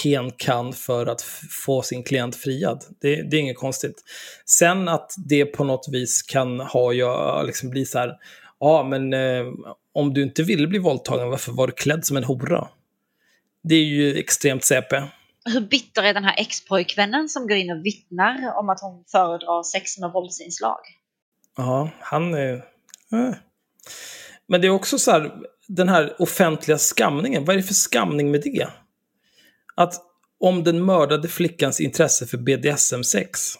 hen 0.03 0.31
kan 0.31 0.73
för 0.73 1.05
att 1.05 1.21
få 1.65 1.81
sin 1.81 2.03
klient 2.03 2.35
friad. 2.35 2.83
Det, 3.01 3.29
det 3.29 3.37
är 3.37 3.41
inget 3.41 3.57
konstigt. 3.57 4.03
Sen 4.45 4.87
att 4.87 5.11
det 5.29 5.45
på 5.45 5.63
något 5.63 5.87
vis 5.91 6.21
kan 6.21 6.59
ha, 6.59 6.93
ja, 6.93 7.43
liksom 7.43 7.69
bli 7.69 7.85
så 7.85 7.99
här, 7.99 8.13
ja 8.59 8.83
men 8.83 9.13
eh, 9.13 9.45
om 9.93 10.13
du 10.13 10.23
inte 10.23 10.43
ville 10.43 10.67
bli 10.67 10.79
våldtagen, 10.79 11.29
varför 11.29 11.51
var 11.51 11.67
du 11.67 11.73
klädd 11.73 12.05
som 12.05 12.17
en 12.17 12.23
hora? 12.23 12.67
Det 13.69 13.75
är 13.75 13.83
ju 13.83 14.17
extremt 14.17 14.63
CP. 14.63 15.03
Hur 15.45 15.61
bitter 15.61 16.03
är 16.03 16.13
den 16.13 16.23
här 16.23 16.35
ex-pojkvännen 16.37 17.29
som 17.29 17.47
går 17.47 17.57
in 17.57 17.71
och 17.71 17.85
vittnar 17.85 18.53
om 18.59 18.69
att 18.69 18.81
hon 18.81 19.03
föredrar 19.11 19.63
sex 19.63 19.97
med 19.97 20.11
våldsinslag? 20.11 20.79
Ja, 21.57 21.89
han 21.99 22.33
är... 22.33 22.53
Eh. 23.11 23.33
Men 24.47 24.61
det 24.61 24.67
är 24.67 24.71
också 24.71 24.99
så 24.99 25.11
här, 25.11 25.31
den 25.67 25.89
här 25.89 26.21
offentliga 26.21 26.77
skamningen. 26.77 27.45
Vad 27.45 27.53
är 27.53 27.57
det 27.57 27.67
för 27.67 27.73
skamning 27.73 28.31
med 28.31 28.41
det? 28.41 28.67
Att 29.75 29.93
om 30.39 30.63
den 30.63 30.85
mördade 30.85 31.27
flickans 31.27 31.81
intresse 31.81 32.27
för 32.27 32.37
BDSM-sex. 32.37 33.53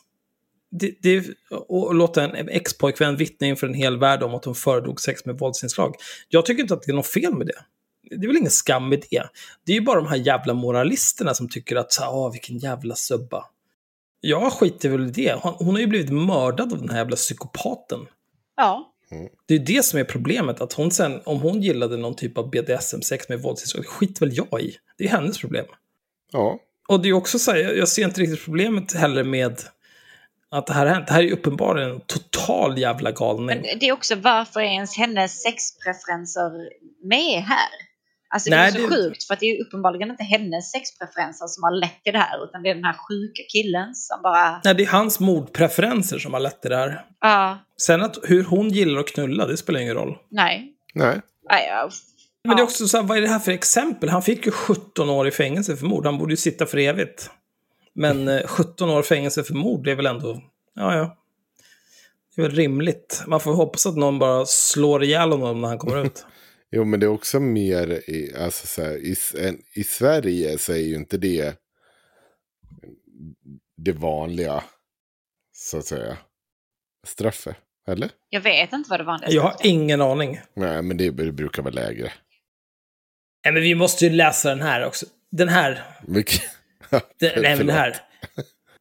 Det, 0.72 0.92
det, 1.02 1.28
och 1.50 1.96
låta 1.96 2.24
en 2.24 2.50
ex-pojkvän 2.50 3.16
vittna 3.16 3.48
inför 3.48 3.68
en 3.68 3.74
hel 3.74 3.98
värld 3.98 4.24
om 4.24 4.36
att 4.36 4.46
hon 4.46 4.56
föredrog 4.56 5.02
sex 5.02 5.26
med 5.26 5.38
våldsinslag. 5.38 5.96
Jag 6.30 6.46
tycker 6.46 6.62
inte 6.62 6.74
att 6.74 6.82
det 6.82 6.92
är 6.92 6.96
något 6.96 7.08
fel 7.08 7.34
med 7.34 7.48
det. 7.48 7.64
Det 8.10 8.16
är 8.26 8.28
väl 8.28 8.38
ingen 8.38 8.52
skam 8.52 8.90
med 8.90 9.04
det. 9.12 9.24
Det 9.66 9.72
är 9.72 9.76
ju 9.76 9.82
bara 9.82 9.96
de 10.02 10.08
här 10.08 10.18
jävla 10.18 10.54
moralisterna 10.54 11.34
som 11.34 11.50
tycker 11.50 11.76
att, 11.76 11.98
åh 12.02 12.32
vilken 12.32 12.58
jävla 12.58 12.96
subba. 12.96 13.46
Jag 14.22 14.54
skiter 14.54 14.90
väl 14.90 15.08
i 15.08 15.12
det. 15.12 15.34
Hon, 15.42 15.54
hon 15.58 15.70
har 15.76 15.80
ju 15.80 15.88
blivit 15.88 16.10
mördad 16.14 16.74
av 16.74 16.80
den 16.80 16.90
här 16.90 16.98
jävla 16.98 17.16
psykopaten. 17.16 18.00
Ja, 18.56 18.94
Det 19.46 19.56
är 19.56 19.60
det 19.60 19.86
som 19.86 20.00
är 20.00 20.04
problemet, 20.04 20.62
att 20.62 20.74
hon 20.74 20.92
sen, 20.92 21.22
om 21.26 21.42
hon 21.42 21.62
gillade 21.62 21.98
någon 21.98 22.16
typ 22.16 22.38
av 22.38 22.50
BDSM-sex 22.50 23.30
med 23.30 23.42
våldsinslag, 23.42 23.84
det 23.84 23.88
skiter 23.88 24.20
väl 24.26 24.36
jag 24.38 24.62
i. 24.62 24.78
Det 24.98 25.04
är 25.06 25.10
hennes 25.10 25.38
problem. 25.40 25.66
Ja, 26.32 26.60
Och 26.88 27.02
det 27.02 27.10
är 27.10 27.14
också 27.14 27.40
så 27.40 27.52
här, 27.52 27.58
jag- 27.60 27.78
jag 27.78 27.88
ser 27.88 28.04
inte 28.04 28.22
riktigt 28.22 28.46
problemet 28.46 28.94
heller 28.94 29.24
med 29.24 29.62
att 30.50 30.68
det 30.68 30.74
här 30.74 30.86
har 30.86 30.94
hänt. 30.94 31.08
Det 31.08 31.14
här 31.14 31.20
är 31.20 31.24
ju 31.24 31.34
uppenbarligen 31.34 31.92
en 31.92 32.02
total 32.02 32.78
jävla 32.78 33.12
galning. 33.12 33.46
men 33.46 33.80
det 33.80 33.88
är 33.88 33.92
också 33.92 34.16
varför 34.16 34.60
är 34.60 34.64
ens 34.66 34.98
hennes 34.98 35.42
sexpreferenser 35.42 36.70
med 37.04 37.44
här? 37.44 37.70
Alltså 38.30 38.50
Nej, 38.50 38.72
det 38.72 38.78
är 38.78 38.82
så 38.82 38.90
det- 38.90 38.96
sjukt 38.96 39.24
för 39.24 39.34
att 39.34 39.40
det 39.40 39.46
är 39.46 39.62
uppenbarligen 39.66 40.10
inte 40.10 40.24
hennes 40.24 40.72
sexpreferenser 40.72 41.48
som 41.48 41.64
har 41.64 41.72
lett 41.72 42.04
till 42.04 42.14
det 42.14 42.20
här 42.20 42.44
utan 42.44 42.64
det 42.64 42.70
är 42.70 42.76
den 42.76 42.84
här 42.84 42.96
sjuka 43.10 43.44
killen 43.54 43.96
som 43.96 44.22
bara... 44.22 44.62
Nej, 44.64 44.76
det 44.76 44.84
är 44.84 44.88
hans 44.88 45.20
mordpreferenser 45.20 46.20
som 46.20 46.34
har 46.34 46.40
lett 46.40 46.62
till 46.62 46.72
det 46.72 46.78
här. 46.78 47.06
Ja, 47.22 47.60
Sen 47.82 48.02
att 48.02 48.18
hur 48.24 48.44
hon 48.44 48.70
gillar 48.70 49.00
att 49.00 49.08
knulla, 49.08 49.46
det 49.48 49.58
spelar 49.58 49.80
ingen 49.80 49.96
roll. 49.96 50.18
nej. 50.30 50.74
nej. 50.94 51.22
nej 51.50 51.68
ja. 51.68 51.90
Men 52.44 52.56
det 52.56 52.62
är 52.62 52.64
också 52.64 52.88
så 52.88 52.98
här, 52.98 53.04
vad 53.04 53.18
är 53.18 53.22
det 53.22 53.28
här 53.28 53.40
för 53.40 53.52
exempel? 53.52 54.10
Han 54.10 54.22
fick 54.22 54.46
ju 54.46 54.52
17 54.52 55.10
år 55.10 55.28
i 55.28 55.32
fängelse 55.32 55.78
för 55.78 55.86
mord. 55.86 56.06
Han 56.06 56.18
borde 56.18 56.34
ju 56.34 56.38
sitta 56.38 56.66
för 56.66 56.78
evigt. 56.78 57.30
Men 57.96 58.28
eh, 58.28 58.48
17 58.48 58.90
år 58.90 59.04
fängelse 59.04 59.44
för 59.44 59.54
mord, 59.54 59.84
det 59.86 59.92
är 59.92 59.96
väl 59.96 60.06
ändå... 60.06 60.42
Ja, 60.76 60.96
ja. 60.96 61.18
Det 62.36 62.42
är 62.42 62.48
väl 62.48 62.56
rimligt. 62.56 63.24
Man 63.28 63.40
får 63.40 63.54
hoppas 63.54 63.86
att 63.86 63.96
någon 63.96 64.20
bara 64.20 64.46
slår 64.46 65.04
ihjäl 65.04 65.32
honom 65.32 65.62
när 65.62 65.68
han 65.68 65.78
kommer 65.78 66.06
ut. 66.06 66.26
Jo, 66.72 66.86
men 66.86 67.00
det 67.00 67.06
är 67.06 67.10
också 67.10 67.40
mer, 67.40 68.10
i, 68.10 68.36
alltså 68.36 68.68
så 68.68 68.82
här, 68.82 68.98
i, 68.98 69.16
i 69.74 69.84
Sverige 69.84 70.58
så 70.58 70.74
är 70.74 70.78
ju 70.78 70.96
inte 70.96 71.18
det 71.18 71.60
det 73.78 73.92
vanliga, 73.92 74.64
så 75.52 75.78
att 75.78 75.86
säga, 75.86 76.18
straffet. 77.08 77.56
Eller? 77.88 78.10
Jag 78.30 78.42
vet 78.42 78.74
inte 78.74 78.90
vad 78.90 79.00
det 79.00 79.04
vanligaste 79.04 79.36
Jag 79.36 79.44
har 79.44 79.56
ingen 79.64 80.02
aning. 80.02 80.40
Nej, 80.54 80.82
men 80.82 80.98
det, 80.98 81.10
det 81.10 81.32
brukar 81.32 81.64
vara 81.64 81.74
lägre. 81.74 82.12
Nej, 83.46 83.54
men 83.54 83.62
vi 83.62 83.76
måste 83.76 84.06
ju 84.06 84.12
läsa 84.12 84.50
den 84.50 84.62
här 84.62 84.86
också. 84.86 85.06
Den 85.32 85.50
här. 85.50 85.84
Mycket. 86.08 86.42
Den, 87.20 87.42
nej, 87.42 87.58
men 87.58 87.68
den 87.68 87.76
här. 87.76 87.98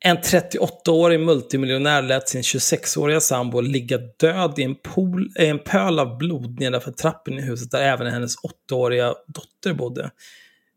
En 0.07 0.17
38-årig 0.17 1.21
multimiljonär 1.21 2.03
lät 2.03 2.29
sin 2.29 2.43
26-åriga 2.43 3.21
sambo 3.21 3.61
ligga 3.61 3.99
död 4.21 4.59
i 4.59 4.63
en, 4.63 4.75
pool, 4.75 5.31
en 5.35 5.59
pöl 5.59 5.99
av 5.99 6.19
blod 6.19 6.61
nedanför 6.61 6.93
trappen 6.93 7.39
i 7.39 7.43
huset 7.43 7.71
där 7.71 7.83
även 7.83 8.07
hennes 8.07 8.35
8-åriga 8.71 9.15
dotter 9.27 9.75
bodde. 9.75 10.11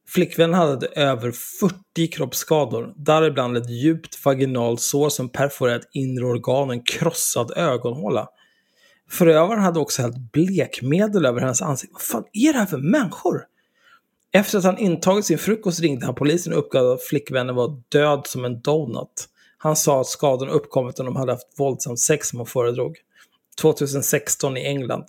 Flickvännen 0.07 0.53
hade 0.53 0.87
över 0.87 1.31
40 1.31 2.07
kroppsskador, 2.11 2.93
däribland 2.95 3.57
ett 3.57 3.69
djupt 3.69 4.25
vaginalt 4.25 4.81
sår 4.81 5.09
som 5.09 5.29
perforerat 5.29 5.89
inre 5.93 6.25
organ 6.25 6.67
och 6.67 6.73
en 6.73 6.83
krossad 6.83 7.51
ögonhåla. 7.57 8.27
Förövaren 9.09 9.63
hade 9.63 9.79
också 9.79 10.01
hällt 10.01 10.31
blekmedel 10.31 11.25
över 11.25 11.41
hennes 11.41 11.61
ansikte. 11.61 11.93
Vad 11.93 12.01
fan 12.01 12.23
är 12.33 12.53
det 12.53 12.59
här 12.59 12.65
för 12.65 12.77
människor? 12.77 13.43
Efter 14.31 14.57
att 14.57 14.63
han 14.63 14.77
intagit 14.77 15.25
sin 15.25 15.37
frukost 15.37 15.79
ringde 15.79 16.05
han 16.05 16.15
polisen 16.15 16.53
och 16.53 16.59
uppgav 16.59 16.91
att 16.91 17.03
flickvännen 17.03 17.55
var 17.55 17.81
död 17.89 18.27
som 18.27 18.45
en 18.45 18.61
donut. 18.61 19.29
Han 19.57 19.75
sa 19.75 20.01
att 20.01 20.07
skadorna 20.07 20.51
uppkommit 20.51 20.99
om 20.99 21.05
de 21.05 21.15
hade 21.15 21.31
haft 21.31 21.59
våldsamt 21.59 21.99
sex 21.99 22.27
som 22.27 22.39
hon 22.39 22.45
föredrog. 22.45 22.97
2016 23.61 24.57
i 24.57 24.65
England. 24.65 25.05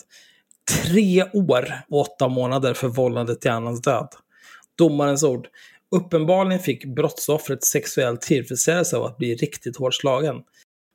Tre 0.85 1.25
år 1.33 1.73
och 1.91 2.01
åtta 2.01 2.29
månader 2.29 2.75
för 2.75 2.89
vållande 2.89 3.37
till 3.37 3.51
annans 3.51 3.83
död. 3.83 4.09
Domarens 4.79 5.23
ord. 5.23 5.49
Uppenbarligen 5.91 6.61
fick 6.61 6.85
brottsoffret 6.85 7.65
sexuell 7.65 8.17
tillfredsställelse 8.17 8.97
av 8.97 9.05
att 9.05 9.19
bli 9.19 9.35
riktigt 9.35 9.77
hårt 9.77 9.95
slagen. 9.95 10.37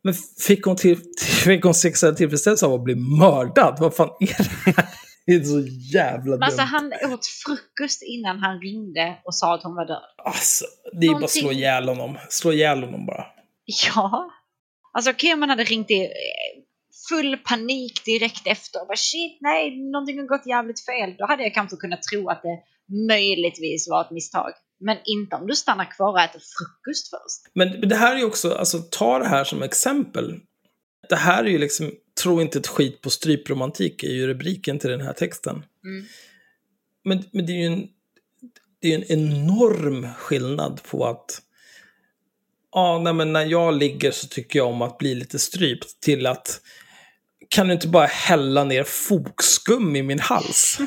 Men 0.04 0.14
fick 0.40 0.66
hon, 0.66 0.76
till, 0.76 1.00
fick 1.44 1.64
hon 1.64 1.74
sexuell 1.74 2.16
tillfredsställelse 2.16 2.66
av 2.66 2.74
att 2.74 2.84
bli 2.84 2.96
mördad? 2.96 3.78
Vad 3.80 3.96
fan 3.96 4.10
är 4.20 4.44
det 4.44 4.72
här? 4.72 5.05
Det 5.28 5.34
är 5.34 5.44
så 5.44 5.60
jävla 5.94 6.46
alltså 6.46 6.62
dumt. 6.62 6.68
han 7.02 7.14
åt 7.14 7.26
frukost 7.26 8.02
innan 8.04 8.40
han 8.40 8.62
ringde 8.62 9.18
och 9.24 9.36
sa 9.36 9.56
att 9.56 9.64
hon 9.64 9.76
var 9.76 9.86
död. 9.86 10.04
Alltså, 10.26 10.66
det 11.00 11.08
är 11.08 11.12
bara 11.14 11.24
att 11.26 11.30
slå 11.32 11.42
Någonting- 11.42 11.60
ihjäl 11.60 11.88
honom. 11.90 12.18
Slå 12.30 12.52
ihjäl 12.54 12.84
honom 12.84 13.06
bara. 13.06 13.26
Ja. 13.66 14.30
Alltså 14.94 15.12
okej 15.12 15.34
om 15.34 15.40
man 15.40 15.50
hade 15.50 15.64
ringt 15.64 15.92
i 15.92 16.10
full 17.10 17.38
panik 17.38 18.06
direkt 18.06 18.48
efter 18.48 18.82
och 18.82 18.88
bara 18.88 18.98
shit 18.98 19.38
nej, 19.42 19.92
någonting 19.92 20.20
har 20.20 20.26
gått 20.26 20.48
jävligt 20.48 20.86
fel. 20.86 21.16
Då 21.18 21.26
hade 21.26 21.44
jag 21.44 21.54
kanske 21.54 21.76
kunnat 21.78 22.04
tro 22.04 22.30
att 22.30 22.42
det 22.44 22.60
möjligtvis 23.08 23.90
var 23.90 24.02
ett 24.02 24.12
misstag. 24.12 24.52
Men 24.80 24.98
inte 25.06 25.36
om 25.36 25.48
du 25.48 25.56
stannar 25.56 25.92
kvar 25.92 26.10
och 26.12 26.20
äter 26.20 26.40
frukost 26.40 27.10
först. 27.10 27.52
Men, 27.56 27.80
men 27.80 27.90
det 27.90 27.96
här 27.96 28.16
är 28.16 28.20
ju 28.20 28.26
också, 28.26 28.54
alltså 28.56 28.78
ta 28.92 29.20
det 29.20 29.28
här 29.28 29.44
som 29.44 29.64
exempel. 29.64 30.40
Det 31.10 31.16
här 31.16 31.44
är 31.44 31.50
ju 31.50 31.58
liksom, 31.58 31.92
tro 32.24 32.42
inte 32.42 32.60
ett 32.60 32.68
skit 32.68 33.02
på 33.02 33.10
strypromantik 33.10 34.04
är 34.04 34.12
ju 34.12 34.28
rubriken 34.28 34.80
till 34.80 34.90
den 34.90 35.02
här 35.02 35.14
texten. 35.14 35.66
Mm. 35.84 36.06
Men, 37.04 37.24
men 37.32 37.46
det 37.46 37.52
är 37.52 37.58
ju 37.58 37.66
en, 37.66 37.88
det 38.82 38.94
är 38.94 38.96
en 38.96 39.04
enorm 39.04 40.08
skillnad 40.18 40.84
på 40.84 41.06
att 41.06 41.42
ja, 42.72 43.02
nej, 43.04 43.14
men 43.14 43.34
när 43.34 43.46
jag 43.46 43.74
ligger 43.74 44.12
så 44.12 44.28
tycker 44.28 44.60
jag 44.60 44.68
om 44.68 44.82
att 44.82 44.98
bli 44.98 45.16
lite 45.16 45.40
strypt 45.40 46.00
till 46.00 46.26
att 46.26 46.62
kan 47.50 47.68
du 47.68 47.74
inte 47.74 47.88
bara 47.88 48.06
hälla 48.06 48.64
ner 48.64 48.84
fokskum 48.84 49.96
i 49.96 50.04
min 50.04 50.20
hals? 50.20 50.80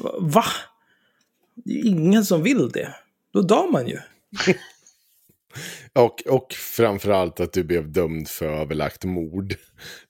Va? 0.20 0.44
Det 1.54 1.72
är 1.72 1.86
ingen 1.86 2.24
som 2.24 2.42
vill 2.42 2.68
det. 2.68 2.94
Då 3.32 3.42
dör 3.42 3.70
man 3.72 3.88
ju. 3.88 3.98
Och, 5.92 6.22
och 6.26 6.52
framförallt 6.52 7.40
att 7.40 7.52
du 7.52 7.64
blev 7.64 7.92
dömd 7.92 8.28
för 8.28 8.46
överlagt 8.46 9.04
mord. 9.04 9.54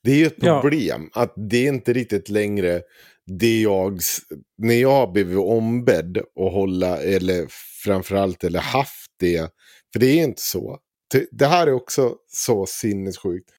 Det 0.04 0.10
är 0.10 0.16
ju 0.16 0.26
ett 0.26 0.34
Ja. 0.36 0.60
problem 0.60 1.10
att 1.12 1.34
det 1.50 1.56
är 1.56 1.68
inte 1.68 1.92
riktigt 1.92 2.28
längre 2.28 2.82
det 3.26 3.60
jag... 3.60 4.00
När 4.58 4.74
jag 4.74 4.90
har 4.90 5.12
blivit 5.12 5.38
ombedd 5.38 6.18
att 6.18 6.52
hålla, 6.52 7.02
eller 7.02 7.46
framförallt, 7.84 8.44
eller 8.44 8.60
haft 8.60 9.10
det. 9.20 9.50
För 9.92 10.00
det 10.00 10.06
är 10.06 10.24
inte 10.24 10.42
så. 10.42 10.78
Det- 11.32 11.46
här 11.46 11.66
är 11.66 11.72
också 11.72 12.14
så 12.28 12.66
sinnessjukt. 12.66 13.50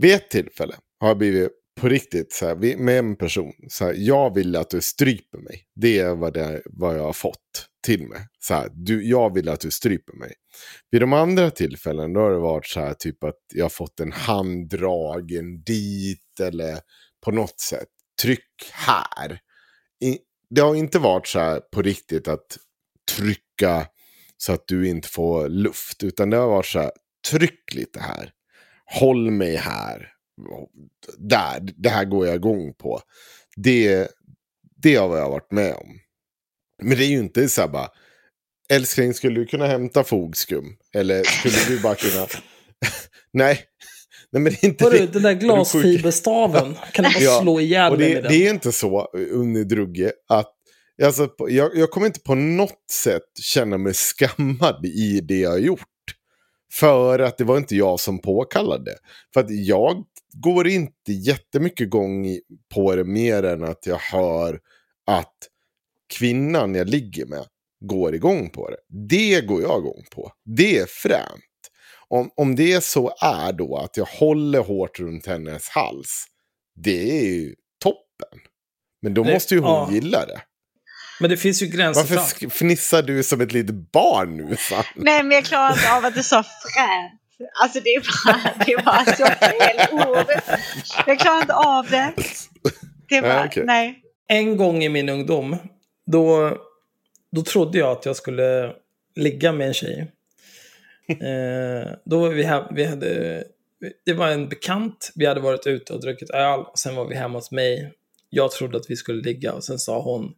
Vid 0.00 0.14
ett 0.14 0.30
tillfälle 0.30 0.74
har 1.00 1.08
jag 1.08 1.18
blivit 1.18 1.50
på 1.80 1.88
riktigt 1.88 2.32
så 2.32 2.46
här, 2.46 2.76
med 2.76 2.98
en 2.98 3.16
person. 3.16 3.52
Så 3.68 3.84
här, 3.84 3.94
jag 3.98 4.34
vill 4.34 4.56
att 4.56 4.70
du 4.70 4.80
stryper 4.80 5.38
mig. 5.38 5.62
Det 5.80 5.98
är 5.98 6.14
vad, 6.14 6.34
det, 6.34 6.62
vad 6.64 6.98
jag 6.98 7.02
har 7.02 7.12
fått 7.12 7.66
till 7.82 8.08
mig. 8.08 8.26
Så 8.38 8.54
här, 8.54 8.68
du, 8.72 9.08
jag 9.08 9.34
vill 9.34 9.48
att 9.48 9.60
du 9.60 9.70
stryper 9.70 10.12
mig. 10.12 10.32
Vid 10.90 11.02
de 11.02 11.12
andra 11.12 11.50
tillfällen 11.50 12.12
då 12.12 12.20
har 12.20 12.30
det 12.30 12.38
varit 12.38 12.66
så 12.66 12.80
här 12.80 12.94
typ 12.94 13.24
att 13.24 13.40
jag 13.54 13.64
har 13.64 13.70
fått 13.70 14.00
en 14.00 14.12
handdragen 14.12 15.62
dit 15.62 16.40
eller 16.40 16.78
på 17.24 17.30
något 17.30 17.60
sätt. 17.60 17.88
Tryck 18.22 18.70
här. 18.72 19.40
I, 20.04 20.18
det 20.50 20.60
har 20.60 20.74
inte 20.74 20.98
varit 20.98 21.26
så 21.26 21.38
här 21.38 21.60
på 21.60 21.82
riktigt 21.82 22.28
att 22.28 22.58
trycka 23.16 23.86
så 24.36 24.52
att 24.52 24.68
du 24.68 24.88
inte 24.88 25.08
får 25.08 25.48
luft. 25.48 26.02
Utan 26.02 26.30
det 26.30 26.36
har 26.36 26.48
varit 26.48 26.66
så 26.66 26.78
här, 26.78 26.90
tryck 27.30 27.74
lite 27.74 28.00
här. 28.00 28.32
håll 28.84 29.30
mig 29.30 29.56
här. 29.56 30.08
Där, 31.18 31.60
det 31.76 31.88
här 31.88 32.04
går 32.04 32.26
jag 32.26 32.34
igång 32.36 32.74
på. 32.74 33.00
Det, 33.56 34.08
det 34.76 34.94
har 34.94 35.16
jag 35.16 35.30
varit 35.30 35.52
med 35.52 35.74
om. 35.74 36.01
Men 36.82 36.98
det 36.98 37.04
är 37.04 37.08
ju 37.08 37.18
inte 37.18 37.48
så 37.48 37.60
här 37.60 37.68
bara, 37.68 37.88
älskling 38.70 39.14
skulle 39.14 39.40
du 39.40 39.46
kunna 39.46 39.66
hämta 39.66 40.04
fogskum? 40.04 40.64
Eller 40.94 41.22
skulle 41.22 41.76
du 41.76 41.82
bara 41.82 41.94
kunna... 41.94 42.26
Nej. 43.32 43.60
Nej, 44.32 44.42
men 44.42 44.44
det 44.52 44.64
är 44.64 44.68
inte 44.68 44.84
Hörru, 44.84 44.98
det. 44.98 45.06
den 45.12 45.22
där 45.22 45.32
glasfiberstaven, 45.32 46.76
kan 46.92 47.04
du 47.04 47.10
bara 47.10 47.20
Ja, 47.20 47.40
slå 47.42 47.60
ihjäl 47.60 47.92
Och 47.92 47.98
mig 47.98 48.08
det, 48.08 48.14
med 48.14 48.22
den? 48.24 48.32
det 48.32 48.46
är 48.46 48.50
inte 48.50 48.72
så, 48.72 49.04
Unni 49.30 49.64
Drugge, 49.64 50.12
att 50.28 50.52
alltså, 51.02 51.28
jag, 51.48 51.76
jag 51.76 51.90
kommer 51.90 52.06
inte 52.06 52.20
på 52.20 52.34
något 52.34 52.90
sätt 52.92 53.22
känna 53.40 53.78
mig 53.78 53.94
skammad 53.94 54.86
i 54.86 55.20
det 55.20 55.38
jag 55.38 55.50
har 55.50 55.58
gjort. 55.58 55.88
För 56.72 57.18
att 57.18 57.38
det 57.38 57.44
var 57.44 57.56
inte 57.56 57.76
jag 57.76 58.00
som 58.00 58.18
påkallade. 58.18 58.90
För 59.34 59.40
att 59.40 59.50
jag 59.50 60.04
går 60.32 60.68
inte 60.68 61.12
jättemycket 61.12 61.90
gång 61.90 62.38
på 62.74 62.96
det 62.96 63.04
mer 63.04 63.42
än 63.42 63.64
att 63.64 63.86
jag 63.86 63.98
hör 63.98 64.58
att 65.06 65.34
kvinnan 66.12 66.74
jag 66.74 66.88
ligger 66.88 67.26
med 67.26 67.44
går 67.84 68.14
igång 68.14 68.50
på 68.50 68.70
det. 68.70 68.76
Det 69.08 69.40
går 69.40 69.62
jag 69.62 69.78
igång 69.80 70.04
på. 70.14 70.32
Det 70.56 70.78
är 70.78 70.86
fränt. 70.86 71.42
Om, 72.08 72.30
om 72.36 72.56
det 72.56 72.84
så 72.84 73.12
är 73.20 73.52
då 73.52 73.76
att 73.76 73.96
jag 73.96 74.04
håller 74.04 74.60
hårt 74.60 74.98
runt 74.98 75.26
hennes 75.26 75.68
hals. 75.68 76.24
Det 76.84 77.18
är 77.20 77.24
ju 77.24 77.54
toppen. 77.84 78.38
Men 79.02 79.14
då 79.14 79.22
Det- 79.24 79.32
måste 79.32 79.54
ju 79.54 79.60
hon 79.60 79.70
ja. 79.70 79.88
gilla 79.92 80.26
det. 80.26 80.40
Men 81.20 81.30
det 81.30 81.36
finns 81.36 81.62
ju 81.62 81.66
gränser 81.66 82.16
Varför 82.16 82.48
fnissar 82.50 83.02
du 83.02 83.22
som 83.22 83.40
ett 83.40 83.52
litet 83.52 83.92
barn 83.92 84.36
nu? 84.36 84.56
Fan? 84.56 84.84
Nej, 84.96 85.22
men 85.22 85.30
jag 85.34 85.44
klarar 85.44 85.72
inte 85.72 85.92
av 85.96 86.04
att 86.04 86.14
du 86.14 86.22
sa 86.22 86.42
fränt. 86.42 87.20
Alltså 87.62 87.80
det 87.80 87.88
är 87.90 88.00
bara, 88.26 88.64
det 88.66 88.72
är 88.72 88.82
bara 88.84 89.04
så 89.04 89.26
fel 89.26 90.08
ord. 90.08 90.26
Jag 91.06 91.18
klarar 91.18 91.40
inte 91.40 91.54
av 91.54 91.86
det. 91.90 92.12
Det 93.08 93.16
är 93.16 93.22
bara, 93.22 93.34
Nej, 93.38 93.46
okej. 93.48 93.62
nej. 93.66 93.98
En 94.28 94.56
gång 94.56 94.84
i 94.84 94.88
min 94.88 95.08
ungdom, 95.08 95.56
då, 96.12 96.56
då 97.30 97.42
trodde 97.42 97.78
jag 97.78 97.90
att 97.90 98.06
jag 98.06 98.16
skulle 98.16 98.72
ligga 99.16 99.52
med 99.52 99.66
en 99.66 99.74
tjej. 99.74 100.12
Eh, 101.08 101.92
då 102.04 102.18
var 102.18 102.28
vi, 102.28 102.42
här, 102.42 102.72
vi 102.74 102.84
hade, 102.84 103.44
det 104.04 104.12
var 104.12 104.28
en 104.28 104.48
bekant, 104.48 105.12
vi 105.14 105.26
hade 105.26 105.40
varit 105.40 105.66
ute 105.66 105.92
och 105.92 106.00
druckit 106.00 106.30
öl, 106.30 106.60
och 106.60 106.78
sen 106.78 106.96
var 106.96 107.08
vi 107.08 107.14
hemma 107.14 107.38
hos 107.38 107.50
mig. 107.50 107.92
Jag 108.30 108.50
trodde 108.50 108.76
att 108.76 108.90
vi 108.90 108.96
skulle 108.96 109.22
ligga 109.22 109.52
och 109.52 109.64
sen 109.64 109.78
sa 109.78 110.02
hon, 110.02 110.34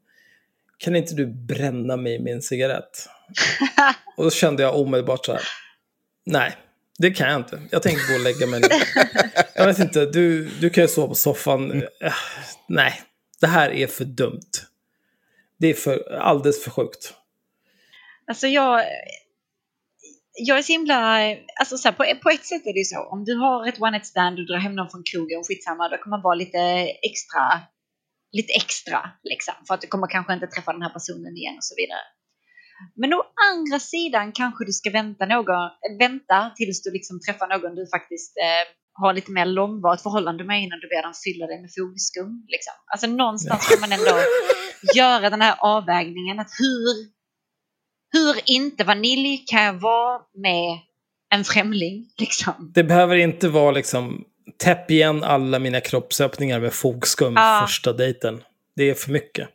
kan 0.79 0.97
inte 0.97 1.15
du 1.15 1.27
bränna 1.27 1.97
mig 1.97 2.19
med 2.19 2.33
en 2.33 2.43
cigarett? 2.43 3.09
och 4.17 4.25
då 4.25 4.31
kände 4.31 4.63
jag 4.63 4.81
omedelbart 4.81 5.27
så 5.27 5.33
här, 5.33 5.43
nej, 6.27 6.57
det 6.99 7.11
kan 7.11 7.31
jag 7.31 7.41
inte. 7.41 7.63
Jag 7.71 7.83
tänker 7.83 8.09
gå 8.09 8.15
och 8.15 8.25
lägga 8.25 8.47
mig 8.47 8.61
nu. 8.61 8.69
Jag 9.55 9.67
vet 9.67 9.79
inte, 9.79 10.07
du, 10.07 10.49
du 10.61 10.71
kan 10.71 10.85
ju 10.85 10.89
sova 10.89 11.09
på 11.09 11.15
soffan. 11.15 11.83
Eh, 12.01 12.13
Nej, 12.69 13.03
det 13.41 13.47
här 13.47 13.71
är 13.71 13.87
för 13.87 14.05
dumt. 14.05 14.51
Det 15.59 15.67
är 15.67 15.75
för, 15.75 16.13
alldeles 16.13 16.65
för 16.65 16.71
sjukt. 16.71 17.15
Alltså 18.27 18.47
jag, 18.47 18.85
jag 20.33 20.59
är 20.59 20.63
så 20.63 20.73
himla, 20.73 20.99
alltså 21.61 21.77
så 21.79 21.89
här, 21.89 21.97
på, 21.97 22.21
på 22.23 22.31
ett 22.31 22.47
sätt 22.47 22.67
är 22.67 22.73
det 22.73 22.79
ju 22.79 22.85
så, 22.85 23.01
om 23.15 23.25
du 23.25 23.35
har 23.35 23.69
ett 23.69 23.81
one 23.81 23.91
night 23.91 24.07
stand, 24.07 24.37
du 24.37 24.45
drar 24.45 24.59
hem 24.59 24.75
någon 24.75 24.91
från 24.91 25.03
krogen, 25.13 25.45
skitsamma, 25.45 25.89
då 25.89 25.97
kan 25.97 26.11
man 26.11 26.23
vara 26.23 26.35
lite 26.35 26.59
extra, 27.11 27.45
lite 28.33 28.53
extra 28.53 29.01
liksom, 29.23 29.55
för 29.67 29.75
att 29.75 29.81
du 29.81 29.87
kommer 29.87 30.07
kanske 30.07 30.35
inte 30.35 30.47
träffa 30.47 30.73
den 30.73 30.83
här 30.83 30.95
personen 30.99 31.37
igen 31.37 31.57
och 31.57 31.65
så 31.71 31.75
vidare. 31.81 32.05
Men 33.01 33.13
å 33.19 33.23
andra 33.51 33.79
sidan 33.81 34.33
kanske 34.33 34.65
du 34.65 34.73
ska 34.73 34.91
vänta, 34.91 35.27
någon, 35.27 35.71
vänta 35.99 36.39
tills 36.57 36.83
du 36.83 36.91
liksom 36.93 37.21
träffar 37.21 37.49
någon 37.49 37.75
du 37.75 37.85
faktiskt 37.97 38.37
eh, 38.37 38.65
har 39.01 39.13
lite 39.15 39.31
mer 39.31 39.47
långvarigt 39.47 40.03
förhållande 40.03 40.45
med 40.45 40.63
innan 40.63 40.81
du 40.81 40.89
ber 40.89 41.03
dem 41.03 41.15
fylla 41.25 41.47
dig 41.47 41.59
med 41.61 41.71
fogskum. 41.77 42.31
Liksom. 42.55 42.77
Alltså 42.93 43.07
någonstans 43.07 43.63
ska 43.65 43.81
man 43.81 43.93
ändå 43.93 44.15
göra 44.95 45.31
den 45.31 45.41
här 45.43 45.57
avvägningen 45.59 46.41
att 46.41 46.51
hur, 46.59 46.95
hur 48.13 48.41
inte 48.51 48.85
vanilj 48.85 49.45
kan 49.47 49.63
jag 49.63 49.73
vara 49.75 50.21
med 50.35 50.79
en 51.35 51.45
främling 51.45 52.07
liksom. 52.19 52.73
Det 52.75 52.85
behöver 52.85 53.17
inte 53.17 53.49
vara 53.49 53.71
liksom 53.71 54.25
täpp 54.57 54.91
igen 54.91 55.25
alla 55.25 55.59
mina 55.59 55.81
kroppsöppningar 55.81 56.61
med 56.61 56.73
fogskum 56.73 57.35
Ja. 57.37 57.65
första 57.67 57.93
dejten. 57.93 58.43
Det 58.77 58.91
är 58.91 58.95
för 58.95 59.11
mycket. 59.13 59.49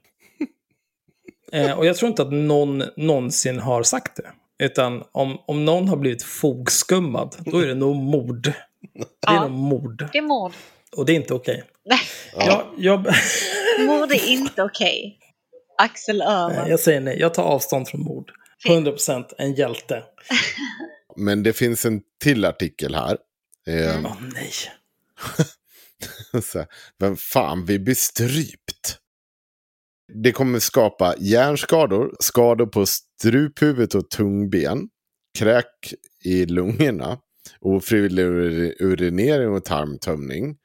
eh, 1.51 1.77
och 1.77 1.85
jag 1.85 1.95
tror 1.97 2.09
inte 2.09 2.21
att 2.21 2.31
någon 2.33 2.83
någonsin 2.97 3.59
har 3.59 3.83
sagt 3.83 4.15
det. 4.15 4.31
Utan 4.65 5.03
om, 5.11 5.37
om 5.47 5.65
någon 5.65 5.87
har 5.89 5.97
blivit 5.97 6.23
fogskummad, 6.23 7.35
då 7.39 7.57
är 7.59 7.67
det 7.67 7.75
nog 7.75 7.95
mord. 7.95 8.41
Det 8.41 8.51
är 9.27 9.33
Ja. 9.33 9.41
nog 9.47 9.51
mord. 9.51 10.07
Det 10.11 10.17
är 10.17 10.21
mord. 10.21 10.53
Och 10.97 11.05
det 11.05 11.11
är 11.11 11.15
inte 11.15 11.33
okej. 11.33 11.63
Nej, 11.85 11.99
Jag, 12.45 12.73
jag, 12.77 12.99
mord 13.85 14.11
är 14.11 14.27
inte 14.27 14.63
okej. 14.63 15.19
Axel 15.77 16.21
Öhman. 16.21 16.69
jag 16.69 16.79
säger 16.79 16.99
nej, 17.01 17.19
jag 17.19 17.33
tar 17.33 17.43
avstånd 17.43 17.87
från 17.87 18.01
mord. 18.03 18.31
100% 18.67 19.25
en 19.37 19.53
hjälte. 19.53 20.03
Men 21.15 21.43
det 21.43 21.53
finns 21.53 21.85
en 21.85 22.01
till 22.23 22.45
artikel 22.45 22.95
här. 22.95 23.17
Eh, 23.67 24.01
Åh 24.05 24.15
nej. 24.33 24.51
så 26.43 26.65
Vem 26.99 27.17
fan 27.17 27.65
vill 27.65 27.81
bli 27.81 27.95
strypt? 27.95 28.97
Det 30.23 30.31
kommer 30.31 30.59
skapa 30.59 31.15
hjärnskador, 31.19 32.15
skador 32.19 32.65
på 32.65 32.85
struphuvudet 32.85 33.95
och 33.95 34.09
tungben, 34.09 34.89
kräk 35.37 35.93
i 36.25 36.45
lungorna, 36.45 37.17
ofrivillig 37.59 38.23
ur- 38.23 38.75
urinering 38.79 39.49
och 39.49 39.65
tarmtömning, 39.65 40.55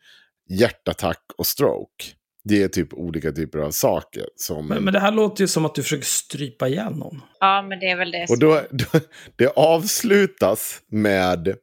hjärtattack 0.49 1.23
och 1.39 1.47
stroke. 1.47 2.05
Det 2.45 2.63
är 2.63 2.69
typ 2.69 2.95
olika 2.95 3.33
typer 3.33 3.59
av 3.59 3.71
saker. 3.71 4.25
Som 4.37 4.69
Men, 4.69 4.85
men 4.85 4.93
det 4.93 5.01
här 5.01 5.13
låter 5.13 5.43
ju 5.43 5.49
som 5.49 5.65
att 5.65 5.75
du 5.75 5.83
försöker 5.83 6.05
strypa 6.05 6.69
ihjäl 6.69 6.97
någon. 6.97 7.21
Ja, 7.41 7.63
men 7.63 7.81
det 7.81 7.91
är 7.91 7.97
väl 7.97 8.11
det 8.11 8.27
Och 8.31 8.39
då, 8.39 8.61
då, 8.71 9.01
det 9.37 9.47
avslutas 9.47 10.81
med 10.89 11.57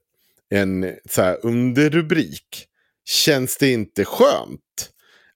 en 0.50 0.96
så 1.10 1.22
här 1.22 1.46
underrubrik. 1.46 2.68
Känns 3.06 3.58
det 3.58 3.72
inte 3.72 4.06
skönt? 4.06 4.90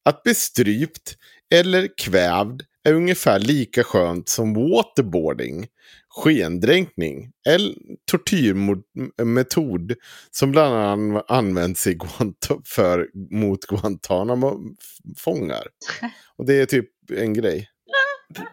Att 0.06 0.24
bli 0.24 0.36
strypt 0.36 1.18
eller 1.54 1.90
kvävd 1.98 2.62
är 2.84 2.94
ungefär 2.94 3.40
lika 3.40 3.84
skönt 3.84 4.30
som 4.30 4.54
waterboarding, 4.54 5.68
skendränkning 6.16 7.32
eller 7.48 7.76
tortyrmetod 8.12 9.96
som 10.32 10.52
bland 10.52 10.76
annat 10.76 11.32
används 11.32 11.88
i 11.88 11.94
Guanta 11.94 12.56
för, 12.66 13.10
mot 13.32 13.66
Guantanamo-fångar. 13.66 15.68
Och 16.38 16.46
det 16.46 16.54
är 16.54 16.66
typ 16.66 16.90
en 17.12 17.34
grej. 17.34 17.70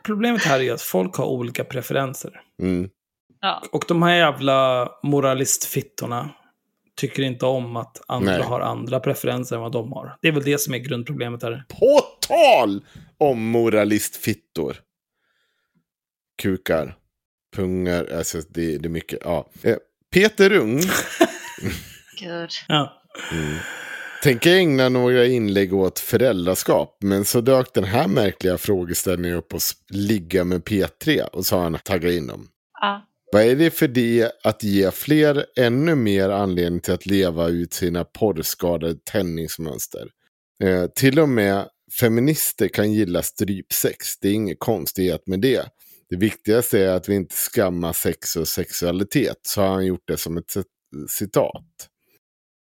Problemet 0.03 0.43
här 0.43 0.61
är 0.61 0.73
att 0.73 0.83
folk 0.83 1.17
har 1.17 1.27
olika 1.27 1.65
preferenser. 1.65 2.41
Mm. 2.63 2.89
Ja. 3.41 3.63
Och 3.73 3.85
de 3.89 4.03
här 4.03 4.17
jävla 4.17 4.89
moralistfittorna 5.03 6.31
tycker 6.97 7.23
inte 7.23 7.47
om 7.47 7.77
att 7.77 8.03
andra 8.07 8.33
Nej. 8.33 8.43
har 8.43 8.61
andra 8.61 9.01
preferenser 9.01 9.57
än 9.57 9.63
vad 9.63 9.73
de 9.73 9.93
har. 9.93 10.17
Det 10.23 10.29
är 10.29 10.33
väl 10.33 10.45
det 10.45 10.59
som 10.59 10.75
är 10.75 10.79
grundproblemet 10.79 11.43
här. 11.43 11.65
På 11.69 12.01
tal 12.29 12.85
om 13.19 13.51
moralistfittor. 13.51 14.77
Kukar. 16.43 16.97
Pungar. 17.57 18.09
Alltså 18.17 18.39
det, 18.49 18.79
det 18.79 18.87
är 18.87 18.91
mycket. 18.91 19.19
Ja. 19.23 19.51
Eh, 19.63 19.77
Peter 20.13 20.53
Ung 20.53 20.79
Gud. 22.21 22.51
Ja. 22.69 23.03
tänker 24.23 24.55
ägna 24.55 24.89
några 24.89 25.27
inlägg 25.27 25.75
åt 25.75 25.99
föräldraskap. 25.99 26.97
Men 27.01 27.25
så 27.25 27.41
dök 27.41 27.75
den 27.75 27.85
här 27.85 28.09
märkliga 28.09 28.59
frågeställningen 28.59 29.37
upp 29.37 29.55
och 29.55 29.61
ligga 29.89 30.45
med 30.45 30.63
P3. 30.63 31.23
Och 31.23 31.47
så 31.47 31.57
har 31.57 31.63
han 31.63 31.79
taggat 31.85 32.13
in 32.13 32.27
dem. 32.27 32.49
Ja. 32.81 33.07
Vad 33.33 33.43
är 33.43 33.57
det 33.57 33.71
för 33.71 33.89
det 33.89 34.33
att 34.45 34.63
ge 34.63 34.91
fler 34.91 35.47
ännu 35.57 35.95
mer 35.95 36.29
anledning 36.29 36.81
till 36.81 36.95
att 36.95 37.07
leva 37.07 37.49
ut 37.49 37.73
sina 37.73 38.05
porrskadade 38.05 38.95
tändningsmönster? 39.05 40.09
Eh, 40.63 40.87
till 40.87 41.21
och 41.21 41.29
med 41.29 41.67
feminister 42.01 42.69
kan 42.69 42.93
gilla 42.93 43.23
strypsex. 43.23 44.19
Det 44.21 44.29
är 44.29 44.33
inget 44.33 44.59
konstighet 44.61 45.27
med 45.27 45.41
det. 45.41 45.67
Det 46.13 46.19
viktigaste 46.19 46.79
är 46.79 46.89
att 46.89 47.09
vi 47.09 47.15
inte 47.15 47.35
skammar 47.35 47.93
sex 47.93 48.37
och 48.37 48.49
sexualitet. 48.49 49.37
Så 49.43 49.61
har 49.61 49.69
han 49.69 49.87
gjort 49.87 50.03
det 50.07 50.17
som 50.17 50.37
ett 50.37 50.57
citat. 51.09 51.89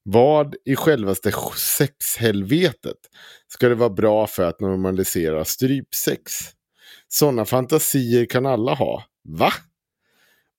Vad 0.03 0.55
i 0.65 0.75
självaste 0.75 1.31
sexhelvetet 1.55 2.97
ska 3.47 3.69
det 3.69 3.75
vara 3.75 3.89
bra 3.89 4.27
för 4.27 4.43
att 4.43 4.59
normalisera 4.59 5.45
strypsex? 5.45 6.31
Sådana 7.07 7.45
fantasier 7.45 8.25
kan 8.25 8.45
alla 8.45 8.73
ha. 8.73 9.03
Va? 9.29 9.53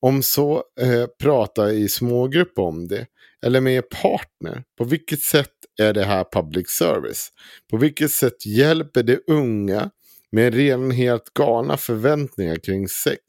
Om 0.00 0.22
så, 0.22 0.64
eh, 0.80 1.06
prata 1.22 1.72
i 1.72 1.88
smågrupp 1.88 2.58
om 2.58 2.88
det. 2.88 3.06
Eller 3.46 3.60
med 3.60 3.74
er 3.74 3.82
partner. 3.82 4.64
På 4.78 4.84
vilket 4.84 5.20
sätt 5.22 5.54
är 5.80 5.92
det 5.92 6.04
här 6.04 6.24
public 6.32 6.70
service? 6.70 7.28
På 7.70 7.76
vilket 7.76 8.10
sätt 8.10 8.46
hjälper 8.46 9.02
det 9.02 9.20
unga 9.26 9.90
med 10.32 10.54
redan 10.54 10.90
helt 10.90 11.34
galna 11.34 11.76
förväntningar 11.76 12.56
kring 12.56 12.88
sex 12.88 13.20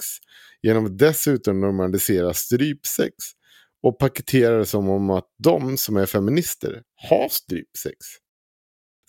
genom 0.61 0.85
att 0.85 0.97
dessutom 0.97 1.61
normalisera 1.61 2.33
strypsex? 2.33 3.15
och 3.83 3.99
paketerar 3.99 4.59
det 4.59 4.65
som 4.65 4.89
om 4.89 5.09
att 5.09 5.27
de 5.43 5.77
som 5.77 5.97
är 5.97 6.05
feminister 6.05 6.81
har 7.09 7.29
strypsex. 7.29 7.97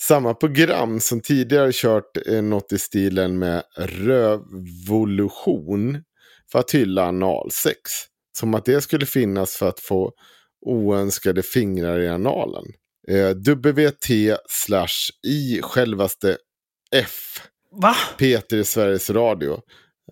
Samma 0.01 0.35
program 0.35 1.01
som 1.01 1.21
tidigare 1.21 1.71
kört 1.73 2.27
eh, 2.27 2.43
något 2.43 2.73
i 2.73 2.79
stilen 2.79 3.39
med 3.39 3.62
revolution 3.77 5.25
för 6.53 6.59
att 6.59 6.71
hylla 6.71 7.05
analsex. 7.09 7.91
Som 8.39 8.55
att 8.55 8.65
det 8.65 8.81
skulle 8.81 9.07
finnas 9.07 9.57
för 9.57 9.69
att 9.69 9.81
få 9.81 10.12
oönskade 10.67 11.43
fingrar 11.43 12.01
i 12.01 12.09
analen. 12.09 12.65
Eh, 13.09 13.31
WT 13.31 14.07
slash 14.49 15.11
i 15.27 15.61
självaste 15.62 16.37
F. 16.95 17.43
Va? 17.71 17.95
Peter 18.19 18.57
i 18.57 18.65
Sveriges 18.65 19.11
Radio. 19.11 19.61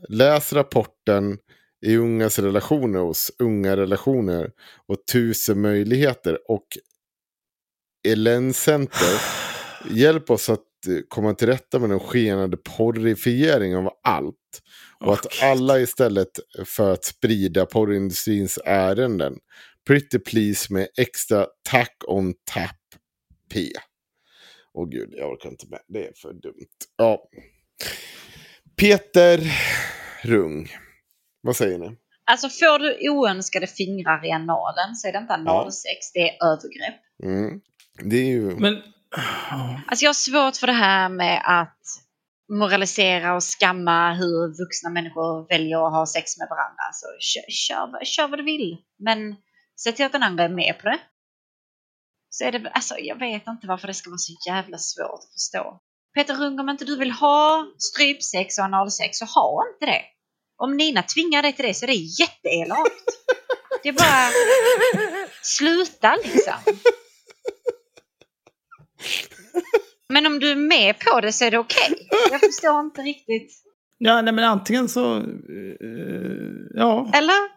Läs 0.08 0.52
rapporten 0.52 1.38
i 1.86 1.96
ungas 1.96 2.38
relationer 2.38 2.98
hos 2.98 3.30
Unga 3.38 3.76
relationer 3.76 4.50
och 4.86 4.96
tusen 5.12 5.60
möjligheter 5.60 6.38
och 6.48 6.66
Ellen 8.08 8.54
Center. 8.54 9.20
Hjälp 9.90 10.30
oss 10.30 10.48
att 10.48 10.60
eh, 10.88 11.00
komma 11.08 11.34
till 11.34 11.48
rätta 11.48 11.78
med 11.78 11.90
den 11.90 12.00
skenande 12.00 12.56
porrifieringen 12.56 13.86
av 13.86 13.92
allt. 14.04 14.34
Och 15.00 15.12
att 15.12 15.42
alla 15.42 15.80
istället 15.80 16.40
för 16.64 16.92
att 16.92 17.04
sprida 17.04 17.66
porrindustrins 17.66 18.58
ärenden. 18.64 19.38
Pretty 19.86 20.18
please 20.18 20.72
med 20.72 20.88
extra 20.98 21.46
tack 21.70 21.96
on 22.06 22.34
tap 22.54 22.76
P. 23.52 23.72
Åh 24.78 24.88
gud, 24.88 25.14
jag 25.16 25.30
orkar 25.30 25.48
inte 25.48 25.66
med. 25.66 25.80
Det 25.88 26.06
är 26.06 26.12
för 26.12 26.32
dumt. 26.32 26.78
Ja. 26.96 27.28
Peter 28.76 29.40
Rung. 30.22 30.68
Vad 31.40 31.56
säger 31.56 31.78
ni? 31.78 31.96
Alltså 32.24 32.48
får 32.48 32.78
du 32.78 33.10
oönskade 33.10 33.66
fingrar 33.66 34.26
i 34.26 34.30
analen 34.30 34.96
så 34.96 35.08
är 35.08 35.12
det 35.12 35.18
inte 35.18 35.34
analsex, 35.34 36.12
det 36.14 36.20
är 36.20 36.46
övergrepp. 36.46 37.00
Mm. 37.22 37.60
Det 38.04 38.16
är 38.16 38.26
ju... 38.26 38.56
Men... 38.56 38.82
Alltså 39.86 40.04
jag 40.04 40.08
har 40.08 40.14
svårt 40.14 40.56
för 40.56 40.66
det 40.66 40.72
här 40.72 41.08
med 41.08 41.42
att 41.44 41.82
moralisera 42.52 43.34
och 43.34 43.42
skamma 43.42 44.14
hur 44.14 44.64
vuxna 44.64 44.90
människor 44.90 45.48
väljer 45.48 45.86
att 45.86 45.92
ha 45.92 46.06
sex 46.06 46.38
med 46.38 46.48
varandra. 46.50 46.82
Så 46.92 47.06
kör, 47.20 47.50
kör, 47.50 48.04
kör 48.04 48.28
vad 48.28 48.38
du 48.38 48.42
vill. 48.44 48.76
Men 48.98 49.36
se 49.76 49.92
till 49.92 50.06
att 50.06 50.12
den 50.12 50.22
andra 50.22 50.44
är 50.44 50.48
med 50.48 50.74
på 50.80 50.88
det. 50.88 50.98
Så 52.30 52.44
är 52.44 52.52
det, 52.52 52.70
alltså 52.70 52.94
jag 52.98 53.18
vet 53.18 53.46
inte 53.46 53.66
varför 53.66 53.86
det 53.86 53.94
ska 53.94 54.10
vara 54.10 54.18
så 54.18 54.32
jävla 54.46 54.78
svårt 54.78 55.20
att 55.24 55.32
förstå. 55.32 55.80
Peter 56.14 56.34
Rung, 56.34 56.60
om 56.60 56.68
inte 56.68 56.84
du 56.84 56.96
vill 56.96 57.10
ha 57.10 57.66
strypsex 57.78 58.58
och 58.58 58.64
analsex 58.64 59.18
så 59.18 59.24
ha 59.24 59.64
inte 59.72 59.86
det. 59.86 60.02
Om 60.56 60.76
Nina 60.76 61.02
tvingar 61.02 61.42
dig 61.42 61.52
till 61.52 61.64
det 61.64 61.74
så 61.74 61.84
är 61.84 61.86
det 61.86 61.94
jätteelakt. 61.94 63.04
Det 63.82 63.88
är 63.88 63.92
bara 63.92 64.30
sluta 65.42 66.16
liksom. 66.24 66.54
Men 70.08 70.26
om 70.26 70.38
du 70.38 70.50
är 70.50 70.56
med 70.56 70.98
på 70.98 71.20
det 71.20 71.32
så 71.32 71.44
är 71.44 71.50
det 71.50 71.58
okej. 71.58 71.92
Okay. 71.92 72.28
Jag 72.30 72.40
förstår 72.40 72.80
inte 72.80 73.02
riktigt. 73.02 73.52
Ja, 73.98 74.22
nej 74.22 74.34
men 74.34 74.44
antingen 74.44 74.88
så... 74.88 75.16
Uh, 75.16 76.66
ja. 76.74 77.10
Eller? 77.14 77.48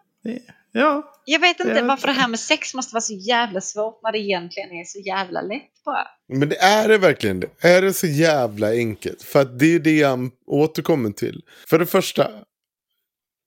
Ja. 0.72 1.22
Jag 1.24 1.40
vet 1.40 1.60
inte 1.60 1.72
jag 1.72 1.84
varför 1.84 2.06
det 2.06 2.12
här 2.12 2.28
med 2.28 2.40
sex 2.40 2.74
måste 2.74 2.94
vara 2.94 3.00
så 3.00 3.14
jävla 3.14 3.60
svårt 3.60 4.00
när 4.02 4.12
det 4.12 4.18
egentligen 4.18 4.70
är 4.70 4.84
så 4.84 4.98
jävla 5.00 5.42
lätt 5.42 5.84
bara. 5.84 6.06
Men 6.28 6.48
det 6.48 6.56
är 6.56 6.88
det 6.88 6.98
verkligen 6.98 7.40
det? 7.40 7.48
Är 7.60 7.82
det 7.82 7.92
så 7.92 8.06
jävla 8.06 8.70
enkelt? 8.72 9.22
För 9.22 9.42
att 9.42 9.58
det 9.58 9.74
är 9.74 9.78
det 9.78 9.96
jag 9.96 10.30
återkommer 10.46 11.10
till. 11.10 11.42
För 11.68 11.78
det 11.78 11.86
första. 11.86 12.30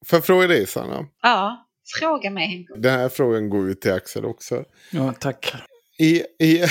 Får 0.06 0.18
jag 0.18 0.26
fråga 0.26 0.47
dig 0.47 0.68
Sanna? 0.68 1.06
Ja, 1.22 1.68
fråga 1.99 2.30
mig. 2.30 2.68
Den 2.76 2.99
här 2.99 3.10
frågan 3.10 3.49
går 3.49 3.68
ju 3.68 3.73
till 3.73 3.91
Axel 3.91 4.26
också. 4.26 4.64
Ja, 4.91 5.14
tack. 5.19 5.53
I, 5.99 6.23
i, 6.39 6.45
i 6.45 6.65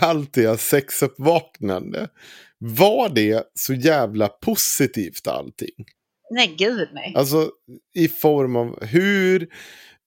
allt 0.00 0.32
det 0.32 0.60
sexuppvaknande. 0.60 2.08
Var 2.58 3.08
det 3.08 3.44
så 3.54 3.74
jävla 3.74 4.28
positivt 4.28 5.26
allting? 5.26 5.84
Nej, 6.30 6.54
gud 6.58 6.88
nej. 6.92 7.12
Alltså 7.16 7.50
i 7.94 8.08
form 8.08 8.56
av 8.56 8.84
hur, 8.84 9.48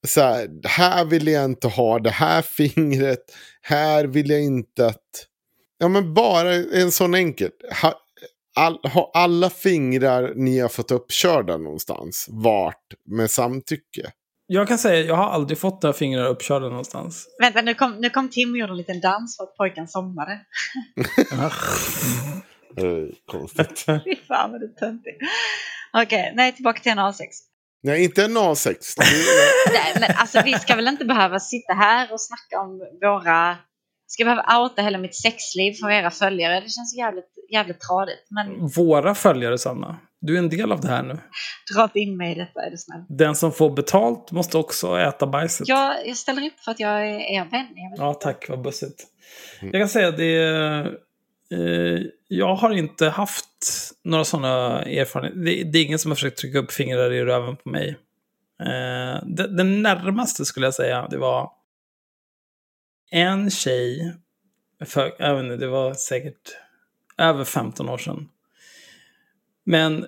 så 0.07 0.22
här, 0.22 0.49
här 0.64 1.06
vill 1.06 1.27
jag 1.27 1.45
inte 1.45 1.68
ha 1.68 1.99
det 1.99 2.10
här 2.10 2.41
fingret, 2.41 3.19
här 3.61 4.06
vill 4.06 4.30
jag 4.30 4.41
inte 4.41 4.85
att... 4.85 5.27
Ja 5.77 5.88
men 5.88 6.14
bara 6.14 6.53
en 6.53 6.91
sån 6.91 7.15
enkel. 7.15 7.49
Ha, 7.81 7.93
all, 8.56 8.80
ha 8.84 9.11
alla 9.14 9.49
fingrar 9.49 10.34
ni 10.35 10.60
har 10.60 10.69
fått 10.69 10.91
uppkörda 10.91 11.57
någonstans, 11.57 12.27
vart 12.30 12.93
med 13.06 13.31
samtycke? 13.31 14.11
Jag 14.48 14.68
kan 14.68 14.77
säga, 14.77 15.06
jag 15.06 15.15
har 15.15 15.30
aldrig 15.30 15.57
fått 15.57 15.84
några 15.84 15.93
fingrar 15.93 16.27
uppkörda 16.27 16.69
någonstans. 16.69 17.27
Vänta, 17.39 17.61
nu 17.61 17.73
kom, 17.73 17.95
nu 17.99 18.10
kom 18.10 18.30
Tim 18.30 18.52
och 18.52 18.57
gjorde 18.57 18.72
en 18.73 18.77
liten 18.77 19.02
dans 19.02 19.38
för 19.38 19.43
att 19.43 19.57
pojken 19.57 19.88
somnade. 19.88 20.39
Konstigt. 23.31 23.85
Fy 23.85 24.15
fan 24.27 24.52
vad 24.52 24.61
du 24.61 24.65
är 24.65 24.80
töntig. 24.80 25.14
Okej, 25.94 26.06
okay, 26.06 26.36
nej 26.36 26.52
tillbaka 26.52 26.80
till 26.80 26.92
en 26.92 27.00
A6. 27.00 27.26
Nej, 27.84 28.04
inte 28.04 28.24
en 28.24 28.38
A6. 28.38 28.76
nej, 28.98 29.94
men 30.00 30.12
alltså 30.16 30.42
vi 30.46 30.54
ska 30.54 30.76
väl 30.76 30.88
inte 30.88 31.06
behöva 31.06 31.40
sitta 31.40 31.74
här 31.74 32.14
och 32.14 32.22
snacka 32.22 32.62
om 32.62 32.80
våra... 33.02 33.58
Ska 34.08 34.24
jag 34.24 34.28
behöva 34.28 34.64
outa 34.64 34.82
hela 34.82 34.98
mitt 34.98 35.16
sexliv 35.16 35.74
för 35.74 35.90
era 35.90 36.12
följare? 36.12 36.56
Det 36.56 36.70
känns 36.70 36.98
jävligt, 36.98 37.34
jävligt 37.52 37.80
tradigt. 37.80 38.28
Men... 38.30 38.68
Våra 38.68 39.16
följare, 39.16 39.58
Sanna. 39.58 40.00
Du 40.22 40.36
är 40.36 40.40
en 40.40 40.50
del 40.50 40.72
av 40.72 40.82
det 40.82 40.88
här 40.88 41.04
nu. 41.04 41.18
Dra 41.76 41.84
inte 41.84 42.00
in 42.00 42.18
mig 42.18 42.32
i 42.32 42.36
detta, 42.36 42.62
är 42.62 42.72
du 42.72 42.78
snäll. 42.78 43.06
Den 43.10 43.36
som 43.36 43.52
får 43.52 43.70
betalt 43.70 44.32
måste 44.32 44.58
också 44.58 45.00
äta 45.00 45.28
bajset. 45.28 45.68
Ja, 45.68 45.96
jag 46.06 46.18
ställer 46.18 46.48
upp 46.48 46.60
för 46.60 46.72
att 46.72 46.80
jag 46.80 47.06
är 47.08 47.20
er 47.20 47.50
vän. 47.52 47.68
Ja, 47.98 48.14
tack. 48.14 48.50
Vad 48.50 48.62
bussigt. 48.62 49.08
Mm. 49.62 49.72
Jag 49.74 49.82
kan 49.82 49.90
säga 49.90 50.08
att 50.08 50.18
det 50.18 50.38
är 50.38 50.92
Eh, 51.52 52.02
jag 52.34 52.56
har 52.56 52.72
inte 52.72 53.10
haft 53.10 53.45
några 54.03 54.26
sådana 54.26 54.82
erfarenheter. 54.82 55.40
Det, 55.40 55.64
det, 55.64 55.80
är 55.80 55.86
ingen 55.86 55.99
som 55.99 56.12
har 56.12 56.16
försökt 56.16 56.38
trycka 56.38 56.60
upp 56.60 56.72
fingrar 56.72 57.14
i 57.14 57.24
röven 57.24 57.56
på 57.56 57.70
mig. 57.70 57.90
Eh, 58.60 59.24
det, 59.26 59.58
det, 59.58 59.64
närmaste 59.64 60.45
skulle 60.45 60.66
jag 60.66 60.74
säga, 60.74 61.08
det 61.08 61.18
var 61.18 61.52
en 63.12 63.52
tjej, 63.52 64.14
för, 64.86 65.16
jag 65.20 65.36
vet 65.36 65.44
inte, 65.44 65.56
det 65.56 65.68
var 65.68 65.94
säkert 65.94 66.58
över 67.18 67.44
15 67.44 67.90
år 67.90 67.98
sedan. 67.98 68.30
Men 69.64 70.06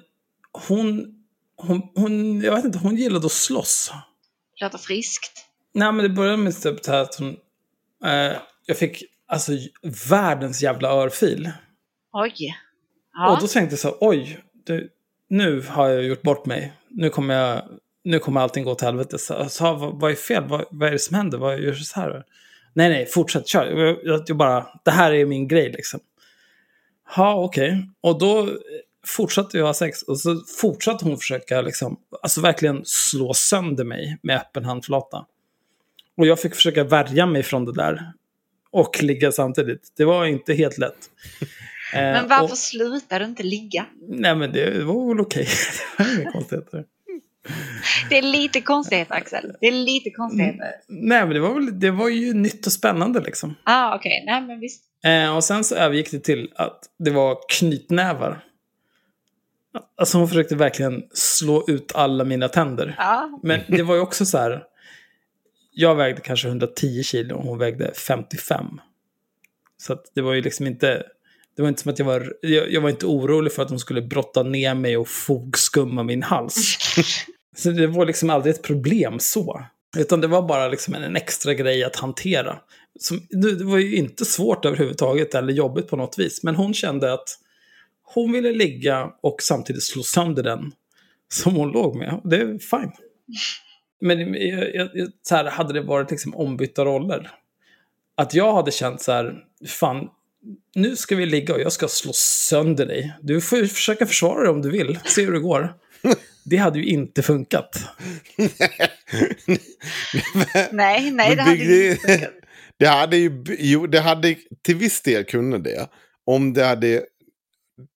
hon, 0.67 1.15
hon, 1.55 1.89
hon, 1.95 2.41
jag 2.41 2.55
vet 2.55 2.65
inte, 2.65 2.79
hon 2.79 2.95
gillade 2.95 3.25
att 3.25 3.31
slåss. 3.31 3.93
Låter 4.61 4.77
friskt. 4.77 5.45
Nej, 5.73 5.91
men 5.91 6.03
det 6.03 6.09
började 6.09 6.37
med 6.37 6.61
typ 6.61 6.89
att 6.89 7.15
hon, 7.15 7.37
eh, 8.05 8.37
jag 8.65 8.77
fick 8.77 9.03
alltså 9.27 9.51
världens 10.09 10.63
jävla 10.63 10.89
örfil. 10.89 11.51
Oj. 12.13 12.55
Ja. 13.13 13.33
Och 13.33 13.41
då 13.41 13.47
tänkte 13.47 13.73
jag 13.73 13.79
så 13.79 13.97
oj, 13.99 14.39
det, 14.65 14.83
nu 15.29 15.61
har 15.61 15.89
jag 15.89 16.03
gjort 16.03 16.21
bort 16.21 16.45
mig. 16.45 16.73
Nu 16.89 17.09
kommer, 17.09 17.33
jag, 17.35 17.63
nu 18.03 18.19
kommer 18.19 18.41
allting 18.41 18.63
gå 18.63 18.75
till 18.75 18.85
helvete. 18.85 19.17
Så, 19.19 19.49
så, 19.49 19.73
vad, 19.73 19.99
vad 19.99 20.11
är 20.11 20.15
fel? 20.15 20.43
Vad, 20.47 20.65
vad 20.71 20.87
är 20.87 20.91
det 20.91 20.99
som 20.99 21.15
händer? 21.15 21.37
Vad 21.37 21.59
gör 21.59 21.73
så 21.73 21.99
här? 21.99 22.23
Nej, 22.73 22.89
nej, 22.89 23.05
fortsätt, 23.05 23.47
kör. 23.47 23.65
Jag, 23.65 23.97
jag, 24.03 24.23
jag 24.27 24.37
bara, 24.37 24.67
det 24.85 24.91
här 24.91 25.13
är 25.13 25.25
min 25.25 25.47
grej 25.47 25.71
liksom. 25.71 25.99
Ja, 27.15 27.35
okej. 27.35 27.67
Okay. 27.67 27.81
Och 28.01 28.19
då 28.19 28.39
eh, 28.39 28.53
fortsatte 29.05 29.57
jag 29.57 29.65
ha 29.65 29.73
sex 29.73 30.01
och 30.01 30.19
så 30.19 30.41
fortsatte 30.61 31.05
hon 31.05 31.17
försöka 31.17 31.61
liksom, 31.61 31.97
alltså 32.21 32.41
verkligen 32.41 32.81
slå 32.85 33.33
sönder 33.33 33.83
mig 33.83 34.17
med 34.21 34.37
öppen 34.37 34.65
handflata. 34.65 35.25
Och 36.17 36.27
jag 36.27 36.39
fick 36.39 36.55
försöka 36.55 36.83
värja 36.83 37.25
mig 37.25 37.43
från 37.43 37.65
det 37.65 37.73
där 37.73 38.13
och 38.71 39.03
ligga 39.03 39.31
samtidigt. 39.31 39.93
Det 39.97 40.05
var 40.05 40.25
inte 40.25 40.53
helt 40.53 40.77
lätt. 40.77 41.09
Men 41.93 42.27
varför 42.27 42.43
och, 42.43 42.57
slutar 42.57 43.19
du 43.19 43.25
inte 43.25 43.43
ligga? 43.43 43.85
Nej 44.09 44.35
men 44.35 44.51
det 44.51 44.83
var 44.83 45.07
väl 45.07 45.21
okej. 45.21 45.47
det 45.97 46.03
var 46.03 46.21
inga 46.21 46.31
konstigheter. 46.31 46.85
Det 48.09 48.17
är 48.17 48.21
lite 48.21 48.61
konstigt 48.61 49.11
Axel. 49.11 49.55
Det 49.61 49.67
är 49.67 49.71
lite 49.71 50.09
konstigheter. 50.09 50.65
Mm, 50.89 51.07
nej 51.07 51.25
men 51.25 51.29
det 51.29 51.39
var, 51.39 51.53
väl, 51.53 51.79
det 51.79 51.91
var 51.91 52.09
ju 52.09 52.33
nytt 52.33 52.65
och 52.65 52.71
spännande 52.71 53.21
liksom. 53.21 53.55
Ah 53.63 53.95
okej, 53.95 54.23
okay. 54.23 54.33
nej 54.33 54.47
men 54.47 54.59
visst. 54.59 54.83
Eh, 55.03 55.35
och 55.35 55.43
sen 55.43 55.63
så 55.63 55.75
övergick 55.75 56.11
det 56.11 56.19
till 56.19 56.51
att 56.55 56.79
det 56.99 57.11
var 57.11 57.37
knytnävar. 57.49 58.43
Alltså 59.97 60.17
hon 60.17 60.27
försökte 60.27 60.55
verkligen 60.55 61.03
slå 61.13 61.65
ut 61.67 61.91
alla 61.95 62.23
mina 62.23 62.47
tänder. 62.47 62.95
Ja. 62.97 63.39
Men 63.43 63.59
det 63.67 63.83
var 63.83 63.95
ju 63.95 64.01
också 64.01 64.25
så 64.25 64.37
här 64.37 64.63
jag 65.73 65.95
vägde 65.95 66.21
kanske 66.21 66.47
110 66.47 67.03
kilo 67.03 67.35
och 67.35 67.43
hon 67.43 67.57
vägde 67.57 67.93
55. 67.93 68.65
Så 69.77 69.97
det 70.15 70.21
var 70.21 70.33
ju 70.33 70.41
liksom 70.41 70.67
inte... 70.67 71.03
Det 71.55 71.61
var 71.61 71.69
inte 71.69 71.81
som 71.81 71.91
att 71.91 71.99
jag 71.99 72.05
var... 72.05 72.33
Jag, 72.41 72.71
jag 72.71 72.81
var 72.81 72.89
inte 72.89 73.05
orolig 73.05 73.53
för 73.53 73.63
att 73.63 73.69
hon 73.69 73.79
skulle 73.79 74.01
brotta 74.01 74.43
ner 74.43 74.75
mig 74.75 74.97
och 74.97 75.07
fogskumma 75.07 76.03
min 76.03 76.23
hals. 76.23 76.77
så 77.55 77.71
det 77.71 77.87
var 77.87 78.05
liksom 78.05 78.29
aldrig 78.29 78.55
ett 78.55 78.61
problem 78.63 79.19
så. 79.19 79.65
Utan 79.97 80.21
det 80.21 80.27
var 80.27 80.41
bara 80.47 80.67
liksom 80.67 80.93
en, 80.93 81.03
en 81.03 81.15
extra 81.15 81.53
grej 81.53 81.83
att 81.83 81.95
hantera. 81.95 82.59
Som, 82.99 83.27
det 83.29 83.63
var 83.63 83.77
ju 83.77 83.95
inte 83.95 84.25
svårt 84.25 84.65
överhuvudtaget 84.65 85.35
eller 85.35 85.53
jobbigt 85.53 85.87
på 85.87 85.95
något 85.95 86.19
vis. 86.19 86.43
Men 86.43 86.55
hon 86.55 86.73
kände 86.73 87.13
att 87.13 87.29
hon 88.13 88.31
ville 88.31 88.51
ligga 88.53 89.09
och 89.21 89.41
samtidigt 89.41 89.83
slå 89.83 90.03
sönder 90.03 90.43
den 90.43 90.71
som 91.33 91.55
hon 91.55 91.71
låg 91.71 91.95
med. 91.95 92.21
Det 92.23 92.35
är 92.35 92.59
fine. 92.59 92.91
Men 94.01 94.33
jag, 94.33 94.75
jag, 94.75 94.89
jag- 94.93 95.09
så 95.21 95.35
här, 95.35 95.45
hade 95.45 95.73
det 95.73 95.81
varit 95.81 96.11
liksom 96.11 96.35
ombytta 96.35 96.85
roller. 96.85 97.31
Att 98.17 98.33
jag 98.33 98.53
hade 98.53 98.71
känt 98.71 99.01
så 99.01 99.11
här, 99.11 99.35
fan, 99.67 100.07
nu 100.75 100.95
ska 100.95 101.15
vi 101.15 101.25
ligga 101.25 101.53
och 101.53 101.61
jag 101.61 101.73
ska 101.73 101.87
slå 101.87 102.13
sönder 102.13 102.85
dig. 102.85 103.13
Du 103.21 103.41
får 103.41 103.59
ju 103.59 103.67
försöka 103.67 104.05
försvara 104.05 104.41
dig 104.41 104.49
om 104.49 104.61
du 104.61 104.71
vill, 104.71 104.99
se 105.05 105.25
hur 105.25 105.33
det 105.33 105.39
går. 105.39 105.73
Det 106.45 106.57
hade 106.57 106.79
ju 106.79 106.85
inte 106.85 107.21
funkat. 107.21 107.83
Nej, 110.71 111.11
nej, 111.11 111.35
det 111.35 111.41
hade 111.41 111.55
ju 111.55 111.91
inte 111.91 112.07
funkat. 112.07 112.33
det 112.79 112.87
hade 112.87 113.17
ju, 113.17 113.43
jo, 113.59 113.87
det 113.87 113.99
hade 113.99 114.35
till 114.61 114.75
viss 114.75 115.01
del 115.01 115.23
kunnat 115.23 115.63
det. 115.63 115.89
Om 116.25 116.53
det 116.53 116.65
hade, 116.65 117.03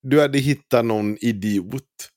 du 0.02 0.22
hade 0.22 0.40
hittat 0.40 0.86
någon 0.86 1.18
idiot 1.22 2.10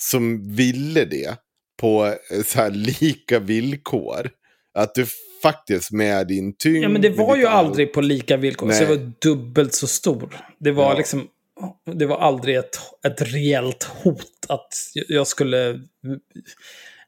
som 0.00 0.54
ville 0.54 1.04
det 1.04 1.36
på 1.80 2.06
eh, 2.06 2.42
så 2.46 2.58
här 2.58 2.70
lika 2.70 3.38
villkor. 3.38 4.30
Att 4.74 4.94
du 4.94 5.06
faktiskt 5.44 5.92
med 5.92 6.26
din 6.26 6.56
tyngd. 6.56 6.84
Ja, 6.84 6.88
men 6.88 7.02
det 7.02 7.10
var 7.10 7.36
ju 7.36 7.46
aldrig 7.46 7.92
på 7.92 8.00
lika 8.00 8.36
villkor. 8.36 8.66
Så 8.70 8.72
Nej. 8.72 8.82
jag 8.82 8.98
var 8.98 9.12
dubbelt 9.18 9.74
så 9.74 9.86
stor. 9.86 10.40
Det 10.58 10.72
var 10.72 10.90
Ja. 10.92 10.96
liksom... 10.98 11.28
Det 11.94 12.06
var 12.06 12.18
aldrig 12.18 12.56
ett, 12.56 12.78
ett 13.06 13.22
reellt 13.34 13.84
hot 13.84 14.46
att 14.48 14.74
jag 15.08 15.26
skulle... 15.26 15.80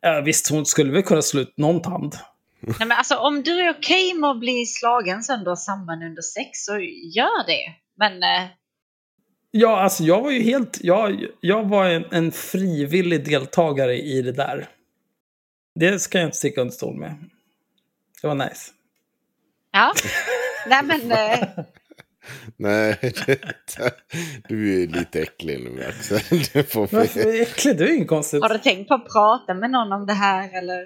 Ja, 0.00 0.20
visst, 0.24 0.50
hon 0.50 0.66
skulle 0.66 0.92
väl 0.92 1.02
kunna 1.02 1.22
slå 1.22 1.40
ut 1.40 1.54
någon 1.56 1.82
tand. 1.82 2.14
Nej, 2.60 2.74
men 2.78 2.92
alltså, 2.92 3.16
om 3.16 3.42
du 3.42 3.60
är 3.60 3.70
okej 3.70 4.14
med 4.14 4.30
att 4.30 4.40
bli 4.40 4.66
slagen 4.66 5.22
sönder 5.22 5.50
och 5.50 5.58
samman 5.58 6.02
under 6.02 6.22
sex 6.22 6.48
så 6.52 6.72
gör 7.14 7.46
det. 7.46 7.74
Men 7.98 8.12
eh, 8.22 8.48
Ja, 9.50 9.80
alltså 9.80 10.02
jag 10.02 10.22
var 10.22 10.30
ju 10.30 10.42
helt... 10.42 10.78
Jag, 10.82 11.24
jag 11.40 11.64
var 11.68 11.84
en, 11.86 12.04
en 12.10 12.32
frivillig 12.32 13.24
deltagare 13.24 13.96
i 13.98 14.22
det 14.22 14.32
där. 14.32 14.68
Det 15.80 15.98
ska 15.98 16.18
jag 16.18 16.26
inte 16.26 16.36
sticka 16.36 16.60
under 16.60 16.74
stol 16.74 16.96
med. 16.98 17.14
Det 18.22 18.28
var 18.28 18.34
nice. 18.34 18.72
ja. 19.72 19.94
Nej 20.66 20.82
men 20.82 21.12
eh, 21.12 21.48
Nej, 22.56 22.98
det, 23.26 23.40
du 24.48 24.82
är 24.82 24.86
lite 24.86 25.20
äcklig 25.20 25.60
nu 25.60 25.84
Axel. 25.84 26.20
Du 26.52 26.64
Varför 26.74 27.20
är 27.20 27.42
äcklig? 27.42 27.78
Det 27.78 27.84
är 27.84 27.94
inget 27.94 28.08
konstigt. 28.08 28.42
har 28.42 28.48
du 28.48 28.58
tänkt 28.58 28.88
på 28.88 28.94
att 28.94 29.12
prata 29.12 29.54
med 29.54 29.70
någon 29.70 29.92
om 29.92 30.06
det 30.06 30.12
här 30.12 30.58
eller? 30.58 30.84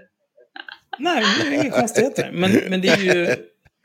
Nej, 0.98 1.24
det 1.42 1.56
är 1.56 1.62
inga 1.62 1.70
konstigheter. 1.70 2.30
Men, 2.32 2.50
men 2.68 2.80
det 2.80 2.88
är 2.88 2.96
ju... 2.96 3.36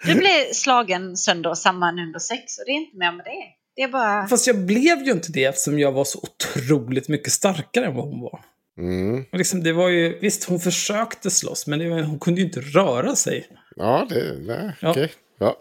Du 0.06 0.16
blev 0.16 0.54
slagen 0.54 1.18
sönder 1.18 1.50
och 1.50 1.58
samman 1.58 2.00
under 2.00 2.20
sex 2.20 2.58
och 2.60 2.64
det 2.66 2.72
är 2.72 2.76
inte 2.76 2.98
mer 2.98 3.12
med 3.12 3.26
det. 3.26 3.44
Det 3.76 3.82
är 3.82 3.88
bara... 3.88 4.28
Fast 4.28 4.48
jag 4.48 4.66
blev 4.66 5.04
ju 5.04 5.12
inte 5.12 5.32
det 5.32 5.44
eftersom 5.44 5.80
jag 5.80 5.92
var 5.92 6.04
så 6.04 6.20
otroligt 6.20 7.10
mycket 7.10 7.34
starkare 7.34 7.86
än 7.86 7.96
vad 7.96 8.06
hon 8.06 8.22
var. 8.22 8.40
Mm. 8.78 9.26
Och 9.32 9.38
liksom, 9.38 9.64
det 9.64 9.74
var 9.74 9.90
ju, 9.90 10.20
visst, 10.20 10.44
hon 10.44 10.60
försökte 10.60 11.32
slåss, 11.32 11.68
men 11.68 11.80
det 11.80 11.90
var, 11.90 12.02
hon 12.02 12.20
kunde 12.20 12.42
ju 12.42 12.48
inte 12.48 12.60
röra 12.60 13.16
sig. 13.16 13.48
Ja, 13.76 14.06
det, 14.10 14.38
nej, 14.42 14.72
Ja. 14.82 14.92
okej. 14.92 15.12
Ja. 15.40 15.56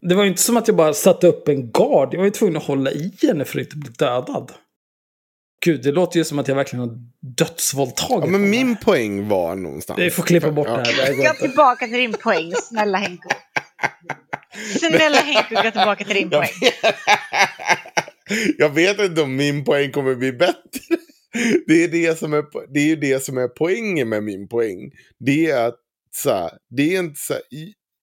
Det 0.00 0.14
var 0.14 0.22
ju 0.22 0.28
inte 0.28 0.42
som 0.42 0.56
att 0.56 0.68
jag 0.68 0.76
bara 0.76 0.94
satte 0.94 1.26
upp 1.26 1.48
en 1.48 1.70
gard. 1.72 2.14
Jag 2.14 2.18
var 2.18 2.24
ju 2.24 2.30
tvungen 2.30 2.56
att 2.56 2.62
hålla 2.64 2.90
i 2.90 3.12
henne 3.22 3.44
för 3.44 3.58
att 3.60 3.64
inte 3.64 3.76
bli 3.76 3.90
dödad. 3.90 4.52
Gud, 5.64 5.82
det 5.82 5.92
låter 5.92 6.18
ju 6.18 6.24
som 6.24 6.38
att 6.38 6.48
jag 6.48 6.54
verkligen 6.54 6.80
har 6.88 6.96
dödsvåldtagit 7.36 8.24
ja, 8.24 8.30
men 8.30 8.50
min 8.50 8.76
poäng 8.76 9.28
var 9.28 9.56
någonstans. 9.56 9.98
Vi 9.98 10.10
får 10.10 10.22
klippa 10.22 10.50
bort 10.50 10.66
Ja. 10.68 10.76
det 10.76 10.90
här. 10.92 11.14
Gå 11.14 11.34
tillbaka 11.46 11.86
till 11.86 11.96
din 11.98 12.12
poäng, 12.12 12.52
snälla 12.62 12.98
Henko. 12.98 13.28
Snälla 14.78 15.18
Henko, 15.18 15.54
gå 15.54 15.70
tillbaka 15.70 16.04
till 16.04 16.14
din 16.14 16.30
poäng. 16.30 16.50
jag 18.58 18.68
vet 18.68 18.98
inte 19.00 19.22
om 19.22 19.36
min 19.36 19.64
poäng 19.64 19.90
kommer 19.92 20.14
bli 20.14 20.32
bättre. 20.32 20.96
Det 21.66 21.84
är, 21.84 21.88
det, 21.88 22.18
som 22.18 22.32
är, 22.32 22.44
det 22.74 22.92
är 22.92 22.96
det 22.96 23.24
som 23.24 23.38
är 23.38 23.48
poängen 23.48 24.08
med 24.08 24.22
min 24.22 24.48
poäng. 24.48 24.90
Det 25.18 25.50
är 25.50 25.68
att 25.68 25.78
så 26.16 26.30
här, 26.30 26.50
det 26.70 26.96
är 26.96 26.98
inte 26.98 27.20
så 27.20 27.32
här, 27.32 27.42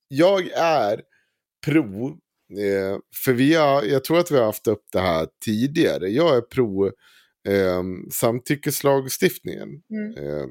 jag 0.08 0.48
är 0.56 1.02
pro, 1.66 2.08
eh, 2.60 2.98
för 3.26 3.34
vi 3.34 3.54
har, 3.54 3.84
jag 3.84 4.04
tror 4.04 4.20
att 4.20 4.32
vi 4.32 4.38
har 4.38 4.46
haft 4.46 4.68
upp 4.68 4.84
det 4.92 5.00
här 5.00 5.28
tidigare. 5.46 6.10
Jag 6.10 6.38
är 6.38 6.42
pro 6.42 6.88
eh, 7.48 7.84
samtyckeslagstiftningen. 8.12 9.70
Mm. 9.70 10.18
Eh, 10.18 10.48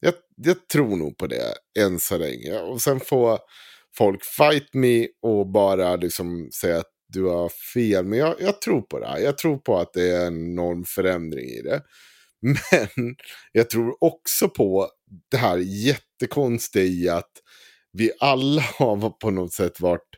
jag, 0.00 0.14
jag 0.36 0.68
tror 0.68 0.96
nog 0.96 1.18
på 1.18 1.26
det 1.26 1.54
än 1.78 2.00
så 2.00 2.18
länge. 2.18 2.58
Och 2.58 2.80
sen 2.80 3.00
får 3.00 3.38
folk 3.96 4.24
fight 4.24 4.74
me 4.74 5.08
och 5.22 5.46
bara 5.46 5.96
liksom 5.96 6.50
säga 6.60 6.78
att 6.78 6.95
du 7.08 7.24
har 7.24 7.48
fel. 7.74 8.04
Men 8.04 8.18
jag, 8.18 8.34
jag 8.40 8.60
tror 8.60 8.82
på 8.82 8.98
det 8.98 9.06
här. 9.06 9.18
Jag 9.18 9.38
tror 9.38 9.58
på 9.58 9.78
att 9.78 9.92
det 9.92 10.10
är 10.10 10.26
en 10.26 10.54
normförändring 10.54 11.44
i 11.44 11.62
det. 11.62 11.82
Men 12.42 13.16
jag 13.52 13.70
tror 13.70 14.04
också 14.04 14.48
på 14.48 14.90
det 15.30 15.36
här 15.36 15.58
jättekonstiga 15.58 16.84
i 16.84 17.08
att 17.08 17.32
vi 17.92 18.10
alla 18.20 18.62
har 18.78 19.10
på 19.10 19.30
något 19.30 19.52
sätt 19.52 19.80
varit, 19.80 20.08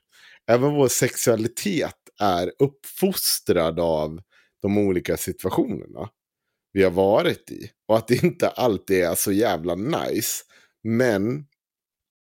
även 0.51 0.75
vår 0.75 0.89
sexualitet 0.89 1.95
är 2.21 2.53
uppfostrad 2.59 3.81
av 3.81 4.21
de 4.63 4.79
olika 4.79 5.17
situationerna 5.17 6.09
vi 6.73 6.83
har 6.83 6.91
varit 6.91 7.51
i. 7.51 7.71
Och 7.89 7.97
att 7.97 8.09
det 8.09 8.23
inte 8.23 8.49
alltid 8.49 9.05
är 9.05 9.15
så 9.15 9.33
jävla 9.33 9.75
nice. 9.75 10.45
Men 10.83 11.45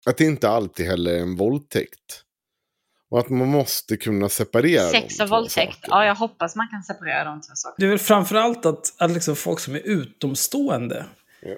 att 0.06 0.18
det 0.18 0.26
inte 0.26 0.50
alltid 0.50 0.86
heller 0.86 1.14
är 1.14 1.20
en 1.20 1.36
våldtäkt. 1.36 2.24
Och 3.10 3.20
att 3.20 3.30
man 3.30 3.48
måste 3.48 3.98
kunna 3.98 4.30
separera 4.30 4.90
Sex 4.90 5.20
och 5.20 5.30
våldtäkt. 5.30 5.80
Ja, 5.88 6.06
jag 6.06 6.16
hoppas 6.16 6.56
man 6.56 6.68
kan 6.68 6.84
separera 6.84 7.24
de 7.24 7.42
två 7.42 7.52
sakerna. 7.56 7.76
Det 7.78 7.86
är 7.86 7.90
väl 7.90 8.00
framförallt 8.00 8.66
att, 8.66 8.94
att 8.98 9.12
liksom 9.12 9.36
folk 9.36 9.60
som 9.60 9.76
är 9.76 9.80
utomstående 9.80 11.06
Ja. 11.42 11.56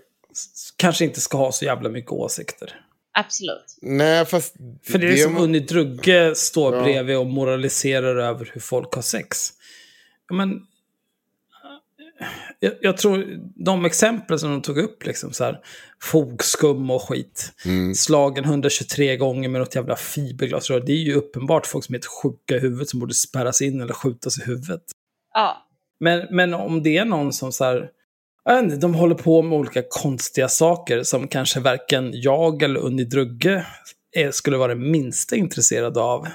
kanske 0.75 1.05
inte 1.05 1.21
ska 1.21 1.37
ha 1.37 1.51
så 1.51 1.65
jävla 1.65 1.89
mycket 1.89 2.11
åsikter. 2.11 2.81
Absolut. 3.11 3.77
Nej, 3.81 4.25
fast... 4.25 4.55
För 4.83 4.97
det 4.99 5.07
är 5.13 5.17
som 5.17 5.33
må- 5.33 5.39
Unni 5.41 5.59
Drugge 5.59 6.35
står 6.35 6.75
Ja. 6.75 6.83
bredvid 6.83 7.17
och 7.17 7.25
moraliserar 7.25 8.15
över 8.15 8.49
hur 8.53 8.61
folk 8.61 8.93
har 8.93 9.01
sex. 9.01 9.49
Ja, 10.29 10.35
Men, 10.35 10.61
jag, 12.59 12.73
jag 12.81 12.97
tror 12.97 13.39
de 13.65 13.85
exempel 13.85 14.39
som 14.39 14.51
de 14.51 14.61
tog 14.61 14.77
upp, 14.77 15.05
liksom 15.05 15.33
så 15.33 15.43
här, 15.43 15.59
fogskum 16.01 16.91
och 16.91 17.01
skit, 17.01 17.51
Mm. 17.65 17.95
slagen 17.95 18.43
123 18.43 19.17
gånger 19.17 19.49
med 19.49 19.61
något 19.61 19.75
jävla 19.75 19.95
fiberglasrör, 19.95 20.79
det 20.85 20.91
är 20.91 20.97
ju 21.03 21.13
uppenbart 21.13 21.65
folk 21.65 21.85
som 21.85 21.93
är 21.93 21.97
helt 21.97 22.05
sjuka 22.05 22.55
i 22.55 22.59
huvudet 22.59 22.89
som 22.89 22.99
borde 22.99 23.13
spärras 23.13 23.61
in 23.61 23.81
eller 23.81 23.93
skjutas 23.93 24.39
i 24.39 24.43
huvudet. 24.43 24.83
Ja. 25.33 25.65
Men, 25.99 26.27
men 26.29 26.53
om 26.53 26.83
det 26.83 26.97
är 26.97 27.05
någon 27.05 27.33
som 27.33 27.51
så 27.51 27.63
här, 27.63 27.89
inte, 28.49 28.75
de 28.75 28.95
håller 28.95 29.15
på 29.15 29.41
med 29.41 29.59
olika 29.59 29.83
konstiga 29.89 30.49
saker 30.49 31.03
som 31.03 31.27
kanske 31.27 31.59
varken 31.59 32.11
jag 32.13 32.63
eller 32.63 32.79
Unni 32.79 33.03
Drugge 33.03 33.65
är, 34.15 34.31
skulle 34.31 34.57
vara 34.57 34.75
det 34.75 34.81
minsta 34.81 35.35
intresserade 35.35 36.01
av. 36.01 36.25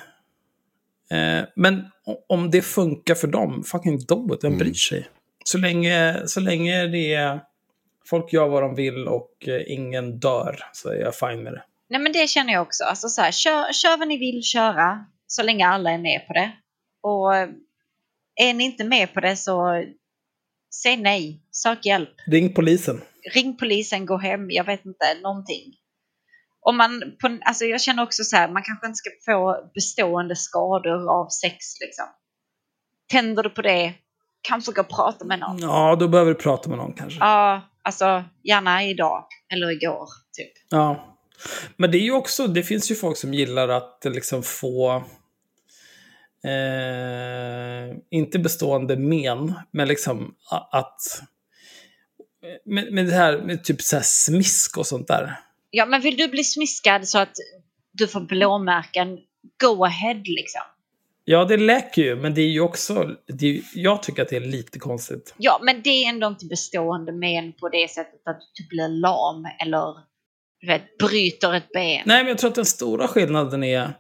Eh, 1.11 1.45
men 1.57 1.85
om 2.29 2.51
det 2.51 2.63
funkar 2.63 3.15
för 3.15 3.29
dem, 3.29 3.65
fucking 3.65 3.99
do 3.99 4.35
it, 4.35 4.45
vem 4.45 4.59
bryr 4.59 4.75
sig? 4.75 5.09
Så 5.45 5.59
länge, 5.59 6.23
så 6.27 6.41
länge 6.41 6.87
det 6.87 7.15
är 7.15 7.41
folk 8.11 8.33
gör 8.33 8.49
vad 8.49 8.63
de 8.63 8.75
vill 8.75 9.09
och 9.09 9.49
eh, 9.49 9.63
ingen 9.67 10.19
dör 10.19 10.59
så 10.73 10.89
är 10.89 10.97
jag 10.97 11.15
fine 11.15 11.43
med 11.43 11.53
det. 11.53 11.65
Nej 11.89 12.01
men 12.01 12.13
det 12.13 12.29
känner 12.29 12.53
jag 12.53 12.63
också. 12.63 12.85
Alltså 12.85 13.09
så 13.09 13.23
här, 13.23 13.33
kör, 13.33 13.73
kör 13.73 13.97
vad 13.97 14.09
ni 14.09 14.19
vill 14.19 14.43
köra 14.43 15.07
så 15.27 15.43
länge 15.43 15.67
alla 15.67 15.91
är 15.91 15.99
med 15.99 16.27
på 16.27 16.33
det. 16.33 16.53
Och 17.03 17.37
eh, 17.37 17.49
är 18.41 18.55
ni 18.55 18.65
inte 18.65 18.85
med 18.85 19.15
på 19.15 19.21
det 19.21 19.37
så 19.37 19.85
säg 20.83 20.97
nej. 20.97 21.43
Sök 21.51 21.87
hjälp. 21.87 22.15
Ring 22.27 22.55
polisen. 22.55 23.01
Ring 23.35 23.57
polisen, 23.57 24.07
gå 24.07 24.17
hem, 24.17 24.51
jag 24.51 24.65
vet 24.65 24.85
inte, 24.85 25.15
någonting. 25.23 25.75
Om 26.61 26.77
man, 26.77 27.17
på, 27.21 27.39
alltså 27.45 27.65
jag 27.65 27.81
känner 27.81 28.03
också 28.03 28.25
så 28.25 28.37
här, 28.37 28.49
man 28.49 28.63
kanske 28.63 28.87
inte 28.87 28.97
ska 28.97 29.11
få 29.25 29.71
bestående 29.75 30.37
skador 30.37 31.21
av 31.21 31.29
sex 31.29 31.57
liksom. 31.81 32.07
Tänder 33.13 33.43
du 33.43 33.51
på 33.51 33.63
det, 33.63 33.95
kanske 34.45 34.73
gå 34.73 34.81
och 34.81 34.89
prata 34.89 35.25
med 35.25 35.39
någon. 35.39 35.59
Ja, 35.59 35.97
då 35.97 36.09
behöver 36.09 36.35
du 36.35 36.41
prata 36.41 36.69
med 36.69 36.79
någon 36.79 36.93
kanske. 36.93 37.19
Ja, 37.19 37.63
alltså 37.83 38.25
gärna 38.43 38.85
idag 38.85 39.27
eller 39.53 39.71
igår 39.71 40.09
typ. 40.33 40.53
Ja. 40.69 41.17
Men 41.77 41.91
det 41.91 41.99
är 41.99 42.03
ju 42.03 42.13
också, 42.13 42.47
det 42.47 42.63
finns 42.63 42.91
ju 42.91 42.95
folk 42.95 43.17
som 43.17 43.35
gillar 43.35 43.69
att 43.69 43.99
liksom 44.05 44.43
få, 44.43 44.97
eh, 46.45 47.97
inte 48.11 48.39
bestående 48.39 48.97
men, 48.97 49.53
men 49.71 49.89
liksom 49.89 50.35
att, 50.71 51.01
med, 52.65 52.93
med 52.93 53.07
det 53.07 53.15
här 53.15 53.39
med 53.39 53.65
typ 53.65 53.83
så 53.83 54.01
smisk 54.03 54.79
och 54.79 54.87
sånt 54.87 55.09
där. 55.09 55.41
Ja, 55.71 55.87
men 55.87 56.01
vill 56.01 56.17
du 56.17 56.29
bli 56.29 56.45
smiskad 56.45 57.09
så 57.09 57.19
att 57.19 57.37
du 57.93 58.09
får 58.09 58.21
blåmärken, 58.21 59.19
go 59.61 59.85
ahead 59.85 60.23
liksom. 60.25 60.63
Ja, 61.25 61.45
det 61.45 61.57
läker 61.57 62.03
ju, 62.03 62.17
men 62.17 62.35
det 62.35 62.41
är 62.41 62.49
ju 62.49 62.61
också, 62.61 63.17
det 63.27 63.47
är, 63.47 63.63
jag 63.75 64.03
tycker 64.03 64.23
att 64.23 64.29
det 64.29 64.37
är 64.37 64.41
lite 64.41 64.79
konstigt. 64.79 65.35
Ja, 65.39 65.61
men 65.63 65.83
det 65.83 65.91
är 65.91 66.09
ändå 66.09 66.27
inte 66.27 66.47
bestående 66.47 67.13
men 67.13 67.53
på 67.53 67.69
det 67.69 67.91
sättet 67.91 68.21
att 68.25 68.41
du 68.41 68.63
typ 68.63 68.69
blir 68.69 68.89
lam 68.89 69.47
eller 69.65 69.95
du 70.61 70.67
vet, 70.67 70.99
bryter 70.99 71.55
ett 71.55 71.73
ben. 71.73 72.03
Nej, 72.07 72.23
men 72.23 72.27
jag 72.27 72.39
tror 72.39 72.51
att 72.51 72.55
den 72.55 72.65
stora 72.65 73.09
skillnaden 73.09 73.65
är, 73.65 73.93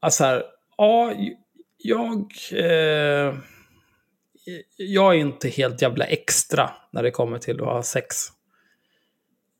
alltså 0.00 0.24
här, 0.24 0.42
ja, 0.76 1.12
jag, 1.78 2.32
eh, 2.52 3.34
jag 4.76 5.14
är 5.14 5.18
inte 5.18 5.48
helt 5.48 5.82
jävla 5.82 6.04
extra 6.04 6.70
när 6.90 7.02
det 7.02 7.10
kommer 7.10 7.38
till 7.38 7.60
att 7.60 7.66
ha 7.66 7.82
sex. 7.82 8.16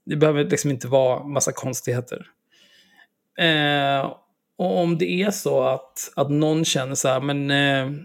Det 0.07 0.17
behöver 0.17 0.45
liksom 0.45 0.71
inte 0.71 0.89
vara 0.89 1.25
massa 1.25 1.53
konstigheter. 1.53 2.27
Eh, 3.39 4.17
och 4.57 4.79
om 4.79 4.99
det 4.99 5.23
är 5.23 5.31
så 5.31 5.63
att, 5.63 6.13
att 6.17 6.31
någon 6.31 6.65
känner 6.65 6.95
så 6.95 7.09
här, 7.09 7.21
men 7.21 7.51
eh, 7.51 8.05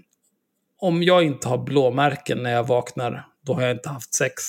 om 0.77 1.03
jag 1.03 1.23
inte 1.23 1.47
har 1.47 1.57
blåmärken 1.57 2.43
när 2.43 2.51
jag 2.51 2.67
vaknar, 2.67 3.27
då 3.41 3.53
har 3.53 3.61
jag 3.61 3.71
inte 3.71 3.89
haft 3.89 4.13
sex. 4.13 4.43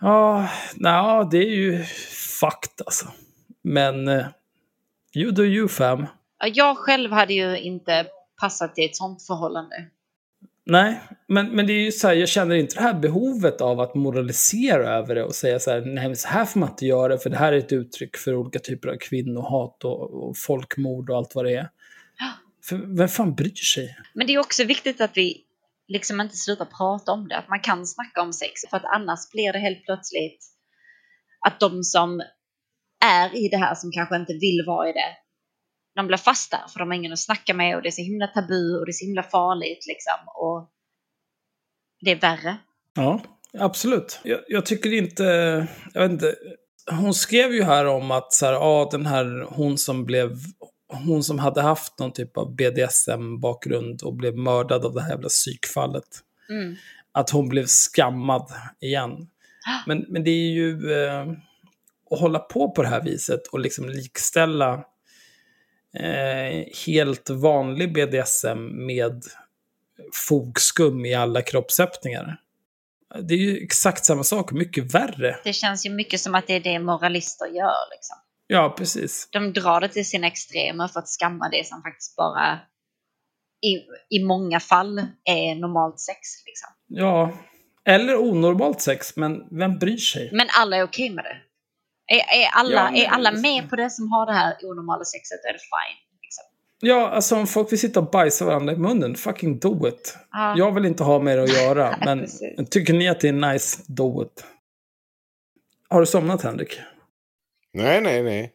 Ja, 0.00 0.48
nej, 0.74 1.26
det 1.30 1.38
är 1.38 1.56
ju 1.56 1.84
fucked 2.40 2.86
alltså. 2.86 3.06
Men 3.62 4.08
eh, 4.08 4.26
you 5.14 5.30
do 5.30 5.44
you 5.44 5.68
fam. 5.68 6.06
Jag 6.44 6.78
själv 6.78 7.12
hade 7.12 7.34
ju 7.34 7.58
inte 7.58 8.06
passat 8.40 8.78
i 8.78 8.84
ett 8.84 8.96
sånt 8.96 9.22
förhållande. 9.22 9.86
Nej, 10.68 11.00
men, 11.28 11.56
men 11.56 11.66
det 11.66 11.72
är 11.72 11.84
ju 11.84 11.92
så 11.92 12.08
här, 12.08 12.14
jag 12.14 12.28
känner 12.28 12.54
inte 12.54 12.74
det 12.74 12.80
här 12.80 12.94
behovet 12.94 13.60
av 13.60 13.80
att 13.80 13.94
moralisera 13.94 14.88
över 14.88 15.14
det 15.14 15.24
och 15.24 15.34
säga 15.34 15.58
så 15.58 15.70
här, 15.70 15.80
nej 15.80 16.06
men 16.06 16.16
så 16.16 16.28
här 16.28 16.44
får 16.44 16.60
man 16.60 16.68
inte 16.68 16.86
göra 16.86 17.18
för 17.18 17.30
det 17.30 17.36
här 17.36 17.52
är 17.52 17.58
ett 17.58 17.72
uttryck 17.72 18.16
för 18.16 18.34
olika 18.34 18.58
typer 18.58 18.88
av 18.88 18.96
kvinnohat 18.96 19.84
och, 19.84 20.28
och 20.28 20.36
folkmord 20.38 21.10
och 21.10 21.16
allt 21.16 21.34
vad 21.34 21.44
det 21.44 21.54
är. 21.54 21.68
För 22.64 22.96
vem 22.96 23.08
fan 23.08 23.34
bryr 23.34 23.54
sig? 23.54 23.96
Men 24.14 24.26
det 24.26 24.34
är 24.34 24.38
också 24.38 24.64
viktigt 24.64 25.00
att 25.00 25.16
vi 25.16 25.44
liksom 25.88 26.20
inte 26.20 26.36
slutar 26.36 26.64
prata 26.64 27.12
om 27.12 27.28
det. 27.28 27.36
Att 27.36 27.48
man 27.48 27.60
kan 27.60 27.86
snacka 27.86 28.22
om 28.22 28.32
sex. 28.32 28.60
För 28.70 28.76
att 28.76 28.84
annars 28.84 29.30
blir 29.32 29.52
det 29.52 29.58
helt 29.58 29.84
plötsligt 29.84 30.44
att 31.46 31.60
de 31.60 31.82
som 31.82 32.22
är 33.04 33.36
i 33.36 33.48
det 33.48 33.56
här, 33.56 33.74
som 33.74 33.92
kanske 33.92 34.16
inte 34.16 34.32
vill 34.32 34.64
vara 34.66 34.88
i 34.88 34.92
det, 34.92 35.16
de 35.96 36.06
blir 36.06 36.16
fast 36.16 36.50
där. 36.50 36.68
För 36.68 36.78
de 36.78 36.90
har 36.90 36.96
ingen 36.96 37.12
att 37.12 37.18
snacka 37.18 37.54
med 37.54 37.76
och 37.76 37.82
det 37.82 37.88
är 37.88 37.90
så 37.90 38.02
himla 38.02 38.26
tabu 38.26 38.78
och 38.78 38.86
det 38.86 38.90
är 38.90 38.92
så 38.92 39.04
himla 39.04 39.22
farligt 39.22 39.86
liksom. 39.86 40.28
Och 40.34 40.70
det 42.00 42.10
är 42.10 42.20
värre. 42.20 42.56
Ja, 42.94 43.20
absolut. 43.58 44.20
Jag, 44.22 44.40
jag 44.48 44.66
tycker 44.66 44.92
inte, 44.92 45.24
jag 45.94 46.02
vet 46.02 46.10
inte, 46.10 46.34
hon 46.90 47.14
skrev 47.14 47.54
ju 47.54 47.62
här 47.62 47.86
om 47.86 48.10
att 48.10 48.32
så 48.32 48.46
här, 48.46 48.52
ja, 48.52 48.88
den 48.92 49.06
här, 49.06 49.46
hon 49.48 49.78
som 49.78 50.04
blev, 50.04 50.30
hon 50.88 51.24
som 51.24 51.38
hade 51.38 51.62
haft 51.62 51.98
någon 51.98 52.12
typ 52.12 52.36
av 52.36 52.56
BDSM-bakgrund 52.56 54.02
och 54.02 54.14
blev 54.14 54.36
mördad 54.36 54.84
av 54.84 54.94
det 54.94 55.02
här 55.02 55.10
jävla 55.10 55.28
psykfallet. 55.28 56.08
Mm. 56.48 56.76
Att 57.12 57.30
hon 57.30 57.48
blev 57.48 57.66
skammad 57.66 58.52
igen. 58.80 59.28
Men, 59.86 60.04
men 60.08 60.24
det 60.24 60.30
är 60.30 60.50
ju 60.50 60.92
eh, 60.92 61.26
att 62.10 62.20
hålla 62.20 62.38
på 62.38 62.70
på 62.70 62.82
det 62.82 62.88
här 62.88 63.02
viset 63.02 63.46
och 63.46 63.60
liksom 63.60 63.88
likställa 63.88 64.84
helt 66.86 67.30
vanlig 67.30 67.92
BDSM 67.92 68.86
med 68.86 69.24
fogskum 70.28 71.06
i 71.06 71.14
alla 71.14 71.42
kroppsöppningar. 71.42 72.40
Det 73.22 73.34
är 73.34 73.38
ju 73.38 73.64
exakt 73.64 74.04
samma 74.04 74.24
sak, 74.24 74.52
mycket 74.52 74.94
värre. 74.94 75.38
Det 75.44 75.52
känns 75.52 75.86
ju 75.86 75.90
mycket 75.90 76.20
som 76.20 76.34
att 76.34 76.46
det 76.46 76.52
är 76.52 76.60
det 76.60 76.78
moralister 76.78 77.46
gör. 77.46 77.90
Liksom. 77.90 78.16
Ja, 78.46 78.74
precis. 78.78 79.28
De 79.32 79.52
drar 79.52 79.80
det 79.80 79.88
till 79.88 80.08
sina 80.08 80.26
extremer 80.26 80.88
för 80.88 81.00
att 81.00 81.08
skamma 81.08 81.48
det 81.48 81.66
som 81.66 81.82
faktiskt 81.82 82.16
bara 82.16 82.58
i, 83.62 83.82
i 84.16 84.24
många 84.24 84.60
fall 84.60 84.98
är 85.24 85.54
normalt 85.54 86.00
sex. 86.00 86.18
Liksom. 86.46 86.68
Ja, 86.86 87.38
eller 87.84 88.16
onormalt 88.16 88.80
sex, 88.80 89.16
men 89.16 89.58
vem 89.58 89.78
bryr 89.78 89.96
sig? 89.96 90.30
Men 90.32 90.46
alla 90.58 90.76
är 90.76 90.82
okej 90.82 91.10
med 91.10 91.24
det. 91.24 91.36
Är, 92.06 92.16
är, 92.16 92.48
alla, 92.52 92.90
Ja, 92.94 93.04
är 93.04 93.08
alla 93.08 93.32
med 93.32 93.70
på 93.70 93.76
det 93.76 93.90
som 93.90 94.12
har 94.12 94.26
det 94.26 94.32
här 94.32 94.54
onormala 94.62 95.04
sexet 95.04 95.44
är 95.44 95.52
det 95.52 95.58
fine. 95.58 95.98
Liksom. 96.22 96.44
Ja, 96.80 97.08
alltså 97.08 97.36
om 97.36 97.46
folk 97.46 97.72
vill 97.72 97.80
sitta 97.80 98.00
och 98.00 98.10
bajsa 98.10 98.44
varandra 98.44 98.72
i 98.72 98.76
munnen, 98.76 99.14
fucking 99.14 99.58
do 99.58 99.88
it. 99.88 100.16
Ja. 100.32 100.54
Jag 100.56 100.74
vill 100.74 100.86
inte 100.86 101.04
ha 101.04 101.18
med 101.18 101.38
det 101.38 101.44
att 101.44 101.62
göra, 101.62 101.98
men 102.04 102.26
tycker 102.70 102.92
ni 102.92 103.08
att 103.08 103.20
det 103.20 103.28
är 103.28 103.52
nice, 103.52 103.82
do 103.86 104.22
it. 104.22 104.44
Har 105.88 106.00
du 106.00 106.06
somnat, 106.06 106.42
Henrik? 106.42 106.80
Nej, 107.72 108.00
nej, 108.00 108.22
nej. 108.22 108.52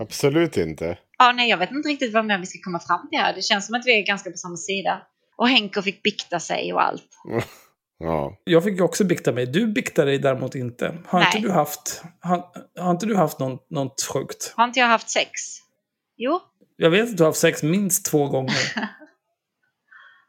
Absolut 0.00 0.56
inte. 0.56 0.98
Ja, 1.18 1.32
nej, 1.32 1.50
jag 1.50 1.58
vet 1.58 1.70
inte 1.70 1.88
riktigt 1.88 2.12
vad 2.14 2.24
mer 2.24 2.38
vi 2.38 2.46
ska 2.46 2.58
komma 2.64 2.80
fram 2.80 3.08
till 3.10 3.18
här. 3.18 3.34
Det 3.34 3.42
känns 3.42 3.66
som 3.66 3.74
att 3.74 3.86
vi 3.86 3.98
är 3.98 4.06
ganska 4.06 4.30
på 4.30 4.36
samma 4.36 4.56
sida. 4.56 5.02
Och 5.36 5.48
Henko 5.48 5.82
fick 5.82 6.02
bikta 6.02 6.40
sig 6.40 6.72
och 6.72 6.82
allt. 6.82 7.08
Ja. 7.98 8.40
Jag 8.44 8.64
fick 8.64 8.76
ju 8.78 8.82
också 8.82 9.04
bikta 9.04 9.32
mig. 9.32 9.46
Du 9.46 9.66
biktade 9.66 10.10
dig 10.10 10.18
däremot 10.18 10.54
inte. 10.54 10.98
Har 11.06 11.18
Nej. 11.20 11.28
inte 11.34 11.48
du 11.48 11.52
haft, 11.54 12.02
har, 12.20 12.46
har 12.78 12.90
inte 12.90 13.06
du 13.06 13.16
haft 13.16 13.38
någon, 13.38 13.58
något 13.70 14.02
sjukt? 14.02 14.54
Har 14.56 14.64
inte 14.64 14.80
jag 14.80 14.86
haft 14.86 15.10
sex? 15.10 15.30
Jo, 16.16 16.40
Jag 16.76 16.90
vet 16.90 17.10
att 17.10 17.16
du 17.16 17.22
har 17.22 17.28
haft 17.28 17.40
sex 17.40 17.62
minst 17.62 18.06
två 18.06 18.28
gånger. 18.28 18.54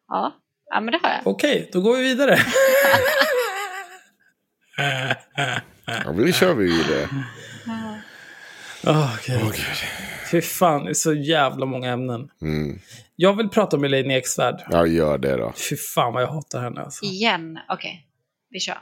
ja. 0.07 0.31
Ja, 0.69 0.81
men 0.81 0.91
det 0.91 0.99
har 1.03 1.09
jag. 1.09 1.21
Okej, 1.27 1.69
då 1.73 1.81
går 1.81 1.97
vi 1.97 2.03
vidare. 2.03 2.39
ja, 5.85 6.11
vi 6.11 6.33
kör 6.33 6.53
vidare. 6.53 7.09
Oh, 8.83 9.15
okay. 9.15 9.39
Fy 10.35 10.41
fan, 10.41 10.83
det 10.83 10.89
är 10.89 10.93
så 10.93 11.13
jävla 11.13 11.65
många 11.65 11.91
ämnen. 11.91 12.29
Mm. 12.41 12.79
Jag 13.15 13.37
vill 13.37 13.49
prata 13.49 13.77
om 13.77 13.83
Elaine 13.83 14.11
Eksvärd. 14.11 14.63
Ja, 14.69 14.85
gör 14.85 15.17
det 15.17 15.37
då. 15.37 15.53
Fy 15.69 15.75
fan 15.75 16.13
vad 16.13 16.23
jag 16.23 16.27
hatar 16.27 16.61
henne 16.61 16.81
alltså. 16.81 17.05
Igen. 17.05 17.59
Okej, 17.69 18.07
vi 18.49 18.59
kör. 18.59 18.77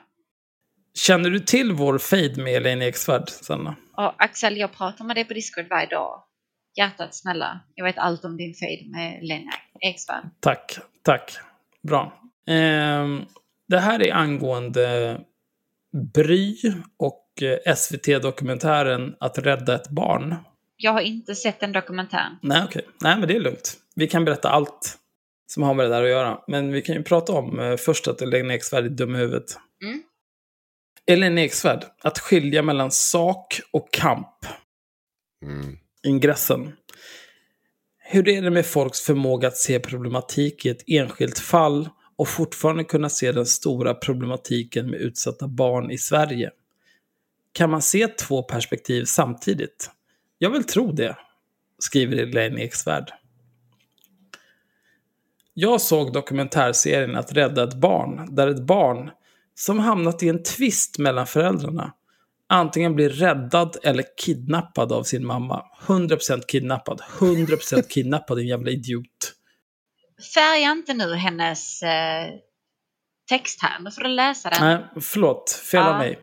Känner 0.93 1.29
du 1.29 1.39
till 1.39 1.71
vår 1.71 1.97
fade 1.97 2.43
med 2.43 2.53
Elaine 2.53 2.81
Eksvärd, 2.81 3.29
Sanna? 3.29 3.75
Och 3.97 4.23
Axel, 4.23 4.57
jag 4.57 4.73
pratar 4.73 5.05
med 5.05 5.15
dig 5.15 5.25
på 5.25 5.33
Discord 5.33 5.65
varje 5.69 5.87
dag. 5.87 6.23
Hjärtat, 6.77 7.15
snälla. 7.15 7.59
Jag 7.75 7.85
vet 7.85 7.97
allt 7.97 8.25
om 8.25 8.37
din 8.37 8.53
fade 8.53 8.83
med 8.91 9.19
Lena 9.23 9.51
Eksvärd. 9.81 10.23
Tack, 10.39 10.77
tack. 11.01 11.37
Bra. 11.87 12.13
Ehm, 12.47 13.21
det 13.67 13.79
här 13.79 14.01
är 14.01 14.13
angående 14.13 15.19
Bry 16.13 16.55
och 16.97 17.43
eh, 17.43 17.75
SVT-dokumentären 17.75 19.15
Att 19.19 19.37
rädda 19.37 19.75
ett 19.75 19.89
barn. 19.89 20.35
Jag 20.83 20.93
har 20.93 21.01
inte 21.01 21.35
sett 21.35 21.59
den 21.59 21.71
dokumentären. 21.71 22.37
Nej, 22.41 22.63
okej. 22.65 22.85
Nej, 23.01 23.19
men 23.19 23.27
det 23.27 23.35
är 23.35 23.39
lugnt. 23.39 23.77
Vi 23.95 24.07
kan 24.07 24.25
berätta 24.25 24.49
allt 24.49 24.97
som 25.47 25.63
har 25.63 25.73
med 25.73 25.85
det 25.85 25.89
där 25.89 26.03
att 26.03 26.09
göra. 26.09 26.39
Men 26.47 26.71
vi 26.71 26.81
kan 26.81 26.95
ju 26.95 27.03
prata 27.03 27.33
om 27.33 27.59
eh, 27.59 27.75
först 27.75 28.07
att 28.07 28.21
Elaine 28.21 28.51
Eksvärd 28.51 28.85
är 28.85 28.89
dum 28.89 29.15
i 29.15 29.17
huvudet. 29.17 29.57
Mm. 29.83 30.03
Elaine 31.05 31.37
Eksvärd, 31.37 31.85
att 32.01 32.19
skilja 32.19 32.61
mellan 32.61 32.91
sak 32.91 33.61
och 33.71 33.91
kamp. 33.91 34.45
Mm. 35.45 35.77
ingressen. 36.03 36.71
Hur 37.99 38.27
är 38.27 38.41
det 38.41 38.49
med 38.49 38.65
folks 38.65 39.01
förmåga 39.01 39.47
att 39.47 39.57
se 39.57 39.79
problematik 39.79 40.65
i 40.65 40.69
ett 40.69 40.83
enskilt 40.87 41.39
fall 41.39 41.89
och 42.17 42.27
fortfarande 42.27 42.83
kunna 42.83 43.09
se 43.09 43.31
den 43.31 43.45
stora 43.45 43.93
problematiken 43.93 44.89
med 44.89 44.99
utsatta 44.99 45.47
barn 45.47 45.91
i 45.91 45.97
Sverige? 45.97 46.51
Kan 47.51 47.69
man 47.69 47.81
se 47.81 48.07
två 48.07 48.43
perspektiv 48.43 49.05
samtidigt? 49.05 49.89
Jag 50.43 50.49
vill 50.49 50.63
tro 50.63 50.91
det, 50.91 51.17
skriver 51.79 52.17
Elaine 52.17 52.57
Eksvärd. 52.57 53.11
Jag 55.53 55.81
såg 55.81 56.13
dokumentärserien 56.13 57.15
Att 57.15 57.33
rädda 57.33 57.63
ett 57.63 57.73
barn, 57.73 58.35
där 58.35 58.47
ett 58.47 58.61
barn 58.65 59.11
som 59.55 59.79
hamnat 59.79 60.23
i 60.23 60.29
en 60.29 60.43
tvist 60.43 60.99
mellan 60.99 61.27
föräldrarna 61.27 61.93
antingen 62.47 62.95
blir 62.95 63.09
räddad 63.09 63.77
eller 63.83 64.03
kidnappad 64.17 64.91
av 64.91 65.03
sin 65.03 65.25
mamma. 65.25 65.65
100% 65.85 66.41
kidnappad. 66.47 67.01
100% 67.19 67.87
kidnappad, 67.89 68.37
din 68.37 68.47
jävla 68.47 68.71
idiot. 68.71 69.33
Färga 70.35 70.71
inte 70.71 70.93
nu 70.93 71.15
hennes 71.15 71.83
eh, 71.83 72.27
text 73.29 73.61
här. 73.61 73.79
Nu 73.79 73.91
får 73.91 74.01
du 74.01 74.09
läsa 74.09 74.49
den. 74.49 74.59
Nej, 74.61 75.01
förlåt. 75.01 75.51
Fel 75.71 75.81
av 75.83 75.87
Ja. 75.87 75.97
mig. 75.97 76.19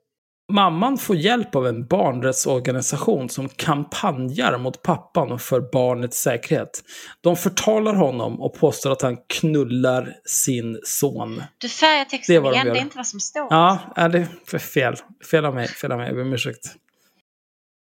Mamman 0.51 0.98
får 0.98 1.16
hjälp 1.16 1.55
av 1.55 1.66
en 1.66 1.86
barnrättsorganisation 1.86 3.28
som 3.28 3.48
kampanjar 3.48 4.59
mot 4.59 4.82
pappan 4.82 5.39
för 5.39 5.60
barnets 5.72 6.20
säkerhet. 6.20 6.70
De 7.20 7.36
förtalar 7.36 7.94
honom 7.94 8.40
och 8.40 8.55
påstår 8.55 8.93
att 8.93 9.02
han 9.02 9.16
knullar 9.28 10.14
sin 10.24 10.81
son. 10.85 11.43
Du 11.59 11.68
färgar 11.68 12.05
Det 12.05 12.10
texten 12.10 12.43
var 12.43 12.51
de 12.51 12.55
igen. 12.55 12.66
gör. 12.66 12.74
Det 12.74 12.81
är 12.81 12.82
inte 12.82 12.97
vad 12.97 13.06
som 13.06 13.20
står. 13.20 13.47
Ja, 13.51 13.78
är 13.97 14.09
det 14.09 14.28
är 14.52 14.59
fel. 14.59 14.97
Fel 15.31 15.44
av 15.44 15.55
mig. 15.55 15.68
Fel 15.68 15.93
av 15.93 15.98
mig. 15.98 16.06
Jag 16.06 16.16
ber 16.16 16.22
om 16.22 16.32
ursäkt. 16.32 16.66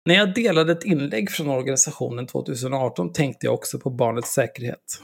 När 0.06 0.14
jag 0.14 0.34
delade 0.34 0.72
ett 0.72 0.84
inlägg 0.84 1.30
från 1.30 1.48
organisationen 1.48 2.26
2018 2.26 3.12
tänkte 3.12 3.46
jag 3.46 3.54
också 3.54 3.78
på 3.78 3.90
barnets 3.90 4.32
säkerhet. 4.32 5.00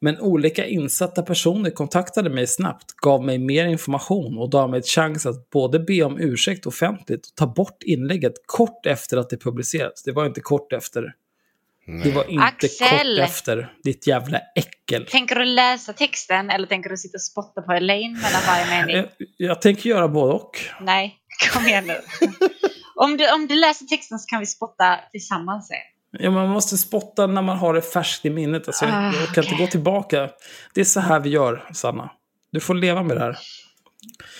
Men 0.00 0.20
olika 0.20 0.66
insatta 0.66 1.22
personer 1.22 1.70
kontaktade 1.70 2.30
mig 2.30 2.46
snabbt, 2.46 2.92
gav 2.96 3.24
mig 3.24 3.38
mer 3.38 3.66
information 3.66 4.38
och 4.38 4.52
gav 4.52 4.70
mig 4.70 4.78
ett 4.80 4.88
chans 4.88 5.26
att 5.26 5.50
både 5.50 5.78
be 5.78 6.02
om 6.02 6.18
ursäkt 6.20 6.66
offentligt 6.66 7.26
och 7.26 7.34
ta 7.34 7.46
bort 7.46 7.82
inlägget 7.82 8.32
kort 8.46 8.86
efter 8.86 9.16
att 9.16 9.30
det 9.30 9.36
publicerats. 9.36 10.02
Det 10.02 10.12
var 10.12 10.26
inte 10.26 10.40
kort 10.40 10.72
efter. 10.72 11.14
Det 12.04 12.10
var 12.10 12.30
inte 12.30 12.44
Axel! 12.44 13.16
kort 13.16 13.28
efter. 13.28 13.72
Ditt 13.84 14.06
jävla 14.06 14.40
äckel. 14.54 15.06
Tänker 15.06 15.34
du 15.34 15.44
läsa 15.44 15.92
texten 15.92 16.50
eller 16.50 16.66
tänker 16.66 16.90
du 16.90 16.96
sitta 16.96 17.16
och 17.16 17.22
spotta 17.22 17.62
på 17.62 17.72
Elaine 17.72 18.12
mellan 18.12 18.42
varje 18.46 18.66
mening? 18.66 18.96
Jag, 18.96 19.06
jag 19.36 19.62
tänker 19.62 19.90
göra 19.90 20.08
både 20.08 20.32
och. 20.32 20.58
Nej, 20.80 21.16
kom 21.52 21.66
igen 21.66 21.86
nu. 21.86 21.96
om, 22.94 23.16
du, 23.16 23.32
om 23.34 23.46
du 23.46 23.54
läser 23.54 23.86
texten 23.86 24.18
så 24.18 24.26
kan 24.26 24.40
vi 24.40 24.46
spotta 24.46 25.00
tillsammans 25.10 25.68
sen. 25.68 25.76
Ja, 26.18 26.30
man 26.30 26.48
måste 26.48 26.78
spotta 26.78 27.26
när 27.26 27.42
man 27.42 27.56
har 27.58 27.74
det 27.74 27.82
färskt 27.82 28.24
i 28.26 28.30
minnet. 28.30 28.66
Alltså, 28.68 28.84
jag, 28.84 28.94
Ah, 28.94 29.04
jag 29.04 29.14
kan 29.14 29.44
okej. 29.44 29.44
inte 29.52 29.62
gå 29.64 29.66
tillbaka. 29.70 30.30
Det 30.74 30.80
är 30.80 30.84
så 30.84 31.00
här 31.00 31.20
vi 31.20 31.30
gör, 31.30 31.68
Sanna. 31.72 32.10
Du 32.52 32.60
får 32.60 32.74
leva 32.74 33.02
med 33.02 33.16
det 33.16 33.20
här. 33.20 33.38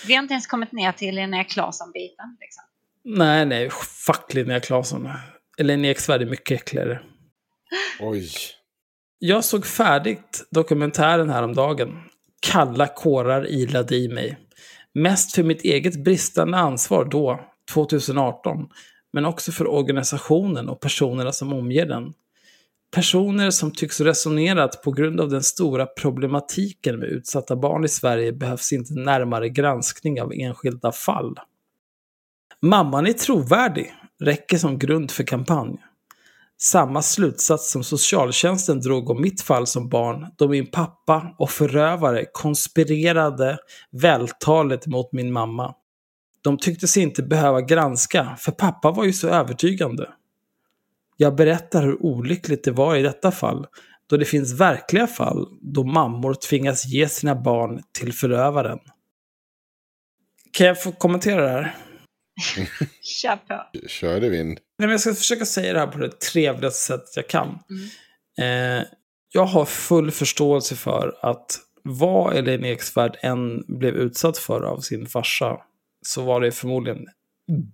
Vi 0.07 0.13
har 0.15 0.21
inte 0.21 0.33
ens 0.33 0.47
kommit 0.47 0.71
ner 0.71 0.91
till 0.91 1.15
Linnea 1.15 1.43
Claesson-biten. 1.43 2.37
Liksom. 2.39 2.63
Nej, 3.03 3.45
nej, 3.45 3.69
fuck 4.05 4.33
Linnea 4.33 4.59
Claesson. 4.59 5.09
Linnea 5.57 5.91
Eksvärd 5.91 6.21
är 6.21 6.25
mycket 6.25 6.61
äckligare. 6.61 6.99
Oj. 7.99 8.29
Jag 9.19 9.43
såg 9.45 9.65
färdigt 9.65 10.47
dokumentären 10.51 11.29
häromdagen. 11.29 12.01
Kalla 12.41 12.87
kårar 12.87 13.47
ilade 13.47 13.95
i 13.95 14.07
mig. 14.09 14.37
Mest 14.93 15.35
för 15.35 15.43
mitt 15.43 15.61
eget 15.61 16.03
bristande 16.03 16.57
ansvar 16.57 17.05
då, 17.05 17.39
2018, 17.73 18.69
men 19.13 19.25
också 19.25 19.51
för 19.51 19.67
organisationen 19.67 20.69
och 20.69 20.79
personerna 20.79 21.31
som 21.31 21.53
omger 21.53 21.85
den. 21.85 22.13
Personer 22.95 23.49
som 23.49 23.71
tycks 23.71 24.01
resonera 24.01 24.63
att 24.63 24.83
på 24.83 24.91
grund 24.91 25.21
av 25.21 25.29
den 25.29 25.43
stora 25.43 25.85
problematiken 25.85 26.99
med 26.99 27.09
utsatta 27.09 27.55
barn 27.55 27.83
i 27.83 27.87
Sverige 27.87 28.33
behövs 28.33 28.73
inte 28.73 28.93
närmare 28.93 29.49
granskning 29.49 30.21
av 30.21 30.33
enskilda 30.33 30.91
fall. 30.91 31.35
Mamman 32.61 33.07
är 33.07 33.13
trovärdig, 33.13 33.93
räcker 34.19 34.57
som 34.57 34.79
grund 34.79 35.11
för 35.11 35.23
kampanj. 35.23 35.77
Samma 36.61 37.01
slutsats 37.01 37.71
som 37.71 37.83
socialtjänsten 37.83 38.79
drog 38.79 39.09
om 39.09 39.21
mitt 39.21 39.41
fall 39.41 39.67
som 39.67 39.89
barn 39.89 40.27
då 40.37 40.47
min 40.47 40.71
pappa 40.71 41.35
och 41.37 41.49
förövare 41.49 42.25
konspirerade 42.31 43.57
vältaligt 43.91 44.87
mot 44.87 45.11
min 45.11 45.31
mamma. 45.31 45.75
De 46.41 46.57
tyckte 46.57 46.87
sig 46.87 47.03
inte 47.03 47.23
behöva 47.23 47.61
granska, 47.61 48.35
för 48.39 48.51
pappa 48.51 48.91
var 48.91 49.05
ju 49.05 49.13
så 49.13 49.27
övertygande. 49.27 50.09
Jag 51.17 51.35
berättar 51.35 51.83
hur 51.83 52.05
olyckligt 52.05 52.63
det 52.63 52.71
var 52.71 52.95
i 52.95 53.01
detta 53.01 53.31
fall, 53.31 53.67
då 54.07 54.17
det 54.17 54.25
finns 54.25 54.59
verkliga 54.59 55.07
fall 55.07 55.47
då 55.61 55.83
mammor 55.83 56.33
tvingas 56.33 56.85
ge 56.85 57.09
sina 57.09 57.35
barn 57.35 57.83
till 57.91 58.13
förövaren. 58.13 58.79
Kan 60.51 60.67
jag 60.67 60.83
få 60.83 60.91
kommentera 60.91 61.41
det 61.41 61.49
här? 61.49 61.75
Kör 63.01 63.35
på. 63.35 63.87
Kör 63.87 64.19
det 64.19 64.29
vind. 64.29 64.47
Nej, 64.49 64.59
men 64.77 64.89
jag 64.89 64.99
ska 65.01 65.13
försöka 65.13 65.45
säga 65.45 65.73
det 65.73 65.79
här 65.79 65.87
på 65.87 65.97
det 65.97 66.19
trevligaste 66.19 66.79
sättet 66.79 67.15
jag 67.15 67.27
kan. 67.27 67.59
Eh, 68.39 68.83
jag 69.33 69.45
har 69.45 69.65
full 69.65 70.11
förståelse 70.11 70.75
för 70.75 71.15
att 71.21 71.59
vad 71.83 72.35
Elaine 72.35 72.65
Eksvärd 72.65 73.17
än 73.21 73.63
blev 73.67 73.95
utsatt 73.95 74.37
för 74.37 74.61
av 74.61 74.79
sin 74.79 75.07
farsa 75.07 75.57
så 76.01 76.25
var 76.25 76.41
det 76.41 76.51
förmodligen 76.51 77.07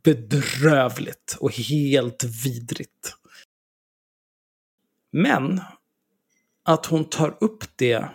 bedrövligt 0.03 1.37
och 1.39 1.51
helt 1.51 2.23
vidrigt. 2.23 3.15
Men 5.11 5.61
att 6.63 6.85
hon 6.85 7.05
tar 7.05 7.37
upp 7.41 7.63
det 7.75 8.09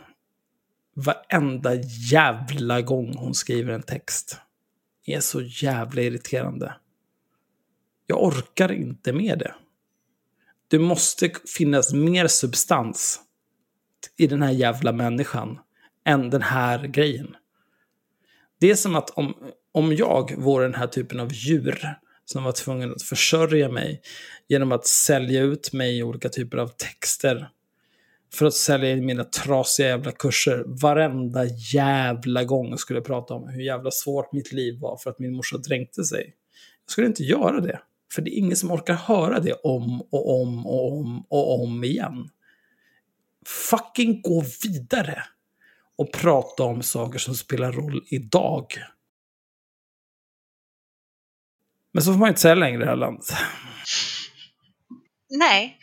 varenda 0.94 1.74
jävla 2.10 2.82
gång 2.82 3.16
hon 3.16 3.34
skriver 3.34 3.72
en 3.72 3.82
text 3.82 4.40
är 5.04 5.20
så 5.20 5.42
jävla 5.42 6.02
irriterande. 6.02 6.74
Jag 8.06 8.24
orkar 8.24 8.72
inte 8.72 9.12
med 9.12 9.38
det. 9.38 9.54
Det 10.68 10.78
måste 10.78 11.30
finnas 11.58 11.92
mer 11.92 12.26
substans 12.26 13.20
i 14.16 14.26
den 14.26 14.42
här 14.42 14.50
jävla 14.50 14.92
människan 14.92 15.58
än 16.04 16.30
den 16.30 16.42
här 16.42 16.86
grejen. 16.86 17.36
Det 18.58 18.70
är 18.70 18.74
som 18.74 18.96
att 18.96 19.10
om, 19.10 19.34
om 19.72 19.96
jag 19.96 20.34
vore 20.38 20.64
den 20.64 20.74
här 20.74 20.86
typen 20.86 21.20
av 21.20 21.32
djur 21.32 21.96
som 22.24 22.44
var 22.44 22.52
tvungen 22.52 22.92
att 22.92 23.02
försörja 23.02 23.68
mig 23.68 24.02
genom 24.48 24.72
att 24.72 24.86
sälja 24.86 25.42
ut 25.42 25.72
mig 25.72 25.98
i 25.98 26.02
olika 26.02 26.28
typer 26.28 26.58
av 26.58 26.68
texter 26.68 27.48
för 28.34 28.46
att 28.46 28.54
sälja 28.54 28.90
in 28.90 29.06
mina 29.06 29.24
trasiga 29.24 29.88
jävla 29.88 30.12
kurser. 30.12 30.64
Varenda 30.66 31.44
jävla 31.74 32.44
gång 32.44 32.78
skulle 32.78 32.96
jag 32.98 33.06
prata 33.06 33.34
om 33.34 33.48
hur 33.48 33.62
jävla 33.62 33.90
svårt 33.90 34.32
mitt 34.32 34.52
liv 34.52 34.80
var 34.80 34.96
för 34.96 35.10
att 35.10 35.18
min 35.18 35.34
morsa 35.36 35.58
dränkte 35.58 36.04
sig. 36.04 36.34
Jag 36.86 36.92
skulle 36.92 37.06
inte 37.06 37.22
göra 37.22 37.60
det. 37.60 37.80
För 38.14 38.22
det 38.22 38.30
är 38.30 38.38
ingen 38.38 38.56
som 38.56 38.70
orkar 38.70 38.94
höra 38.94 39.40
det 39.40 39.52
om 39.52 40.00
och 40.00 40.40
om 40.40 40.66
och 40.66 40.92
om 40.92 41.26
och 41.28 41.62
om 41.62 41.84
igen. 41.84 42.28
Fucking 43.46 44.22
gå 44.22 44.44
vidare 44.62 45.22
och 45.96 46.12
prata 46.12 46.62
om 46.62 46.82
saker 46.82 47.18
som 47.18 47.34
spelar 47.34 47.72
roll 47.72 48.04
idag. 48.10 48.66
Men 51.92 52.02
så 52.02 52.12
får 52.12 52.18
man 52.18 52.28
inte 52.28 52.40
säga 52.40 52.54
längre 52.54 52.76
i 52.76 52.84
det 52.84 52.86
här 52.90 52.96
landet. 52.96 53.24
Nej. 55.30 55.78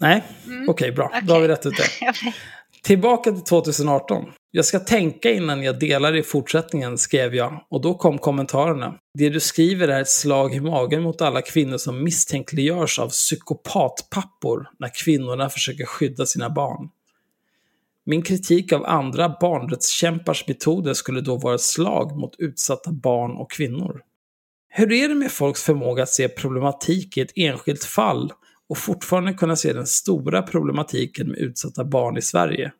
Nej, 0.00 0.22
Mm. 0.46 0.68
okej 0.68 0.92
bra. 0.92 1.06
Okej. 1.06 1.20
Då 1.24 1.34
har 1.34 1.40
vi 1.40 1.48
rätt 1.48 1.66
ut 1.66 1.74
det. 1.76 2.04
Vet. 2.06 2.34
Tillbaka 2.82 3.32
till 3.32 3.42
2018. 3.44 4.24
Jag 4.50 4.64
ska 4.64 4.78
tänka 4.78 5.30
innan 5.30 5.62
jag 5.62 5.78
delar 5.78 6.16
i 6.16 6.22
fortsättningen, 6.22 6.98
skrev 6.98 7.34
jag. 7.34 7.64
Och 7.70 7.80
då 7.80 7.94
kom 7.94 8.18
kommentarerna. 8.18 8.94
Det 9.14 9.28
du 9.28 9.40
skriver 9.40 9.88
är 9.88 10.00
ett 10.00 10.08
slag 10.08 10.54
i 10.54 10.60
magen 10.60 11.02
mot 11.02 11.22
alla 11.22 11.42
kvinnor 11.42 11.76
som 11.78 12.04
misstänkliggörs 12.04 12.98
av 12.98 13.08
psykopatpappor 13.08 14.68
när 14.78 14.90
kvinnorna 15.04 15.48
försöker 15.48 15.84
skydda 15.84 16.26
sina 16.26 16.50
barn. 16.50 16.88
Min 18.06 18.22
kritik 18.22 18.72
av 18.72 18.84
andra 18.86 19.36
barnrättskämpars 19.40 20.48
metoder 20.48 20.94
skulle 20.94 21.20
då 21.20 21.36
vara 21.36 21.54
ett 21.54 21.60
slag 21.60 22.16
mot 22.16 22.34
utsatta 22.38 22.92
barn 22.92 23.36
och 23.36 23.50
kvinnor. 23.50 24.00
Hur 24.78 24.92
är 24.92 25.08
det 25.08 25.14
med 25.14 25.32
folks 25.32 25.62
förmåga 25.62 26.02
att 26.02 26.08
se 26.08 26.28
problematik 26.28 27.16
i 27.16 27.20
ett 27.20 27.32
enskilt 27.36 27.84
fall 27.84 28.32
och 28.68 28.78
fortfarande 28.78 29.34
kunna 29.34 29.56
se 29.56 29.72
den 29.72 29.86
stora 29.86 30.42
problematiken 30.42 31.28
med 31.28 31.38
utsatta 31.38 31.84
barn 31.84 32.16
i 32.16 32.22
Sverige? 32.22 32.72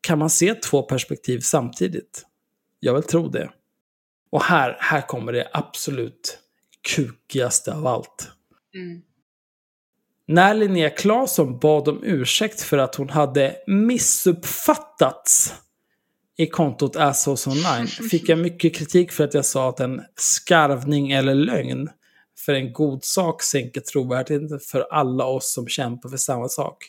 Kan 0.00 0.18
man 0.18 0.30
se 0.30 0.54
två 0.54 0.82
perspektiv 0.82 1.40
samtidigt? 1.40 2.22
Jag 2.80 2.94
vill 2.94 3.02
tro 3.02 3.28
det. 3.28 3.50
Och 4.30 4.42
här, 4.42 4.76
här 4.80 5.00
kommer 5.00 5.32
det 5.32 5.48
absolut 5.52 6.38
kukigaste 6.94 7.74
av 7.74 7.86
allt. 7.86 8.30
Mm. 8.74 9.02
När 10.26 10.54
Linnea 10.54 10.90
Claesson 10.90 11.58
bad 11.58 11.88
om 11.88 12.04
ursäkt 12.04 12.60
för 12.60 12.78
att 12.78 12.94
hon 12.94 13.08
hade 13.08 13.56
missuppfattats 13.66 15.54
i 16.36 16.46
kontot 16.46 16.96
Assholes 16.96 17.46
Online 17.46 17.86
fick 17.86 18.28
jag 18.28 18.38
mycket 18.38 18.74
kritik 18.74 19.12
för 19.12 19.24
att 19.24 19.34
jag 19.34 19.44
sa 19.44 19.68
att 19.68 19.80
en 19.80 20.02
skarvning 20.16 21.12
eller 21.12 21.34
lögn 21.34 21.88
för 22.38 22.54
en 22.54 22.72
god 22.72 23.04
sak 23.04 23.42
sänker 23.42 23.80
trovärdigheten 23.80 24.60
för 24.60 24.80
alla 24.80 25.24
oss 25.24 25.52
som 25.52 25.68
kämpar 25.68 26.08
för 26.08 26.16
samma 26.16 26.48
sak. 26.48 26.84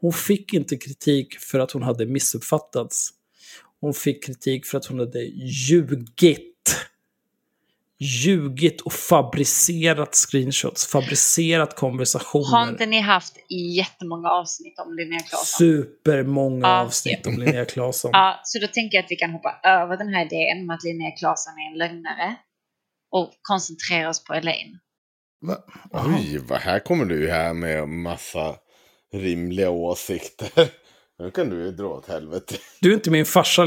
Hon 0.00 0.12
fick 0.12 0.54
inte 0.54 0.76
kritik 0.76 1.38
för 1.38 1.58
att 1.58 1.72
hon 1.72 1.82
hade 1.82 2.06
missuppfattats. 2.06 3.10
Hon 3.80 3.94
fick 3.94 4.24
kritik 4.24 4.66
för 4.66 4.78
att 4.78 4.86
hon 4.86 4.98
hade 4.98 5.22
ljugit. 5.68 6.86
Ljugit 7.98 8.80
och 8.80 8.92
fabricerat 8.92 10.14
screenshots, 10.14 10.86
fabricerat 10.86 11.76
konversationer. 11.76 12.46
Har 12.58 12.68
inte 12.68 12.86
ni 12.86 13.00
haft 13.00 13.36
jättemånga 13.76 14.28
avsnitt 14.30 14.78
om 14.78 14.94
Linnea 14.96 15.20
Claesson? 15.20 15.58
Supermånga 15.58 16.68
Ja. 16.68 16.80
avsnitt 16.80 17.26
om 17.26 17.38
Linnea 17.38 17.64
Claesson. 17.64 18.10
Ja, 18.14 18.40
så 18.44 18.58
då 18.58 18.66
tänker 18.66 18.96
jag 18.96 19.04
att 19.04 19.10
vi 19.10 19.16
kan 19.16 19.30
hoppa 19.30 19.60
över 19.64 19.96
den 19.96 20.08
här 20.08 20.24
idén 20.24 20.62
om 20.62 20.70
att 20.70 20.84
Linnea 20.84 21.10
Claesson 21.10 21.52
är 21.52 21.72
en 21.72 21.78
lögnare 21.78 22.36
och 23.10 23.30
koncentrera 23.42 24.08
oss 24.08 24.24
på 24.24 24.34
Elaine. 24.34 24.78
Va? 25.40 25.56
Oj, 25.90 26.38
vad 26.48 26.58
här 26.60 26.78
kommer 26.78 27.04
du 27.04 27.30
här 27.30 27.54
med 27.54 27.88
massa 27.88 28.56
rimliga 29.14 29.70
åsikter. 29.70 30.50
Nu 31.18 31.30
kan 31.30 31.50
du 31.50 31.56
ju 31.64 31.70
dra 31.72 31.86
åt 31.86 32.08
helvete. 32.08 32.54
Du 32.80 32.90
är 32.90 32.94
inte 32.94 33.10
min 33.10 33.24
farsa, 33.26 33.62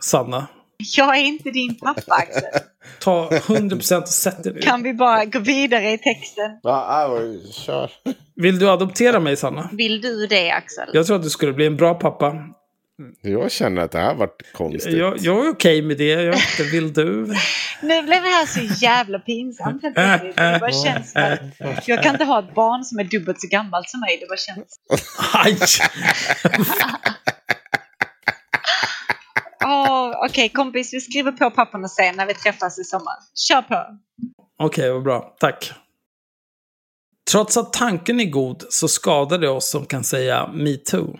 Sanna. 0.00 0.46
Jag 0.96 1.18
är 1.18 1.22
inte 1.22 1.50
din 1.50 1.78
pappa 1.78 2.14
Axel. 2.14 2.42
Ta 2.98 3.28
100% 3.30 4.02
och 4.02 4.08
sätt 4.08 4.44
dig. 4.44 4.62
Kan 4.62 4.82
vi 4.82 4.94
bara 4.94 5.24
gå 5.24 5.38
vidare 5.38 5.92
i 5.92 5.98
texten? 5.98 6.50
Ja, 6.62 7.08
ja, 7.22 7.50
kör. 7.52 7.90
Vill 8.36 8.58
du 8.58 8.70
adoptera 8.70 9.20
mig, 9.20 9.36
Sanna? 9.36 9.70
Vill 9.72 10.00
du 10.00 10.26
det 10.26 10.50
Axel? 10.50 10.88
Jag 10.92 11.06
tror 11.06 11.16
att 11.16 11.22
du 11.22 11.30
skulle 11.30 11.52
bli 11.52 11.66
en 11.66 11.76
bra 11.76 11.94
pappa. 11.94 12.34
Jag 13.20 13.52
känner 13.52 13.82
att 13.82 13.92
det 13.92 13.98
här 13.98 14.14
varit 14.14 14.52
konstigt. 14.52 14.92
Jag, 14.92 15.18
jag 15.18 15.46
är 15.46 15.50
okej 15.50 15.82
med 15.82 15.98
det. 15.98 16.04
Jag 16.04 16.34
inte 16.34 16.62
vill 16.72 16.92
du. 16.92 17.34
Nu 17.82 18.02
blev 18.02 18.22
det 18.22 18.28
här 18.28 18.46
så 18.46 18.84
jävla 18.84 19.18
pinsamt. 19.18 19.82
Det 19.82 20.58
bara 20.60 20.72
känns 20.72 21.12
som 21.12 21.22
att 21.22 21.88
jag 21.88 22.02
kan 22.02 22.12
inte 22.14 22.24
ha 22.24 22.38
ett 22.38 22.54
barn 22.54 22.84
som 22.84 22.98
är 22.98 23.04
dubbelt 23.04 23.40
så 23.40 23.48
gammalt 23.48 23.88
som 23.90 24.00
mig. 24.00 24.18
Det 24.20 24.26
bara 24.26 24.36
känns... 24.36 24.78
Aj! 25.32 25.58
Okej 29.82 30.14
Okej 30.28 30.48
kompis, 30.48 30.94
vi 30.94 31.00
skriver 31.00 31.32
på 31.32 31.50
papperna 31.50 31.88
sen 31.88 32.16
när 32.16 32.26
vi 32.26 32.34
träffas 32.34 32.78
i 32.78 32.84
sommar. 32.84 33.14
Kör 33.48 33.62
på! 33.62 33.84
Okej, 34.58 34.92
vad 34.92 35.02
bra. 35.02 35.36
Tack. 35.40 35.72
Trots 37.30 37.56
att 37.56 37.72
tanken 37.72 38.20
är 38.20 38.24
god 38.24 38.64
så 38.68 38.88
skadar 38.88 39.38
det 39.38 39.48
oss 39.48 39.70
som 39.70 39.86
kan 39.86 40.04
säga 40.04 40.50
metoo. 40.54 41.18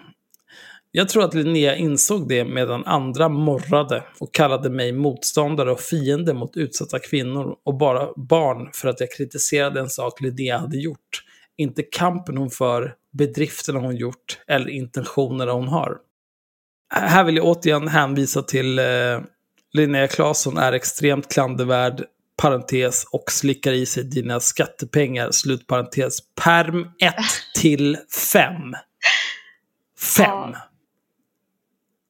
Jag 0.95 1.09
tror 1.09 1.25
att 1.25 1.35
Linnea 1.35 1.77
insåg 1.77 2.29
det 2.29 2.45
medan 2.45 2.85
andra 2.85 3.29
morrade 3.29 4.05
och 4.21 4.35
kallade 4.35 4.71
mig 4.71 4.93
motståndare 4.93 5.73
och 5.73 5.81
fiende 5.81 6.35
mot 6.35 6.57
utsatta 6.57 6.99
kvinnor 6.99 7.57
och 7.65 7.79
bara 7.79 8.09
barn 8.17 8.71
för 8.75 8.89
att 8.89 9.01
jag 9.01 9.13
kritiserade 9.13 9.81
en 9.81 9.91
sak 9.91 10.21
Linnea 10.21 10.59
hade 10.59 10.77
gjort. 10.77 11.25
Inte 11.57 11.83
kampen 11.83 12.37
hon 12.37 12.51
för, 12.51 12.95
bedrifterna 13.13 13.79
hon 13.79 13.97
gjort 13.97 14.39
eller 14.47 14.69
intentionerna 14.69 15.53
hon 15.53 15.69
har. 15.69 15.97
Här 16.95 17.25
vill 17.25 17.37
jag 17.37 17.45
återigen 17.47 17.89
hänvisa 17.89 18.43
till 18.43 18.79
eh, 18.79 18.85
Linnea 19.73 20.09
Claesson 20.09 20.57
är 20.57 20.73
extremt 20.73 21.33
klandervärd, 21.33 22.05
parentes, 22.37 23.05
och 23.13 23.33
slickar 23.33 23.73
i 23.73 23.87
sig 23.87 24.05
dina 24.05 24.41
skattepengar, 24.41 25.31
slutparentes, 25.31 26.19
perm 26.45 26.89
1 27.01 27.15
till 27.55 27.97
5. 28.33 28.53
5. 30.17 30.27
Ja. 30.27 30.57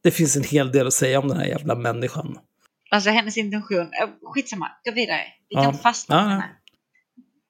Det 0.02 0.10
finns 0.10 0.36
en 0.36 0.44
hel 0.44 0.72
del 0.72 0.86
att 0.86 0.92
säga 0.92 1.18
om 1.18 1.28
den 1.28 1.36
här 1.38 1.46
jävla 1.46 1.74
människan. 1.74 2.38
Alltså 2.90 3.10
hennes 3.10 3.36
intention, 3.36 3.80
äh, 3.80 4.08
skitsamma, 4.34 4.70
gå 4.84 4.92
vidare. 4.92 5.22
Vi 5.48 5.54
kan 5.54 5.62
Ja. 5.64 5.70
inte 5.70 5.82
fastna 5.82 6.16
Ja, 6.16 6.22
på 6.22 6.28
den 6.28 6.40
här. 6.40 6.50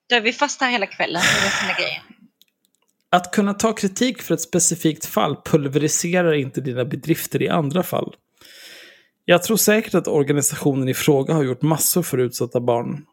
Då 0.09 0.17
är 0.17 0.21
vi 0.21 0.33
fast 0.33 0.61
här 0.61 0.71
hela 0.71 0.87
kvällen, 0.87 1.23
det 1.23 1.41
är 1.41 1.45
det 1.45 1.51
som 1.51 1.69
är 1.69 1.75
grejen. 1.75 2.03
Att 3.13 3.33
kunna 3.33 3.55
ta 3.55 3.73
kritik 3.73 4.23
för 4.23 4.35
ett 4.35 4.41
specifikt 4.41 5.07
fall 5.07 5.37
pulveriserar 5.45 6.33
inte 6.33 6.61
dina 6.61 6.85
bedrifter 6.85 7.43
i 7.43 7.49
andra 7.49 7.83
fall. 7.83 8.15
Jag 9.25 9.43
tror 9.43 9.57
säkert 9.57 9.95
att 9.95 10.09
organisationen 10.09 10.89
i 10.89 10.95
fråga 10.95 11.35
har 11.35 11.43
gjort 11.43 11.63
massor 11.63 12.03
för 12.03 12.19
utsatta 12.19 12.61
barn. 12.61 13.05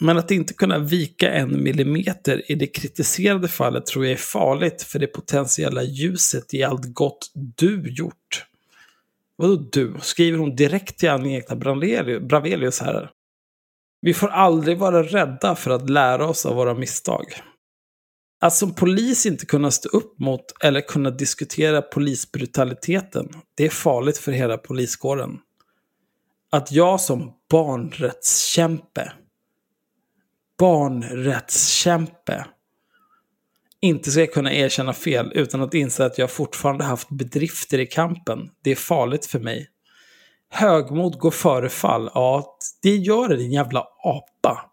Men 0.00 0.18
att 0.18 0.30
inte 0.30 0.54
kunna 0.54 0.78
vika 0.78 1.32
en 1.32 1.62
millimeter 1.62 2.50
i 2.50 2.54
det 2.54 2.66
kritiserade 2.66 3.48
fallet 3.48 3.86
tror 3.86 4.04
jag 4.04 4.12
är 4.12 4.16
farligt 4.16 4.82
för 4.82 4.98
det 4.98 5.06
potentiella 5.06 5.82
ljuset 5.82 6.54
i 6.54 6.62
allt 6.62 6.94
gott 6.94 7.30
du 7.34 7.88
gjort. 7.88 8.46
Vadå 9.36 9.56
du? 9.72 9.94
Skriver 10.00 10.38
hon 10.38 10.56
direkt 10.56 10.98
till 10.98 11.10
Agneta 11.10 11.56
Bravelius 12.20 12.80
här? 12.80 13.10
Vi 14.00 14.14
får 14.14 14.28
aldrig 14.28 14.78
vara 14.78 15.02
rädda 15.02 15.54
för 15.54 15.70
att 15.70 15.90
lära 15.90 16.26
oss 16.28 16.46
av 16.46 16.56
våra 16.56 16.74
misstag. 16.74 17.24
Att 18.42 18.54
som 18.54 18.74
polis 18.74 19.26
inte 19.26 19.46
kunna 19.46 19.70
stå 19.70 19.88
upp 19.88 20.18
mot 20.18 20.44
eller 20.64 20.80
kunna 20.80 21.10
diskutera 21.10 21.82
polisbrutaliteten, 21.82 23.28
det 23.54 23.64
är 23.64 23.70
farligt 23.70 24.18
för 24.18 24.32
hela 24.32 24.58
poliskåren. 24.58 25.38
Att 26.50 26.72
jag 26.72 27.00
som 27.00 27.32
barnrättskämpe, 27.50 29.12
barnrättskämpe, 30.58 32.44
inte 33.80 34.10
ska 34.10 34.26
kunna 34.26 34.52
erkänna 34.52 34.92
fel 34.92 35.32
utan 35.34 35.62
att 35.62 35.74
inse 35.74 36.04
att 36.04 36.18
jag 36.18 36.30
fortfarande 36.30 36.84
haft 36.84 37.08
bedrifter 37.08 37.78
i 37.78 37.86
kampen, 37.86 38.50
det 38.62 38.70
är 38.70 38.76
farligt 38.76 39.26
för 39.26 39.38
mig. 39.38 39.68
Högmod 40.50 41.18
går 41.18 41.30
före 41.30 41.68
fall, 41.68 42.10
ja, 42.14 42.58
det 42.82 42.96
gör 42.96 43.28
det 43.28 43.36
din 43.36 43.52
jävla 43.52 43.86
apa. 44.04 44.71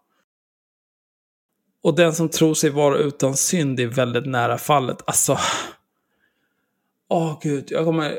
Och 1.82 1.94
den 1.96 2.14
som 2.14 2.28
tror 2.28 2.54
sig 2.54 2.70
vara 2.70 2.98
utan 2.98 3.36
synd 3.36 3.80
är 3.80 3.86
väldigt 3.86 4.26
nära 4.26 4.58
fallet. 4.58 4.98
Alltså... 5.04 5.38
Åh 7.08 7.38
gud, 7.42 7.64
jag 7.70 7.84
kommer... 7.84 8.18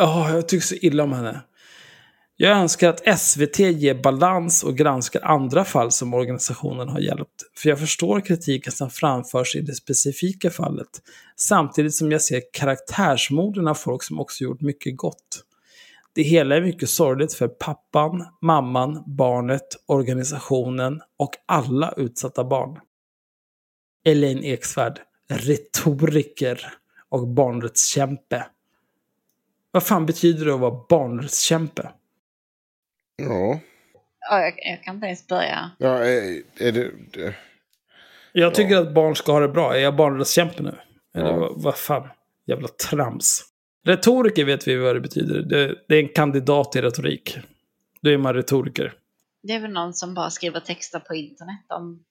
Oh, 0.00 0.30
jag 0.32 0.48
tycker 0.48 0.66
så 0.66 0.74
illa 0.74 1.02
om 1.02 1.12
henne. 1.12 1.40
Jag 2.40 2.58
önskar 2.58 2.88
att 2.88 3.20
SVT 3.20 3.58
ger 3.58 4.02
balans 4.02 4.64
och 4.64 4.76
granskar 4.76 5.20
andra 5.20 5.64
fall 5.64 5.92
som 5.92 6.14
organisationen 6.14 6.88
har 6.88 7.00
hjälpt. 7.00 7.42
För 7.56 7.68
jag 7.68 7.78
förstår 7.78 8.20
kritiken 8.20 8.72
som 8.72 8.90
framförs 8.90 9.56
i 9.56 9.60
det 9.60 9.74
specifika 9.74 10.50
fallet. 10.50 10.88
Samtidigt 11.36 11.94
som 11.94 12.12
jag 12.12 12.22
ser 12.22 12.42
karaktärsmorden 12.52 13.68
av 13.68 13.74
folk 13.74 14.02
som 14.02 14.20
också 14.20 14.44
gjort 14.44 14.60
mycket 14.60 14.96
gott. 14.96 15.44
Det 16.18 16.24
hela 16.24 16.56
är 16.56 16.60
mycket 16.60 16.90
sorgligt 16.90 17.34
för 17.34 17.48
pappan, 17.48 18.26
mamman, 18.42 19.02
barnet, 19.06 19.66
organisationen 19.86 21.00
och 21.16 21.30
alla 21.46 21.94
utsatta 21.96 22.44
barn. 22.44 22.80
Elaine 24.04 24.44
Eksvärd, 24.44 25.00
retoriker 25.28 26.72
och 27.08 27.28
barnrättskämpe. 27.28 28.46
Vad 29.70 29.82
fan 29.82 30.06
betyder 30.06 30.46
det 30.46 30.54
att 30.54 30.60
vara 30.60 30.84
barnrättskämpe? 30.88 31.90
Ja, 33.16 33.60
Ja, 34.30 34.40
jag, 34.40 34.54
jag 34.56 34.82
kan 34.84 34.94
inte 34.94 35.06
ens 35.06 35.26
börja. 35.26 35.70
ja 35.78 35.98
är, 36.04 36.42
är 36.58 36.72
det... 36.72 36.90
det 37.12 37.34
Jag 38.32 38.54
tycker 38.54 38.76
att 38.76 38.94
barn 38.94 39.16
ska 39.16 39.32
ha 39.32 39.40
det 39.40 39.48
bra. 39.48 39.74
Är 39.76 39.80
jag 39.80 39.96
barnrättskämpe 39.96 40.62
nu? 40.62 40.74
Eller 41.14 41.28
Ja. 41.30 41.36
vad, 41.36 41.62
vad 41.62 41.76
fan? 41.76 42.08
Jävla 42.46 42.68
trams. 42.68 43.44
Retoriker 43.88 44.44
vet 44.44 44.68
vi 44.68 44.76
vad 44.76 44.96
det 44.96 45.00
betyder. 45.00 45.42
Det, 45.42 45.74
det 45.88 45.94
är 45.94 46.02
en 46.02 46.08
kandidat 46.08 46.76
i 46.76 46.82
retorik. 46.82 47.38
Då 48.00 48.10
är 48.10 48.18
man 48.18 48.34
retoriker. 48.34 48.92
Det 49.42 49.52
är 49.52 49.60
väl 49.60 49.72
någon 49.72 49.94
som 49.94 50.14
bara 50.14 50.30
skriver 50.30 50.60
texter 50.60 51.00
på 51.00 51.14
internet 51.14 51.66
om 51.68 52.04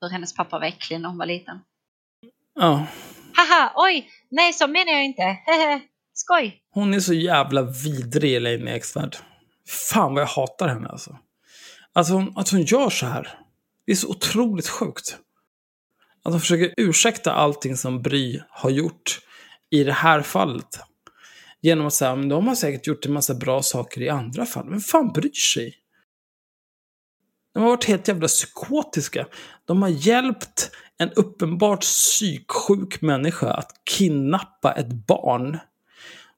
hur 0.00 0.08
hennes 0.08 0.34
pappa 0.34 0.58
var 0.58 0.66
äcklig 0.66 1.00
när 1.00 1.08
hon 1.08 1.18
var 1.18 1.26
liten. 1.26 1.58
Ja. 2.54 2.86
Haha, 3.36 3.72
oj, 3.76 4.08
nej 4.30 4.52
så 4.52 4.66
menar 4.66 4.92
jag 4.92 5.04
inte. 5.04 5.22
Hehe, 5.22 5.80
skoj. 6.12 6.62
Hon 6.70 6.94
är 6.94 7.00
så 7.00 7.14
jävla 7.14 7.62
vidrig, 7.62 8.34
Elaine 8.36 8.68
Eksvärd. 8.68 9.16
Fan 9.90 10.14
vad 10.14 10.22
jag 10.22 10.28
hatar 10.28 10.68
henne 10.68 10.88
alltså. 10.88 11.18
Att 11.92 12.08
hon, 12.08 12.32
att 12.36 12.48
hon 12.48 12.62
gör 12.62 12.90
så 12.90 13.06
här. 13.06 13.38
Det 13.86 13.92
är 13.92 13.96
så 13.96 14.08
otroligt 14.08 14.68
sjukt. 14.68 15.18
Att 16.22 16.32
hon 16.32 16.40
försöker 16.40 16.74
ursäkta 16.76 17.32
allting 17.32 17.76
som 17.76 18.02
Bry 18.02 18.40
har 18.48 18.70
gjort 18.70 19.20
i 19.70 19.84
det 19.84 19.92
här 19.92 20.22
fallet. 20.22 20.80
Genom 21.62 21.86
att 21.86 21.94
säga, 21.94 22.16
men 22.16 22.28
de 22.28 22.46
har 22.46 22.54
säkert 22.54 22.86
gjort 22.86 23.06
en 23.06 23.12
massa 23.12 23.34
bra 23.34 23.62
saker 23.62 24.02
i 24.02 24.08
andra 24.08 24.46
fall. 24.46 24.64
Men 24.64 24.80
fan 24.80 25.12
bryr 25.12 25.32
sig? 25.32 25.74
De 27.54 27.62
har 27.62 27.70
varit 27.70 27.84
helt 27.84 28.08
jävla 28.08 28.28
psykotiska. 28.28 29.26
De 29.64 29.82
har 29.82 29.88
hjälpt 29.88 30.70
en 30.98 31.10
uppenbart 31.12 31.80
psyksjuk 31.80 33.00
människa 33.00 33.50
att 33.50 33.70
kidnappa 33.90 34.72
ett 34.72 34.92
barn. 34.92 35.58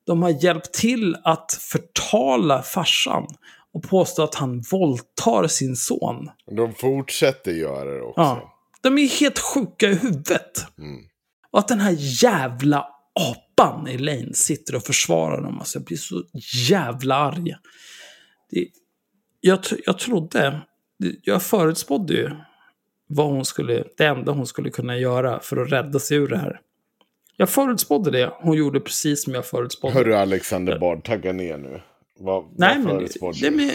De 0.07 0.23
har 0.23 0.45
hjälpt 0.45 0.73
till 0.73 1.17
att 1.25 1.53
förtala 1.53 2.63
farsan 2.63 3.27
och 3.73 3.83
påstå 3.83 4.23
att 4.23 4.35
han 4.35 4.61
våldtar 4.71 5.47
sin 5.47 5.77
son. 5.77 6.31
de 6.57 6.75
fortsätter 6.75 7.53
göra 7.53 7.91
det 7.91 8.03
också. 8.03 8.21
Ja. 8.21 8.53
De 8.83 8.99
är 8.99 9.21
helt 9.21 9.39
sjuka 9.39 9.89
i 9.89 9.95
huvudet. 9.95 10.79
Mm. 10.79 11.05
Och 11.51 11.59
att 11.59 11.69
den 11.69 11.81
här 11.81 11.97
jävla 11.99 12.96
apan 13.21 13.87
Elaine 13.87 14.35
sitter 14.35 14.75
och 14.75 14.83
försvarar 14.83 15.43
dem. 15.43 15.59
Alltså 15.59 15.79
jag 15.79 15.85
blir 15.85 15.97
så 15.97 16.25
jävla 16.69 17.15
arg. 17.15 17.57
Det, 18.51 18.69
jag, 19.41 19.59
jag 19.85 19.99
trodde, 19.99 20.61
jag 21.23 21.43
förutspådde 21.43 22.15
ju 22.15 22.31
vad 23.09 23.27
hon 23.27 23.45
skulle, 23.45 23.85
det 23.97 24.05
enda 24.05 24.33
hon 24.33 24.47
skulle 24.47 24.71
kunna 24.71 24.99
göra 24.99 25.41
för 25.41 25.57
att 25.57 25.73
rädda 25.73 25.99
sig 25.99 26.17
ur 26.17 26.29
det 26.29 26.39
här. 26.39 26.61
Jag 27.37 27.51
förutspådde 27.51 28.11
det. 28.11 28.33
Hon 28.41 28.57
gjorde 28.57 28.81
precis 28.81 29.25
som 29.25 29.35
jag 29.35 29.47
förutspådde. 29.47 29.95
Hörru 29.95 30.15
Alexander 30.15 30.79
Bard, 30.79 31.05
tagga 31.05 31.33
ner 31.33 31.59
nu. 31.59 31.83
Vad, 32.19 32.45
nej, 32.59 32.77
vad 32.77 32.85
men, 32.85 32.97
förutspådde 32.97 33.39
nej, 33.43 33.51
du? 33.51 33.57
men, 33.57 33.71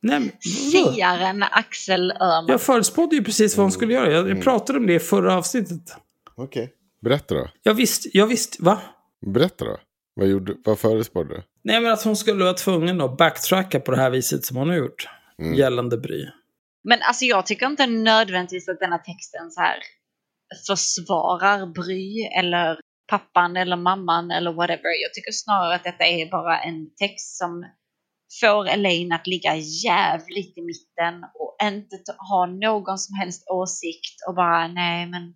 nej, 0.00 0.20
men? 0.20 0.30
Siaren 0.40 1.42
Axel 1.42 2.10
Öhman. 2.10 2.46
Jag 2.48 2.60
förutspådde 2.60 3.16
ju 3.16 3.24
precis 3.24 3.56
vad 3.56 3.64
hon 3.64 3.72
skulle 3.72 3.94
göra. 3.94 4.12
Jag, 4.12 4.30
jag 4.30 4.42
pratade 4.42 4.78
om 4.78 4.86
det 4.86 4.94
i 4.94 4.98
förra 4.98 5.36
avsnittet. 5.36 5.96
Okej, 6.34 6.72
berätta 7.04 7.34
då. 7.34 7.48
Jag 7.62 7.74
visste, 7.74 8.08
jag 8.12 8.26
visste, 8.26 8.62
va? 8.62 8.80
Berätta 9.34 9.64
då. 9.64 9.78
Vad, 10.14 10.28
gjorde, 10.28 10.54
vad 10.64 10.78
förutspådde 10.78 11.34
du? 11.34 11.42
Nej, 11.64 11.80
men 11.80 11.92
att 11.92 12.04
hon 12.04 12.16
skulle 12.16 12.44
vara 12.44 12.54
tvungen 12.54 13.00
att 13.00 13.16
backtracka 13.16 13.80
på 13.80 13.90
det 13.90 13.96
här 13.96 14.10
viset 14.10 14.44
som 14.44 14.56
hon 14.56 14.68
har 14.68 14.76
gjort. 14.76 15.08
Mm. 15.42 15.54
Gällande 15.54 15.96
Bry. 15.98 16.26
Men 16.84 16.98
alltså 17.02 17.24
jag 17.24 17.46
tycker 17.46 17.66
inte 17.66 17.86
nödvändigtvis 17.86 18.68
att 18.68 18.80
denna 18.80 18.98
texten 18.98 19.50
så 19.50 19.60
här 19.60 19.76
försvarar 20.66 21.66
Bry 21.66 22.22
eller 22.38 22.78
pappan 23.10 23.56
eller 23.56 23.76
mamman 23.76 24.30
eller 24.30 24.52
whatever. 24.52 25.02
Jag 25.02 25.14
tycker 25.14 25.32
snarare 25.32 25.74
att 25.74 25.84
detta 25.84 26.04
är 26.04 26.30
bara 26.30 26.60
en 26.60 26.94
text 26.94 27.38
som 27.38 27.64
får 28.40 28.68
Elaine 28.68 29.12
att 29.12 29.26
ligga 29.26 29.56
jävligt 29.84 30.58
i 30.58 30.62
mitten 30.62 31.24
och 31.34 31.56
inte 31.62 31.96
ha 32.30 32.46
någon 32.46 32.98
som 32.98 33.14
helst 33.16 33.48
åsikt 33.50 34.16
och 34.28 34.34
bara 34.34 34.68
nej 34.68 35.06
men 35.06 35.34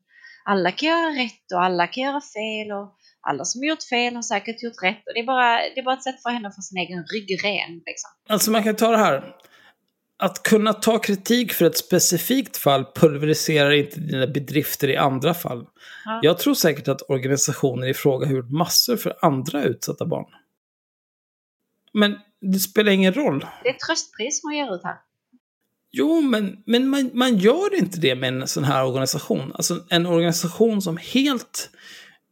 alla 0.48 0.72
kan 0.72 0.88
göra 0.88 1.10
rätt 1.24 1.52
och 1.54 1.62
alla 1.62 1.86
kan 1.86 2.02
göra 2.02 2.20
fel 2.20 2.72
och 2.72 2.94
alla 3.20 3.44
som 3.44 3.64
gjort 3.64 3.82
fel 3.82 4.14
har 4.14 4.22
säkert 4.22 4.62
gjort 4.62 4.82
rätt 4.82 5.06
och 5.06 5.14
det 5.14 5.20
är 5.20 5.26
bara, 5.26 5.56
det 5.56 5.80
är 5.80 5.84
bara 5.84 5.94
ett 5.94 6.02
sätt 6.02 6.22
för 6.22 6.30
henne 6.30 6.48
att 6.48 6.56
få 6.56 6.62
sin 6.62 6.78
egen 6.78 7.04
rygg 7.14 7.44
ren. 7.44 7.82
Liksom. 7.86 8.10
Alltså 8.28 8.50
man 8.50 8.62
kan 8.62 8.76
ta 8.76 8.90
det 8.90 8.96
här. 8.96 9.36
Att 10.16 10.42
kunna 10.42 10.72
ta 10.72 10.98
kritik 10.98 11.52
för 11.52 11.64
ett 11.64 11.78
specifikt 11.78 12.56
fall 12.56 12.84
pulveriserar 12.94 13.70
inte 13.70 14.00
dina 14.00 14.26
bedrifter 14.26 14.88
i 14.88 14.96
andra 14.96 15.34
fall. 15.34 15.66
Ja. 16.04 16.20
Jag 16.22 16.38
tror 16.38 16.54
säkert 16.54 16.88
att 16.88 17.02
organisationer 17.10 17.86
i 17.86 17.94
fråga 17.94 18.26
har 18.26 18.34
gjort 18.34 18.50
massor 18.50 18.96
för 18.96 19.16
andra 19.22 19.62
utsatta 19.62 20.06
barn. 20.06 20.26
Men 21.92 22.18
det 22.40 22.58
spelar 22.58 22.92
ingen 22.92 23.14
roll. 23.14 23.46
Det 23.62 23.68
är 23.68 23.74
ett 23.74 23.80
tröstpris 23.80 24.40
hon 24.42 24.56
ger 24.56 24.74
ut 24.74 24.84
här. 24.84 24.96
Jo, 25.90 26.20
men, 26.20 26.56
men 26.66 26.88
man, 26.88 27.10
man 27.14 27.36
gör 27.36 27.78
inte 27.78 28.00
det 28.00 28.14
med 28.14 28.28
en 28.28 28.48
sån 28.48 28.64
här 28.64 28.84
organisation. 28.84 29.52
Alltså 29.54 29.84
en 29.90 30.06
organisation 30.06 30.82
som 30.82 30.96
helt 30.96 31.70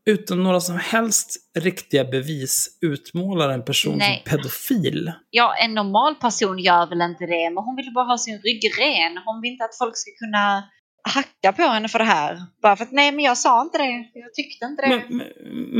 utan 0.06 0.42
några 0.42 0.60
som 0.60 0.76
helst 0.76 1.36
riktiga 1.58 2.04
bevis 2.04 2.78
utmålar 2.80 3.50
en 3.50 3.64
person 3.64 3.98
Nej. 3.98 4.22
som 4.24 4.36
pedofil. 4.36 5.12
Ja, 5.30 5.54
en 5.56 5.74
normal 5.74 6.14
person 6.14 6.58
gör 6.58 6.86
väl 6.86 7.00
inte 7.00 7.26
det, 7.26 7.50
men 7.50 7.64
hon 7.64 7.76
vill 7.76 7.92
bara 7.94 8.04
ha 8.04 8.18
sin 8.18 8.38
rygg 8.38 8.70
ren. 8.78 9.22
Hon 9.24 9.40
vill 9.40 9.52
inte 9.52 9.64
att 9.64 9.78
folk 9.78 9.96
ska 9.96 10.10
kunna 10.18 10.64
hacka 11.02 11.52
på 11.52 11.62
henne 11.62 11.88
för 11.88 11.98
det 11.98 12.04
här. 12.04 12.42
Bara 12.62 12.76
för 12.76 12.84
att 12.84 12.92
nej, 12.92 13.12
men 13.12 13.24
jag 13.24 13.38
sa 13.38 13.62
inte 13.62 13.78
det. 13.78 14.10
Jag 14.14 14.34
tyckte 14.34 14.64
inte 14.64 14.82
det. 14.82 15.02
Men, 15.08 15.22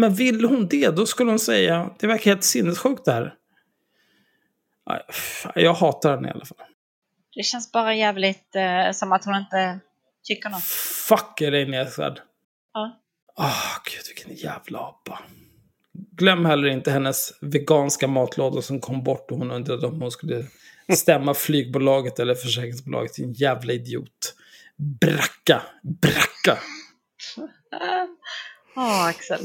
men, 0.00 0.14
vill 0.14 0.44
hon 0.44 0.68
det, 0.68 0.96
då 0.96 1.06
skulle 1.06 1.30
hon 1.30 1.38
säga 1.38 1.90
det 1.98 2.06
verkar 2.06 2.30
helt 2.30 2.44
sinnessjukt 2.44 3.04
det 3.04 3.12
här. 3.12 3.34
Jag 5.54 5.74
hatar 5.74 6.10
henne 6.10 6.28
i 6.28 6.30
alla 6.30 6.44
fall. 6.44 6.58
Det 7.36 7.42
känns 7.42 7.72
bara 7.72 7.94
jävligt 7.94 8.56
eh, 8.56 8.92
som 8.92 9.12
att 9.12 9.24
hon 9.24 9.34
inte 9.36 9.80
tycker 10.24 10.50
något. 10.50 10.62
Fuck 11.08 11.40
är 11.40 11.50
det 11.50 11.66
nedsvärd. 11.66 12.20
Ja. 12.72 13.00
Åh, 13.38 13.78
gud 13.84 14.02
vilken 14.08 14.34
jävla 14.34 14.78
apa. 14.78 15.18
Glöm 15.92 16.44
heller 16.44 16.68
inte 16.68 16.90
hennes 16.90 17.32
veganska 17.40 18.08
matlådor 18.08 18.60
som 18.60 18.80
kom 18.80 19.02
bort 19.04 19.30
och 19.30 19.38
hon 19.38 19.50
undrade 19.50 19.86
om 19.86 20.00
hon 20.00 20.10
skulle 20.10 20.46
stämma 20.92 21.34
flygbolaget 21.34 22.18
eller 22.18 22.34
försäkringsbolaget. 22.34 23.14
Din 23.14 23.32
jävla 23.32 23.72
idiot. 23.72 24.34
Bracka, 25.00 25.62
bracka. 25.82 26.58
Åh, 28.76 29.06
Axel. 29.06 29.38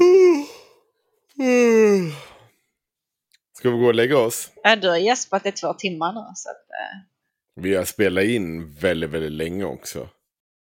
Ska 3.52 3.70
vi 3.70 3.78
gå 3.78 3.86
och 3.86 3.94
lägga 3.94 4.18
oss? 4.18 4.50
Ja, 4.62 4.76
du 4.76 4.88
har 4.88 4.96
gäspat 4.96 5.46
i 5.46 5.52
två 5.52 5.74
timmar 5.74 6.12
nu. 6.12 6.20
Så 6.34 6.50
att, 6.50 6.70
eh, 6.70 7.11
Vi 7.60 7.74
har 7.74 7.84
spelat 7.84 8.24
in 8.24 8.74
väldigt, 8.74 9.10
väldigt 9.10 9.32
länge 9.32 9.64
också. 9.64 10.08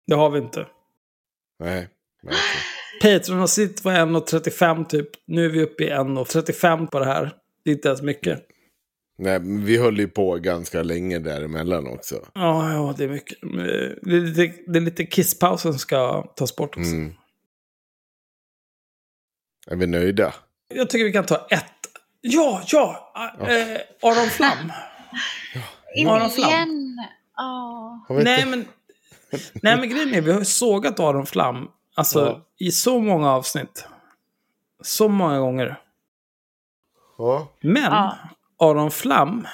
Det 0.07 0.15
har 0.15 0.31
vi 0.31 0.39
inte. 0.39 0.66
Nej. 1.59 1.89
nej, 2.23 2.35
okej. 2.35 3.19
Patreon-avsnitt 3.19 3.85
var 3.85 3.93
1.35 3.93 4.86
typ. 4.86 5.09
Nu 5.27 5.44
är 5.44 5.48
vi 5.48 5.62
uppe 5.62 5.85
i 5.85 5.90
1.35 5.90 6.86
på 6.86 6.98
det 6.98 7.05
här. 7.05 7.32
Det 7.65 7.70
är 7.70 7.74
inte 7.74 7.89
ens 7.89 8.03
mycket. 8.03 8.47
Nej, 9.19 9.40
men 9.40 9.65
vi 9.65 9.77
höll 9.78 9.98
ju 9.98 10.09
på 10.09 10.35
ganska 10.35 10.82
länge 10.82 11.19
däremellan 11.19 11.86
också. 11.86 12.28
Ja, 12.35 12.73
ja, 12.73 12.94
det 12.98 13.05
är 13.05 13.09
mycket. 13.09 13.43
Eh, 13.44 13.51
Det 14.03 14.16
är 14.16 14.20
lite, 14.20 14.62
det 14.73 14.78
är 14.78 14.81
lite 14.81 15.07
kisspaus 15.07 15.61
som 15.61 15.78
ska 15.78 16.23
tas 16.23 16.57
bort 16.57 16.77
också. 16.77 16.90
Mm. 16.90 17.15
Är 19.70 19.77
vi 19.77 19.86
nöjda? 19.86 20.35
Jag 20.74 20.90
tycker 20.90 21.05
vi 21.05 21.12
kan 21.12 21.27
ta 21.27 21.47
ett. 21.51 21.65
Ja, 22.20 22.62
ja! 22.66 23.12
Eh, 23.40 23.81
Aron 24.03 24.31
Flam. 24.31 24.73
In 25.97 26.09
Aron 26.09 26.31
Flam. 26.31 26.48
igen. 26.51 26.97
Vi 28.09 28.24
Nej, 28.24 28.36
inte- 28.43 28.51
men, 28.51 28.64
nej, 29.62 29.81
men 29.81 29.89
grejen 29.90 30.14
är, 30.14 30.20
vi 30.20 30.32
har 30.32 30.39
ju 30.39 30.44
sågat 30.44 31.01
Aron 31.01 31.27
Flam. 31.27 31.68
Alltså, 31.94 32.20
Ja. 32.27 32.47
i 32.59 32.70
så 32.73 33.01
många 33.01 33.31
avsnitt. 33.32 33.86
Så 34.82 35.09
många 35.09 35.39
gånger. 35.39 35.81
Ja. 37.18 37.48
Men 37.60 37.82
Ja. 37.93 38.16
Aron 38.59 38.90
Flam 38.90 39.47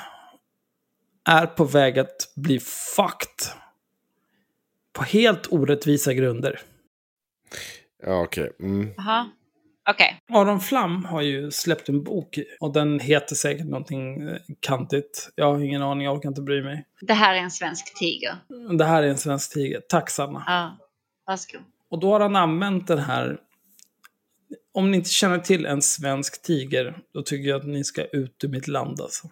är 1.25 1.47
på 1.47 1.65
väg 1.65 1.99
att 1.99 2.33
bli 2.37 2.61
fucked. 2.61 3.57
På 4.93 5.03
helt 5.05 5.53
orättvisa 5.53 6.13
grunder. 6.13 6.61
Ja, 8.07 8.23
okej. 8.23 8.53
Mm. 8.61 8.95
Okej. 9.91 10.21
Aron 10.33 10.61
Flam 10.61 11.05
har 11.05 11.23
ju 11.23 11.51
släppt 11.51 11.89
en 11.89 12.03
bok 12.05 12.39
och 12.61 12.73
den 12.73 13.01
heter 13.01 13.35
säkert 13.35 13.67
någonting 13.67 14.29
eh, 14.29 14.37
kantigt. 14.61 15.31
Jag 15.35 15.53
har 15.53 15.61
ingen 15.61 15.83
aning, 15.83 16.05
jag 16.05 16.17
orkar 16.17 16.29
inte 16.29 16.43
bry 16.43 16.63
mig. 16.63 16.85
Det 17.01 17.15
här 17.15 17.35
är 17.35 17.39
en 17.39 17.51
svensk 17.51 17.99
tiger. 17.99 18.37
Det 18.79 18.85
här 18.85 19.03
är 19.03 19.07
en 19.07 19.19
svensk 19.19 19.53
tiger. 19.53 19.83
Tack 19.89 20.11
Sanna. 20.11 20.45
Ja. 20.47 20.79
Varsågod. 21.27 21.63
Och 21.91 22.01
då 22.01 22.13
har 22.13 22.21
han 22.21 22.37
använt 22.37 22.87
den 22.87 22.99
här... 22.99 23.39
Om 24.75 24.91
ni 24.91 24.97
inte 24.97 25.11
känner 25.11 25.39
till 25.39 25.67
en 25.67 25.83
svensk 25.83 26.43
tiger, 26.43 26.99
då 27.15 27.23
tycker 27.23 27.49
jag 27.49 27.61
att 27.61 27.67
ni 27.67 27.85
ska 27.85 28.05
ut 28.05 28.45
ur 28.45 28.49
mitt 28.49 28.69
land 28.69 29.01
alltså. 29.01 29.31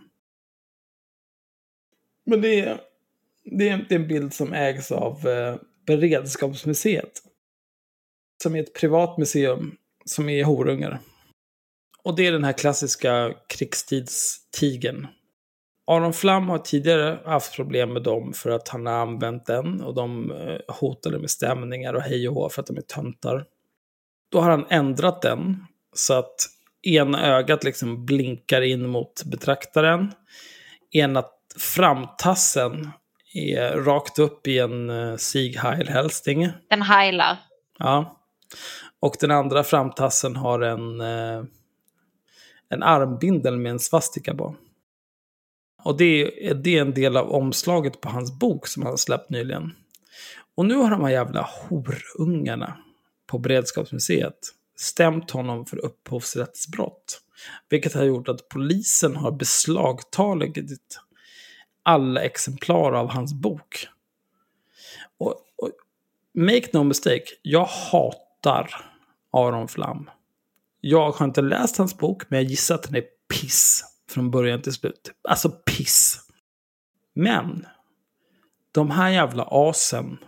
Men 2.26 2.40
det 2.40 2.60
är, 2.60 2.80
det 3.44 3.68
är, 3.68 3.86
det 3.88 3.94
är 3.94 3.98
en 4.00 4.08
bild 4.08 4.34
som 4.34 4.52
ägs 4.52 4.92
av 4.92 5.28
eh, 5.28 5.56
Beredskapsmuseet. 5.86 7.22
Som 8.42 8.56
är 8.56 8.60
ett 8.60 8.74
privat 8.74 9.18
museum 9.18 9.76
som 10.04 10.28
är 10.28 10.44
horungar. 10.44 10.98
Och 12.04 12.16
det 12.16 12.26
är 12.26 12.32
den 12.32 12.44
här 12.44 12.52
klassiska 12.52 13.34
krigstidstigern. 13.48 15.06
Aron 15.86 16.12
Flam 16.12 16.48
har 16.48 16.58
tidigare 16.58 17.18
haft 17.24 17.56
problem 17.56 17.92
med 17.92 18.02
dem 18.02 18.32
för 18.32 18.50
att 18.50 18.68
han 18.68 18.86
har 18.86 18.92
använt 18.92 19.46
den 19.46 19.80
och 19.80 19.94
de 19.94 20.30
eh, 20.30 20.74
hotade 20.74 21.18
med 21.18 21.30
stämningar 21.30 21.94
och 21.94 22.02
hej 22.02 22.28
och 22.28 22.34
hå 22.34 22.48
för 22.48 22.60
att 22.60 22.66
de 22.66 22.76
är 22.76 22.80
töntar. 22.80 23.44
Då 24.32 24.40
har 24.40 24.50
han 24.50 24.66
ändrat 24.70 25.22
den 25.22 25.66
så 25.92 26.14
att 26.14 26.36
ena 26.82 27.26
ögat 27.26 27.64
liksom 27.64 28.06
blinkar 28.06 28.62
in 28.62 28.88
mot 28.88 29.24
betraktaren. 29.24 30.12
Ena 30.90 31.24
framtassen 31.58 32.90
är 33.34 33.72
rakt 33.72 34.18
upp 34.18 34.46
i 34.46 34.58
en 34.58 34.90
uh, 34.90 35.16
Sieg 35.16 35.56
Heil 35.56 35.88
Helsting. 35.88 36.48
Den 36.70 36.82
heilar. 36.82 37.36
Ja. 37.78 38.20
Och 39.00 39.16
den 39.20 39.30
andra 39.30 39.64
framtassen 39.64 40.36
har 40.36 40.60
en, 40.60 41.00
eh, 41.00 41.44
en 42.68 42.82
armbindel 42.82 43.56
med 43.56 43.70
en 43.70 43.78
svastika 43.78 44.34
på. 44.34 44.56
Och 45.82 45.96
det 45.96 46.04
är, 46.48 46.54
det 46.54 46.76
är 46.76 46.80
en 46.80 46.94
del 46.94 47.16
av 47.16 47.30
omslaget 47.30 48.00
på 48.00 48.08
hans 48.08 48.38
bok 48.38 48.66
som 48.66 48.82
han 48.82 48.98
släppt 48.98 49.30
nyligen. 49.30 49.72
Och 50.54 50.66
nu 50.66 50.74
har 50.74 50.90
de 50.90 51.04
här 51.04 51.10
jävla 51.10 51.48
horungarna 51.68 52.76
på 53.26 53.38
Beredskapsmuseet 53.38 54.38
stämt 54.76 55.30
honom 55.30 55.66
för 55.66 55.84
upphovsrättsbrott. 55.84 57.20
Vilket 57.68 57.94
har 57.94 58.04
gjort 58.04 58.28
att 58.28 58.48
polisen 58.48 59.16
har 59.16 59.32
beslagtagit 59.32 61.00
alla 61.82 62.22
exemplar 62.22 62.92
av 62.92 63.10
hans 63.10 63.34
bok. 63.34 63.86
Och, 65.18 65.34
och 65.56 65.70
make 66.34 66.68
no 66.72 66.82
mistake, 66.82 67.24
jag 67.42 67.64
hatar 67.64 68.89
Aron 69.32 69.68
Flam. 69.68 70.10
Jag 70.80 71.10
har 71.10 71.26
inte 71.26 71.42
läst 71.42 71.76
hans 71.76 71.98
bok, 71.98 72.22
men 72.28 72.38
jag 72.38 72.50
gissar 72.50 72.74
att 72.74 72.82
den 72.82 72.94
är 72.94 73.04
piss 73.28 73.84
från 74.10 74.30
början 74.30 74.62
till 74.62 74.72
slut. 74.72 75.10
Alltså 75.28 75.50
piss. 75.50 76.20
Men, 77.14 77.66
de 78.72 78.90
här 78.90 79.10
jävla 79.10 79.48
asen, 79.50 80.18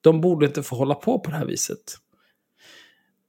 de 0.00 0.20
borde 0.20 0.46
inte 0.46 0.62
få 0.62 0.76
hålla 0.76 0.94
på 0.94 1.18
på 1.18 1.30
det 1.30 1.36
här 1.36 1.46
viset. 1.46 1.98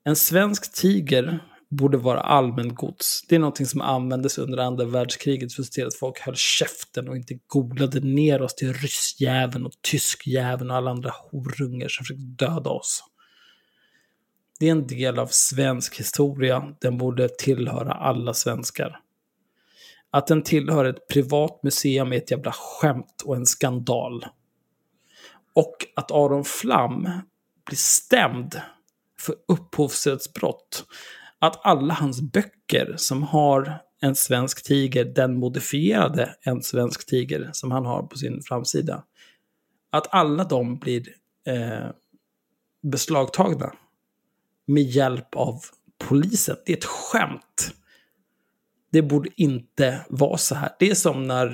En 0.03 0.15
svensk 0.15 0.73
tiger 0.73 1.39
borde 1.69 1.97
vara 1.97 2.19
allmängods. 2.19 3.25
Det 3.30 3.35
är 3.35 3.39
någonting 3.39 3.65
som 3.65 3.81
användes 3.81 4.38
under 4.38 4.57
andra 4.57 4.85
världskriget 4.85 5.53
för 5.53 5.61
att 5.61 5.67
se 5.67 5.73
till 5.73 5.88
att 5.88 5.95
folk 5.95 6.19
höll 6.19 6.35
käften 6.35 7.09
och 7.09 7.15
inte 7.15 7.39
golade 7.47 7.99
ner 7.99 8.41
oss 8.41 8.55
till 8.55 8.73
ryssjäveln 8.73 9.65
och 9.65 9.73
tyskjäveln 9.81 10.71
och 10.71 10.77
alla 10.77 10.91
andra 10.91 11.11
horungar 11.31 11.88
som 11.88 12.05
försökte 12.05 12.45
döda 12.45 12.69
oss. 12.69 13.03
Det 14.64 14.68
är 14.68 14.72
en 14.72 14.88
del 14.88 15.19
av 15.19 15.27
svensk 15.27 15.99
historia. 15.99 16.76
Den 16.81 16.98
borde 16.98 17.30
tillhöra 17.30 17.94
alla 17.94 18.34
svenskar. 18.34 18.99
Att 20.11 20.27
den 20.27 20.44
tillhör 20.44 20.85
ett 20.85 21.07
privat 21.07 21.64
museum 21.64 22.14
är 22.14 22.18
ett 22.18 22.31
jävla 22.31 22.52
skämt 22.52 23.22
och 23.26 23.35
en 23.35 23.45
skandal. 23.45 24.26
Och 25.53 25.76
att 25.95 26.11
Aron 26.11 26.45
Flam 26.45 27.02
blir 27.65 27.77
stämd 27.77 28.61
för 29.19 29.35
upphovsrättsbrott. 29.48 30.85
Att 31.40 31.65
alla 31.65 31.94
hans 31.94 32.22
böcker 32.22 32.94
som 32.98 33.23
har 33.23 33.81
en 34.02 34.15
svensk 34.15 34.64
tiger, 34.64 35.06
den 35.06 35.40
modifierade 35.40 36.35
en 36.41 36.61
svensk 36.61 37.06
tiger 37.06 37.49
som 37.53 37.72
han 37.72 37.85
har 37.85 38.03
på 38.03 38.18
sin 38.18 38.41
framsida. 38.41 39.03
Att 39.91 40.07
alla 40.14 40.44
de 40.44 40.80
blir 40.80 41.07
eh, 41.48 41.90
beslagtagna 42.84 43.73
med 44.68 44.84
hjälp 44.84 45.35
av 45.35 45.61
polisen. 46.07 46.56
Det 46.65 46.73
är 46.73 46.77
ett 46.77 46.85
skämt. 46.85 47.73
Det 48.91 49.02
borde 49.02 49.30
inte 49.35 50.06
vara 50.10 50.38
så 50.38 50.56
här. 50.56 50.69
Det 50.80 50.90
är 50.90 50.95
som 50.95 51.23
när 51.23 51.53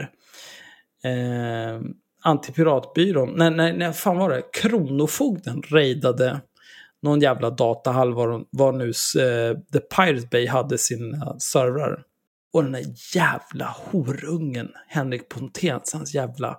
eh, 1.03 1.81
Antipiratbyrån, 2.23 3.33
nej, 3.37 3.51
nej, 3.51 3.77
nej, 3.77 3.93
fan 3.93 4.17
var 4.17 4.29
det? 4.29 4.41
Kronofogden 4.53 5.63
raidade 5.71 6.41
någon 7.01 7.19
jävla 7.19 7.49
datahall 7.49 8.13
var, 8.13 8.45
var 8.51 8.71
nu 8.71 8.87
eh, 8.87 9.57
The 9.73 9.79
Pirate 9.79 10.27
Bay 10.31 10.47
hade 10.47 10.77
sina 10.77 11.39
servrar. 11.39 12.03
Och 12.53 12.63
den 12.63 12.71
där 12.71 12.85
jävla 13.15 13.75
horungen, 13.77 14.71
Henrik 14.87 15.29
Ponténs, 15.29 15.93
hans 15.93 16.13
jävla 16.13 16.57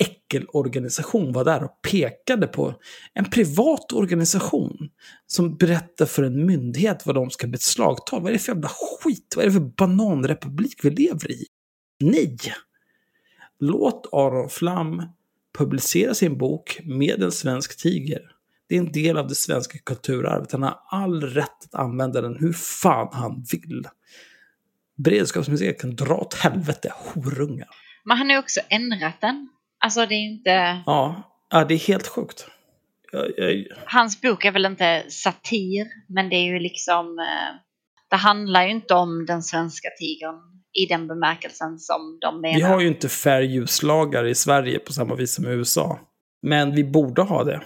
äckelorganisation 0.00 1.32
var 1.32 1.44
där 1.44 1.64
och 1.64 1.82
pekade 1.90 2.46
på 2.46 2.74
en 3.14 3.30
privat 3.30 3.92
organisation 3.92 4.90
som 5.26 5.56
berättar 5.56 6.06
för 6.06 6.22
en 6.22 6.46
myndighet 6.46 7.06
vad 7.06 7.14
de 7.14 7.30
ska 7.30 7.46
beslagta. 7.46 8.18
Vad 8.18 8.28
är 8.28 8.32
det 8.32 8.38
för 8.38 8.52
jävla 8.52 8.68
skit? 8.68 9.32
Vad 9.36 9.44
är 9.44 9.48
det 9.48 9.52
för 9.52 9.60
bananrepublik 9.60 10.80
vi 10.82 10.90
lever 10.90 11.30
i? 11.30 11.46
Nej! 12.00 12.36
Låt 13.58 14.08
Aron 14.12 14.50
Flam 14.50 15.02
publicera 15.58 16.14
sin 16.14 16.38
bok 16.38 16.80
med 16.84 17.22
en 17.22 17.32
svensk 17.32 17.82
tiger. 17.82 18.22
Det 18.68 18.76
är 18.76 18.80
en 18.80 18.92
del 18.92 19.16
av 19.16 19.28
det 19.28 19.34
svenska 19.34 19.78
kulturarvet. 19.78 20.52
Han 20.52 20.62
har 20.62 20.78
all 20.90 21.22
rätt 21.22 21.64
att 21.64 21.74
använda 21.74 22.20
den 22.20 22.36
hur 22.36 22.52
fan 22.52 23.08
han 23.12 23.44
vill. 23.52 23.86
Beredskapsmuseet 24.96 25.80
kan 25.80 25.96
dra 25.96 26.14
åt 26.14 26.34
helvete, 26.34 26.92
horungar. 26.96 27.68
Men 28.04 28.18
han 28.18 28.26
har 28.26 28.34
ju 28.34 28.38
också 28.38 28.60
ändrat 28.68 29.20
den. 29.20 29.48
Alltså 29.80 30.06
det 30.06 30.14
är 30.14 30.24
inte... 30.24 30.82
Ja, 30.86 31.22
ja 31.50 31.64
det 31.64 31.74
är 31.74 31.78
helt 31.78 32.06
sjukt. 32.06 32.46
Jag, 33.12 33.30
jag, 33.36 33.66
Hans 33.86 34.20
bok 34.20 34.44
är 34.44 34.52
väl 34.52 34.66
inte 34.66 35.04
satir, 35.08 35.86
men 36.08 36.28
det 36.28 36.36
är 36.36 36.44
ju 36.44 36.58
liksom... 36.58 37.18
eh, 37.18 37.56
Det 38.10 38.16
handlar 38.16 38.64
ju 38.64 38.70
inte 38.70 38.94
om 38.94 39.26
den 39.26 39.42
svenska 39.42 39.88
tigern 39.98 40.34
i 40.72 40.86
den 40.86 41.06
bemärkelsen 41.06 41.78
som 41.78 42.18
de 42.20 42.40
menar. 42.40 42.54
Vi 42.56 42.62
har 42.62 42.80
ju 42.80 42.88
inte 42.88 43.08
fair 43.08 43.42
use-lagar 43.42 44.26
i 44.26 44.34
Sverige 44.34 44.78
på 44.78 44.92
samma 44.92 45.14
vis 45.14 45.34
som 45.34 45.46
i 45.46 45.50
USA. 45.50 45.98
Men 46.42 46.74
vi 46.74 46.84
borde 46.84 47.22
ha 47.22 47.44
det. 47.44 47.62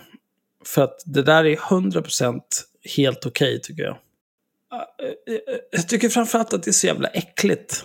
För 0.67 0.83
att 0.83 1.03
det 1.07 1.23
där 1.23 1.45
är 1.45 1.57
100% 1.57 2.41
helt 2.97 3.27
okej 3.27 3.61
tycker 3.61 3.83
jag. 3.83 3.97
Jag 5.71 5.89
tycker 5.89 6.09
framförallt 6.09 6.53
att 6.53 6.63
det 6.63 6.71
är 6.71 6.73
så 6.73 6.87
jävla 6.87 7.09
äckligt. 7.09 7.85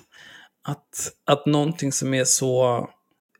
Att, 0.67 1.11
att 1.25 1.45
någonting 1.45 1.91
som 1.91 2.13
är 2.13 2.23
så 2.23 2.89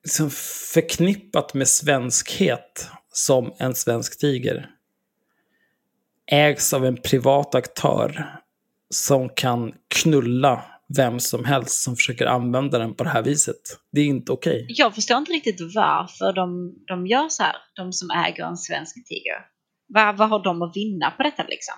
liksom 0.04 0.30
förknippat 0.74 1.54
med 1.54 1.68
svenskhet 1.68 2.90
som 3.14 3.54
en 3.58 3.76
svensk 3.76 4.20
tiger 4.20 4.70
ägs 6.32 6.74
av 6.74 6.86
en 6.86 7.02
privat 7.02 7.56
aktör 7.56 8.40
som 8.90 9.30
kan 9.30 9.74
knulla 9.88 10.66
vem 10.98 11.20
som 11.20 11.46
helst 11.46 11.84
som 11.84 11.96
försöker 11.96 12.26
använda 12.26 12.80
den 12.80 12.96
på 12.96 13.04
det 13.04 13.10
här 13.10 13.24
viset. 13.24 13.62
Det 13.92 14.02
är 14.02 14.06
inte 14.06 14.32
okej. 14.32 14.64
Okay. 14.64 14.76
Jag 14.78 14.96
förstår 14.96 15.18
inte 15.18 15.32
riktigt 15.32 15.76
varför 15.76 16.34
de, 16.34 16.76
de 16.88 17.08
gör 17.08 17.30
så 17.30 17.44
här, 17.44 17.56
de 17.76 17.94
som 17.94 18.10
äger 18.12 18.44
en 18.44 18.58
svensk 18.58 19.08
tiger. 19.08 19.46
Vad, 19.88 20.18
vad 20.18 20.30
har 20.30 20.44
de 20.44 20.62
att 20.62 20.76
vinna 20.76 21.12
på 21.12 21.24
detta 21.24 21.44
liksom? 21.44 21.76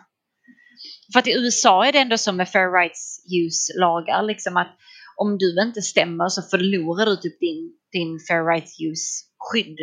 För 1.14 1.20
att 1.20 1.28
i 1.28 1.32
USA 1.32 1.86
är 1.86 1.92
det 1.92 2.00
ändå 2.00 2.18
som 2.18 2.38
med 2.38 2.50
fair 2.50 2.82
rights 2.82 3.26
use-lagar, 3.42 4.24
liksom 4.24 4.58
att 4.58 4.78
om 5.16 5.38
du 5.38 5.62
inte 5.62 5.82
stämmer 5.82 6.30
så 6.30 6.42
förlorar 6.42 7.06
du 7.06 7.16
typ 7.16 7.40
din, 7.40 7.72
din 7.92 8.20
fair 8.28 8.44
rights 8.52 8.80
use-skydd. 8.80 9.80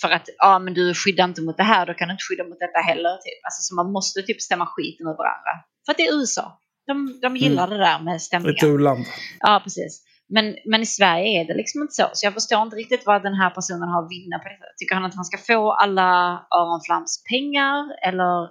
För 0.00 0.10
att 0.10 0.28
ja, 0.38 0.58
men 0.58 0.74
du 0.74 0.94
skyddar 0.94 1.24
inte 1.24 1.42
mot 1.42 1.56
det 1.56 1.62
här, 1.62 1.86
då 1.86 1.94
kan 1.94 2.08
du 2.08 2.12
inte 2.12 2.24
skydda 2.28 2.44
mot 2.44 2.60
detta 2.60 2.78
heller. 2.78 3.16
Typ. 3.16 3.40
Alltså, 3.44 3.60
så 3.62 3.74
man 3.74 3.92
måste 3.92 4.22
typ 4.22 4.40
stämma 4.40 4.66
skiten 4.66 5.06
ur 5.06 5.16
varandra. 5.24 5.52
För 5.84 5.90
att 5.92 5.96
det 5.96 6.06
är 6.06 6.14
USA. 6.20 6.60
De, 6.86 7.18
de 7.22 7.36
gillar 7.36 7.66
mm. 7.66 7.78
det 7.78 7.84
där 7.84 8.00
med 8.00 8.22
stämningar. 8.22 8.56
Ett 8.56 8.62
u-land. 8.62 9.04
Ja, 9.40 9.60
precis. 9.64 10.04
Men, 10.28 10.56
men 10.64 10.82
i 10.82 10.86
Sverige 10.86 11.40
är 11.40 11.44
det 11.46 11.54
liksom 11.54 11.82
inte 11.82 11.94
så. 11.94 12.06
Så 12.12 12.26
jag 12.26 12.34
förstår 12.34 12.62
inte 12.62 12.76
riktigt 12.76 13.06
vad 13.06 13.22
den 13.22 13.34
här 13.34 13.50
personen 13.50 13.88
har 13.88 14.04
att 14.04 14.10
vinna 14.10 14.38
på 14.38 14.48
detta. 14.48 14.64
Tycker 14.78 14.94
han 14.94 15.04
att 15.04 15.14
han 15.14 15.24
ska 15.24 15.38
få 15.38 15.72
alla 15.72 16.10
Aron 16.50 16.80
Flams 16.86 17.24
pengar? 17.30 18.08
Eller 18.08 18.50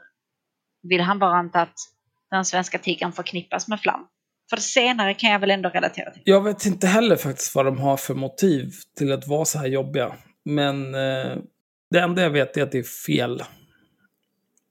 vill 0.90 1.02
han 1.02 1.19
bara 1.19 1.40
inte 1.40 1.61
att 1.61 1.78
den 2.32 2.45
svenska 2.45 2.78
tigern 2.78 3.11
förknippas 3.11 3.68
med 3.68 3.82
Flam? 3.82 4.07
För 4.49 4.57
det 4.57 4.61
senare 4.61 5.14
kan 5.14 5.32
jag 5.32 5.40
väl 5.40 5.52
ändå 5.52 5.69
relatera 5.69 6.11
till. 6.11 6.22
Jag 6.26 6.44
vet 6.44 6.65
inte 6.65 6.88
heller 6.88 7.15
faktiskt 7.15 7.56
vad 7.56 7.65
de 7.65 7.78
har 7.78 7.98
för 7.98 8.14
motiv 8.14 8.72
till 8.98 9.11
att 9.11 9.28
vara 9.28 9.45
så 9.45 9.60
här 9.60 9.68
jobbiga. 9.68 10.15
Men 10.45 10.95
eh, 10.95 11.38
det 11.91 11.99
enda 11.99 12.22
jag 12.22 12.30
vet 12.30 12.57
är 12.57 12.64
att 12.64 12.72
det 12.72 12.80
är 12.80 13.06
fel. 13.07 13.44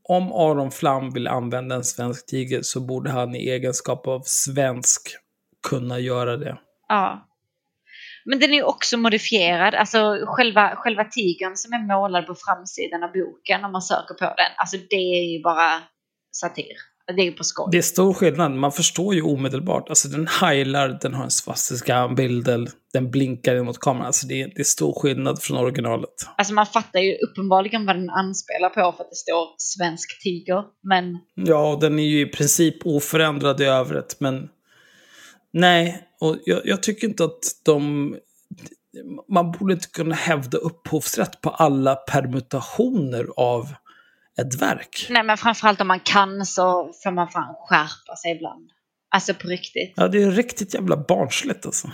Om 0.09 0.33
Aron 0.33 0.71
Flam 0.71 1.11
vill 1.11 1.29
använda 1.29 1.75
en 1.75 1.85
svensk 1.85 2.27
tiger 2.27 2.63
så 2.63 2.81
borde 2.81 3.11
han 3.11 3.35
i 3.35 3.49
egenskap 3.49 4.07
av 4.07 4.23
svensk 4.25 5.17
kunna 5.69 5.99
göra 5.99 6.37
det. 6.37 6.59
Ja. 6.89 7.29
Men 8.25 8.39
den 8.39 8.55
är 8.55 8.63
också 8.65 8.97
modifierad, 8.97 9.75
alltså 9.75 10.19
själva, 10.27 10.77
själva 10.77 11.05
tigern 11.05 11.57
som 11.57 11.73
är 11.73 11.87
målad 11.87 12.27
på 12.27 12.35
framsidan 12.35 13.03
av 13.03 13.13
boken 13.13 13.65
om 13.65 13.73
man 13.73 13.83
söker 13.83 14.15
på 14.15 14.25
den, 14.25 14.53
alltså 14.57 14.77
det 14.91 14.97
är 14.97 15.33
ju 15.33 15.43
bara 15.43 15.83
satir. 16.33 16.77
Det 17.15 17.23
är 17.23 17.33
på 17.33 17.45
skoj. 17.45 17.69
Det 17.71 17.79
är 17.79 17.83
stor 17.83 18.15
skillnad, 18.15 18.53
man 18.53 18.73
förstår 18.73 19.15
ju 19.15 19.23
omedelbart. 19.23 19.89
Alltså 19.89 20.09
den 20.09 20.27
heilar, 20.27 20.99
den 21.03 21.15
har 21.15 21.25
en 21.25 21.31
svastiska 21.31 22.09
bilder, 22.09 22.69
den 22.93 23.11
blinkar 23.11 23.63
mot 23.63 23.81
kameran. 23.81 24.07
Alltså 24.07 24.27
det 24.27 24.43
är, 24.43 24.49
det 24.49 24.61
är 24.61 24.65
stor 24.65 25.01
skillnad 25.01 25.43
från 25.43 25.59
originalet. 25.59 26.11
Alltså 26.37 26.55
man 26.55 26.67
fattar 26.67 27.01
ju 27.01 27.15
uppenbarligen 27.15 27.87
vad 27.87 27.97
den 27.97 28.11
anspelar 28.11 28.69
på 28.69 28.75
för 28.75 29.05
att 29.05 29.11
det 29.11 29.17
står 29.17 29.47
svensk 29.59 30.23
tiger, 30.23 30.65
men... 30.83 31.19
Ja, 31.35 31.79
den 31.81 31.99
är 31.99 32.05
ju 32.05 32.21
i 32.21 32.27
princip 32.27 32.87
oförändrad 32.87 33.61
i 33.61 33.65
övrigt, 33.65 34.17
men... 34.19 34.49
Nej, 35.53 36.03
och 36.21 36.37
jag, 36.45 36.61
jag 36.65 36.83
tycker 36.83 37.09
inte 37.09 37.25
att 37.25 37.41
de... 37.65 38.15
Man 39.29 39.53
borde 39.53 39.73
inte 39.73 39.89
kunna 39.89 40.15
hävda 40.15 40.59
upphovsrätt 40.59 41.41
på 41.41 41.51
alla 41.51 41.95
permutationer 41.95 43.27
av 43.37 43.69
ett 44.41 44.63
verk. 44.63 45.07
Nej, 45.11 45.23
men 45.23 45.37
framförallt 45.37 45.81
om 45.81 45.89
man 45.89 46.01
kan 46.01 46.47
så 46.47 46.93
får 47.05 47.11
man 47.11 47.29
fan 47.29 47.55
skärpa 47.59 48.17
sig 48.17 48.37
ibland. 48.37 48.71
Alltså 49.11 49.35
på 49.35 49.49
riktigt. 49.49 49.93
Ja, 49.97 50.09
det 50.09 50.23
är 50.23 50.31
riktigt 50.31 50.75
jävla 50.75 50.97
barnsligt 50.97 51.67
alltså. 51.67 51.89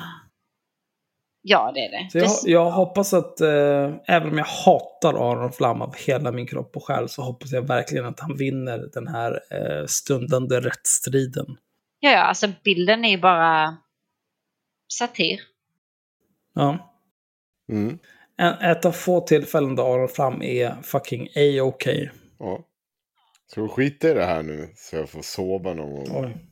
Ja, 1.43 1.73
det 1.75 1.81
är 1.81 1.91
det. 1.91 2.11
Så 2.11 2.19
jag, 2.19 2.55
jag 2.55 2.71
hoppas 2.71 3.15
att, 3.15 3.41
eh, 3.41 3.91
även 4.07 4.29
om 4.29 4.39
jag 4.39 4.45
hatar 4.45 5.31
Aron 5.31 5.53
Flam 5.53 5.83
av 5.83 5.95
hela 6.07 6.33
min 6.33 6.47
kropp 6.47 6.77
och 6.77 6.85
själ, 6.85 7.09
så 7.09 7.23
hoppas 7.23 7.53
jag 7.53 7.63
verkligen 7.63 8.07
att 8.07 8.21
han 8.21 8.37
vinner 8.37 8.89
den 8.93 9.09
här 9.09 9.41
eh, 9.51 9.87
stundande 9.87 10.61
rättsstriden. 10.61 11.47
Ja, 12.01 12.11
ja, 12.11 12.23
alltså 12.23 12.49
bilden 12.65 13.05
är 13.05 13.11
ju 13.11 13.19
bara 13.19 13.77
satir. 14.93 15.41
Ja. 16.55 16.93
Mm. 17.73 17.99
En, 18.37 18.53
ett 18.53 18.85
av 18.85 18.93
få 18.93 19.21
tillfällen 19.21 19.77
där 19.77 19.95
Aron 19.95 20.09
Flam 20.09 20.43
är 20.43 20.83
fucking 20.83 21.29
A-OK. 21.37 21.75
Okay. 21.75 22.09
Ja. 22.43 22.65
Ska 23.47 23.63
vi 23.63 23.69
skita 23.69 24.11
i 24.11 24.15
det 24.15 24.25
här 24.25 24.43
nu 24.43 24.73
så 24.77 24.97
jag 24.97 25.11
får 25.11 25.23
sova 25.23 25.75
någon 25.75 26.05
gång? 26.05 26.25
Oj. 26.25 26.47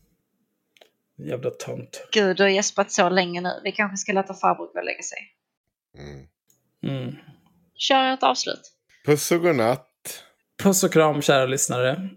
Jävla 1.29 1.51
tönt. 1.51 2.09
Gud, 2.13 2.37
du 2.37 2.43
har 2.43 2.51
gäspat 2.51 2.93
så 2.93 3.09
länge 3.09 3.41
nu. 3.41 3.61
Vi 3.65 3.73
kanske 3.73 3.97
ska 3.97 4.13
låta 4.13 4.35
farbror 4.35 4.67
gå 4.73 4.79
och 4.79 4.85
lägga 4.85 5.03
sig. 5.03 5.19
Mm. 5.99 6.27
Mm. 6.83 7.17
Kör 7.75 8.13
ett 8.13 8.23
avslut. 8.23 8.73
Puss 9.07 9.33
och 9.33 9.41
godnatt. 9.41 10.25
Puss 10.63 10.85
och 10.85 10.93
kram, 10.93 11.23
kära 11.23 11.47
lyssnare. 11.47 12.11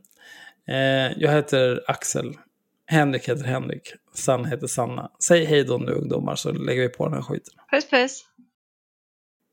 Eh, 0.67 1.11
jag 1.17 1.31
heter 1.31 1.83
Axel. 1.87 2.37
Henrik 2.85 3.29
heter 3.29 3.43
Henrik. 3.43 3.93
Sanna 4.13 4.47
heter 4.47 4.67
Sanna. 4.67 5.11
Säg 5.27 5.45
hej 5.45 5.63
då 5.63 5.77
nu 5.77 5.91
ungdomar 5.91 6.35
så 6.35 6.51
lägger 6.51 6.81
vi 6.81 6.89
på 6.89 7.05
den 7.05 7.13
här 7.13 7.21
skiten. 7.21 7.53
Puss 7.71 7.89
puss. 7.89 8.25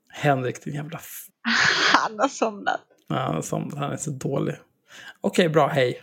Henrik, 0.08 0.64
din 0.64 0.74
jävla... 0.74 1.00
Han 1.94 2.18
har 2.18 2.28
somnat. 2.28 2.89
Ja, 3.10 3.42
han 3.76 3.92
är 3.92 3.96
så 3.96 4.10
dålig. 4.10 4.54
Okej, 5.20 5.48
bra. 5.48 5.66
Hej. 5.68 6.02